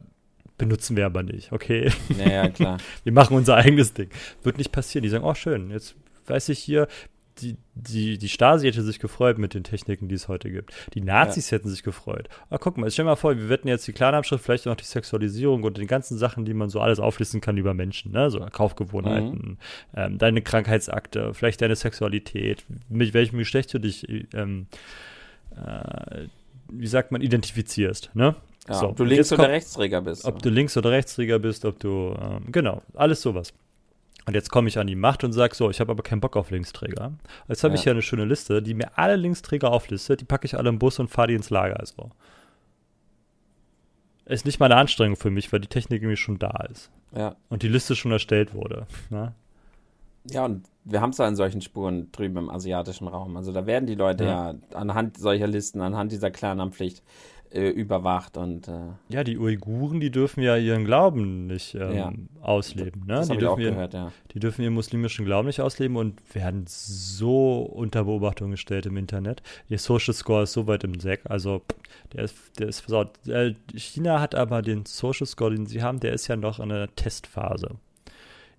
benutzen 0.59 0.97
wir 0.97 1.07
aber 1.07 1.23
nicht, 1.23 1.53
okay? 1.53 1.91
Ja, 2.19 2.49
klar. 2.49 2.79
wir 3.05 3.13
machen 3.13 3.37
unser 3.37 3.57
eigenes 3.57 3.93
Ding. 3.93 4.09
Wird 4.43 4.59
nicht 4.59 4.73
passieren. 4.73 5.03
Die 5.03 5.09
sagen, 5.11 5.25
oh 5.25 5.35
schön, 5.35 5.71
jetzt 5.71 5.95
weiß 6.27 6.49
ich 6.49 6.59
hier, 6.59 6.89
die, 7.39 7.57
die, 7.75 8.19
die 8.19 8.29
Stasi 8.29 8.67
hätte 8.67 8.83
sich 8.83 8.99
gefreut 8.99 9.39
mit 9.39 9.55
den 9.55 9.65
Techniken, 9.65 10.09
die 10.09 10.15
es 10.15 10.29
heute 10.29 10.51
gibt. 10.51 10.73
Die 10.95 11.01
Nazis 11.01 11.51
ja. 11.51 11.59
hätten 11.59 11.69
sich 11.69 11.83
gefreut. 11.83 12.29
Ah, 12.51 12.59
guck 12.59 12.79
mal, 12.79 12.91
stell 12.91 13.05
dir 13.05 13.11
mal 13.11 13.17
vor, 13.17 13.37
wir 13.37 13.49
wetten 13.49 13.69
jetzt 13.69 13.87
die 13.87 13.93
Klarnamenschrift, 13.93 14.45
vielleicht 14.45 14.67
noch 14.67 14.77
die 14.77 14.85
Sexualisierung 14.85 15.63
und 15.63 15.79
die 15.79 15.87
ganzen 15.87 16.17
Sachen, 16.17 16.45
die 16.45 16.55
man 16.55 16.71
so 16.71 16.81
alles 16.81 16.99
auflisten 16.99 17.41
kann 17.41 17.57
über 17.57 17.75
Menschen, 17.75 18.13
ne? 18.13 18.31
So 18.31 18.41
Kaufgewohnheiten, 18.41 19.31
mhm. 19.39 19.59
ähm, 19.95 20.19
deine 20.19 20.43
Krankheitsakte, 20.43 21.35
vielleicht 21.35 21.61
deine 21.61 21.77
Sexualität, 21.77 22.65
mit 22.89 23.13
welchem 23.15 23.39
Geschlecht 23.39 23.73
du 23.75 23.79
dich 23.79 24.07
ähm, 24.35 24.67
äh, 25.57 26.29
wie 26.69 26.87
sagt 26.87 27.13
man, 27.13 27.21
identifizierst. 27.21 28.11
Ne? 28.15 28.35
Ja, 28.69 28.75
so, 28.75 28.89
ob 28.89 28.97
du 28.97 29.05
Links- 29.05 29.33
oder 29.33 29.49
Rechtsträger 29.49 30.01
bist. 30.01 30.25
Ob 30.25 30.43
du 30.43 30.51
Links- 30.51 30.77
oder 30.77 30.91
Rechtsträger 30.91 31.39
bist, 31.39 31.65
ob 31.65 31.79
du, 31.79 32.17
ähm, 32.21 32.51
genau, 32.51 32.83
alles 32.95 33.23
sowas. 33.23 33.53
Und 34.27 34.35
jetzt 34.35 34.51
komme 34.51 34.69
ich 34.69 34.79
an 34.79 34.89
die 34.89 34.97
Macht 34.97 35.23
und 35.23 35.33
sage 35.33 35.55
so, 35.55 35.71
ich 35.71 35.79
habe 35.79 35.93
aber 35.93 36.03
keinen 36.03 36.21
Bock 36.21 36.37
auf 36.37 36.51
Linksträger. 36.51 37.13
Jetzt 37.49 37.63
habe 37.63 37.75
ja. 37.75 37.79
ich 37.79 37.85
hier 37.85 37.93
eine 37.93 38.03
schöne 38.03 38.25
Liste, 38.25 38.61
die 38.61 38.75
mir 38.75 38.99
alle 38.99 39.15
Linksträger 39.15 39.71
auflistet, 39.71 40.21
die 40.21 40.25
packe 40.25 40.47
ich 40.47 40.59
alle 40.59 40.69
im 40.69 40.81
Bus 40.81 40.99
und 40.99 41.09
fahre 41.09 41.29
die 41.29 41.35
ins 41.35 41.51
Lager. 41.51 41.79
Also. 41.79 42.11
Ist 44.25 44.45
nicht 44.45 44.59
mal 44.59 44.67
eine 44.67 44.77
Anstrengung 44.77 45.17
für 45.17 45.31
mich, 45.31 45.53
weil 45.53 45.61
die 45.61 45.69
Technik 45.69 46.03
irgendwie 46.03 46.17
schon 46.17 46.41
da 46.41 46.67
ist. 46.69 46.91
Ja. 47.15 47.37
Und 47.49 47.63
die 47.63 47.69
Liste 47.69 47.95
schon 47.95 48.11
erstellt 48.11 48.53
wurde. 48.53 48.89
Ne? 49.11 49.33
Ja, 50.29 50.45
und 50.45 50.69
wir 50.85 51.01
haben 51.01 51.11
es 51.11 51.19
ja 51.19 51.29
in 51.29 51.37
solchen 51.37 51.61
Spuren 51.61 52.11
drüben 52.11 52.37
im 52.37 52.51
asiatischen 52.51 53.07
Raum. 53.07 53.37
Also 53.37 53.53
da 53.53 53.67
werden 53.67 53.87
die 53.87 53.95
Leute 53.95 54.25
ja, 54.25 54.51
ja 54.51 54.59
anhand 54.75 55.19
solcher 55.19 55.47
Listen, 55.47 55.81
anhand 55.81 56.11
dieser 56.11 56.33
Klarnamenpflicht 56.33 57.05
äh, 57.57 57.71
überwacht 57.71 58.37
und 58.37 58.69
äh, 58.69 58.73
ja, 59.09 59.25
die 59.25 59.39
Uiguren, 59.39 59.99
die 60.01 60.11
dürfen 60.11 60.43
ja 60.43 60.57
ihren 60.57 60.85
Glauben 60.85 61.47
nicht 61.47 61.75
ähm, 61.75 61.95
ja. 61.95 62.13
ausleben. 62.41 63.03
Ne? 63.07 63.15
Das 63.15 63.29
die 63.29 63.39
dürfen 63.39 63.61
ihren, 63.61 63.75
gehört, 63.75 63.95
ja. 63.95 64.13
Die 64.33 64.41
dürfen 64.41 64.63
ihren 64.63 64.75
muslimischen 64.75 65.25
Glauben 65.25 65.47
nicht 65.47 65.61
ausleben 65.61 65.97
und 65.97 66.21
werden 66.35 66.65
so 66.67 67.63
unter 67.63 68.05
Beobachtung 68.05 68.51
gestellt 68.51 68.87
im 68.87 68.97
Internet. 68.97 69.43
Ihr 69.69 69.79
Social 69.79 70.15
Score 70.15 70.45
ist 70.45 70.53
so 70.53 70.67
weit 70.67 70.85
im 70.85 71.01
Sack, 71.01 71.21
also 71.25 71.63
der 72.13 72.25
ist, 72.25 72.37
der 72.59 72.69
ist 72.69 72.81
versaut. 72.81 73.27
Äh, 73.27 73.55
China 73.75 74.21
hat 74.21 74.35
aber 74.35 74.63
den 74.63 74.85
Social 74.87 75.27
Score, 75.27 75.55
den 75.55 75.67
sie 75.67 75.83
haben, 75.83 76.01
der 76.01 76.13
ist 76.13 76.29
ja 76.29 76.37
noch 76.37 76.61
in 76.61 76.71
einer 76.71 76.95
Testphase. 76.95 77.77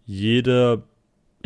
Jede 0.06 0.84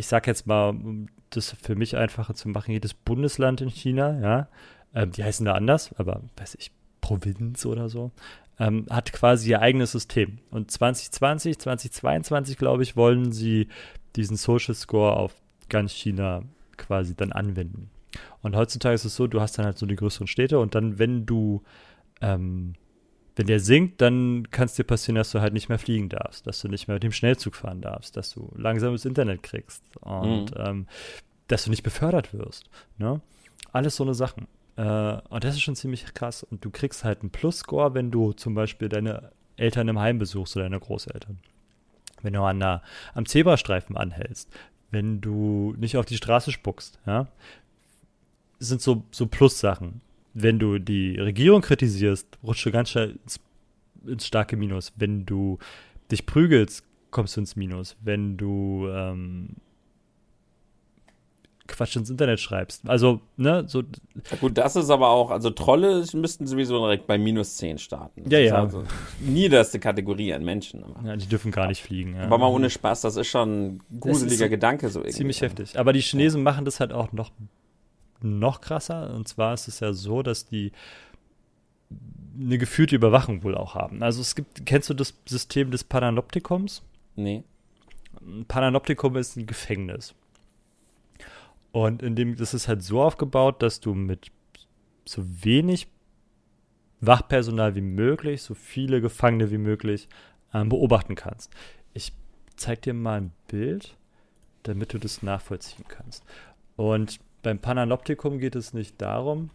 ich 0.02 0.08
sag 0.08 0.28
jetzt 0.28 0.48
mal, 0.48 0.70
um 0.70 1.08
das 1.30 1.56
für 1.62 1.76
mich 1.76 1.96
einfacher 1.96 2.34
zu 2.34 2.50
machen, 2.50 2.72
jedes 2.72 2.94
Bundesland 2.94 3.62
in 3.62 3.70
China, 3.70 4.20
ja, 4.20 4.48
ähm, 4.94 5.12
die 5.12 5.24
heißen 5.24 5.46
da 5.46 5.54
anders, 5.54 5.94
aber 5.98 6.22
weiß 6.38 6.56
ich, 6.56 6.72
Provinz 7.20 7.66
oder 7.66 7.90
so, 7.90 8.12
ähm, 8.60 8.86
hat 8.90 9.12
quasi 9.12 9.50
ihr 9.50 9.62
eigenes 9.62 9.92
System. 9.92 10.40
Und 10.50 10.72
2020, 10.72 11.60
2022, 11.60 12.58
glaube 12.58 12.84
ich, 12.84 12.96
wollen 12.96 13.32
sie 13.32 13.68
diesen 14.16 14.38
Social 14.38 14.76
Score 14.76 15.18
auf 15.18 15.36
ganz 15.70 15.94
China 15.94 16.44
quasi 16.78 17.16
dann 17.16 17.32
anwenden. 17.32 17.90
Und 18.42 18.56
heutzutage 18.56 18.96
ist 18.96 19.06
es 19.06 19.16
so, 19.16 19.28
du 19.28 19.42
hast 19.42 19.58
dann 19.58 19.66
halt 19.66 19.78
so 19.78 19.86
die 19.86 19.96
größeren 19.96 20.28
Städte 20.28 20.60
und 20.60 20.76
dann, 20.76 21.00
wenn 21.00 21.26
du 21.26 21.64
ähm, 22.22 22.74
wenn 23.36 23.48
der 23.48 23.60
sinkt, 23.60 24.02
dann 24.02 24.50
kann 24.52 24.66
es 24.66 24.76
dir 24.76 24.84
passieren, 24.84 25.16
dass 25.16 25.32
du 25.32 25.40
halt 25.40 25.54
nicht 25.54 25.70
mehr 25.70 25.80
fliegen 25.80 26.10
darfst, 26.10 26.46
dass 26.46 26.62
du 26.62 26.68
nicht 26.68 26.88
mehr 26.88 26.96
mit 26.96 27.04
dem 27.04 27.12
Schnellzug 27.12 27.56
fahren 27.56 27.82
darfst, 27.82 28.18
dass 28.18 28.32
du 28.32 28.52
langsames 28.56 29.06
Internet 29.06 29.42
kriegst 29.42 29.84
und 30.02 30.52
mhm. 30.52 30.64
ähm, 30.64 30.88
dass 31.48 31.64
du 31.64 31.70
nicht 31.70 31.84
befördert 31.84 32.34
wirst. 32.34 32.70
Ne? 32.98 33.22
Alles 33.72 33.96
so 33.96 34.04
eine 34.04 34.14
Sachen. 34.14 34.48
Äh, 34.76 35.18
und 35.30 35.44
das 35.44 35.56
ist 35.56 35.62
schon 35.62 35.76
ziemlich 35.76 36.06
krass. 36.14 36.44
Und 36.44 36.64
du 36.64 36.70
kriegst 36.70 37.04
halt 37.04 37.22
einen 37.22 37.32
Plus-Score, 37.32 37.94
wenn 37.94 38.12
du 38.12 38.34
zum 38.34 38.54
Beispiel 38.54 38.90
deine 38.90 39.32
Eltern 39.58 39.88
im 39.88 40.00
Heim 40.00 40.20
besuchst 40.20 40.56
oder 40.56 40.66
deine 40.66 40.80
Großeltern. 40.80 41.40
Wenn 42.22 42.34
du 42.34 42.42
an 42.42 42.60
der, 42.60 42.82
am 43.14 43.26
Zebrastreifen 43.26 43.98
anhältst, 43.98 44.50
wenn 44.92 45.22
du 45.22 45.74
nicht 45.78 45.98
auf 45.98 46.06
die 46.06 46.18
Straße 46.18 46.52
spuckst, 46.52 47.00
ja, 47.06 47.28
sind 48.60 48.82
so, 48.82 49.04
so 49.12 49.28
Plus-Sachen. 49.28 50.02
Wenn 50.34 50.60
du 50.60 50.80
die 50.80 51.18
Regierung 51.18 51.62
kritisierst, 51.62 52.38
rutschst 52.44 52.66
du 52.66 52.72
ganz 52.72 52.90
schnell 52.90 53.18
ins, 53.24 53.40
ins 54.06 54.28
starke 54.28 54.56
Minus. 54.56 54.94
Wenn 54.96 55.26
du 55.26 55.58
dich 56.12 56.26
prügelst, 56.26 56.86
kommst 57.10 57.36
du 57.36 57.42
ins 57.42 57.56
Minus. 57.56 57.98
Wenn 58.02 58.38
du 58.38 58.88
ähm, 58.90 59.56
Quatsch 61.68 61.96
ins 61.96 62.10
Internet 62.10 62.40
schreibst. 62.40 62.88
Also, 62.90 63.22
ne, 63.38 63.64
so. 63.68 63.82
Ja, 63.82 64.38
gut, 64.40 64.58
das 64.58 64.76
ist 64.76 64.90
aber 64.90 65.10
auch, 65.10 65.32
also 65.32 65.50
Trolle 65.52 66.06
müssten 66.14 66.48
sowieso 66.48 66.80
direkt 66.80 67.08
bei 67.08 67.18
minus 67.18 67.58
10 67.58 67.78
starten. 67.78 68.24
Das 68.24 68.34
ja, 68.34 68.40
ja. 68.40 68.56
Also 68.56 68.84
niederste 69.20 69.80
Kategorie 69.80 70.34
an 70.34 70.44
Menschen. 70.44 70.84
Aber, 70.84 71.08
Ja, 71.08 71.16
die 71.16 71.28
dürfen 71.28 71.52
gar 71.52 71.68
nicht 71.68 71.82
fliegen. 71.82 72.16
Ja. 72.16 72.24
aber 72.24 72.38
mal 72.38 72.48
ohne 72.48 72.70
Spaß, 72.70 73.02
das 73.02 73.16
ist 73.16 73.28
schon 73.28 73.80
ein 73.92 74.00
gruseliger 74.00 74.50
Gedanke 74.50 74.90
so 74.90 75.00
irgendwie. 75.00 75.16
Ziemlich 75.18 75.42
heftig. 75.42 75.78
Aber 75.78 75.94
die 75.94 76.02
Chinesen 76.02 76.44
machen 76.44 76.66
das 76.66 76.80
halt 76.80 76.92
auch 76.92 77.12
noch, 77.12 77.32
noch 78.22 78.62
krasser. 78.62 79.14
Und 79.14 79.28
zwar 79.28 79.54
ist 79.54 79.68
es 79.68 79.80
ja 79.80 79.94
so, 79.94 80.24
dass 80.24 80.48
die 80.48 80.72
eine 82.40 82.58
gefühlte 82.58 82.96
Überwachung 82.96 83.44
wohl 83.44 83.56
auch 83.56 83.76
haben. 83.76 84.02
Also 84.02 84.22
es 84.22 84.36
gibt, 84.36 84.66
kennst 84.66 84.90
du 84.90 84.94
das 84.94 85.14
System 85.28 85.72
des 85.72 85.84
Panoptikums? 85.84 86.82
Nee. 87.16 87.44
Ein 88.22 88.46
Panoptikum 88.46 89.16
ist 89.18 89.36
ein 89.36 89.46
Gefängnis. 89.46 90.14
Und 91.72 92.02
in 92.02 92.16
dem, 92.16 92.36
das 92.36 92.54
ist 92.54 92.68
halt 92.68 92.84
so 92.84 93.02
aufgebaut, 93.02 93.62
dass 93.62 93.80
du 93.80 93.94
mit 93.94 94.32
so 95.06 95.24
wenig 95.44 95.88
Wachpersonal 97.00 97.76
wie 97.76 97.82
möglich, 97.82 98.44
so 98.44 98.54
viele 98.54 99.02
Gefangene 99.02 99.52
wie 99.52 99.58
möglich 99.58 100.08
ähm, 100.54 100.70
beobachten 100.70 101.16
kannst. 101.16 101.52
Ich 101.94 102.14
zeig 102.56 102.84
dir 102.84 102.94
mal 102.94 103.22
ein 103.22 103.32
Bild, 103.48 103.98
damit 104.64 104.94
du 104.94 105.00
das 105.00 105.24
nachvollziehen 105.24 105.86
kannst. 105.88 106.24
Und 106.76 107.20
beim 107.42 107.60
Panoptikum 107.60 108.38
geht 108.38 108.56
es 108.56 108.74
nicht 108.74 109.02
darum, 109.02 109.50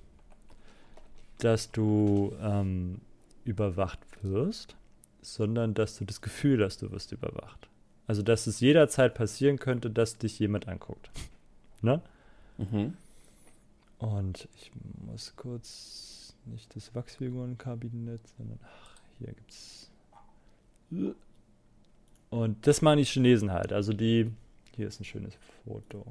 dass 1.39 1.71
du 1.71 2.35
ähm, 2.41 3.01
überwacht 3.45 4.01
wirst, 4.23 4.75
sondern 5.23 5.75
dass 5.75 5.97
du 5.99 6.05
das 6.05 6.21
Gefühl 6.21 6.65
hast, 6.65 6.83
du 6.83 6.91
wirst 6.91 7.13
überwacht. 7.13 7.69
Also, 8.07 8.23
dass 8.23 8.47
es 8.47 8.61
jederzeit 8.61 9.15
passieren 9.15 9.59
könnte, 9.59 9.91
dass 9.91 10.19
dich 10.19 10.39
jemand 10.39 10.69
anguckt. 10.69 11.11
Ne? 11.87 12.03
Mhm. 12.59 12.95
Und 13.99 14.49
ich 14.57 14.73
muss 15.07 15.35
kurz 15.37 16.35
nicht 16.45 16.75
das 16.75 16.95
Wachsfigurenkabinett, 16.95 18.21
sondern 18.37 18.59
ach, 18.65 18.97
hier 19.19 19.29
gibt's. 19.29 19.91
Und 22.31 22.67
das 22.67 22.83
machen 22.83 22.99
die 22.99 23.05
Chinesen 23.05 23.53
halt. 23.53 23.73
Also 23.73 23.93
die. 23.93 24.33
Hier 24.75 24.89
ist 24.89 25.01
ein 25.01 25.05
schönes 25.05 25.35
Foto. 25.65 26.05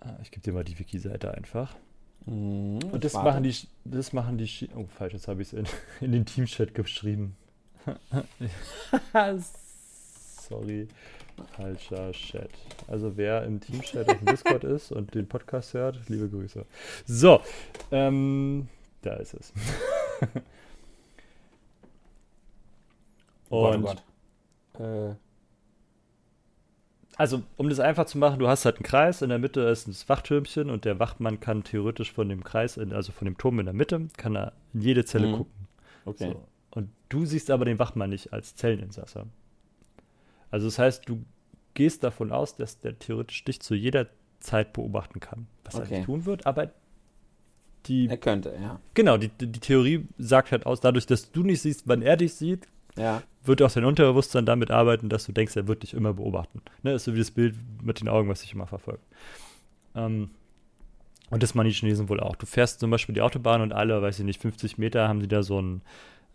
Ah, 0.00 0.16
ich 0.22 0.30
gebe 0.30 0.40
dir 0.42 0.52
mal 0.52 0.64
die 0.64 0.78
Wiki-Seite 0.78 1.32
einfach. 1.34 1.74
Mhm, 2.26 2.78
Und 2.90 3.04
das 3.04 3.12
warte. 3.14 3.28
machen 3.28 3.42
die, 3.42 3.54
das 3.84 4.12
machen 4.14 4.38
die, 4.38 4.46
Chi- 4.46 4.70
oh 4.74 4.86
falsch, 4.86 5.12
jetzt 5.14 5.28
habe 5.28 5.42
ich 5.42 5.52
es 5.52 5.58
in, 5.58 5.66
in 6.00 6.12
den 6.12 6.24
Teamchat 6.24 6.74
geschrieben. 6.74 7.36
Sorry, 10.48 10.88
falscher 11.56 12.12
Chat. 12.12 12.50
Also 12.88 13.16
wer 13.16 13.44
im 13.44 13.60
Teamchat 13.60 14.08
auf 14.08 14.18
dem 14.18 14.26
Discord 14.26 14.64
ist 14.64 14.92
und 14.92 15.14
den 15.14 15.28
Podcast 15.28 15.74
hört, 15.74 16.00
liebe 16.08 16.28
Grüße. 16.28 16.64
So, 17.06 17.40
ähm, 17.90 18.68
da 19.02 19.14
ist 19.14 19.34
es. 19.34 19.52
Oh 23.50 23.62
Gott, 23.62 23.72
oh 23.72 23.74
Und 23.74 23.82
Gott. 23.82 24.02
Äh, 24.80 25.14
Also, 27.16 27.42
um 27.56 27.68
das 27.68 27.78
einfach 27.78 28.06
zu 28.06 28.18
machen, 28.18 28.38
du 28.40 28.48
hast 28.48 28.64
halt 28.64 28.76
einen 28.76 28.82
Kreis, 28.84 29.22
in 29.22 29.28
der 29.28 29.38
Mitte 29.38 29.60
ist 29.60 29.86
ein 29.86 29.94
Wachtürmchen 30.08 30.68
und 30.70 30.84
der 30.84 30.98
Wachtmann 30.98 31.38
kann 31.38 31.62
theoretisch 31.62 32.12
von 32.12 32.28
dem 32.28 32.42
Kreis, 32.42 32.76
in, 32.76 32.92
also 32.92 33.12
von 33.12 33.26
dem 33.26 33.38
Turm 33.38 33.60
in 33.60 33.66
der 33.66 33.74
Mitte, 33.74 34.08
kann 34.16 34.34
er 34.36 34.52
in 34.72 34.80
jede 34.80 35.04
Zelle 35.04 35.28
Mhm. 35.28 35.32
gucken. 35.36 35.68
okay. 36.06 36.32
So. 36.32 36.44
Und 36.70 36.90
du 37.08 37.24
siehst 37.24 37.52
aber 37.52 37.64
den 37.66 37.78
Wachmann 37.78 38.10
nicht 38.10 38.32
als 38.32 38.56
Zelleninsasser. 38.56 39.26
Also 40.54 40.68
das 40.68 40.78
heißt, 40.78 41.08
du 41.08 41.24
gehst 41.74 42.04
davon 42.04 42.30
aus, 42.30 42.54
dass 42.54 42.78
der 42.78 42.96
theoretisch 42.96 43.42
dich 43.44 43.58
zu 43.60 43.74
jeder 43.74 44.06
Zeit 44.38 44.72
beobachten 44.72 45.18
kann, 45.18 45.48
was 45.64 45.74
er 45.74 45.80
Okay. 45.82 45.96
nicht 45.96 46.04
tun 46.06 46.26
wird, 46.26 46.46
aber 46.46 46.70
die, 47.86 48.06
Er 48.08 48.16
könnte, 48.18 48.54
ja. 48.62 48.78
genau, 48.94 49.16
die, 49.16 49.30
die 49.30 49.50
Theorie 49.58 50.06
sagt 50.16 50.52
halt 50.52 50.64
aus, 50.64 50.78
dadurch, 50.80 51.06
dass 51.06 51.32
du 51.32 51.42
nicht 51.42 51.60
siehst, 51.60 51.88
wann 51.88 52.02
er 52.02 52.16
dich 52.16 52.34
sieht, 52.34 52.68
Ja. 52.96 53.20
wird 53.42 53.62
auch 53.62 53.72
dein 53.72 53.84
Unterbewusstsein 53.84 54.46
damit 54.46 54.70
arbeiten, 54.70 55.08
dass 55.08 55.26
du 55.26 55.32
denkst, 55.32 55.56
er 55.56 55.66
wird 55.66 55.82
dich 55.82 55.92
immer 55.92 56.14
beobachten. 56.14 56.62
Ne? 56.84 56.92
Das 56.92 57.02
ist 57.02 57.06
so 57.06 57.14
wie 57.14 57.18
das 57.18 57.32
Bild 57.32 57.56
mit 57.82 58.00
den 58.00 58.08
Augen, 58.08 58.28
was 58.28 58.42
dich 58.42 58.52
immer 58.52 58.68
verfolgt. 58.68 59.02
Ähm, 59.96 60.30
und 61.30 61.42
das 61.42 61.56
machen 61.56 61.66
die 61.66 61.72
Chinesen 61.74 62.08
wohl 62.08 62.20
auch. 62.20 62.36
Du 62.36 62.46
fährst 62.46 62.78
zum 62.78 62.92
Beispiel 62.92 63.16
die 63.16 63.22
Autobahn 63.22 63.60
und 63.60 63.72
alle, 63.72 64.00
weiß 64.00 64.20
ich 64.20 64.24
nicht, 64.24 64.40
50 64.40 64.78
Meter 64.78 65.08
haben 65.08 65.18
die 65.18 65.26
da 65.26 65.42
so 65.42 65.58
einen 65.58 65.82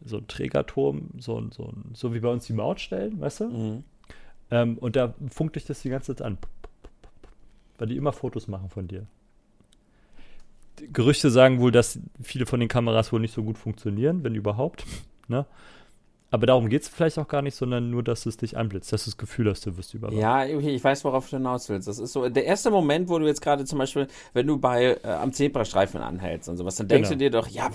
so 0.04 0.18
einen 0.18 0.28
Trägerturm, 0.28 1.10
so, 1.20 1.38
ein, 1.40 1.52
so, 1.52 1.66
ein, 1.68 1.92
so 1.94 2.14
wie 2.14 2.20
bei 2.20 2.30
uns 2.30 2.46
die 2.48 2.54
Mautstellen, 2.54 3.20
weißt 3.22 3.40
du? 3.42 3.48
Mhm. 3.50 3.84
Ähm, 4.52 4.78
und 4.78 4.96
da 4.96 5.14
funkt 5.30 5.56
dich 5.56 5.66
das 5.66 5.82
die 5.82 5.90
ganze 5.90 6.16
Zeit 6.16 6.26
an. 6.26 6.38
Weil 7.78 7.88
die 7.88 7.98
immer 7.98 8.14
Fotos 8.14 8.48
machen 8.48 8.70
von 8.70 8.88
dir. 8.88 9.06
Gerüchte 10.94 11.30
sagen 11.30 11.60
wohl, 11.60 11.72
dass 11.72 12.00
viele 12.22 12.46
von 12.46 12.60
den 12.60 12.70
Kameras 12.70 13.12
wohl 13.12 13.20
nicht 13.20 13.34
so 13.34 13.44
gut 13.44 13.58
funktionieren, 13.58 14.24
wenn 14.24 14.36
überhaupt. 14.36 14.86
Ne? 15.28 15.46
Aber 16.32 16.46
darum 16.46 16.70
geht 16.70 16.84
es 16.84 16.90
vielleicht 16.90 17.18
auch 17.18 17.28
gar 17.28 17.42
nicht, 17.42 17.56
sondern 17.56 17.90
nur, 17.90 18.04
dass 18.04 18.26
es 18.28 18.38
dich 18.38 18.56
anblitzt, 18.56 18.94
dass 18.94 19.06
du 19.06 19.10
das 19.10 19.18
Gefühl 19.18 19.50
hast, 19.50 19.66
du 19.66 19.76
wirst 19.78 19.94
überwacht. 19.96 20.16
Ja, 20.18 20.44
okay, 20.44 20.70
ich 20.76 20.84
weiß, 20.84 21.04
worauf 21.06 21.28
du 21.30 21.38
hinaus 21.38 21.68
willst. 21.70 21.88
Das 21.88 21.98
ist 21.98 22.14
so 22.14 22.30
der 22.30 22.46
erste 22.46 22.70
Moment, 22.70 23.10
wo 23.10 23.18
du 23.18 23.26
jetzt 23.26 23.42
gerade 23.42 23.66
zum 23.66 23.80
Beispiel, 23.80 24.08
wenn 24.34 24.46
du 24.46 24.58
bei 24.58 24.98
äh, 25.04 25.08
am 25.08 25.34
Zebrastreifen 25.34 26.02
anhältst 26.02 26.48
und 26.48 26.58
sowas, 26.58 26.76
dann 26.76 26.88
denkst 26.88 27.10
Genau. 27.10 27.18
du 27.18 27.26
dir 27.26 27.32
doch, 27.32 27.48
ja, 27.48 27.70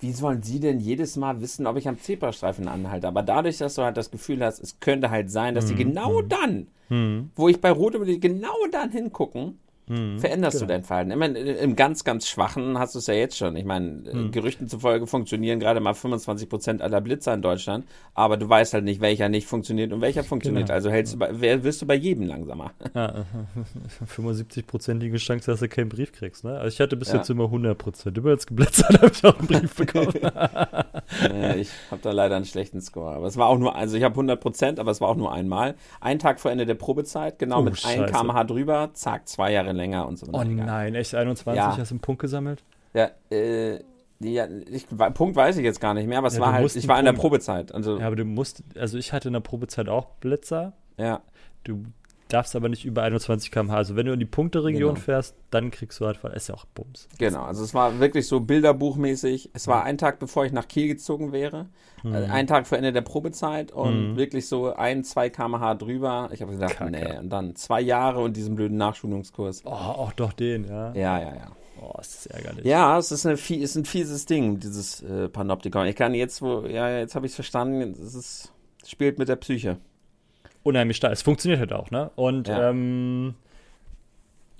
wie 0.00 0.12
sollen 0.12 0.42
sie 0.42 0.60
denn 0.60 0.80
jedes 0.80 1.16
Mal 1.16 1.40
wissen, 1.42 1.66
ob 1.66 1.76
ich 1.76 1.88
am 1.88 1.98
Zebrastreifen 1.98 2.68
anhalte? 2.68 3.06
Aber 3.06 3.22
dadurch, 3.22 3.58
dass 3.58 3.74
du 3.74 3.82
halt 3.82 3.96
das 3.98 4.10
Gefühl 4.10 4.42
hast, 4.42 4.60
es 4.60 4.80
könnte 4.80 5.10
halt 5.10 5.30
sein, 5.30 5.54
dass 5.54 5.68
sie 5.68 5.74
genau 5.74 6.22
dann, 6.22 6.68
Hm, 6.88 7.30
wo 7.36 7.48
ich 7.48 7.60
bei 7.60 7.70
Rot 7.70 7.94
über 7.94 8.06
genau 8.06 8.54
dann 8.72 8.90
hingucken, 8.90 9.58
hm. 9.90 10.18
veränderst 10.18 10.58
genau. 10.58 10.66
du 10.68 10.72
dein 10.74 10.84
Verhalten. 10.84 11.10
Ich 11.10 11.16
meine, 11.16 11.38
im 11.38 11.76
ganz, 11.76 12.04
ganz 12.04 12.28
Schwachen 12.28 12.78
hast 12.78 12.94
du 12.94 13.00
es 13.00 13.06
ja 13.06 13.14
jetzt 13.14 13.36
schon. 13.36 13.56
Ich 13.56 13.64
meine, 13.64 14.02
äh, 14.08 14.12
Hm. 14.12 14.30
Gerüchten 14.30 14.68
zufolge 14.68 15.06
funktionieren 15.06 15.60
gerade 15.60 15.80
mal 15.80 15.94
25 15.94 16.48
Prozent 16.48 16.82
aller 16.82 17.00
Blitzer 17.00 17.34
in 17.34 17.42
Deutschland, 17.42 17.84
aber 18.14 18.36
du 18.36 18.48
weißt 18.48 18.74
halt 18.74 18.84
nicht, 18.84 19.00
welcher 19.00 19.28
nicht 19.28 19.46
funktioniert 19.46 19.92
und 19.92 20.00
welcher 20.00 20.24
funktioniert. 20.24 20.66
Genau. 20.66 20.74
Also 20.74 20.90
hältst 20.90 21.14
du 21.14 21.18
bei, 21.18 21.62
wirst 21.62 21.82
du 21.82 21.86
bei 21.86 21.94
jedem 21.94 22.26
langsamer. 22.26 22.72
Ja, 22.94 23.24
75-prozentige 24.16 25.16
Chance, 25.18 25.50
dass 25.50 25.60
du 25.60 25.68
keinen 25.68 25.88
Brief 25.88 26.12
kriegst. 26.12 26.44
Ne? 26.44 26.52
Also 26.58 26.68
ich 26.68 26.80
hatte 26.80 26.96
bis 26.96 27.08
Ja. 27.08 27.16
jetzt 27.18 27.30
immer 27.30 27.44
100 27.44 27.76
Prozent. 27.76 28.16
Immer 28.18 28.30
als 28.30 28.46
geblitzert 28.46 28.90
habe 29.02 29.12
ich 29.12 29.24
auch 29.24 29.38
einen 29.38 29.46
Brief 29.48 29.74
bekommen. 29.74 30.12
äh, 31.32 31.60
ich 31.60 31.70
habe 31.90 32.00
da 32.02 32.10
leider 32.12 32.36
einen 32.36 32.44
schlechten 32.44 32.80
Score. 32.80 33.14
Aber 33.14 33.26
es 33.26 33.36
war 33.36 33.46
auch 33.48 33.58
nur, 33.58 33.74
also 33.74 33.96
ich 33.96 34.02
habe 34.04 34.14
100 34.14 34.40
Prozent, 34.40 34.78
aber 34.80 34.90
es 34.90 35.00
war 35.00 35.08
auch 35.08 35.16
nur 35.16 35.32
einmal. 35.32 35.74
Ein 36.00 36.18
Tag 36.18 36.40
vor 36.40 36.50
Ende 36.50 36.66
der 36.66 36.74
Probezeit, 36.74 37.38
genau 37.38 37.58
Oh, 37.60 37.62
mit 37.62 37.72
1 37.74 37.80
Scheiße. 37.80 38.12
kmh 38.12 38.44
drüber, 38.44 38.90
zack, 38.94 39.28
zwei 39.28 39.52
Jahre 39.52 39.72
länger 39.80 40.06
und 40.06 40.18
so. 40.18 40.26
oh 40.32 40.40
Egal. 40.42 40.66
nein, 40.66 40.94
echt 40.94 41.14
21 41.14 41.56
Ja. 41.56 41.76
hast 41.76 41.90
du 41.90 41.94
einen 41.94 42.00
Punkt 42.00 42.20
gesammelt? 42.20 42.62
Ja, 42.94 43.10
äh, 43.30 43.80
ja, 44.20 44.46
ich, 44.70 44.86
Punkt 45.14 45.34
weiß 45.34 45.56
ich 45.56 45.64
jetzt 45.64 45.80
gar 45.80 45.94
nicht 45.94 46.06
mehr, 46.06 46.18
aber 46.18 46.26
es 46.28 46.34
Ja, 46.34 46.40
war 46.42 46.52
halt, 46.52 46.76
ich 46.76 46.86
war 46.88 46.98
in 46.98 47.04
der 47.06 47.12
Punkt- 47.12 47.22
Probezeit. 47.22 47.74
Also, 47.74 47.98
Ja, 47.98 48.06
aber 48.06 48.16
du 48.16 48.24
musst, 48.24 48.62
also 48.76 48.98
ich 48.98 49.12
hatte 49.12 49.28
in 49.28 49.32
der 49.32 49.40
Probezeit 49.40 49.88
auch 49.88 50.06
Blitzer. 50.20 50.74
ja. 50.98 51.20
Du 51.64 51.84
darfst 52.32 52.56
aber 52.56 52.68
nicht 52.68 52.84
über 52.84 53.02
21 53.02 53.50
km/h. 53.50 53.76
Also 53.76 53.96
wenn 53.96 54.06
du 54.06 54.12
in 54.12 54.20
die 54.20 54.26
Punkteregion 54.26 54.94
Genau. 54.94 55.04
fährst, 55.04 55.34
dann 55.50 55.70
kriegst 55.70 56.00
du 56.00 56.06
halt, 56.06 56.22
ist 56.34 56.48
ja 56.48 56.54
auch 56.54 56.64
Bums. 56.66 57.08
Genau, 57.18 57.42
also 57.42 57.62
es 57.64 57.74
war 57.74 57.98
wirklich 58.00 58.26
so 58.26 58.40
bilderbuchmäßig. 58.40 59.50
Es 59.52 59.66
war 59.68 59.84
ein 59.84 59.98
Tag, 59.98 60.18
bevor 60.18 60.44
ich 60.46 60.52
nach 60.52 60.68
Kiel 60.68 60.88
gezogen 60.88 61.32
wäre. 61.32 61.66
Mhm. 62.02 62.14
Äh, 62.14 62.26
Ein 62.28 62.46
Tag 62.46 62.66
vor 62.66 62.78
Ende 62.78 62.92
der 62.92 63.02
Probezeit 63.02 63.72
und 63.72 64.12
Mhm. 64.12 64.16
wirklich 64.16 64.48
so 64.48 64.72
ein, 64.74 65.04
zwei 65.04 65.28
kmh 65.28 65.74
drüber. 65.74 66.30
Ich 66.32 66.40
habe 66.40 66.52
gesagt, 66.52 66.76
Kacke. 66.76 66.90
nee. 66.90 67.18
Und 67.18 67.28
dann 67.30 67.56
zwei 67.56 67.80
Jahre 67.80 68.20
und 68.20 68.36
diesen 68.36 68.54
blöden 68.54 68.78
Nachschulungskurs. 68.78 69.62
Oh, 69.66 69.70
auch 69.70 70.12
doch 70.12 70.32
den, 70.32 70.64
ja. 70.64 70.92
Ja, 70.94 71.20
ja, 71.20 71.34
ja. 71.34 71.52
Oh, 71.82 71.98
ist 72.00 72.14
das 72.14 72.26
ärgerlich. 72.26 72.64
Ja, 72.64 72.98
es 72.98 73.10
ist, 73.10 73.24
eine, 73.26 73.34
ist 73.36 73.74
ein 73.76 73.84
fieses 73.86 74.26
Ding, 74.26 74.60
dieses 74.60 75.02
äh, 75.02 75.28
Panoptikon. 75.28 75.86
Ich 75.86 75.96
kann 75.96 76.12
jetzt, 76.14 76.42
wo, 76.42 76.66
ja, 76.66 76.90
jetzt 76.98 77.14
habe 77.14 77.24
ich 77.26 77.32
es 77.32 77.36
verstanden, 77.36 77.92
es 77.92 78.14
ist, 78.14 78.52
es 78.82 78.90
spielt 78.90 79.18
mit 79.18 79.28
der 79.28 79.36
Psyche. 79.36 79.78
Unheimlich 80.62 80.96
stark. 80.98 81.12
Es 81.12 81.22
funktioniert 81.22 81.60
halt 81.60 81.72
auch, 81.72 81.90
ne? 81.90 82.10
Und 82.16 82.48
Ja. 82.48 82.70
ähm, 82.70 83.34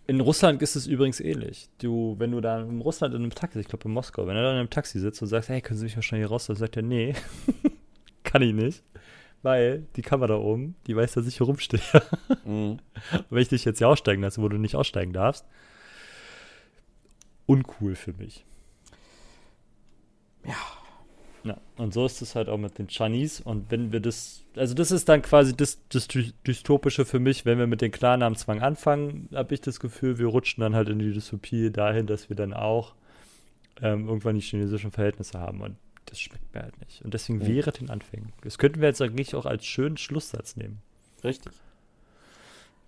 in 0.06 0.20
Russland 0.20 0.60
ist 0.62 0.74
es 0.74 0.86
übrigens 0.86 1.20
ähnlich. 1.20 1.68
Du, 1.78 2.16
wenn 2.18 2.32
du 2.32 2.40
da 2.40 2.60
in 2.62 2.80
Russland 2.80 3.14
in 3.14 3.22
einem 3.22 3.30
Taxi, 3.34 3.60
ich 3.60 3.68
glaube 3.68 3.84
in 3.84 3.92
Moskau, 3.92 4.26
wenn 4.26 4.34
du 4.34 4.42
da 4.42 4.50
in 4.52 4.58
einem 4.58 4.70
Taxi 4.70 4.98
sitzt 4.98 5.20
und 5.22 5.28
sagst, 5.28 5.48
hey, 5.50 5.60
können 5.60 5.78
Sie 5.78 5.84
mich 5.84 5.94
mal 5.96 6.02
schnell 6.02 6.20
hier 6.20 6.28
raus, 6.30 6.46
dann 6.46 6.56
sagt 6.56 6.76
er, 6.76 6.82
nee, 6.82 7.14
kann 8.24 8.42
ich 8.42 8.52
nicht. 8.54 8.82
Weil 9.42 9.86
die 9.96 10.02
Kamera 10.02 10.28
da 10.28 10.36
oben, 10.36 10.74
die 10.86 10.94
weiß, 10.96 11.12
dass 11.12 11.26
ich 11.26 11.36
hier 11.36 11.46
rumstehe. 11.46 11.80
Mhm. 12.44 12.78
Und 13.12 13.24
wenn 13.30 13.42
ich 13.42 13.48
dich 13.48 13.64
jetzt 13.64 13.78
hier 13.78 13.88
aussteigen 13.88 14.22
lasse, 14.22 14.40
wo 14.42 14.48
du 14.48 14.56
nicht 14.58 14.74
aussteigen 14.76 15.12
darfst, 15.12 15.44
uncool 17.46 17.94
für 17.94 18.12
mich. 18.14 18.44
Ja, 20.46 20.54
und 21.76 21.94
so 21.94 22.06
ist 22.06 22.20
es 22.20 22.34
halt 22.34 22.48
auch 22.48 22.58
mit 22.58 22.78
den 22.78 22.88
Chinese. 22.88 23.42
Und 23.42 23.70
wenn 23.70 23.92
wir 23.92 24.00
das, 24.00 24.44
also 24.56 24.74
das 24.74 24.90
ist 24.90 25.08
dann 25.08 25.22
quasi 25.22 25.56
das, 25.56 25.78
das 25.88 26.08
Dystopische 26.08 27.04
für 27.04 27.18
mich, 27.18 27.44
wenn 27.44 27.58
wir 27.58 27.66
mit 27.66 27.80
dem 27.80 27.90
Klarnamenzwang 27.90 28.60
anfangen, 28.60 29.28
habe 29.34 29.54
ich 29.54 29.60
das 29.60 29.80
Gefühl, 29.80 30.18
wir 30.18 30.26
rutschen 30.26 30.60
dann 30.60 30.74
halt 30.74 30.88
in 30.88 30.98
die 30.98 31.12
Dystopie 31.12 31.70
dahin, 31.70 32.06
dass 32.06 32.28
wir 32.28 32.36
dann 32.36 32.52
auch 32.52 32.94
ähm, 33.80 34.08
irgendwann 34.08 34.34
die 34.34 34.42
chinesischen 34.42 34.90
Verhältnisse 34.90 35.38
haben. 35.38 35.62
Und 35.62 35.76
das 36.06 36.20
schmeckt 36.20 36.54
mir 36.54 36.62
halt 36.62 36.78
nicht. 36.80 37.02
Und 37.02 37.14
deswegen 37.14 37.38
mhm. 37.38 37.46
wäre 37.46 37.72
den 37.72 37.90
Anfängen. 37.90 38.32
Das 38.42 38.58
könnten 38.58 38.80
wir 38.80 38.88
jetzt 38.88 39.00
eigentlich 39.00 39.34
auch 39.34 39.46
als 39.46 39.64
schönen 39.64 39.96
Schlusssatz 39.96 40.56
nehmen. 40.56 40.82
Richtig. 41.24 41.52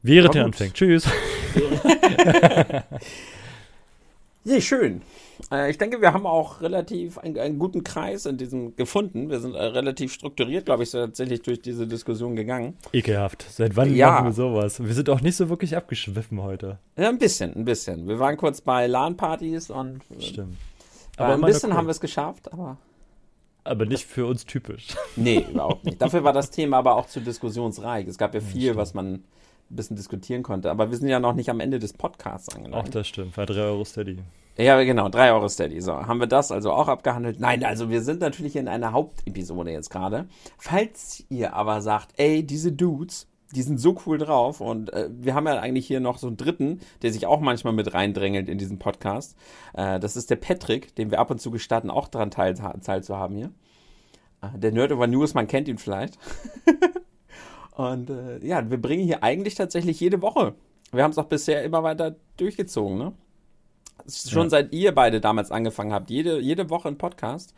Wäre 0.02 0.28
den 0.28 0.42
Anfängen. 0.42 0.74
Tschüss. 0.74 1.08
Ja, 4.44 4.60
schön. 4.60 5.02
Äh, 5.52 5.70
ich 5.70 5.78
denke, 5.78 6.00
wir 6.00 6.12
haben 6.12 6.26
auch 6.26 6.60
relativ 6.60 7.18
einen, 7.18 7.38
einen, 7.38 7.58
guten 7.60 7.84
Kreis 7.84 8.26
in 8.26 8.38
diesem 8.38 8.74
gefunden. 8.74 9.30
Wir 9.30 9.38
sind 9.38 9.54
äh, 9.54 9.62
relativ 9.62 10.12
strukturiert, 10.12 10.64
glaube 10.64 10.82
ich, 10.82 10.90
so 10.90 10.98
tatsächlich 10.98 11.42
durch 11.42 11.60
diese 11.62 11.86
Diskussion 11.86 12.34
gegangen. 12.34 12.76
Ekelhaft. 12.92 13.46
Seit 13.48 13.76
wann 13.76 13.94
ja. 13.94 14.10
machen 14.10 14.26
wir 14.26 14.32
sowas? 14.32 14.82
Wir 14.84 14.94
sind 14.94 15.08
auch 15.10 15.20
nicht 15.20 15.36
so 15.36 15.48
wirklich 15.48 15.76
abgeschwiffen 15.76 16.42
heute. 16.42 16.78
Ja, 16.96 17.08
ein 17.08 17.18
bisschen, 17.18 17.54
ein 17.54 17.64
bisschen. 17.64 18.08
Wir 18.08 18.18
waren 18.18 18.36
kurz 18.36 18.60
bei 18.60 18.88
LAN-Partys 18.88 19.70
und. 19.70 20.00
Äh, 20.18 20.20
Stimmt. 20.20 20.56
Aber 21.16 21.34
ein 21.34 21.40
bisschen 21.42 21.70
cool. 21.70 21.76
haben 21.76 21.86
wir 21.86 21.92
es 21.92 22.00
geschafft, 22.00 22.52
aber. 22.52 22.78
Aber 23.64 23.86
nicht 23.86 24.06
für 24.06 24.26
uns 24.26 24.44
typisch. 24.44 24.88
Nee, 25.14 25.46
überhaupt 25.48 25.84
nicht. 25.84 26.02
Dafür 26.02 26.24
war 26.24 26.32
das 26.32 26.50
Thema 26.50 26.78
aber 26.78 26.96
auch 26.96 27.06
zu 27.06 27.20
diskussionsreich. 27.20 28.08
Es 28.08 28.18
gab 28.18 28.34
ja 28.34 28.40
viel, 28.40 28.62
ja, 28.62 28.76
was 28.76 28.92
man 28.92 29.22
ein 29.72 29.76
bisschen 29.76 29.96
diskutieren 29.96 30.42
konnte. 30.42 30.70
Aber 30.70 30.90
wir 30.90 30.98
sind 30.98 31.08
ja 31.08 31.18
noch 31.18 31.34
nicht 31.34 31.50
am 31.50 31.60
Ende 31.60 31.78
des 31.78 31.92
Podcasts 31.92 32.54
angelangt. 32.54 32.88
Auch 32.88 32.90
das 32.90 33.08
stimmt, 33.08 33.36
bei 33.36 33.46
3 33.46 33.60
Euro 33.60 33.84
Steady. 33.84 34.18
Ja, 34.58 34.80
genau, 34.82 35.08
3 35.08 35.32
Euro 35.32 35.48
Steady. 35.48 35.80
So, 35.80 35.94
haben 35.94 36.20
wir 36.20 36.26
das 36.26 36.52
also 36.52 36.72
auch 36.72 36.88
abgehandelt? 36.88 37.40
Nein, 37.40 37.64
also 37.64 37.88
wir 37.88 38.02
sind 38.02 38.20
natürlich 38.20 38.56
in 38.56 38.68
einer 38.68 38.92
Hauptepisode 38.92 39.70
jetzt 39.72 39.90
gerade. 39.90 40.26
Falls 40.58 41.24
ihr 41.30 41.54
aber 41.54 41.80
sagt, 41.80 42.12
ey, 42.18 42.44
diese 42.44 42.70
Dudes, 42.70 43.28
die 43.54 43.62
sind 43.62 43.78
so 43.78 43.96
cool 44.06 44.18
drauf 44.18 44.60
und 44.60 44.92
äh, 44.92 45.08
wir 45.10 45.34
haben 45.34 45.46
ja 45.46 45.58
eigentlich 45.58 45.86
hier 45.86 46.00
noch 46.00 46.18
so 46.18 46.26
einen 46.26 46.36
dritten, 46.36 46.80
der 47.02 47.12
sich 47.12 47.26
auch 47.26 47.40
manchmal 47.40 47.72
mit 47.72 47.92
reindrängelt 47.92 48.48
in 48.48 48.58
diesen 48.58 48.78
Podcast. 48.78 49.36
Äh, 49.74 50.00
das 50.00 50.16
ist 50.16 50.30
der 50.30 50.36
Patrick, 50.36 50.94
den 50.96 51.10
wir 51.10 51.18
ab 51.18 51.30
und 51.30 51.40
zu 51.40 51.50
gestatten, 51.50 51.90
auch 51.90 52.08
daran 52.08 52.30
teil, 52.30 52.54
teil 52.54 53.02
zu 53.02 53.16
haben 53.16 53.36
hier. 53.36 53.50
Äh, 54.42 54.58
der 54.58 54.72
Nerd 54.72 54.92
over 54.92 55.06
News, 55.06 55.34
man 55.34 55.46
kennt 55.48 55.68
ihn 55.68 55.78
vielleicht. 55.78 56.18
Und 57.74 58.10
äh, 58.10 58.44
ja, 58.46 58.68
wir 58.70 58.80
bringen 58.80 59.04
hier 59.04 59.22
eigentlich 59.22 59.54
tatsächlich 59.54 59.98
jede 60.00 60.20
Woche. 60.22 60.54
Wir 60.92 61.04
haben 61.04 61.10
es 61.10 61.18
auch 61.18 61.26
bisher 61.26 61.62
immer 61.64 61.82
weiter 61.82 62.16
durchgezogen, 62.36 62.98
ne? 62.98 63.12
Schon 64.08 64.44
ja. 64.44 64.50
seit 64.50 64.72
ihr 64.72 64.92
beide 64.92 65.20
damals 65.20 65.50
angefangen 65.52 65.92
habt, 65.92 66.10
jede, 66.10 66.40
jede 66.40 66.70
Woche 66.70 66.88
ein 66.88 66.98
Podcast. 66.98 67.54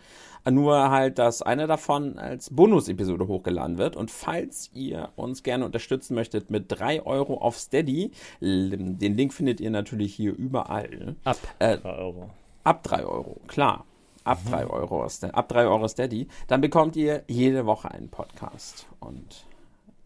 Nur 0.50 0.90
halt, 0.90 1.18
dass 1.18 1.40
einer 1.40 1.66
davon 1.66 2.18
als 2.18 2.50
Bonus-Episode 2.50 3.26
hochgeladen 3.28 3.78
wird. 3.78 3.96
Und 3.96 4.10
falls 4.10 4.70
ihr 4.74 5.08
uns 5.16 5.42
gerne 5.42 5.64
unterstützen 5.64 6.14
möchtet 6.14 6.50
mit 6.50 6.66
3 6.68 7.06
Euro 7.06 7.38
auf 7.38 7.56
Steady, 7.56 8.10
den 8.40 9.16
Link 9.16 9.32
findet 9.32 9.60
ihr 9.60 9.70
natürlich 9.70 10.14
hier 10.14 10.36
überall. 10.36 11.16
Ab 11.24 11.38
äh, 11.60 11.78
3 11.78 11.98
Euro. 11.98 12.30
Ab 12.62 12.82
3 12.82 13.04
Euro, 13.06 13.40
klar. 13.46 13.86
Ab 14.24 14.40
mhm. 14.44 14.50
3 14.50 14.66
Euro, 14.66 15.02
ab 15.32 15.48
3 15.48 15.66
Euro 15.66 15.88
Steady. 15.88 16.28
Dann 16.46 16.60
bekommt 16.60 16.94
ihr 16.96 17.22
jede 17.26 17.64
Woche 17.64 17.90
einen 17.90 18.10
Podcast. 18.10 18.86
Und 19.00 19.46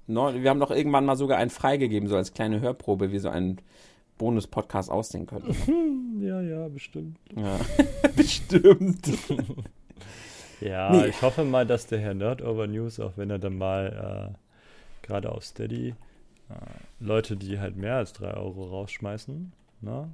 wir 0.09 0.51
haben 0.51 0.61
doch 0.61 0.71
irgendwann 0.71 1.05
mal 1.05 1.17
sogar 1.17 1.39
einen 1.39 1.51
freigegeben, 1.51 2.09
so 2.09 2.17
als 2.17 2.33
kleine 2.33 2.61
Hörprobe, 2.61 3.13
wie 3.13 3.19
so 3.19 3.29
ein 3.29 3.61
Bonus-Podcast 4.19 4.91
aussehen 4.91 5.27
könnte. 5.27 5.55
Ja, 6.21 6.41
ja, 6.41 6.67
bestimmt. 6.67 7.17
Ja, 7.37 7.61
bestimmt. 8.17 9.07
ja, 10.61 10.91
nee. 10.91 11.07
ich 11.07 11.23
hoffe 11.23 11.45
mal, 11.45 11.65
dass 11.65 11.87
der 11.87 12.01
Herr 12.01 12.15
Nerd 12.15 12.43
Over 12.43 12.67
News, 12.67 12.99
auch 12.99 13.13
wenn 13.15 13.31
er 13.31 13.39
dann 13.39 13.57
mal 13.57 14.35
äh, 14.35 15.07
gerade 15.07 15.31
auf 15.31 15.45
Steady 15.45 15.91
äh, 15.91 16.55
Leute, 16.99 17.37
die 17.37 17.61
halt 17.61 17.77
mehr 17.77 17.99
als 17.99 18.15
3 18.15 18.35
Euro 18.35 18.65
rausschmeißen, 18.65 19.53
ne, 19.83 20.09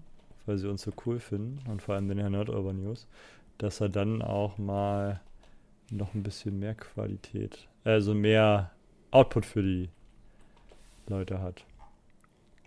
weil 0.45 0.59
sie 0.59 0.69
uns 0.69 0.83
so 0.83 0.93
cool 1.07 1.21
finden 1.21 1.59
und 1.71 1.81
vor 1.81 1.95
allem 1.95 2.09
den 2.09 2.19
Herr 2.19 2.29
Nerd 2.29 2.51
Over 2.51 2.75
News, 2.75 3.07
dass 3.57 3.81
er 3.81 3.89
dann 3.89 4.21
auch 4.21 4.59
mal 4.59 5.23
noch 5.91 6.13
ein 6.13 6.23
bisschen 6.23 6.59
mehr 6.59 6.75
Qualität, 6.75 7.67
also 7.83 8.13
mehr 8.13 8.73
Output 9.15 9.47
für 9.47 9.63
die 9.63 9.89
Leute 11.07 11.41
hat. 11.41 11.65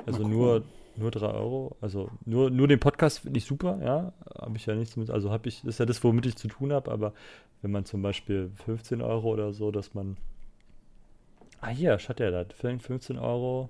Also 0.06 0.28
nur, 0.28 0.64
nur 0.96 1.12
3 1.12 1.28
Euro. 1.28 1.76
Also 1.82 2.10
nur, 2.26 2.50
nur 2.50 2.68
den 2.68 2.80
Podcast 2.80 3.20
finde 3.20 3.38
ich 3.38 3.46
super, 3.46 3.80
ja. 3.84 4.14
Habe 4.40 4.58
ich 4.58 4.66
ja 4.66 4.76
nichts 4.76 4.96
mit. 4.96 5.10
Also 5.10 5.32
habe 5.32 5.50
ich, 5.50 5.64
ist 5.66 5.80
ja 5.80 5.86
das, 5.86 6.04
womit 6.04 6.26
ich 6.26 6.38
zu 6.38 6.48
tun 6.48 6.72
habe, 6.72 6.92
aber 6.92 7.14
wenn 7.62 7.72
man 7.72 7.86
zum 7.86 8.02
Beispiel 8.02 8.52
15 8.66 9.02
Euro 9.02 9.30
oder 9.30 9.54
so, 9.54 9.72
dass 9.72 9.94
man. 9.94 10.18
Ah, 11.60 11.70
hier, 11.70 11.98
schaut 12.00 12.20
ja 12.20 12.32
da. 12.32 12.46
15 12.46 13.18
Euro 13.18 13.70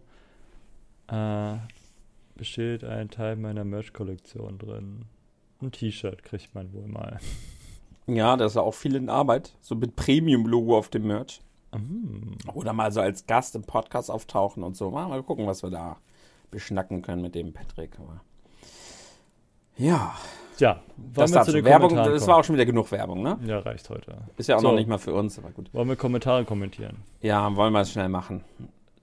äh, 1.07 1.55
besteht 2.35 2.83
ein 2.83 3.09
Teil 3.09 3.37
meiner 3.37 3.63
Merch-Kollektion 3.63 4.59
drin. 4.59 5.05
Ein 5.61 5.71
T-Shirt 5.71 6.23
kriegt 6.23 6.53
man 6.53 6.71
wohl 6.73 6.87
mal. 6.87 7.19
Ja, 8.05 8.37
das 8.37 8.53
ist 8.53 8.57
auch 8.57 8.73
viel 8.73 8.95
in 8.95 9.09
Arbeit. 9.09 9.53
So 9.61 9.75
mit 9.75 9.95
Premium-Logo 9.95 10.77
auf 10.77 10.89
dem 10.89 11.07
Merch. 11.07 11.41
Mhm. 11.73 12.37
Oder 12.53 12.73
mal 12.73 12.91
so 12.91 13.01
als 13.01 13.25
Gast 13.25 13.55
im 13.55 13.63
Podcast 13.63 14.09
auftauchen 14.09 14.63
und 14.63 14.75
so. 14.75 14.91
Mal, 14.91 15.21
gucken, 15.23 15.47
was 15.47 15.63
wir 15.63 15.69
da 15.69 15.97
beschnacken 16.51 17.01
können 17.01 17.21
mit 17.21 17.35
dem 17.35 17.53
Patrick. 17.53 17.99
Aber 17.99 18.21
ja. 19.77 20.15
Ja, 20.59 20.81
das, 21.13 21.31
wir 21.31 21.43
zu 21.43 21.51
den 21.51 21.65
Werbung, 21.65 21.95
das 21.95 22.25
war 22.25 22.37
auch 22.37 22.43
schon 22.43 22.55
wieder 22.55 22.65
genug 22.65 22.91
Werbung, 22.91 23.21
ne? 23.21 23.37
Ja, 23.45 23.59
reicht 23.59 23.87
heute. 23.91 24.17
Ist 24.37 24.49
ja 24.49 24.55
auch 24.55 24.61
so. 24.61 24.69
noch 24.69 24.75
nicht 24.75 24.87
mal 24.87 24.97
für 24.97 25.13
uns, 25.13 25.37
aber 25.37 25.51
gut. 25.51 25.71
Wollen 25.71 25.87
wir 25.87 25.95
Kommentare 25.95 26.45
kommentieren? 26.45 26.97
Ja, 27.21 27.55
wollen 27.55 27.73
wir 27.73 27.81
es 27.81 27.91
schnell 27.91 28.09
machen. 28.09 28.43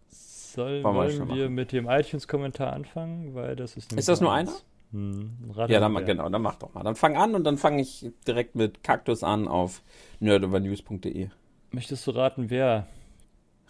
Sollen 0.08 0.82
wollen 0.82 1.28
wir, 1.28 1.36
wir 1.36 1.50
mit 1.50 1.70
dem 1.70 1.88
iTunes-Kommentar 1.88 2.72
anfangen? 2.72 3.34
Weil 3.36 3.54
das 3.54 3.76
ist 3.76 3.92
Ist 3.92 4.08
das 4.08 4.20
nur 4.20 4.32
einer? 4.32 4.52
Hm, 4.90 5.30
ja, 5.68 5.80
dann, 5.80 6.04
genau, 6.04 6.28
dann 6.28 6.42
mach 6.42 6.56
doch 6.56 6.74
mal. 6.74 6.82
Dann 6.82 6.96
fang 6.96 7.16
an 7.16 7.36
und 7.36 7.44
dann 7.44 7.56
fange 7.56 7.82
ich 7.82 8.10
direkt 8.26 8.56
mit 8.56 8.82
Kaktus 8.82 9.22
an 9.22 9.46
auf 9.46 9.82
nerdovernews.de. 10.18 11.30
Möchtest 11.74 12.06
du 12.06 12.12
raten, 12.12 12.50
wer? 12.50 12.86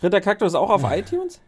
Ritter 0.03 0.21
Kaktus 0.21 0.55
auch 0.55 0.69
auf 0.69 0.85
iTunes? 0.91 1.41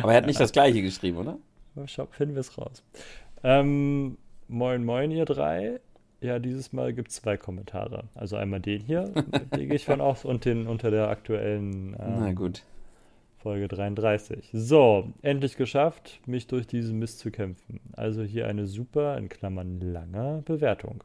Aber 0.00 0.12
er 0.12 0.18
hat 0.18 0.26
nicht 0.26 0.38
das 0.38 0.52
gleiche 0.52 0.82
geschrieben, 0.82 1.18
oder? 1.18 1.38
Schau, 1.86 2.06
finden 2.06 2.36
wir 2.36 2.40
es 2.40 2.56
raus. 2.56 2.84
Ähm, 3.42 4.16
moin, 4.46 4.84
moin, 4.84 5.10
ihr 5.10 5.24
drei. 5.24 5.80
Ja, 6.20 6.38
dieses 6.38 6.72
Mal 6.72 6.94
gibt 6.94 7.08
es 7.08 7.16
zwei 7.16 7.36
Kommentare. 7.36 8.04
Also 8.14 8.36
einmal 8.36 8.60
den 8.60 8.80
hier, 8.80 9.08
den 9.54 9.68
gehe 9.68 9.74
ich 9.74 9.84
von 9.84 10.00
aus, 10.00 10.24
und 10.24 10.44
den 10.44 10.68
unter 10.68 10.92
der 10.92 11.08
aktuellen 11.08 11.96
ähm. 11.98 12.54
Folge 13.38 13.68
33. 13.68 14.50
So, 14.52 15.12
endlich 15.22 15.56
geschafft, 15.56 16.20
mich 16.26 16.46
durch 16.46 16.66
diesen 16.66 16.98
Mist 17.00 17.18
zu 17.18 17.32
kämpfen. 17.32 17.80
Also 17.92 18.22
hier 18.22 18.46
eine 18.46 18.66
super, 18.66 19.18
in 19.18 19.28
Klammern 19.28 19.80
lange 19.80 20.42
Bewertung. 20.44 21.02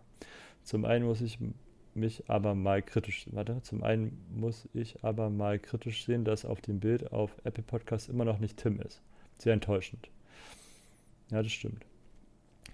Zum 0.63 0.85
einen 0.85 1.05
muss 1.05 1.21
ich 1.21 1.39
mich 1.95 2.29
aber 2.29 2.55
mal 2.55 2.81
kritisch, 2.81 3.25
warte, 3.31 3.61
zum 3.61 3.83
einen 3.83 4.17
muss 4.33 4.67
ich 4.73 5.03
aber 5.03 5.29
mal 5.29 5.59
kritisch 5.59 6.05
sehen, 6.05 6.25
dass 6.25 6.45
auf 6.45 6.61
dem 6.61 6.79
Bild 6.79 7.11
auf 7.11 7.35
Apple 7.43 7.63
Podcast 7.63 8.09
immer 8.09 8.25
noch 8.25 8.39
nicht 8.39 8.57
Tim 8.57 8.79
ist. 8.79 9.01
Sehr 9.37 9.53
enttäuschend. 9.53 10.09
Ja, 11.29 11.41
das 11.41 11.51
stimmt. 11.51 11.85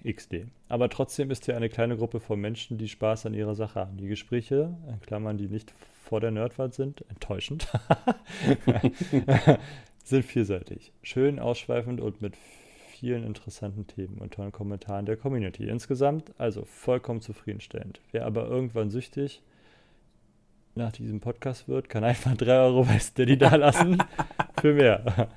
XD. 0.06 0.46
Aber 0.70 0.90
trotzdem 0.90 1.32
ist 1.32 1.46
hier 1.46 1.56
eine 1.56 1.70
kleine 1.70 1.98
Gruppe 1.98 2.20
von 2.20 2.40
Menschen, 2.40 2.78
die 2.78 2.88
Spaß 2.88 3.26
an 3.26 3.34
ihrer 3.34 3.56
Sache 3.56 3.80
haben. 3.80 3.98
Die 3.98 4.08
Gespräche, 4.08 4.76
in 4.88 5.00
Klammern, 5.02 5.38
die 5.38 5.48
nicht 5.48 5.74
vor 6.04 6.20
der 6.20 6.32
Nerdwand 6.32 6.74
sind, 6.74 7.04
enttäuschend, 7.10 7.68
sind 10.04 10.24
vielseitig. 10.24 10.94
Schön, 11.02 11.40
ausschweifend 11.40 12.00
und 12.00 12.22
mit 12.22 12.36
vielen 13.00 13.24
interessanten 13.24 13.86
Themen 13.86 14.18
und 14.18 14.34
tollen 14.34 14.52
Kommentaren 14.52 15.06
der 15.06 15.18
Community. 15.18 15.68
Insgesamt 15.68 16.34
also 16.38 16.66
vollkommen 16.66 17.22
zufriedenstellend. 17.22 18.02
Wer 18.12 18.26
aber 18.26 18.48
irgendwann 18.48 18.90
süchtig 18.90 19.42
nach 20.74 20.92
diesem 20.92 21.20
Podcast 21.20 21.68
wird, 21.68 21.90
kann 21.90 22.04
einfach 22.04 22.36
3 22.36 22.60
Euro 22.60 22.84
bei 22.86 23.00
Steady 23.00 23.38
da 23.38 23.56
lassen 23.56 23.98
für 24.60 24.74
mehr. 24.74 25.30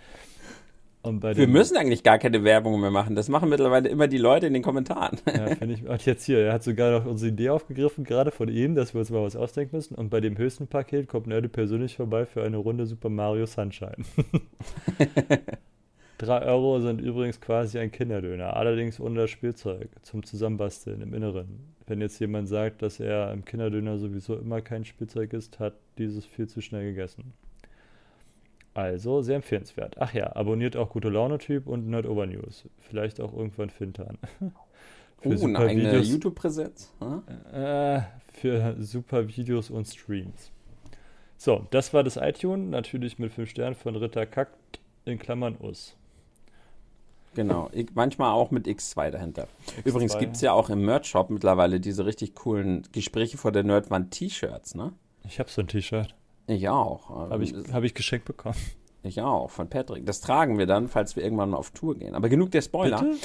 Wir 1.02 1.48
müssen 1.48 1.78
eigentlich 1.78 2.02
gar 2.02 2.18
keine 2.18 2.44
Werbung 2.44 2.78
mehr 2.78 2.90
machen. 2.90 3.14
Das 3.14 3.30
machen 3.30 3.48
mittlerweile 3.48 3.88
immer 3.88 4.06
die 4.06 4.18
Leute 4.18 4.46
in 4.46 4.52
den 4.52 4.62
Kommentaren. 4.62 5.18
Ja, 5.26 5.46
finde 5.56 5.74
ich. 5.74 5.86
Und 5.86 6.04
jetzt 6.04 6.24
hier, 6.24 6.40
er 6.40 6.52
hat 6.52 6.62
sogar 6.62 6.90
noch 6.90 7.06
unsere 7.06 7.32
Idee 7.32 7.48
aufgegriffen, 7.48 8.04
gerade 8.04 8.30
von 8.30 8.48
ihm, 8.48 8.74
dass 8.74 8.92
wir 8.92 8.98
uns 8.98 9.10
mal 9.10 9.22
was 9.22 9.34
ausdenken 9.34 9.76
müssen. 9.76 9.94
Und 9.94 10.10
bei 10.10 10.20
dem 10.20 10.36
höchsten 10.36 10.66
Paket 10.66 11.08
kommt 11.08 11.26
Nerde 11.26 11.48
persönlich 11.48 11.96
vorbei 11.96 12.26
für 12.26 12.42
eine 12.42 12.58
Runde 12.58 12.84
Super 12.84 13.08
Mario 13.08 13.46
Sunshine. 13.46 14.04
3 16.20 16.42
Euro 16.42 16.80
sind 16.80 17.00
übrigens 17.00 17.40
quasi 17.40 17.78
ein 17.78 17.90
Kinderdöner, 17.90 18.54
allerdings 18.54 19.00
ohne 19.00 19.20
das 19.20 19.30
Spielzeug 19.30 19.88
zum 20.02 20.22
Zusammenbasteln 20.22 21.00
im 21.00 21.14
Inneren. 21.14 21.74
Wenn 21.86 22.02
jetzt 22.02 22.18
jemand 22.20 22.46
sagt, 22.46 22.82
dass 22.82 23.00
er 23.00 23.32
im 23.32 23.46
Kinderdöner 23.46 23.96
sowieso 23.96 24.36
immer 24.36 24.60
kein 24.60 24.84
Spielzeug 24.84 25.32
isst, 25.32 25.58
hat 25.58 25.72
dieses 25.96 26.26
viel 26.26 26.46
zu 26.46 26.60
schnell 26.60 26.84
gegessen. 26.84 27.32
Also 28.74 29.22
sehr 29.22 29.36
empfehlenswert. 29.36 29.96
Ach 29.98 30.12
ja, 30.12 30.36
abonniert 30.36 30.76
auch 30.76 30.90
Gute 30.90 31.08
Laune-Typ 31.08 31.66
und 31.66 31.88
Nerd 31.88 32.06
Over 32.06 32.26
News. 32.26 32.68
Vielleicht 32.80 33.18
auch 33.18 33.32
irgendwann 33.32 33.70
Fintan. 33.70 34.18
Für 35.20 35.30
oh, 35.40 35.44
eine 35.46 35.58
eigene 35.58 35.98
YouTube-Präsenz? 36.00 36.92
Hm? 37.00 37.22
Äh, 37.50 38.02
für 38.34 38.76
super 38.78 39.26
Videos 39.26 39.70
und 39.70 39.86
Streams. 39.86 40.52
So, 41.38 41.66
das 41.70 41.94
war 41.94 42.04
das 42.04 42.18
iTunes, 42.18 42.70
natürlich 42.70 43.18
mit 43.18 43.32
5 43.32 43.48
Sternen 43.48 43.74
von 43.74 43.96
Ritter 43.96 44.26
Kackt 44.26 44.80
in 45.06 45.18
Klammern 45.18 45.56
US. 45.62 45.96
Genau, 47.34 47.68
ich, 47.72 47.88
manchmal 47.94 48.32
auch 48.32 48.50
mit 48.50 48.66
X2 48.66 49.10
dahinter. 49.10 49.46
X2. 49.78 49.86
Übrigens 49.86 50.18
gibt 50.18 50.36
es 50.36 50.42
ja 50.42 50.52
auch 50.52 50.68
im 50.68 50.84
Merch-Shop 50.84 51.30
mittlerweile 51.30 51.78
diese 51.78 52.04
richtig 52.04 52.34
coolen 52.34 52.86
Gespräche 52.92 53.38
vor 53.38 53.52
der 53.52 53.62
Nerdwand 53.62 54.10
T-Shirts, 54.10 54.74
ne? 54.74 54.92
Ich 55.24 55.38
habe 55.38 55.48
so 55.48 55.60
ein 55.60 55.68
T-Shirt. 55.68 56.14
Ich 56.46 56.68
auch. 56.68 57.08
Habe 57.08 57.44
ich, 57.44 57.54
hab 57.72 57.84
ich 57.84 57.94
geschenkt 57.94 58.24
bekommen. 58.24 58.56
Ich 59.02 59.22
auch, 59.22 59.50
von 59.50 59.70
Patrick. 59.70 60.04
Das 60.04 60.20
tragen 60.20 60.58
wir 60.58 60.66
dann, 60.66 60.88
falls 60.88 61.16
wir 61.16 61.22
irgendwann 61.22 61.50
mal 61.50 61.56
auf 61.56 61.70
Tour 61.70 61.96
gehen. 61.96 62.14
Aber 62.14 62.28
genug 62.28 62.50
der 62.50 62.60
Spoiler. 62.60 63.00
Bitte? 63.00 63.16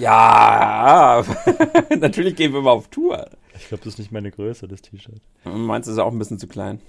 Ja, 0.00 1.24
natürlich 1.98 2.36
gehen 2.36 2.52
wir 2.52 2.60
mal 2.60 2.72
auf 2.72 2.88
Tour. 2.88 3.30
Ich 3.56 3.68
glaube, 3.68 3.84
das 3.84 3.94
ist 3.94 3.98
nicht 3.98 4.12
meine 4.12 4.30
Größe, 4.30 4.68
das 4.68 4.82
T-Shirt. 4.82 5.22
Meins 5.44 5.86
ist 5.86 5.98
auch 5.98 6.12
ein 6.12 6.18
bisschen 6.18 6.38
zu 6.38 6.48
klein. 6.48 6.80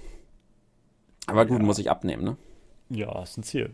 Aber 1.26 1.46
gut, 1.46 1.60
ja. 1.60 1.64
muss 1.64 1.78
ich 1.78 1.90
abnehmen, 1.90 2.24
ne? 2.24 2.36
Ja, 2.90 3.22
ist 3.22 3.38
ein 3.38 3.44
Ziel. 3.44 3.70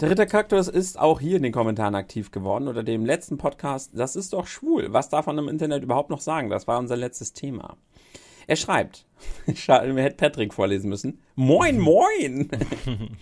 Der 0.00 0.10
Ritter 0.10 0.26
Kaktus 0.26 0.68
ist 0.68 0.98
auch 0.98 1.20
hier 1.20 1.38
in 1.38 1.42
den 1.42 1.52
Kommentaren 1.52 1.94
aktiv 1.94 2.30
geworden 2.30 2.68
oder 2.68 2.82
dem 2.82 3.04
letzten 3.04 3.36
Podcast. 3.38 3.90
Das 3.94 4.14
ist 4.14 4.32
doch 4.32 4.46
schwul. 4.46 4.92
Was 4.92 5.08
darf 5.08 5.26
man 5.26 5.38
im 5.38 5.48
Internet 5.48 5.82
überhaupt 5.82 6.10
noch 6.10 6.20
sagen? 6.20 6.50
Das 6.50 6.68
war 6.68 6.78
unser 6.78 6.96
letztes 6.96 7.32
Thema. 7.32 7.76
Er 8.46 8.56
schreibt, 8.56 9.06
schade, 9.54 9.96
wir 9.96 10.02
hätten 10.02 10.18
Patrick 10.18 10.54
vorlesen 10.54 10.88
müssen. 10.88 11.20
Moin, 11.34 11.78
moin! 11.78 12.48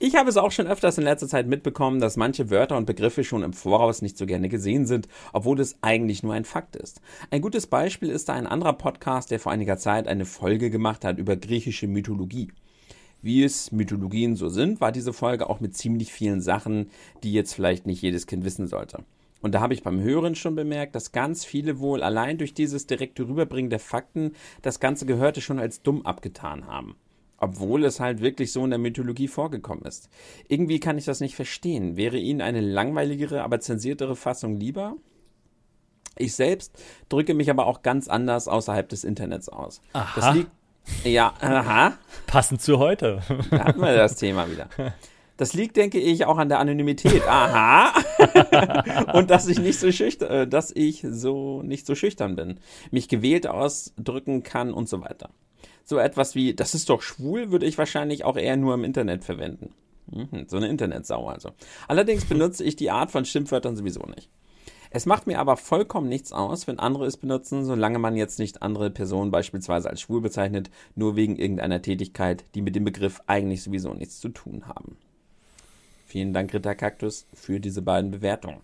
Ich 0.00 0.14
habe 0.14 0.30
es 0.30 0.36
auch 0.36 0.52
schon 0.52 0.68
öfters 0.68 0.96
in 0.96 1.02
letzter 1.02 1.26
Zeit 1.26 1.48
mitbekommen, 1.48 1.98
dass 1.98 2.16
manche 2.16 2.50
Wörter 2.50 2.76
und 2.76 2.86
Begriffe 2.86 3.24
schon 3.24 3.42
im 3.42 3.52
Voraus 3.52 4.00
nicht 4.00 4.16
so 4.16 4.26
gerne 4.26 4.48
gesehen 4.48 4.86
sind, 4.86 5.08
obwohl 5.32 5.58
es 5.58 5.78
eigentlich 5.80 6.22
nur 6.22 6.34
ein 6.34 6.44
Fakt 6.44 6.76
ist. 6.76 7.00
Ein 7.32 7.42
gutes 7.42 7.66
Beispiel 7.66 8.10
ist 8.10 8.28
da 8.28 8.34
ein 8.34 8.46
anderer 8.46 8.74
Podcast, 8.74 9.32
der 9.32 9.40
vor 9.40 9.50
einiger 9.50 9.76
Zeit 9.76 10.06
eine 10.06 10.24
Folge 10.24 10.70
gemacht 10.70 11.04
hat 11.04 11.18
über 11.18 11.34
griechische 11.34 11.88
Mythologie. 11.88 12.52
Wie 13.20 13.42
es 13.42 13.72
Mythologien 13.72 14.36
so 14.36 14.48
sind, 14.48 14.80
war 14.80 14.92
diese 14.92 15.12
Folge 15.12 15.50
auch 15.50 15.60
mit 15.60 15.76
ziemlich 15.76 16.12
vielen 16.12 16.40
Sachen, 16.40 16.90
die 17.22 17.32
jetzt 17.32 17.52
vielleicht 17.52 17.86
nicht 17.86 18.02
jedes 18.02 18.26
Kind 18.26 18.44
wissen 18.44 18.66
sollte. 18.66 19.04
Und 19.40 19.54
da 19.54 19.60
habe 19.60 19.74
ich 19.74 19.82
beim 19.82 20.00
Hören 20.00 20.34
schon 20.34 20.54
bemerkt, 20.54 20.94
dass 20.94 21.12
ganz 21.12 21.44
viele 21.44 21.78
wohl 21.78 22.02
allein 22.02 22.38
durch 22.38 22.54
dieses 22.54 22.86
direkte 22.86 23.28
Rüberbringen 23.28 23.70
der 23.70 23.78
Fakten 23.78 24.32
das 24.62 24.80
ganze 24.80 25.06
Gehörte 25.06 25.40
schon 25.40 25.58
als 25.58 25.82
dumm 25.82 26.04
abgetan 26.04 26.66
haben. 26.66 26.96
Obwohl 27.40 27.84
es 27.84 28.00
halt 28.00 28.20
wirklich 28.20 28.50
so 28.50 28.64
in 28.64 28.70
der 28.70 28.80
Mythologie 28.80 29.28
vorgekommen 29.28 29.84
ist. 29.84 30.08
Irgendwie 30.48 30.80
kann 30.80 30.98
ich 30.98 31.04
das 31.04 31.20
nicht 31.20 31.36
verstehen. 31.36 31.96
Wäre 31.96 32.18
Ihnen 32.18 32.40
eine 32.40 32.60
langweiligere, 32.60 33.44
aber 33.44 33.60
zensiertere 33.60 34.16
Fassung 34.16 34.58
lieber? 34.58 34.96
Ich 36.16 36.34
selbst 36.34 36.76
drücke 37.08 37.34
mich 37.34 37.48
aber 37.48 37.66
auch 37.66 37.82
ganz 37.82 38.08
anders 38.08 38.48
außerhalb 38.48 38.88
des 38.88 39.04
Internets 39.04 39.48
aus. 39.48 39.80
Aha. 39.92 40.20
Das 40.20 40.34
liegt. 40.34 40.50
Ja, 41.04 41.34
aha. 41.40 41.98
Passend 42.26 42.60
zu 42.60 42.78
heute. 42.78 43.22
Da 43.50 43.64
hatten 43.64 43.80
wir 43.80 43.96
das 43.96 44.16
Thema 44.16 44.50
wieder. 44.50 44.68
Das 45.38 45.54
liegt, 45.54 45.76
denke 45.76 46.00
ich, 46.00 46.24
auch 46.24 46.36
an 46.36 46.48
der 46.48 46.58
Anonymität. 46.58 47.22
Aha. 47.26 47.92
und 49.14 49.30
dass 49.30 49.46
ich 49.46 49.60
nicht 49.60 49.78
so 49.78 49.92
schüchtern, 49.92 50.30
äh, 50.30 50.48
dass 50.48 50.72
ich 50.74 51.06
so 51.08 51.62
nicht 51.62 51.86
so 51.86 51.94
schüchtern 51.94 52.34
bin, 52.34 52.58
mich 52.90 53.08
gewählt 53.08 53.46
ausdrücken 53.46 54.42
kann 54.42 54.74
und 54.74 54.88
so 54.88 55.00
weiter. 55.00 55.30
So 55.84 55.98
etwas 55.98 56.34
wie, 56.34 56.54
das 56.54 56.74
ist 56.74 56.90
doch 56.90 57.02
schwul, 57.02 57.52
würde 57.52 57.66
ich 57.66 57.78
wahrscheinlich 57.78 58.24
auch 58.24 58.36
eher 58.36 58.56
nur 58.56 58.74
im 58.74 58.84
Internet 58.84 59.24
verwenden. 59.24 59.72
Mhm, 60.10 60.46
so 60.48 60.56
eine 60.56 60.68
Internetsau 60.68 61.28
also. 61.28 61.50
Allerdings 61.86 62.24
benutze 62.24 62.64
ich 62.64 62.74
die 62.74 62.90
Art 62.90 63.12
von 63.12 63.24
Schimpfwörtern 63.24 63.76
sowieso 63.76 64.02
nicht. 64.02 64.28
Es 64.90 65.06
macht 65.06 65.26
mir 65.26 65.38
aber 65.38 65.56
vollkommen 65.56 66.08
nichts 66.08 66.32
aus, 66.32 66.66
wenn 66.66 66.78
andere 66.78 67.06
es 67.06 67.16
benutzen, 67.16 67.64
solange 67.64 67.98
man 67.98 68.16
jetzt 68.16 68.38
nicht 68.38 68.62
andere 68.62 68.90
Personen 68.90 69.30
beispielsweise 69.30 69.90
als 69.90 70.00
schwul 70.00 70.20
bezeichnet, 70.20 70.70
nur 70.94 71.16
wegen 71.16 71.36
irgendeiner 71.36 71.82
Tätigkeit, 71.82 72.44
die 72.54 72.62
mit 72.62 72.74
dem 72.74 72.84
Begriff 72.84 73.20
eigentlich 73.26 73.62
sowieso 73.62 73.92
nichts 73.92 74.20
zu 74.20 74.30
tun 74.30 74.66
haben. 74.66 74.96
Vielen 76.06 76.32
Dank, 76.32 76.54
Ritter 76.54 76.74
Kaktus, 76.74 77.26
für 77.34 77.60
diese 77.60 77.82
beiden 77.82 78.10
Bewertungen. 78.10 78.60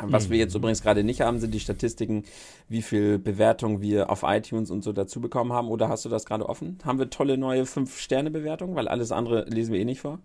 Was 0.00 0.30
wir 0.30 0.38
jetzt 0.38 0.54
mhm. 0.54 0.58
übrigens 0.58 0.82
gerade 0.82 1.02
nicht 1.02 1.22
haben, 1.22 1.38
sind 1.40 1.52
die 1.52 1.60
Statistiken, 1.60 2.24
wie 2.68 2.82
viel 2.82 3.18
Bewertungen 3.18 3.80
wir 3.80 4.10
auf 4.10 4.22
iTunes 4.22 4.70
und 4.70 4.84
so 4.84 4.92
dazu 4.92 5.20
bekommen 5.20 5.52
haben. 5.52 5.68
Oder 5.68 5.88
hast 5.88 6.04
du 6.04 6.08
das 6.08 6.24
gerade 6.24 6.48
offen? 6.48 6.78
Haben 6.84 6.98
wir 6.98 7.10
tolle 7.10 7.36
neue 7.36 7.64
5-Sterne-Bewertungen? 7.64 8.76
Weil 8.76 8.86
alles 8.86 9.10
andere 9.12 9.44
lesen 9.46 9.72
wir 9.72 9.80
eh 9.80 9.84
nicht 9.84 10.00
vor. 10.00 10.20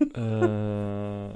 Äh, 0.00 1.28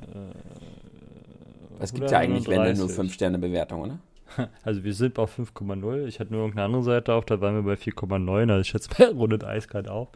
es 1.82 1.94
gibt 1.94 2.10
ja 2.10 2.18
eigentlich, 2.18 2.48
wenn 2.48 2.76
nur 2.76 2.88
5-Sterne-Bewertungen, 2.88 3.82
oder? 3.82 3.98
Also 4.62 4.82
wir 4.82 4.94
sind 4.94 5.14
bei 5.14 5.24
5,0. 5.24 6.06
Ich 6.06 6.18
hatte 6.18 6.32
nur 6.32 6.40
irgendeine 6.40 6.64
andere 6.64 6.82
Seite 6.82 7.12
auf, 7.12 7.26
da 7.26 7.40
waren 7.40 7.54
wir 7.54 7.62
bei 7.62 7.74
4,9. 7.74 8.50
Also 8.50 8.60
ich 8.60 8.68
schätze 8.68 8.90
mal, 8.98 9.12
rundet 9.18 9.44
eiskalt 9.44 9.88
auf. 9.88 10.08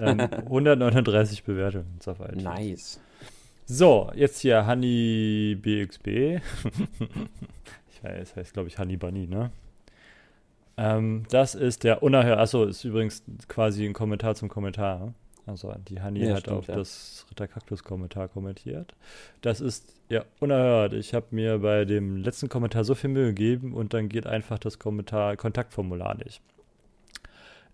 Ähm, 0.00 0.20
139 0.46 1.44
Bewertungen 1.44 1.98
iTunes. 2.00 2.42
Nice. 2.42 3.00
So, 3.66 4.10
jetzt 4.14 4.40
hier 4.40 4.66
Honey 4.66 5.56
BXB. 5.60 6.06
ich 6.08 8.02
weiß, 8.02 8.18
das 8.18 8.36
heißt, 8.36 8.52
glaube 8.54 8.68
ich, 8.68 8.78
Honey 8.78 8.96
Bunny, 8.96 9.26
ne? 9.26 9.50
Ähm, 10.76 11.24
das 11.30 11.54
ist 11.54 11.84
der 11.84 12.02
unerhört. 12.02 12.38
Achso, 12.38 12.64
ist 12.64 12.84
übrigens 12.84 13.22
quasi 13.48 13.84
ein 13.84 13.92
Kommentar 13.92 14.34
zum 14.34 14.48
Kommentar. 14.48 15.14
Also 15.46 15.74
die 15.88 16.00
Honey 16.00 16.26
ja, 16.26 16.34
hat 16.34 16.42
stimmt, 16.42 16.56
auf 16.56 16.68
ja. 16.68 16.76
das 16.76 17.26
Ritterkaktus-Kommentar 17.30 18.28
kommentiert. 18.28 18.94
Das 19.40 19.60
ist 19.60 19.92
ja 20.08 20.24
unerhört. 20.38 20.92
Ich 20.92 21.14
habe 21.14 21.26
mir 21.30 21.58
bei 21.58 21.84
dem 21.84 22.16
letzten 22.16 22.48
Kommentar 22.48 22.84
so 22.84 22.94
viel 22.94 23.10
Mühe 23.10 23.28
gegeben 23.28 23.72
und 23.72 23.92
dann 23.92 24.08
geht 24.08 24.26
einfach 24.26 24.58
das 24.58 24.78
Kommentar 24.78 25.36
Kontaktformular 25.36 26.16
nicht. 26.16 26.40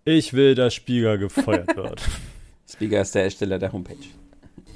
Ich 0.03 0.33
will, 0.33 0.55
dass 0.55 0.73
Spieger 0.73 1.17
gefeuert 1.17 1.75
wird. 1.75 2.01
Spieger 2.67 3.01
ist 3.01 3.13
der 3.13 3.23
Ersteller 3.23 3.59
der 3.59 3.71
Homepage. 3.71 3.95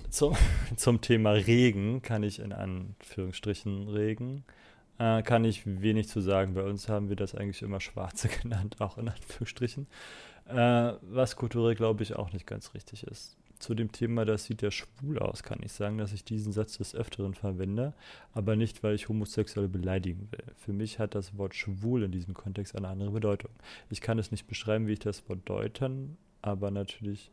Zum, 0.10 0.36
zum 0.76 1.02
Thema 1.02 1.32
Regen 1.32 2.04
kann 2.04 2.22
ich 2.22 2.38
in 2.38 2.54
Anführungsstrichen 2.54 3.88
Regen, 3.90 4.44
äh, 5.00 5.24
kann 5.24 5.44
ich 5.44 5.64
wenig 5.66 6.08
zu 6.08 6.22
sagen. 6.22 6.54
Bei 6.54 6.64
uns 6.64 6.88
haben 6.88 7.10
wir 7.10 7.16
das 7.16 7.34
eigentlich 7.34 7.64
immer 7.64 7.80
Schwarze 7.80 8.28
genannt, 8.42 8.76
auch 8.80 9.00
in 9.00 9.08
Anführungsstrichen. 9.10 9.88
Äh, 10.46 10.94
was 11.02 11.36
kulturell, 11.36 11.76
glaube 11.76 12.04
ich, 12.04 12.16
auch 12.16 12.34
nicht 12.34 12.46
ganz 12.46 12.74
richtig 12.74 13.04
ist. 13.04 13.38
Zu 13.60 13.76
dem 13.76 13.94
Thema, 13.94 14.26
das 14.26 14.44
sieht 14.46 14.62
ja 14.62 14.72
schwul 14.72 15.20
aus, 15.20 15.44
kann 15.44 15.62
ich 15.64 15.72
sagen, 15.72 15.98
dass 15.98 16.12
ich 16.12 16.26
diesen 16.26 16.52
Satz 16.52 16.78
des 16.78 16.96
Öfteren 16.96 17.34
verwende, 17.34 17.94
aber 18.34 18.58
nicht, 18.58 18.84
weil 18.84 18.94
ich 18.94 19.08
Homosexuelle 19.08 19.70
beleidigen 19.70 20.28
will. 20.32 20.44
Für 20.58 20.74
mich 20.74 21.00
hat 21.00 21.16
das 21.16 21.38
Wort 21.38 21.56
schwul 21.56 22.04
in 22.04 22.12
diesem 22.12 22.34
Kontext 22.34 22.76
eine 22.76 22.90
andere 22.90 23.12
Bedeutung. 23.12 23.52
Ich 23.90 24.02
kann 24.02 24.20
es 24.20 24.32
nicht 24.32 24.48
beschreiben, 24.48 24.88
wie 24.88 24.94
ich 24.94 25.00
das 25.00 25.28
Wort 25.30 25.40
deuten, 25.46 26.18
aber 26.42 26.72
natürlich, 26.72 27.32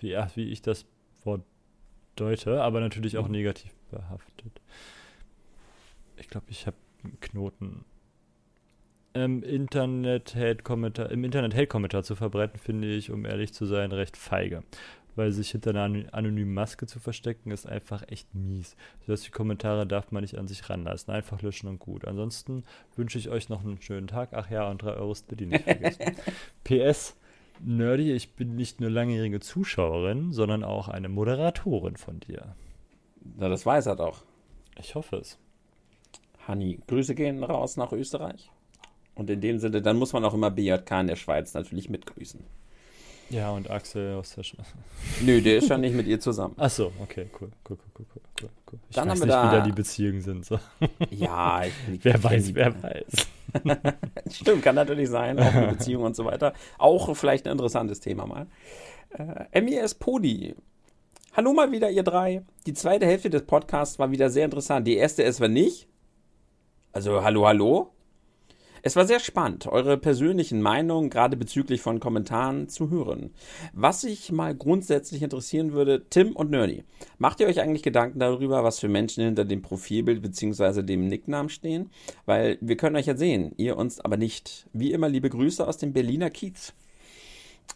wie, 0.00 0.16
ach, 0.16 0.34
wie 0.34 0.50
ich 0.50 0.62
das 0.62 0.84
Wort 1.22 1.42
deute, 2.16 2.62
aber 2.62 2.80
natürlich 2.80 3.16
auch 3.18 3.26
mhm. 3.26 3.32
negativ 3.32 3.72
behaftet. 3.90 4.60
Ich 6.16 6.28
glaube, 6.28 6.46
ich 6.48 6.66
habe 6.66 6.76
einen 7.04 7.20
Knoten. 7.20 7.84
Im 9.16 9.42
Internet 9.42 10.34
Hate-Kommentar, 10.34 11.10
im 11.10 11.24
Internet 11.24 11.54
Hate-Kommentar 11.54 12.02
zu 12.02 12.16
verbreiten, 12.16 12.58
finde 12.58 12.86
ich, 12.88 13.10
um 13.10 13.24
ehrlich 13.24 13.54
zu 13.54 13.64
sein, 13.64 13.90
recht 13.92 14.14
feige. 14.14 14.62
Weil 15.14 15.32
sich 15.32 15.52
hinter 15.52 15.70
einer 15.70 16.12
anonymen 16.12 16.52
Maske 16.52 16.86
zu 16.86 17.00
verstecken, 17.00 17.50
ist 17.50 17.66
einfach 17.66 18.04
echt 18.08 18.34
mies. 18.34 18.76
Solche 19.06 19.30
Kommentare 19.30 19.86
darf 19.86 20.12
man 20.12 20.20
nicht 20.20 20.36
an 20.36 20.46
sich 20.46 20.68
ranlassen. 20.68 21.14
Einfach 21.14 21.40
löschen 21.40 21.66
und 21.66 21.78
gut. 21.78 22.04
Ansonsten 22.04 22.64
wünsche 22.94 23.16
ich 23.16 23.30
euch 23.30 23.48
noch 23.48 23.64
einen 23.64 23.80
schönen 23.80 24.06
Tag. 24.06 24.34
Ach 24.34 24.50
ja, 24.50 24.68
und 24.68 24.82
3 24.82 24.90
Euro 24.96 25.14
Steady 25.14 25.46
nicht 25.46 25.64
vergessen. 25.64 26.14
PS, 26.64 27.16
Nerdy, 27.64 28.12
ich 28.12 28.34
bin 28.34 28.54
nicht 28.54 28.82
nur 28.82 28.90
langjährige 28.90 29.40
Zuschauerin, 29.40 30.34
sondern 30.34 30.62
auch 30.62 30.88
eine 30.88 31.08
Moderatorin 31.08 31.96
von 31.96 32.20
dir. 32.20 32.54
Na, 33.38 33.48
das 33.48 33.64
weiß 33.64 33.86
er 33.86 33.96
doch. 33.96 34.24
Ich 34.78 34.94
hoffe 34.94 35.16
es. 35.16 35.38
Hanni, 36.46 36.80
Grüße 36.86 37.14
gehen 37.14 37.42
raus 37.42 37.78
nach 37.78 37.92
Österreich. 37.92 38.50
Und 39.16 39.30
in 39.30 39.40
dem 39.40 39.58
Sinne, 39.58 39.82
dann 39.82 39.96
muss 39.96 40.12
man 40.12 40.24
auch 40.24 40.34
immer 40.34 40.50
BJK 40.50 41.00
in 41.00 41.06
der 41.08 41.16
Schweiz 41.16 41.54
natürlich 41.54 41.88
mitgrüßen. 41.88 42.44
Ja, 43.30 43.50
und 43.50 43.70
Axel 43.70 44.14
aus 44.14 44.34
der 44.36 44.44
Schweiz. 44.44 44.66
Nö, 45.22 45.40
der 45.40 45.56
ist 45.56 45.68
ja 45.68 45.78
nicht 45.78 45.96
mit 45.96 46.06
ihr 46.06 46.20
zusammen. 46.20 46.54
Ach 46.58 46.70
so, 46.70 46.92
okay, 47.02 47.28
cool, 47.40 47.50
cool, 47.68 47.78
cool, 47.98 48.06
cool, 48.14 48.20
cool, 48.42 48.50
cool. 48.70 48.78
Ich 48.88 48.94
dann 48.94 49.08
weiß 49.08 49.12
haben 49.12 49.20
wir 49.20 49.26
nicht, 49.26 49.34
da... 49.34 49.52
wie 49.52 49.56
da 49.56 49.64
die 49.64 49.72
Beziehungen 49.72 50.20
sind. 50.20 50.44
So. 50.44 50.60
Ja, 51.10 51.62
ich, 51.64 51.72
wer 52.04 52.22
weiß, 52.22 52.54
wer 52.54 52.82
weiß. 52.82 53.26
Stimmt, 54.30 54.62
kann 54.62 54.74
natürlich 54.74 55.08
sein, 55.08 55.40
auch 55.40 55.52
eine 55.52 55.68
Beziehung 55.68 56.04
und 56.04 56.14
so 56.14 56.24
weiter. 56.26 56.52
Auch 56.78 57.16
vielleicht 57.16 57.46
ein 57.46 57.52
interessantes 57.52 58.00
Thema 58.00 58.26
mal. 58.26 58.46
Äh, 59.50 59.60
MES 59.62 59.94
Podi. 59.94 60.54
Hallo 61.32 61.54
mal 61.54 61.72
wieder, 61.72 61.90
ihr 61.90 62.02
drei. 62.02 62.42
Die 62.66 62.74
zweite 62.74 63.06
Hälfte 63.06 63.30
des 63.30 63.42
Podcasts 63.42 63.98
war 63.98 64.10
wieder 64.10 64.30
sehr 64.30 64.44
interessant. 64.44 64.86
Die 64.86 64.96
erste 64.96 65.22
erst 65.22 65.40
war 65.40 65.48
nicht. 65.48 65.88
Also, 66.92 67.24
hallo, 67.24 67.46
hallo. 67.46 67.95
Es 68.86 68.94
war 68.94 69.04
sehr 69.04 69.18
spannend, 69.18 69.66
eure 69.66 69.98
persönlichen 69.98 70.62
Meinungen, 70.62 71.10
gerade 71.10 71.36
bezüglich 71.36 71.80
von 71.80 71.98
Kommentaren, 71.98 72.68
zu 72.68 72.88
hören. 72.88 73.34
Was 73.72 74.02
sich 74.02 74.30
mal 74.30 74.54
grundsätzlich 74.54 75.24
interessieren 75.24 75.72
würde, 75.72 76.04
Tim 76.08 76.36
und 76.36 76.52
Nerdy, 76.52 76.84
macht 77.18 77.40
ihr 77.40 77.48
euch 77.48 77.60
eigentlich 77.60 77.82
Gedanken 77.82 78.20
darüber, 78.20 78.62
was 78.62 78.78
für 78.78 78.86
Menschen 78.86 79.24
hinter 79.24 79.44
dem 79.44 79.60
Profilbild 79.60 80.22
bzw. 80.22 80.84
dem 80.84 81.08
Nicknamen 81.08 81.48
stehen? 81.48 81.90
Weil 82.26 82.58
wir 82.60 82.76
können 82.76 82.94
euch 82.94 83.06
ja 83.06 83.16
sehen, 83.16 83.54
ihr 83.56 83.76
uns 83.76 83.98
aber 83.98 84.16
nicht. 84.16 84.68
Wie 84.72 84.92
immer 84.92 85.08
liebe 85.08 85.30
Grüße 85.30 85.66
aus 85.66 85.78
dem 85.78 85.92
Berliner 85.92 86.30
Kiez. 86.30 86.72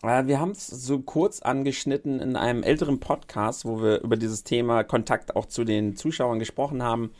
Äh, 0.04 0.28
wir 0.28 0.38
haben 0.38 0.52
es 0.52 0.68
so 0.68 1.00
kurz 1.00 1.42
angeschnitten 1.42 2.20
in 2.20 2.36
einem 2.36 2.62
älteren 2.62 3.00
Podcast, 3.00 3.64
wo 3.64 3.82
wir 3.82 4.02
über 4.02 4.16
dieses 4.16 4.44
Thema 4.44 4.84
Kontakt 4.84 5.34
auch 5.34 5.46
zu 5.46 5.64
den 5.64 5.96
Zuschauern 5.96 6.38
gesprochen 6.38 6.84
haben. 6.84 7.10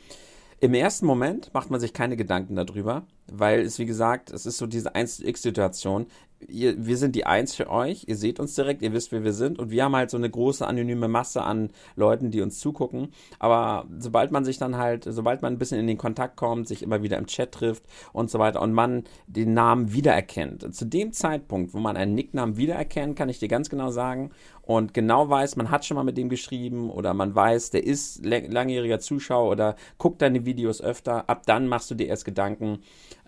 Im 0.63 0.75
ersten 0.75 1.07
Moment 1.07 1.53
macht 1.55 1.71
man 1.71 1.81
sich 1.81 1.95
keine 1.95 2.19
Gedanken 2.19 2.55
darüber, 2.55 3.07
weil 3.33 3.61
es, 3.61 3.79
wie 3.79 3.87
gesagt, 3.87 4.31
es 4.31 4.47
ist 4.47 4.59
so 4.59 4.67
diese 4.67 4.95
1x-Situation 4.95 6.07
ihr, 6.49 6.87
wir 6.87 6.97
sind 6.97 7.15
die 7.15 7.27
Eins 7.27 7.55
für 7.55 7.69
euch, 7.71 8.05
ihr 8.07 8.17
seht 8.17 8.41
uns 8.41 8.55
direkt, 8.55 8.83
ihr 8.83 8.93
wisst, 8.93 9.13
wer 9.13 9.25
wir 9.25 9.33
sind. 9.33 9.59
Und 9.59 9.71
wir 9.71 9.85
haben 9.85 9.97
halt 9.97 10.11
so 10.11 10.17
eine 10.17 10.31
große 10.31 10.67
anonyme 10.67 11.09
Masse 11.09 11.43
an 11.43 11.71
Leuten, 11.97 12.31
die 12.31 12.41
uns 12.41 12.59
zugucken. 12.61 13.13
Aber 13.39 13.87
sobald 13.99 14.31
man 14.31 14.45
sich 14.45 14.59
dann 14.59 14.77
halt, 14.77 15.05
sobald 15.09 15.43
man 15.43 15.55
ein 15.55 15.59
bisschen 15.59 15.79
in 15.79 15.87
den 15.87 15.99
Kontakt 15.99 16.37
kommt, 16.37 16.69
sich 16.69 16.83
immer 16.83 17.03
wieder 17.03 17.19
im 17.19 17.27
Chat 17.27 17.53
trifft 17.53 17.85
und 18.13 18.31
so 18.31 18.39
weiter 18.39 18.63
und 18.63 18.73
man 18.73 19.05
den 19.27 19.55
Namen 19.55 19.93
wiedererkennt, 19.93 20.75
zu 20.75 20.85
dem 20.85 21.13
Zeitpunkt, 21.13 21.75
wo 21.75 21.79
man 21.79 21.97
einen 21.97 22.15
Nicknamen 22.15 22.57
wiedererkennt, 22.57 23.17
kann 23.17 23.29
ich 23.29 23.39
dir 23.39 23.49
ganz 23.49 23.69
genau 23.69 23.91
sagen. 23.91 24.31
Und 24.63 24.95
genau 24.95 25.29
weiß, 25.29 25.57
man 25.57 25.71
hat 25.71 25.85
schon 25.85 25.97
mal 25.97 26.05
mit 26.05 26.17
dem 26.17 26.29
geschrieben 26.29 26.91
oder 26.91 27.13
man 27.13 27.35
weiß, 27.35 27.71
der 27.71 27.85
ist 27.85 28.25
langjähriger 28.25 29.01
Zuschauer 29.01 29.51
oder 29.51 29.75
guckt 29.99 30.23
deine 30.23 30.45
Videos 30.45 30.81
öfter, 30.81 31.29
ab 31.29 31.43
dann 31.47 31.67
machst 31.67 31.91
du 31.91 31.97
dir 31.97 32.07
erst 32.07 32.25
Gedanken, 32.25 32.79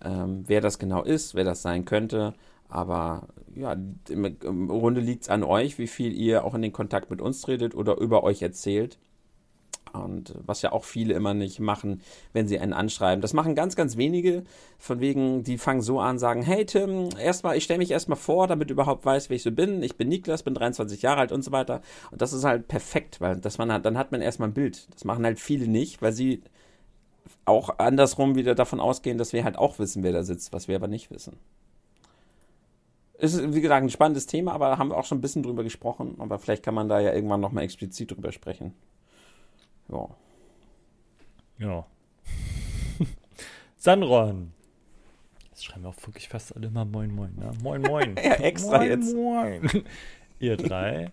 ähm, 0.04 0.44
wer 0.46 0.60
das 0.60 0.78
genau 0.78 1.02
ist, 1.02 1.34
wer 1.34 1.44
das 1.44 1.62
sein 1.62 1.84
könnte 1.84 2.34
aber 2.72 3.28
ja, 3.54 3.76
im, 4.08 4.24
im 4.42 4.70
Runde 4.70 5.02
liegt 5.02 5.24
es 5.24 5.28
an 5.28 5.42
euch, 5.42 5.78
wie 5.78 5.86
viel 5.86 6.14
ihr 6.14 6.42
auch 6.42 6.54
in 6.54 6.62
den 6.62 6.72
Kontakt 6.72 7.10
mit 7.10 7.20
uns 7.20 7.42
tretet 7.42 7.74
oder 7.74 7.98
über 7.98 8.24
euch 8.24 8.40
erzählt. 8.40 8.98
Und 9.92 10.34
was 10.46 10.62
ja 10.62 10.72
auch 10.72 10.84
viele 10.84 11.12
immer 11.12 11.34
nicht 11.34 11.60
machen, 11.60 12.00
wenn 12.32 12.48
sie 12.48 12.58
einen 12.58 12.72
anschreiben. 12.72 13.20
Das 13.20 13.34
machen 13.34 13.54
ganz, 13.54 13.76
ganz 13.76 13.98
wenige. 13.98 14.44
Von 14.78 15.00
wegen, 15.00 15.44
die 15.44 15.58
fangen 15.58 15.82
so 15.82 16.00
an, 16.00 16.18
sagen, 16.18 16.40
hey 16.40 16.64
Tim, 16.64 17.10
erstmal, 17.18 17.58
ich 17.58 17.64
stelle 17.64 17.76
mich 17.76 17.90
erstmal 17.90 18.16
vor, 18.16 18.46
damit 18.46 18.70
du 18.70 18.72
überhaupt 18.72 19.04
weißt, 19.04 19.28
wer 19.28 19.36
ich 19.36 19.42
so 19.42 19.52
bin. 19.52 19.82
Ich 19.82 19.98
bin 19.98 20.08
Niklas, 20.08 20.42
bin 20.42 20.54
23 20.54 21.02
Jahre 21.02 21.20
alt 21.20 21.32
und 21.32 21.44
so 21.44 21.52
weiter. 21.52 21.82
Und 22.10 22.22
das 22.22 22.32
ist 22.32 22.44
halt 22.44 22.68
perfekt, 22.68 23.20
weil 23.20 23.36
das 23.36 23.58
man 23.58 23.82
dann 23.82 23.98
hat 23.98 24.12
man 24.12 24.22
erstmal 24.22 24.48
ein 24.48 24.54
Bild. 24.54 24.88
Das 24.94 25.04
machen 25.04 25.26
halt 25.26 25.38
viele 25.38 25.66
nicht, 25.66 26.00
weil 26.00 26.14
sie 26.14 26.40
auch 27.44 27.78
andersrum 27.78 28.34
wieder 28.34 28.54
davon 28.54 28.80
ausgehen, 28.80 29.18
dass 29.18 29.32
wir 29.32 29.44
halt 29.44 29.56
auch 29.58 29.78
wissen, 29.78 30.02
wer 30.02 30.12
da 30.12 30.22
sitzt, 30.22 30.52
was 30.52 30.68
wir 30.68 30.76
aber 30.76 30.88
nicht 30.88 31.10
wissen 31.10 31.38
ist, 33.22 33.54
wie 33.54 33.60
gesagt, 33.60 33.84
ein 33.84 33.90
spannendes 33.90 34.26
Thema, 34.26 34.52
aber 34.52 34.70
da 34.70 34.78
haben 34.78 34.90
wir 34.90 34.96
auch 34.96 35.04
schon 35.04 35.18
ein 35.18 35.20
bisschen 35.20 35.44
drüber 35.44 35.62
gesprochen. 35.62 36.16
Aber 36.18 36.38
vielleicht 36.38 36.64
kann 36.64 36.74
man 36.74 36.88
da 36.88 36.98
ja 36.98 37.12
irgendwann 37.12 37.40
nochmal 37.40 37.62
explizit 37.62 38.10
drüber 38.10 38.32
sprechen. 38.32 38.74
Ja. 39.88 40.08
Ja. 41.58 41.86
Sanron. 43.76 44.52
Jetzt 45.50 45.64
schreiben 45.64 45.84
wir 45.84 45.90
auch 45.90 46.06
wirklich 46.06 46.28
fast 46.28 46.56
alle 46.56 46.68
mal 46.68 46.84
Moin 46.84 47.14
Moin, 47.14 47.34
ne? 47.36 47.52
Moin 47.62 47.82
Moin. 47.82 48.16
ja, 48.22 48.32
extra 48.34 48.78
moin, 48.78 48.88
jetzt. 48.88 49.14
Moin. 49.14 49.70
Ihr 50.40 50.56
drei. 50.56 51.12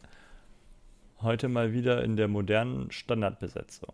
Heute 1.21 1.47
mal 1.47 1.73
wieder 1.73 2.03
in 2.03 2.15
der 2.15 2.27
modernen 2.27 2.89
Standardbesetzung. 2.89 3.93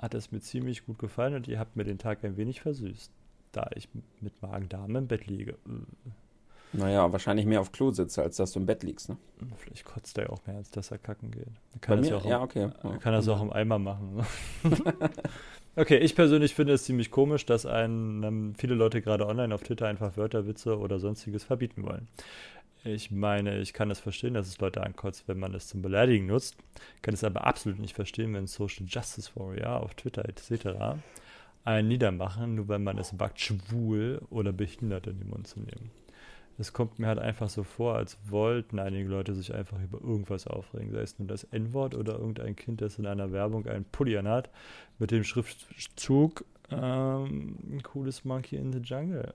Hat 0.00 0.14
es 0.14 0.32
mir 0.32 0.40
ziemlich 0.40 0.86
gut 0.86 0.98
gefallen 0.98 1.34
und 1.34 1.46
ihr 1.46 1.58
habt 1.58 1.76
mir 1.76 1.84
den 1.84 1.98
Tag 1.98 2.24
ein 2.24 2.36
wenig 2.36 2.62
versüßt, 2.62 3.12
da 3.52 3.68
ich 3.74 3.88
mit 4.20 4.40
Magen-Darm 4.40 4.96
im 4.96 5.06
Bett 5.06 5.26
liege. 5.26 5.56
Naja, 6.72 7.12
wahrscheinlich 7.12 7.46
mehr 7.46 7.60
auf 7.60 7.72
Klo 7.72 7.90
sitze, 7.90 8.22
als 8.22 8.36
dass 8.36 8.52
du 8.52 8.60
im 8.60 8.66
Bett 8.66 8.82
liegst. 8.82 9.08
Ne? 9.08 9.16
Vielleicht 9.56 9.84
kotzt 9.84 10.16
er 10.18 10.32
auch 10.32 10.46
mehr, 10.46 10.56
als 10.56 10.70
dass 10.70 10.90
er 10.90 10.98
kacken 10.98 11.32
geht. 11.32 11.48
Er 11.74 11.80
kann 11.80 11.96
Bei 11.96 12.08
das 12.08 12.24
mir? 12.24 12.30
Ja, 12.30 12.38
auch 12.38 12.54
ja, 12.54 12.66
okay. 12.66 12.70
Er 12.82 12.98
kann 12.98 13.12
das 13.12 13.28
auch 13.28 13.42
im 13.42 13.52
Eimer 13.52 13.78
machen. 13.78 14.16
Ne? 14.16 14.24
okay, 15.76 15.98
ich 15.98 16.14
persönlich 16.14 16.54
finde 16.54 16.74
es 16.74 16.84
ziemlich 16.84 17.10
komisch, 17.10 17.44
dass 17.44 17.66
einen 17.66 18.22
ähm, 18.22 18.54
viele 18.56 18.74
Leute 18.74 19.02
gerade 19.02 19.26
online 19.26 19.54
auf 19.54 19.62
Twitter 19.62 19.88
einfach 19.88 20.16
Wörter, 20.16 20.46
Witze 20.46 20.78
oder 20.78 20.98
sonstiges 21.00 21.44
verbieten 21.44 21.82
wollen. 21.82 22.08
Ich 22.84 23.10
meine, 23.10 23.58
ich 23.58 23.72
kann 23.72 23.90
es 23.90 24.00
verstehen, 24.00 24.34
dass 24.34 24.48
es 24.48 24.58
Leute 24.58 24.82
ankotzt, 24.82 25.28
wenn 25.28 25.38
man 25.38 25.54
es 25.54 25.68
zum 25.68 25.82
Beleidigen 25.82 26.26
nutzt. 26.26 26.56
Kann 27.02 27.14
es 27.14 27.24
aber 27.24 27.46
absolut 27.46 27.78
nicht 27.78 27.94
verstehen, 27.94 28.32
wenn 28.34 28.46
Social 28.46 28.86
Justice 28.86 29.30
Warrior 29.34 29.80
auf 29.80 29.94
Twitter 29.94 30.26
etc. 30.26 30.98
einen 31.64 31.88
niedermachen, 31.88 32.54
nur 32.54 32.68
weil 32.68 32.78
man 32.78 32.98
es 32.98 33.18
wagt, 33.18 33.40
schwul 33.40 34.22
oder 34.30 34.52
behindert 34.52 35.06
in 35.06 35.18
den 35.18 35.28
Mund 35.28 35.46
zu 35.46 35.60
nehmen 35.60 35.90
es 36.60 36.74
kommt 36.74 36.98
mir 36.98 37.06
halt 37.06 37.18
einfach 37.18 37.48
so 37.48 37.62
vor, 37.62 37.96
als 37.96 38.18
wollten 38.28 38.78
einige 38.78 39.08
Leute 39.08 39.34
sich 39.34 39.54
einfach 39.54 39.82
über 39.82 39.98
irgendwas 40.00 40.46
aufregen. 40.46 40.92
Sei 40.92 41.00
es 41.00 41.18
nun 41.18 41.26
das 41.26 41.44
N-Wort 41.44 41.94
oder 41.94 42.18
irgendein 42.18 42.54
Kind, 42.54 42.82
das 42.82 42.98
in 42.98 43.06
einer 43.06 43.32
Werbung 43.32 43.66
einen 43.66 43.86
Pulli 43.86 44.16
anhat, 44.18 44.50
mit 44.98 45.10
dem 45.10 45.24
Schriftzug 45.24 46.44
ähm, 46.70 47.56
ein 47.70 47.82
cooles 47.82 48.26
Monkey 48.26 48.56
in 48.56 48.72
the 48.72 48.78
Jungle. 48.78 49.32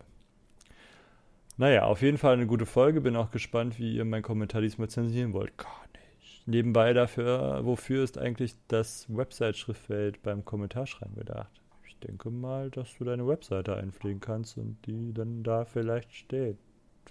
Naja, 1.57 1.85
auf 1.85 2.01
jeden 2.01 2.17
Fall 2.17 2.33
eine 2.33 2.47
gute 2.47 2.65
Folge. 2.65 3.01
Bin 3.01 3.15
auch 3.15 3.31
gespannt, 3.31 3.79
wie 3.79 3.95
ihr 3.95 4.05
meinen 4.05 4.23
Kommentar 4.23 4.61
diesmal 4.61 4.89
zensieren 4.89 5.33
wollt. 5.33 5.57
Gar 5.57 5.85
nicht. 5.93 6.47
Nebenbei 6.47 6.93
dafür, 6.93 7.61
wofür 7.63 8.03
ist 8.03 8.17
eigentlich 8.17 8.55
das 8.67 9.05
Website-Schriftfeld 9.09 10.21
beim 10.21 10.43
Kommentarschreiben 10.43 11.15
gedacht? 11.15 11.49
Ich 11.87 11.97
denke 11.99 12.29
mal, 12.29 12.69
dass 12.69 12.97
du 12.97 13.05
deine 13.05 13.27
Webseite 13.27 13.75
einpflegen 13.75 14.19
kannst 14.19 14.57
und 14.57 14.77
die 14.85 15.13
dann 15.13 15.43
da 15.43 15.65
vielleicht 15.65 16.13
steht 16.13 16.57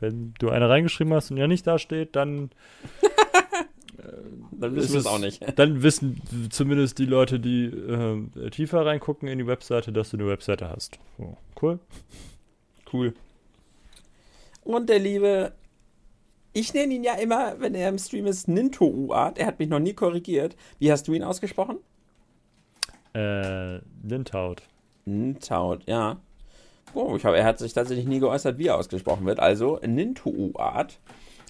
wenn 0.01 0.35
du 0.39 0.51
eine 0.51 0.69
reingeschrieben 0.69 1.13
hast 1.15 1.31
und 1.31 1.37
ja 1.37 1.47
nicht 1.47 1.67
da 1.67 1.79
steht, 1.79 2.17
dann. 2.17 2.51
dann 4.53 4.75
wissen 4.75 4.93
wir 4.93 5.01
es 5.01 5.07
auch 5.07 5.19
nicht. 5.19 5.43
Dann 5.59 5.83
wissen 5.83 6.21
zumindest 6.51 6.99
die 6.99 7.07
Leute, 7.07 7.41
die 7.41 7.67
äh, 7.67 8.51
tiefer 8.51 8.85
reingucken 8.85 9.29
in 9.29 9.39
die 9.39 9.47
Webseite, 9.47 9.93
dass 9.93 10.11
du 10.11 10.17
eine 10.17 10.27
Webseite 10.27 10.69
hast. 10.69 10.99
Oh, 11.19 11.37
cool. 11.61 11.79
Cool. 12.93 13.15
Und 14.65 14.89
der 14.89 14.99
liebe, 14.99 15.53
ich 16.53 16.73
nenne 16.75 16.95
ihn 16.95 17.05
ja 17.05 17.15
immer, 17.15 17.61
wenn 17.61 17.75
er 17.75 17.89
im 17.89 17.99
Stream 17.99 18.27
ist, 18.27 18.49
Ninto 18.49 18.87
Uart. 18.87 19.39
Er 19.39 19.47
hat 19.47 19.59
mich 19.59 19.69
noch 19.69 19.79
nie 19.79 19.93
korrigiert. 19.93 20.57
Wie 20.79 20.91
hast 20.91 21.07
du 21.07 21.13
ihn 21.13 21.23
ausgesprochen? 21.23 21.79
Äh, 23.15 23.79
Nintaut. 24.03 24.63
Nintaut, 25.05 25.85
ja. 25.87 26.21
Oh, 26.95 27.17
ich 27.17 27.25
hab, 27.25 27.35
er 27.35 27.45
hat 27.45 27.59
sich 27.59 27.73
tatsächlich 27.73 28.07
nie 28.07 28.21
geäußert, 28.21 28.59
wie 28.59 28.69
er 28.69 28.77
ausgesprochen 28.77 29.27
wird. 29.27 29.41
Also 29.41 29.79
Nintu-Art. 29.85 30.99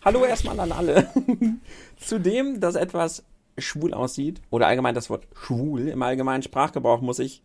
Hallo 0.05 0.25
erstmal 0.25 0.59
an 0.61 0.73
alle. 0.73 1.09
Zudem, 1.97 2.61
dass 2.61 2.75
etwas 2.75 3.25
schwul 3.57 3.95
aussieht, 3.95 4.43
oder 4.51 4.67
allgemein 4.67 4.95
das 4.95 5.11
Wort 5.11 5.27
schwul, 5.35 5.89
im 5.89 6.03
allgemeinen 6.03 6.43
Sprachgebrauch 6.43 7.01
muss 7.01 7.19
ich, 7.19 7.43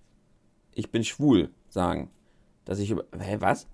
ich 0.74 0.92
bin 0.92 1.04
schwul 1.04 1.50
sagen. 1.70 2.10
Dass 2.66 2.80
ich 2.80 2.92
über, 2.92 3.06
hä, 3.18 3.38
was? 3.40 3.68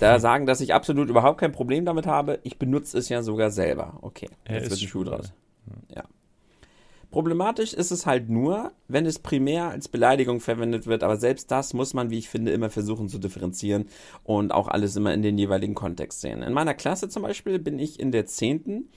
Da 0.00 0.18
sagen, 0.18 0.46
dass 0.46 0.60
ich 0.60 0.74
absolut 0.74 1.08
überhaupt 1.08 1.38
kein 1.38 1.52
Problem 1.52 1.84
damit 1.84 2.06
habe. 2.06 2.40
Ich 2.42 2.58
benutze 2.58 2.98
es 2.98 3.08
ja 3.08 3.22
sogar 3.22 3.50
selber. 3.50 3.98
Okay, 4.02 4.28
jetzt 4.48 4.70
wird 4.70 4.80
ein 4.80 4.88
Schuh 4.88 5.04
draus. 5.04 5.32
Ja. 5.94 6.04
Problematisch 7.10 7.74
ist 7.74 7.90
es 7.90 8.06
halt 8.06 8.30
nur, 8.30 8.70
wenn 8.86 9.04
es 9.04 9.18
primär 9.18 9.70
als 9.70 9.88
Beleidigung 9.88 10.38
verwendet 10.38 10.86
wird, 10.86 11.02
aber 11.02 11.16
selbst 11.16 11.50
das 11.50 11.74
muss 11.74 11.92
man, 11.92 12.10
wie 12.10 12.18
ich 12.18 12.28
finde, 12.28 12.52
immer 12.52 12.70
versuchen 12.70 13.08
zu 13.08 13.18
differenzieren 13.18 13.88
und 14.22 14.52
auch 14.52 14.68
alles 14.68 14.94
immer 14.94 15.12
in 15.12 15.22
den 15.22 15.36
jeweiligen 15.36 15.74
Kontext 15.74 16.20
sehen. 16.20 16.42
In 16.42 16.52
meiner 16.52 16.74
Klasse 16.74 17.08
zum 17.08 17.24
Beispiel 17.24 17.58
bin 17.58 17.80
ich 17.80 17.98
in 17.98 18.12
der 18.12 18.26
zehnten, 18.26 18.90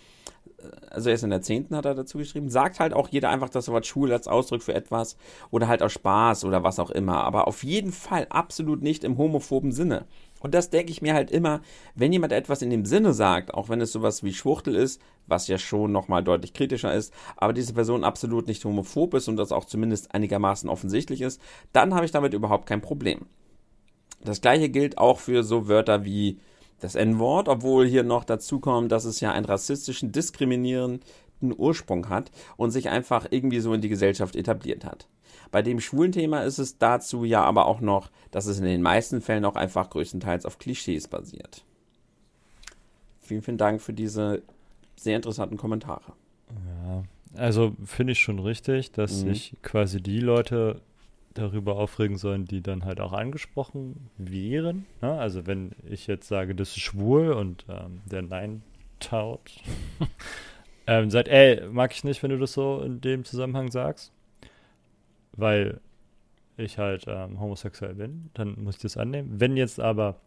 also 0.91 1.09
erst 1.09 1.23
in 1.23 1.31
der 1.31 1.41
zehnten 1.41 1.75
hat 1.75 1.85
er 1.85 1.95
dazu 1.95 2.19
geschrieben, 2.19 2.49
sagt 2.49 2.79
halt 2.79 2.93
auch 2.93 3.09
jeder 3.09 3.29
einfach 3.29 3.49
das 3.49 3.67
Wort 3.69 3.87
schwul 3.87 4.11
als 4.11 4.27
Ausdruck 4.27 4.61
für 4.61 4.75
etwas 4.75 5.17
oder 5.49 5.67
halt 5.67 5.81
aus 5.81 5.93
Spaß 5.93 6.45
oder 6.45 6.63
was 6.63 6.77
auch 6.77 6.91
immer, 6.91 7.23
aber 7.23 7.47
auf 7.47 7.63
jeden 7.63 7.91
Fall 7.91 8.27
absolut 8.29 8.83
nicht 8.83 9.03
im 9.03 9.17
homophoben 9.17 9.71
Sinne. 9.71 10.05
Und 10.43 10.53
das 10.53 10.69
denke 10.69 10.91
ich 10.91 11.01
mir 11.01 11.13
halt 11.13 11.31
immer, 11.31 11.61
wenn 11.95 12.11
jemand 12.11 12.33
etwas 12.33 12.61
in 12.61 12.69
dem 12.69 12.85
Sinne 12.85 13.13
sagt, 13.13 13.53
auch 13.53 13.69
wenn 13.69 13.79
es 13.79 13.93
sowas 13.93 14.23
wie 14.23 14.33
Schwuchtel 14.33 14.75
ist, 14.75 15.01
was 15.25 15.47
ja 15.47 15.57
schon 15.57 15.93
nochmal 15.93 16.21
deutlich 16.21 16.53
kritischer 16.53 16.93
ist, 16.93 17.13
aber 17.37 17.53
diese 17.53 17.73
Person 17.73 18.03
absolut 18.03 18.47
nicht 18.47 18.63
homophob 18.65 19.13
ist 19.13 19.29
und 19.29 19.37
das 19.37 19.53
auch 19.53 19.63
zumindest 19.63 20.13
einigermaßen 20.13 20.69
offensichtlich 20.69 21.21
ist, 21.21 21.41
dann 21.71 21.95
habe 21.95 22.05
ich 22.05 22.11
damit 22.11 22.33
überhaupt 22.33 22.67
kein 22.67 22.81
Problem. 22.81 23.21
Das 24.21 24.41
gleiche 24.41 24.67
gilt 24.69 24.97
auch 24.97 25.19
für 25.19 25.43
so 25.43 25.69
Wörter 25.69 26.03
wie 26.03 26.39
das 26.81 26.95
N-Wort, 26.95 27.47
obwohl 27.47 27.87
hier 27.87 28.03
noch 28.03 28.25
dazu 28.25 28.59
kommt, 28.59 28.91
dass 28.91 29.05
es 29.05 29.21
ja 29.21 29.31
einen 29.31 29.45
rassistischen, 29.45 30.11
diskriminierenden 31.43 31.53
Ursprung 31.57 32.09
hat 32.09 32.31
und 32.57 32.71
sich 32.71 32.89
einfach 32.89 33.27
irgendwie 33.29 33.59
so 33.59 33.73
in 33.73 33.81
die 33.81 33.89
Gesellschaft 33.89 34.35
etabliert 34.35 34.85
hat. 34.85 35.07
Bei 35.51 35.61
dem 35.61 35.79
schwulen 35.79 36.11
Thema 36.11 36.41
ist 36.41 36.57
es 36.57 36.77
dazu 36.77 37.25
ja 37.25 37.43
aber 37.43 37.67
auch 37.67 37.81
noch, 37.81 38.09
dass 38.31 38.47
es 38.47 38.59
in 38.59 38.65
den 38.65 38.81
meisten 38.81 39.21
Fällen 39.21 39.45
auch 39.45 39.55
einfach 39.55 39.89
größtenteils 39.89 40.45
auf 40.45 40.57
Klischees 40.57 41.07
basiert. 41.07 41.63
Vielen, 43.21 43.41
vielen 43.41 43.57
Dank 43.57 43.81
für 43.81 43.93
diese 43.93 44.41
sehr 44.95 45.15
interessanten 45.15 45.57
Kommentare. 45.57 46.13
Ja, 46.85 47.03
also 47.35 47.73
finde 47.85 48.13
ich 48.13 48.19
schon 48.19 48.39
richtig, 48.39 48.91
dass 48.91 49.23
mhm. 49.23 49.29
sich 49.29 49.55
quasi 49.61 50.01
die 50.01 50.19
Leute 50.19 50.81
darüber 51.33 51.77
aufregen 51.77 52.17
sollen, 52.17 52.45
die 52.45 52.61
dann 52.61 52.85
halt 52.85 52.99
auch 52.99 53.13
angesprochen 53.13 54.09
wären. 54.17 54.85
Ne? 55.01 55.13
Also 55.13 55.47
wenn 55.47 55.71
ich 55.89 56.05
jetzt 56.05 56.27
sage, 56.27 56.53
das 56.53 56.69
ist 56.69 56.79
schwul 56.79 57.31
und 57.31 57.65
ähm, 57.69 58.01
der 58.05 58.21
Nein 58.21 58.61
taut, 58.99 59.51
ähm, 60.87 61.09
sagt, 61.09 61.27
ey, 61.27 61.67
mag 61.69 61.93
ich 61.93 62.03
nicht, 62.03 62.21
wenn 62.23 62.31
du 62.31 62.37
das 62.37 62.53
so 62.53 62.81
in 62.81 63.01
dem 63.01 63.23
Zusammenhang 63.23 63.71
sagst, 63.71 64.11
weil 65.33 65.79
ich 66.57 66.77
halt 66.77 67.05
ähm, 67.07 67.39
homosexuell 67.39 67.95
bin, 67.95 68.29
dann 68.33 68.61
muss 68.63 68.75
ich 68.75 68.81
das 68.81 68.97
annehmen. 68.97 69.39
Wenn 69.39 69.57
jetzt 69.57 69.79
aber 69.79 70.19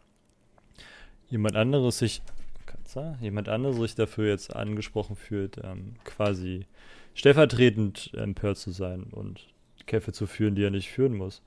jemand 1.29 1.55
anderes 1.55 1.99
sich, 1.99 2.21
Katze, 2.65 3.17
jemand 3.21 3.49
anderes 3.49 3.77
sich 3.77 3.95
dafür 3.95 4.29
jetzt 4.29 4.55
angesprochen 4.55 5.15
fühlt, 5.15 5.57
ähm, 5.63 5.95
quasi 6.03 6.65
stellvertretend 7.13 8.13
empört 8.13 8.57
zu 8.57 8.71
sein 8.71 9.03
und 9.03 9.47
Kämpfe 9.85 10.11
zu 10.11 10.27
führen, 10.27 10.55
die 10.55 10.63
er 10.63 10.71
nicht 10.71 10.89
führen 10.89 11.15
muss, 11.15 11.41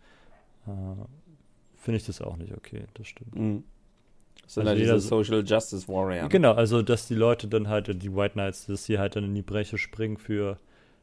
äh, 0.67 0.71
finde 1.77 1.99
ich 1.99 2.07
das 2.07 2.23
auch 2.23 2.37
nicht 2.37 2.55
okay. 2.57 2.85
Das 2.95 3.07
stimmt. 3.07 3.35
Mhm. 3.35 3.65
Sind 4.51 4.67
also 4.67 4.83
diese 4.83 4.99
Social 4.99 5.45
Justice 5.47 5.87
Warrior. 5.87 6.29
Genau, 6.29 6.55
also 6.55 6.83
dass 6.83 7.07
die 7.07 7.15
Leute 7.15 7.47
dann 7.47 7.69
halt, 7.69 7.87
die 8.03 8.13
White 8.17 8.33
Knights, 8.33 8.67
dass 8.67 8.85
sie 8.85 8.99
halt 8.99 9.15
dann 9.15 9.23
in 9.23 9.35
die 9.37 9.43
Breche 9.43 9.79
springen 9.79 10.17
für 10.17 10.59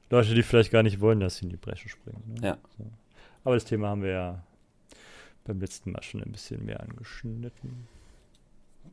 Leute, 0.09 0.35
die 0.35 0.43
vielleicht 0.43 0.69
gar 0.69 0.83
nicht 0.83 0.99
wollen, 0.99 1.21
dass 1.21 1.37
sie 1.37 1.45
in 1.45 1.51
die 1.51 1.55
Breche 1.55 1.87
springen. 1.87 2.21
Ne? 2.27 2.45
Ja. 2.45 2.57
So. 2.77 2.85
Aber 3.45 3.55
das 3.55 3.63
Thema 3.63 3.87
haben 3.87 4.03
wir 4.03 4.09
ja 4.09 4.43
beim 5.45 5.61
letzten 5.61 5.93
Mal 5.93 6.03
schon 6.03 6.21
ein 6.21 6.31
bisschen 6.33 6.65
mehr 6.65 6.81
angeschnitten. 6.81 7.87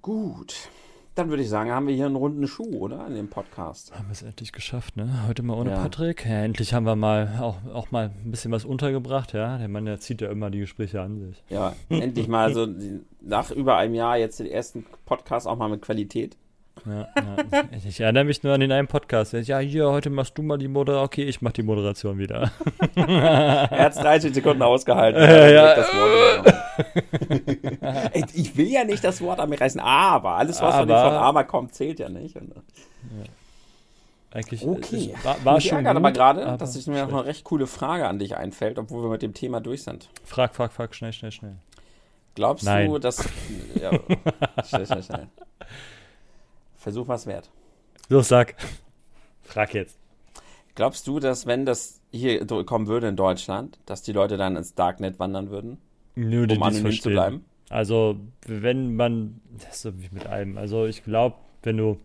Gut. 0.00 0.68
Dann 1.14 1.28
würde 1.28 1.44
ich 1.44 1.48
sagen, 1.48 1.70
haben 1.70 1.86
wir 1.86 1.94
hier 1.94 2.06
einen 2.06 2.16
runden 2.16 2.48
Schuh, 2.48 2.76
oder? 2.78 3.06
In 3.06 3.14
dem 3.14 3.28
Podcast. 3.28 3.94
Haben 3.94 4.08
wir 4.08 4.12
es 4.12 4.22
endlich 4.22 4.50
geschafft, 4.50 4.96
ne? 4.96 5.26
Heute 5.28 5.44
mal 5.44 5.56
ohne 5.56 5.70
ja. 5.70 5.76
Patrick. 5.76 6.26
Ja, 6.26 6.42
endlich 6.42 6.74
haben 6.74 6.86
wir 6.86 6.96
mal 6.96 7.38
auch, 7.40 7.58
auch 7.72 7.92
mal 7.92 8.10
ein 8.24 8.32
bisschen 8.32 8.50
was 8.50 8.64
untergebracht, 8.64 9.32
ja. 9.32 9.58
Der 9.58 9.68
Mann, 9.68 9.84
der 9.84 10.00
zieht 10.00 10.20
ja 10.20 10.28
immer 10.28 10.50
die 10.50 10.58
Gespräche 10.58 11.00
an 11.00 11.20
sich. 11.20 11.44
Ja, 11.48 11.76
endlich 11.88 12.26
mal 12.26 12.52
so 12.54 12.66
nach 13.20 13.52
über 13.52 13.76
einem 13.76 13.94
Jahr 13.94 14.16
jetzt 14.16 14.40
den 14.40 14.48
ersten 14.48 14.86
Podcast 15.06 15.46
auch 15.46 15.56
mal 15.56 15.68
mit 15.68 15.82
Qualität. 15.82 16.36
Ja, 16.86 17.08
ja. 17.16 17.36
Ich 17.86 18.00
erinnere 18.00 18.24
mich 18.24 18.42
nur 18.42 18.52
an 18.52 18.60
den 18.60 18.72
einen 18.72 18.88
Podcast. 18.88 19.32
Ja, 19.32 19.58
hier, 19.58 19.90
heute 19.90 20.10
machst 20.10 20.36
du 20.36 20.42
mal 20.42 20.58
die 20.58 20.68
Moderation. 20.68 21.06
Okay, 21.06 21.24
ich 21.24 21.40
mach 21.40 21.52
die 21.52 21.62
Moderation 21.62 22.18
wieder. 22.18 22.50
er 22.94 23.70
hat 23.70 23.92
es 23.92 23.98
30 23.98 24.34
Sekunden 24.34 24.62
ausgehalten. 24.62 25.22
Ja, 25.22 25.48
ja. 25.48 25.74
Ey, 28.12 28.24
ich 28.34 28.56
will 28.56 28.68
ja 28.68 28.84
nicht 28.84 29.02
das 29.02 29.20
Wort 29.20 29.40
an 29.40 29.48
mir 29.48 29.60
reißen, 29.60 29.80
aber 29.80 30.32
alles, 30.32 30.60
was 30.60 30.74
aber, 30.74 30.94
von, 30.94 31.10
von 31.10 31.16
aber 31.16 31.44
kommt, 31.44 31.74
zählt 31.74 32.00
ja 32.00 32.08
nicht. 32.08 32.34
Ja. 32.34 32.42
Eigentlich 34.32 34.66
okay. 34.66 35.14
war, 35.22 35.36
war 35.44 35.58
ich 35.58 35.68
schon. 35.68 35.80
Ich 35.80 35.86
aber 35.86 36.10
gerade, 36.10 36.56
dass 36.58 36.74
sich 36.74 36.88
mir 36.88 37.06
noch 37.06 37.12
eine 37.12 37.24
recht 37.24 37.44
coole 37.44 37.68
Frage 37.68 38.08
an 38.08 38.18
dich 38.18 38.36
einfällt, 38.36 38.78
obwohl 38.78 39.04
wir 39.04 39.10
mit 39.10 39.22
dem 39.22 39.32
Thema 39.32 39.60
durch 39.60 39.84
sind. 39.84 40.10
Frag, 40.24 40.56
frag, 40.56 40.72
frag, 40.72 40.94
schnell, 40.94 41.12
schnell, 41.12 41.30
schnell. 41.30 41.54
Glaubst 42.34 42.64
Nein. 42.64 42.90
du, 42.90 42.98
dass. 42.98 43.24
Ja, 43.80 43.92
schnell, 44.64 44.86
schnell, 44.86 45.02
schnell. 45.02 45.28
Versuch 46.84 47.08
was 47.08 47.26
wert. 47.26 47.50
Los, 48.10 48.28
sag. 48.28 48.54
Frag 49.42 49.72
jetzt. 49.72 49.98
Glaubst 50.74 51.06
du, 51.06 51.18
dass 51.18 51.46
wenn 51.46 51.64
das 51.64 52.02
hier 52.10 52.46
kommen 52.46 52.88
würde 52.88 53.08
in 53.08 53.16
Deutschland, 53.16 53.78
dass 53.86 54.02
die 54.02 54.12
Leute 54.12 54.36
dann 54.36 54.54
ins 54.54 54.74
Darknet 54.74 55.18
wandern 55.18 55.48
würden? 55.48 55.78
Nö, 56.14 56.46
um 56.46 56.62
anonym 56.62 56.92
zu 56.92 57.08
bleiben? 57.08 57.46
Also, 57.70 58.16
wenn 58.46 58.96
man, 58.96 59.40
das 59.58 59.76
ist 59.76 59.82
so 59.82 59.98
wie 59.98 60.10
mit 60.10 60.26
allem. 60.26 60.58
Also, 60.58 60.84
ich 60.84 61.04
glaube, 61.04 61.36
wenn 61.62 61.78
du 61.78 61.98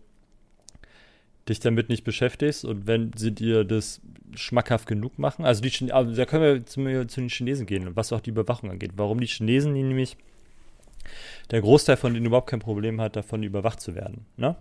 dich 1.46 1.60
damit 1.60 1.90
nicht 1.90 2.04
beschäftigst 2.04 2.64
und 2.64 2.86
wenn 2.86 3.12
sie 3.14 3.32
dir 3.32 3.64
das 3.64 4.00
schmackhaft 4.34 4.86
genug 4.86 5.18
machen, 5.18 5.44
also 5.44 5.60
die 5.60 5.92
also 5.92 6.14
da 6.14 6.24
können 6.24 6.42
wir 6.42 6.64
zu, 6.64 7.06
zu 7.06 7.20
den 7.20 7.28
Chinesen 7.28 7.66
gehen, 7.66 7.94
was 7.96 8.14
auch 8.14 8.20
die 8.20 8.30
Überwachung 8.30 8.70
angeht. 8.70 8.92
Warum 8.96 9.20
die 9.20 9.26
Chinesen 9.26 9.74
die 9.74 9.82
nämlich 9.82 10.16
der 11.50 11.60
Großteil 11.60 11.98
von 11.98 12.14
denen 12.14 12.24
überhaupt 12.24 12.48
kein 12.48 12.60
Problem 12.60 12.98
hat, 13.00 13.16
davon 13.16 13.42
überwacht 13.42 13.80
zu 13.80 13.94
werden. 13.94 14.24
Ne? 14.36 14.56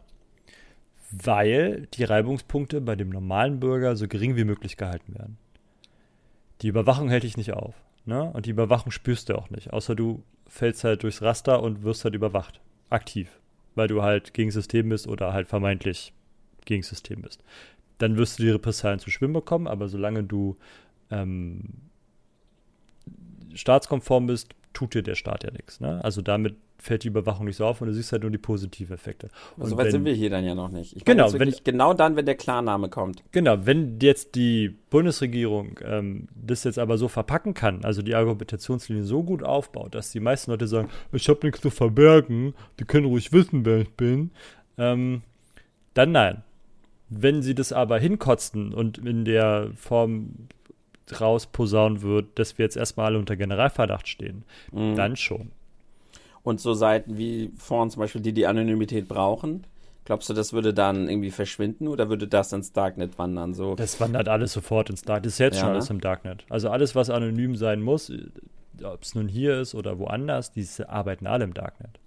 Weil 1.12 1.88
die 1.94 2.04
Reibungspunkte 2.04 2.82
bei 2.82 2.96
dem 2.96 3.10
normalen 3.10 3.60
Bürger 3.60 3.96
so 3.96 4.08
gering 4.08 4.36
wie 4.36 4.44
möglich 4.44 4.78
gehalten 4.78 5.16
werden. 5.16 5.38
Die 6.62 6.68
Überwachung 6.68 7.10
hält 7.10 7.24
dich 7.24 7.38
nicht 7.38 7.54
auf. 7.54 7.76
Ne? 8.06 8.32
Und 8.32 8.46
die 8.46 8.52
Überwachung 8.52 8.92
spürst 8.92 9.30
du 9.30 9.38
auch 9.38 9.50
nicht. 9.50 9.74
Außer 9.74 9.96
du 9.96 10.24
fällst 10.48 10.84
halt 10.84 11.04
durchs 11.04 11.22
Raster 11.22 11.64
und 11.64 11.84
wirst 11.84 12.04
halt 12.04 12.16
überwacht. 12.16 12.60
Aktiv. 12.90 13.40
Weil 13.76 13.88
du 13.88 14.02
halt 14.02 14.34
gegen 14.34 14.52
System 14.52 14.90
bist 14.90 15.08
oder 15.08 15.34
halt 15.34 15.48
vermeintlich 15.48 16.14
gegen 16.66 16.84
System 16.84 17.22
bist. 17.22 17.44
Dann 17.98 18.18
wirst 18.18 18.40
du 18.40 18.44
die 18.44 18.50
Repressalien 18.50 19.00
zu 19.00 19.10
schwimmen 19.10 19.34
bekommen, 19.34 19.68
aber 19.68 19.88
solange 19.90 20.24
du 20.24 20.58
ähm, 21.12 21.66
staatskonform 23.54 24.28
bist, 24.28 24.54
tut 24.74 24.94
dir 24.94 25.04
der 25.04 25.16
Staat 25.16 25.44
ja 25.44 25.52
nichts. 25.52 25.80
Ne? 25.80 26.04
Also 26.04 26.22
damit 26.22 26.56
fällt 26.80 27.04
die 27.04 27.10
Überwachung 27.10 27.46
nicht 27.46 27.58
so 27.58 27.66
auf 27.66 27.82
und 27.82 27.88
du 27.88 27.94
siehst 27.94 28.12
halt 28.12 28.24
nur 28.24 28.32
die 28.32 28.38
positiven 28.38 28.96
Effekte. 28.96 29.30
Und 29.58 29.68
so 29.68 29.78
weit 29.78 29.92
sind 29.92 30.06
wir 30.06 30.14
hier 30.14 30.30
dann 30.30 30.46
ja 30.46 30.56
noch 30.56 30.70
nicht. 30.70 30.96
Ich 30.96 31.06
genau, 31.06 31.32
wenn, 31.34 31.54
genau 31.64 31.94
dann, 31.94 32.16
wenn 32.16 32.26
der 32.26 32.36
Klarname 32.36 32.90
kommt. 32.90 33.24
Genau, 33.32 33.66
wenn 33.66 34.00
jetzt 34.02 34.36
die 34.36 34.76
Bundesregierung 34.90 35.80
ähm, 35.84 36.28
das 36.36 36.64
jetzt 36.64 36.80
aber 36.80 36.98
so 36.98 37.08
verpacken 37.08 37.54
kann, 37.54 37.84
also 37.84 38.02
die 38.02 38.16
Argumentationslinie 38.16 39.04
so 39.04 39.24
gut 39.24 39.44
aufbaut, 39.44 39.94
dass 39.94 40.12
die 40.12 40.20
meisten 40.20 40.52
Leute 40.52 40.68
sagen, 40.68 40.90
ich 41.12 41.28
habe 41.30 41.40
nichts 41.44 41.62
zu 41.62 41.70
verbergen, 41.70 42.54
die 42.80 42.86
können 42.86 43.06
ruhig 43.06 43.32
wissen, 43.34 43.66
wer 43.66 43.80
ich 43.80 43.92
bin, 43.92 44.32
ähm, 44.78 45.22
dann 45.94 46.12
nein. 46.12 46.44
Wenn 47.10 47.42
sie 47.42 47.56
das 47.56 47.74
aber 47.74 48.00
hinkotzen 48.00 48.74
und 48.74 49.00
in 49.00 49.26
der 49.26 49.72
Form 49.76 50.48
rausposaunen 51.20 52.02
wird, 52.02 52.38
dass 52.38 52.58
wir 52.58 52.66
jetzt 52.66 52.78
erstmal 52.78 53.08
alle 53.08 53.20
unter 53.20 53.36
Generalverdacht 53.36 54.08
stehen, 54.08 54.44
mhm. 54.72 54.96
dann 54.96 55.16
schon. 55.16 55.52
Und 56.44 56.60
so 56.60 56.74
Seiten 56.74 57.18
wie 57.18 57.52
vorhin 57.58 57.90
zum 57.90 58.02
Beispiel, 58.02 58.22
die 58.22 58.34
die 58.34 58.48
Anonymität 58.48 59.08
brauchen, 59.08 59.66
glaubst 60.06 60.30
du, 60.30 60.34
das 60.34 60.54
würde 60.54 60.74
dann 60.74 61.10
irgendwie 61.10 61.32
verschwinden 61.32 61.88
oder 61.88 62.10
würde 62.10 62.28
das 62.28 62.52
ins 62.54 62.74
Darknet 62.74 63.18
wandern? 63.20 63.54
So? 63.54 63.76
Das 63.76 64.00
wandert 64.00 64.28
alles 64.28 64.54
sofort 64.54 64.90
ins 64.90 65.02
Darknet. 65.04 65.26
Das 65.28 65.34
ist 65.34 65.40
jetzt 65.40 65.56
ja, 65.56 65.62
schon 65.62 65.70
ne? 65.70 65.76
alles 65.76 65.90
im 65.90 66.02
Darknet. 66.02 66.46
Also 66.50 66.70
alles, 66.70 66.96
was 66.96 67.10
anonym 67.10 67.56
sein 67.56 67.82
muss, 67.82 68.12
ob 68.84 69.04
es 69.04 69.16
nun 69.16 69.28
hier 69.28 69.60
ist 69.60 69.76
oder 69.76 70.00
woanders, 70.00 70.52
die 70.52 70.66
arbeiten 70.88 71.28
alle 71.28 71.44
im 71.44 71.54
Darknet. 71.54 72.00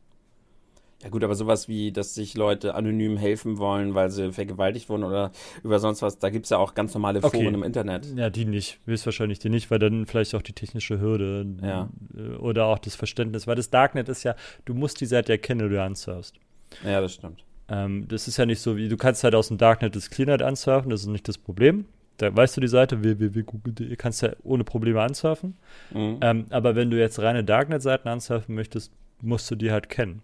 Ja 1.03 1.09
gut, 1.11 1.25
aber 1.25 1.35
sowas 1.35 1.69
wie, 1.69 1.91
dass 1.91 2.15
sich 2.15 2.35
Leute 2.37 2.75
anonym 2.75 3.17
helfen 3.17 3.59
wollen, 3.59 3.95
weil 3.95 4.11
sie 4.11 4.33
vergewaltigt 4.33 4.89
wurden 4.89 5.05
oder 5.05 5.33
über 5.65 5.79
sonst 5.79 6.03
was, 6.03 6.19
da 6.19 6.31
gibt 6.31 6.47
es 6.47 6.51
ja 6.51 6.59
auch 6.59 6.75
ganz 6.75 6.95
normale 6.95 7.21
Foren 7.21 7.35
okay. 7.35 7.55
im 7.55 7.63
Internet. 7.63 8.07
Ja, 8.17 8.31
die 8.31 8.45
nicht. 8.45 8.79
Höchstwahrscheinlich 8.87 9.39
die 9.41 9.49
nicht, 9.49 9.71
weil 9.71 9.79
dann 9.79 10.07
vielleicht 10.07 10.35
auch 10.35 10.43
die 10.43 10.53
technische 10.53 11.01
Hürde 11.01 11.47
ja. 11.63 11.89
Äh, 12.17 12.37
oder 12.37 12.67
auch 12.67 12.79
das 12.79 12.95
Verständnis, 12.95 13.47
weil 13.47 13.57
das 13.57 13.71
Darknet 13.71 14.09
ist 14.09 14.23
ja, 14.23 14.37
du 14.65 14.75
musst 14.75 15.01
die 15.01 15.07
Seite 15.07 15.33
erkennen, 15.33 15.69
du 15.69 15.83
ansurfst. 15.83 16.37
Ja, 16.85 17.01
das 17.01 17.15
stimmt. 17.15 17.45
Ähm, 17.69 18.07
das 18.09 18.29
ist 18.29 18.37
ja 18.37 18.47
nicht 18.47 18.61
so 18.61 18.77
wie, 18.77 18.89
du 18.89 18.97
kannst 18.97 19.25
halt 19.25 19.35
aus 19.35 19.49
dem 19.49 19.59
Darknet 19.59 19.97
das 19.97 20.11
Clearnet 20.11 20.43
ansurfen, 20.43 20.91
das 20.91 21.03
ist 21.03 21.09
nicht 21.09 21.27
das 21.27 21.39
Problem. 21.39 21.87
Da 22.19 22.35
weißt 22.35 22.57
du 22.57 22.61
die 22.61 22.69
Seite 22.69 23.03
www.google.de, 23.03 23.97
kannst 23.97 24.23
ja 24.23 24.31
ohne 24.45 24.65
Probleme 24.65 25.01
ansurfen. 25.01 25.57
Mhm. 25.93 26.19
Ähm, 26.21 26.47
aber 26.51 26.77
wenn 26.77 26.91
du 26.91 26.99
jetzt 26.99 27.19
reine 27.19 27.43
Darknet-Seiten 27.43 28.09
ansurfen 28.09 28.55
möchtest, 28.55 28.93
musst 29.23 29.51
du 29.51 29.57
die 29.57 29.73
halt 29.73 29.89
kennen. 29.89 30.23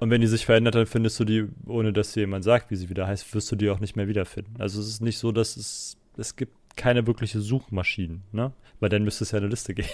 Und 0.00 0.08
wenn 0.08 0.22
die 0.22 0.26
sich 0.26 0.46
verändert, 0.46 0.74
dann 0.74 0.86
findest 0.86 1.20
du 1.20 1.24
die, 1.24 1.46
ohne 1.66 1.92
dass 1.92 2.12
dir 2.12 2.20
jemand 2.20 2.42
sagt, 2.42 2.70
wie 2.70 2.76
sie 2.76 2.88
wieder 2.88 3.06
heißt, 3.06 3.34
wirst 3.34 3.52
du 3.52 3.56
die 3.56 3.68
auch 3.68 3.80
nicht 3.80 3.96
mehr 3.96 4.08
wiederfinden. 4.08 4.54
Also 4.58 4.80
es 4.80 4.88
ist 4.88 5.02
nicht 5.02 5.18
so, 5.18 5.30
dass 5.30 5.58
es, 5.58 5.98
es 6.16 6.36
gibt 6.36 6.54
keine 6.74 7.06
wirkliche 7.06 7.40
Suchmaschinen, 7.40 8.22
ne? 8.32 8.52
Weil 8.80 8.88
dann 8.88 9.04
müsste 9.04 9.24
es 9.24 9.32
ja 9.32 9.38
eine 9.38 9.48
Liste 9.48 9.74
geben. 9.74 9.88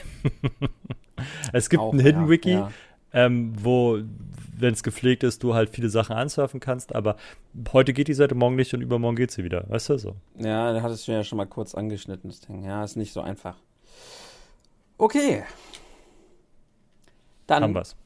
es 1.53 1.69
gibt 1.69 1.83
auch, 1.83 1.93
ein 1.93 1.99
Hidden 1.99 2.29
Wiki, 2.29 2.53
ja, 2.53 2.59
ja. 2.61 2.73
ähm, 3.13 3.53
wo, 3.61 3.99
wenn 4.57 4.73
es 4.73 4.85
gepflegt 4.85 5.25
ist, 5.25 5.43
du 5.43 5.55
halt 5.55 5.71
viele 5.71 5.89
Sachen 5.89 6.15
ansurfen 6.15 6.61
kannst, 6.61 6.95
aber 6.95 7.17
heute 7.73 7.93
geht 7.93 8.07
die 8.07 8.15
Seite, 8.15 8.37
morgen 8.37 8.55
nicht 8.55 8.73
und 8.75 8.83
übermorgen 8.83 9.17
geht 9.17 9.33
sie 9.33 9.43
wieder. 9.43 9.69
Weißt 9.69 9.89
du 9.89 9.99
so? 9.99 10.15
Ja, 10.39 10.73
da 10.73 10.83
hattest 10.83 11.09
du 11.09 11.13
ja 11.13 11.25
schon 11.25 11.39
mal 11.39 11.47
kurz 11.47 11.75
angeschnitten, 11.75 12.31
das 12.31 12.43
Ding. 12.43 12.63
Ja, 12.63 12.85
ist 12.85 12.95
nicht 12.95 13.13
so 13.13 13.23
einfach. 13.23 13.57
Okay. 14.99 15.43
Dann 17.49 17.65
haben 17.65 17.75
wir's. 17.75 17.97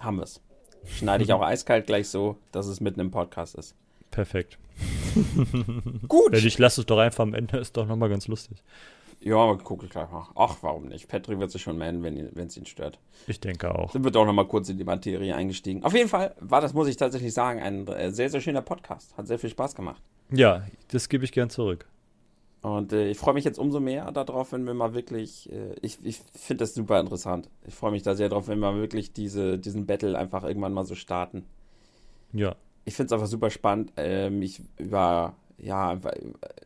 Haben 0.00 0.18
wir's. 0.18 0.40
Schneide 0.86 1.24
ich 1.24 1.32
auch 1.32 1.42
eiskalt 1.42 1.86
gleich 1.86 2.08
so, 2.08 2.36
dass 2.52 2.66
es 2.66 2.80
mitten 2.80 3.00
im 3.00 3.10
Podcast 3.10 3.54
ist. 3.54 3.74
Perfekt. 4.10 4.58
Gut. 6.08 6.34
Ich 6.34 6.58
lasse 6.58 6.82
es 6.82 6.86
doch 6.86 6.98
einfach 6.98 7.22
am 7.22 7.34
Ende, 7.34 7.58
ist 7.58 7.76
doch 7.76 7.86
nochmal 7.86 8.08
ganz 8.08 8.28
lustig. 8.28 8.58
Ja, 9.20 9.54
gucke 9.54 9.86
ich 9.86 9.90
gleich 9.90 10.10
mal. 10.10 10.28
Ach, 10.34 10.56
warum 10.60 10.88
nicht? 10.88 11.08
Patrick 11.08 11.38
wird 11.38 11.50
sich 11.50 11.62
schon 11.62 11.78
melden, 11.78 12.02
wenn 12.02 12.46
es 12.46 12.56
ihn 12.58 12.66
stört. 12.66 12.98
Ich 13.26 13.40
denke 13.40 13.74
auch. 13.74 13.90
Sind 13.90 14.04
wir 14.04 14.10
doch 14.10 14.26
nochmal 14.26 14.46
kurz 14.46 14.68
in 14.68 14.76
die 14.76 14.84
Materie 14.84 15.34
eingestiegen. 15.34 15.82
Auf 15.82 15.94
jeden 15.94 16.10
Fall 16.10 16.34
war 16.40 16.60
das, 16.60 16.74
muss 16.74 16.88
ich 16.88 16.96
tatsächlich 16.96 17.32
sagen, 17.32 17.60
ein 17.60 17.88
äh, 17.88 18.10
sehr, 18.10 18.28
sehr 18.28 18.42
schöner 18.42 18.60
Podcast. 18.60 19.16
Hat 19.16 19.26
sehr 19.26 19.38
viel 19.38 19.48
Spaß 19.48 19.74
gemacht. 19.74 20.02
Ja, 20.30 20.66
das 20.88 21.08
gebe 21.08 21.24
ich 21.24 21.32
gern 21.32 21.48
zurück. 21.48 21.86
Und 22.64 22.94
äh, 22.94 23.10
ich 23.10 23.18
freue 23.18 23.34
mich 23.34 23.44
jetzt 23.44 23.58
umso 23.58 23.78
mehr 23.78 24.10
darauf, 24.10 24.52
wenn 24.52 24.64
wir 24.64 24.72
mal 24.72 24.94
wirklich, 24.94 25.52
äh, 25.52 25.74
ich, 25.82 25.98
ich 26.02 26.22
finde 26.34 26.64
das 26.64 26.72
super 26.72 26.98
interessant. 26.98 27.50
Ich 27.66 27.74
freue 27.74 27.90
mich 27.90 28.02
da 28.02 28.14
sehr 28.14 28.30
drauf, 28.30 28.48
wenn 28.48 28.58
wir 28.58 28.74
wirklich 28.76 29.12
diese, 29.12 29.58
diesen 29.58 29.84
Battle 29.84 30.16
einfach 30.16 30.44
irgendwann 30.44 30.72
mal 30.72 30.86
so 30.86 30.94
starten. 30.94 31.44
Ja. 32.32 32.56
Ich 32.86 32.94
finde 32.94 33.08
es 33.08 33.12
einfach 33.12 33.26
super 33.26 33.50
spannend. 33.50 33.92
Ähm, 33.98 34.40
ich 34.40 34.62
über, 34.78 35.34
ja, 35.58 36.00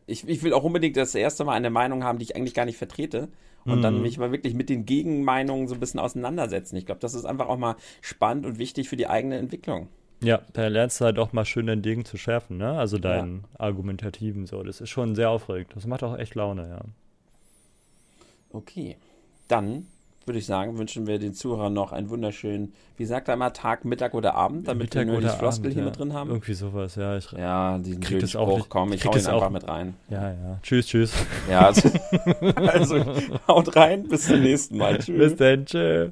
ich, 0.07 0.25
ich 0.25 0.41
will 0.41 0.53
auch 0.53 0.63
unbedingt 0.63 0.95
das 0.95 1.15
erste 1.15 1.43
Mal 1.43 1.55
eine 1.55 1.69
Meinung 1.69 2.05
haben, 2.05 2.17
die 2.17 2.23
ich 2.23 2.35
eigentlich 2.37 2.53
gar 2.53 2.65
nicht 2.65 2.77
vertrete. 2.77 3.27
und 3.65 3.79
mhm. 3.79 3.81
dann 3.81 4.01
mich 4.01 4.17
mal 4.17 4.31
wirklich 4.31 4.53
mit 4.53 4.69
den 4.69 4.85
Gegenmeinungen 4.85 5.67
so 5.67 5.73
ein 5.73 5.81
bisschen 5.81 5.99
auseinandersetzen. 5.99 6.77
Ich 6.77 6.85
glaube, 6.85 7.01
das 7.01 7.13
ist 7.13 7.25
einfach 7.25 7.49
auch 7.49 7.57
mal 7.57 7.75
spannend 7.99 8.45
und 8.45 8.57
wichtig 8.57 8.87
für 8.87 8.95
die 8.95 9.07
eigene 9.07 9.37
Entwicklung. 9.37 9.89
Ja, 10.21 10.41
da 10.53 10.67
lernst 10.67 10.99
du 10.99 11.05
halt 11.05 11.17
auch 11.17 11.31
mal 11.31 11.45
schön 11.45 11.67
dein 11.67 11.81
Degen 11.81 12.03
zu 12.05 12.17
schärfen, 12.17 12.57
ne? 12.57 12.77
Also 12.77 12.97
deinen 12.97 13.45
ja. 13.53 13.59
argumentativen 13.59 14.45
so. 14.45 14.63
Das 14.63 14.81
ist 14.81 14.89
schon 14.89 15.15
sehr 15.15 15.29
aufregend. 15.29 15.75
Das 15.75 15.85
macht 15.85 16.03
auch 16.03 16.17
echt 16.17 16.35
Laune, 16.35 16.67
ja. 16.69 16.81
Okay. 18.51 18.97
Dann 19.47 19.87
würde 20.25 20.39
ich 20.39 20.45
sagen, 20.45 20.77
wünschen 20.77 21.07
wir 21.07 21.17
den 21.17 21.33
Zuhörern 21.33 21.73
noch 21.73 21.91
einen 21.91 22.09
wunderschönen, 22.09 22.73
wie 22.97 23.05
sagt 23.05 23.29
er 23.29 23.35
mal, 23.35 23.49
Tag, 23.49 23.83
Mittag 23.83 24.13
oder 24.13 24.35
Abend, 24.35 24.67
damit 24.67 24.83
Mittag 24.83 25.07
wir 25.07 25.13
nur 25.13 25.21
die 25.21 25.29
Floskel 25.29 25.71
hier 25.71 25.81
ja. 25.81 25.89
mit 25.89 25.97
drin 25.97 26.13
haben. 26.13 26.29
Irgendwie 26.29 26.53
sowas, 26.53 26.95
ja. 26.95 27.17
Ich 27.17 27.31
ja, 27.31 27.79
diesen 27.79 28.01
krieg 28.01 28.19
das 28.19 28.35
auch 28.35 28.55
nicht, 28.55 28.69
komm, 28.69 28.93
ich 28.93 29.03
hau 29.05 29.11
ihn 29.11 29.17
einfach 29.17 29.47
auch. 29.47 29.49
mit 29.49 29.67
rein. 29.67 29.95
Ja, 30.09 30.29
ja. 30.29 30.59
Tschüss, 30.61 30.85
tschüss. 30.85 31.13
Ja, 31.49 31.65
also, 31.67 31.89
also 32.55 33.05
haut 33.47 33.75
rein, 33.75 34.07
bis 34.07 34.27
zum 34.27 34.41
nächsten 34.41 34.77
Mal. 34.77 34.99
Tschüss. 34.99 35.17
Bis 35.17 35.35
dann, 35.35 35.65
tschüss. 35.65 36.11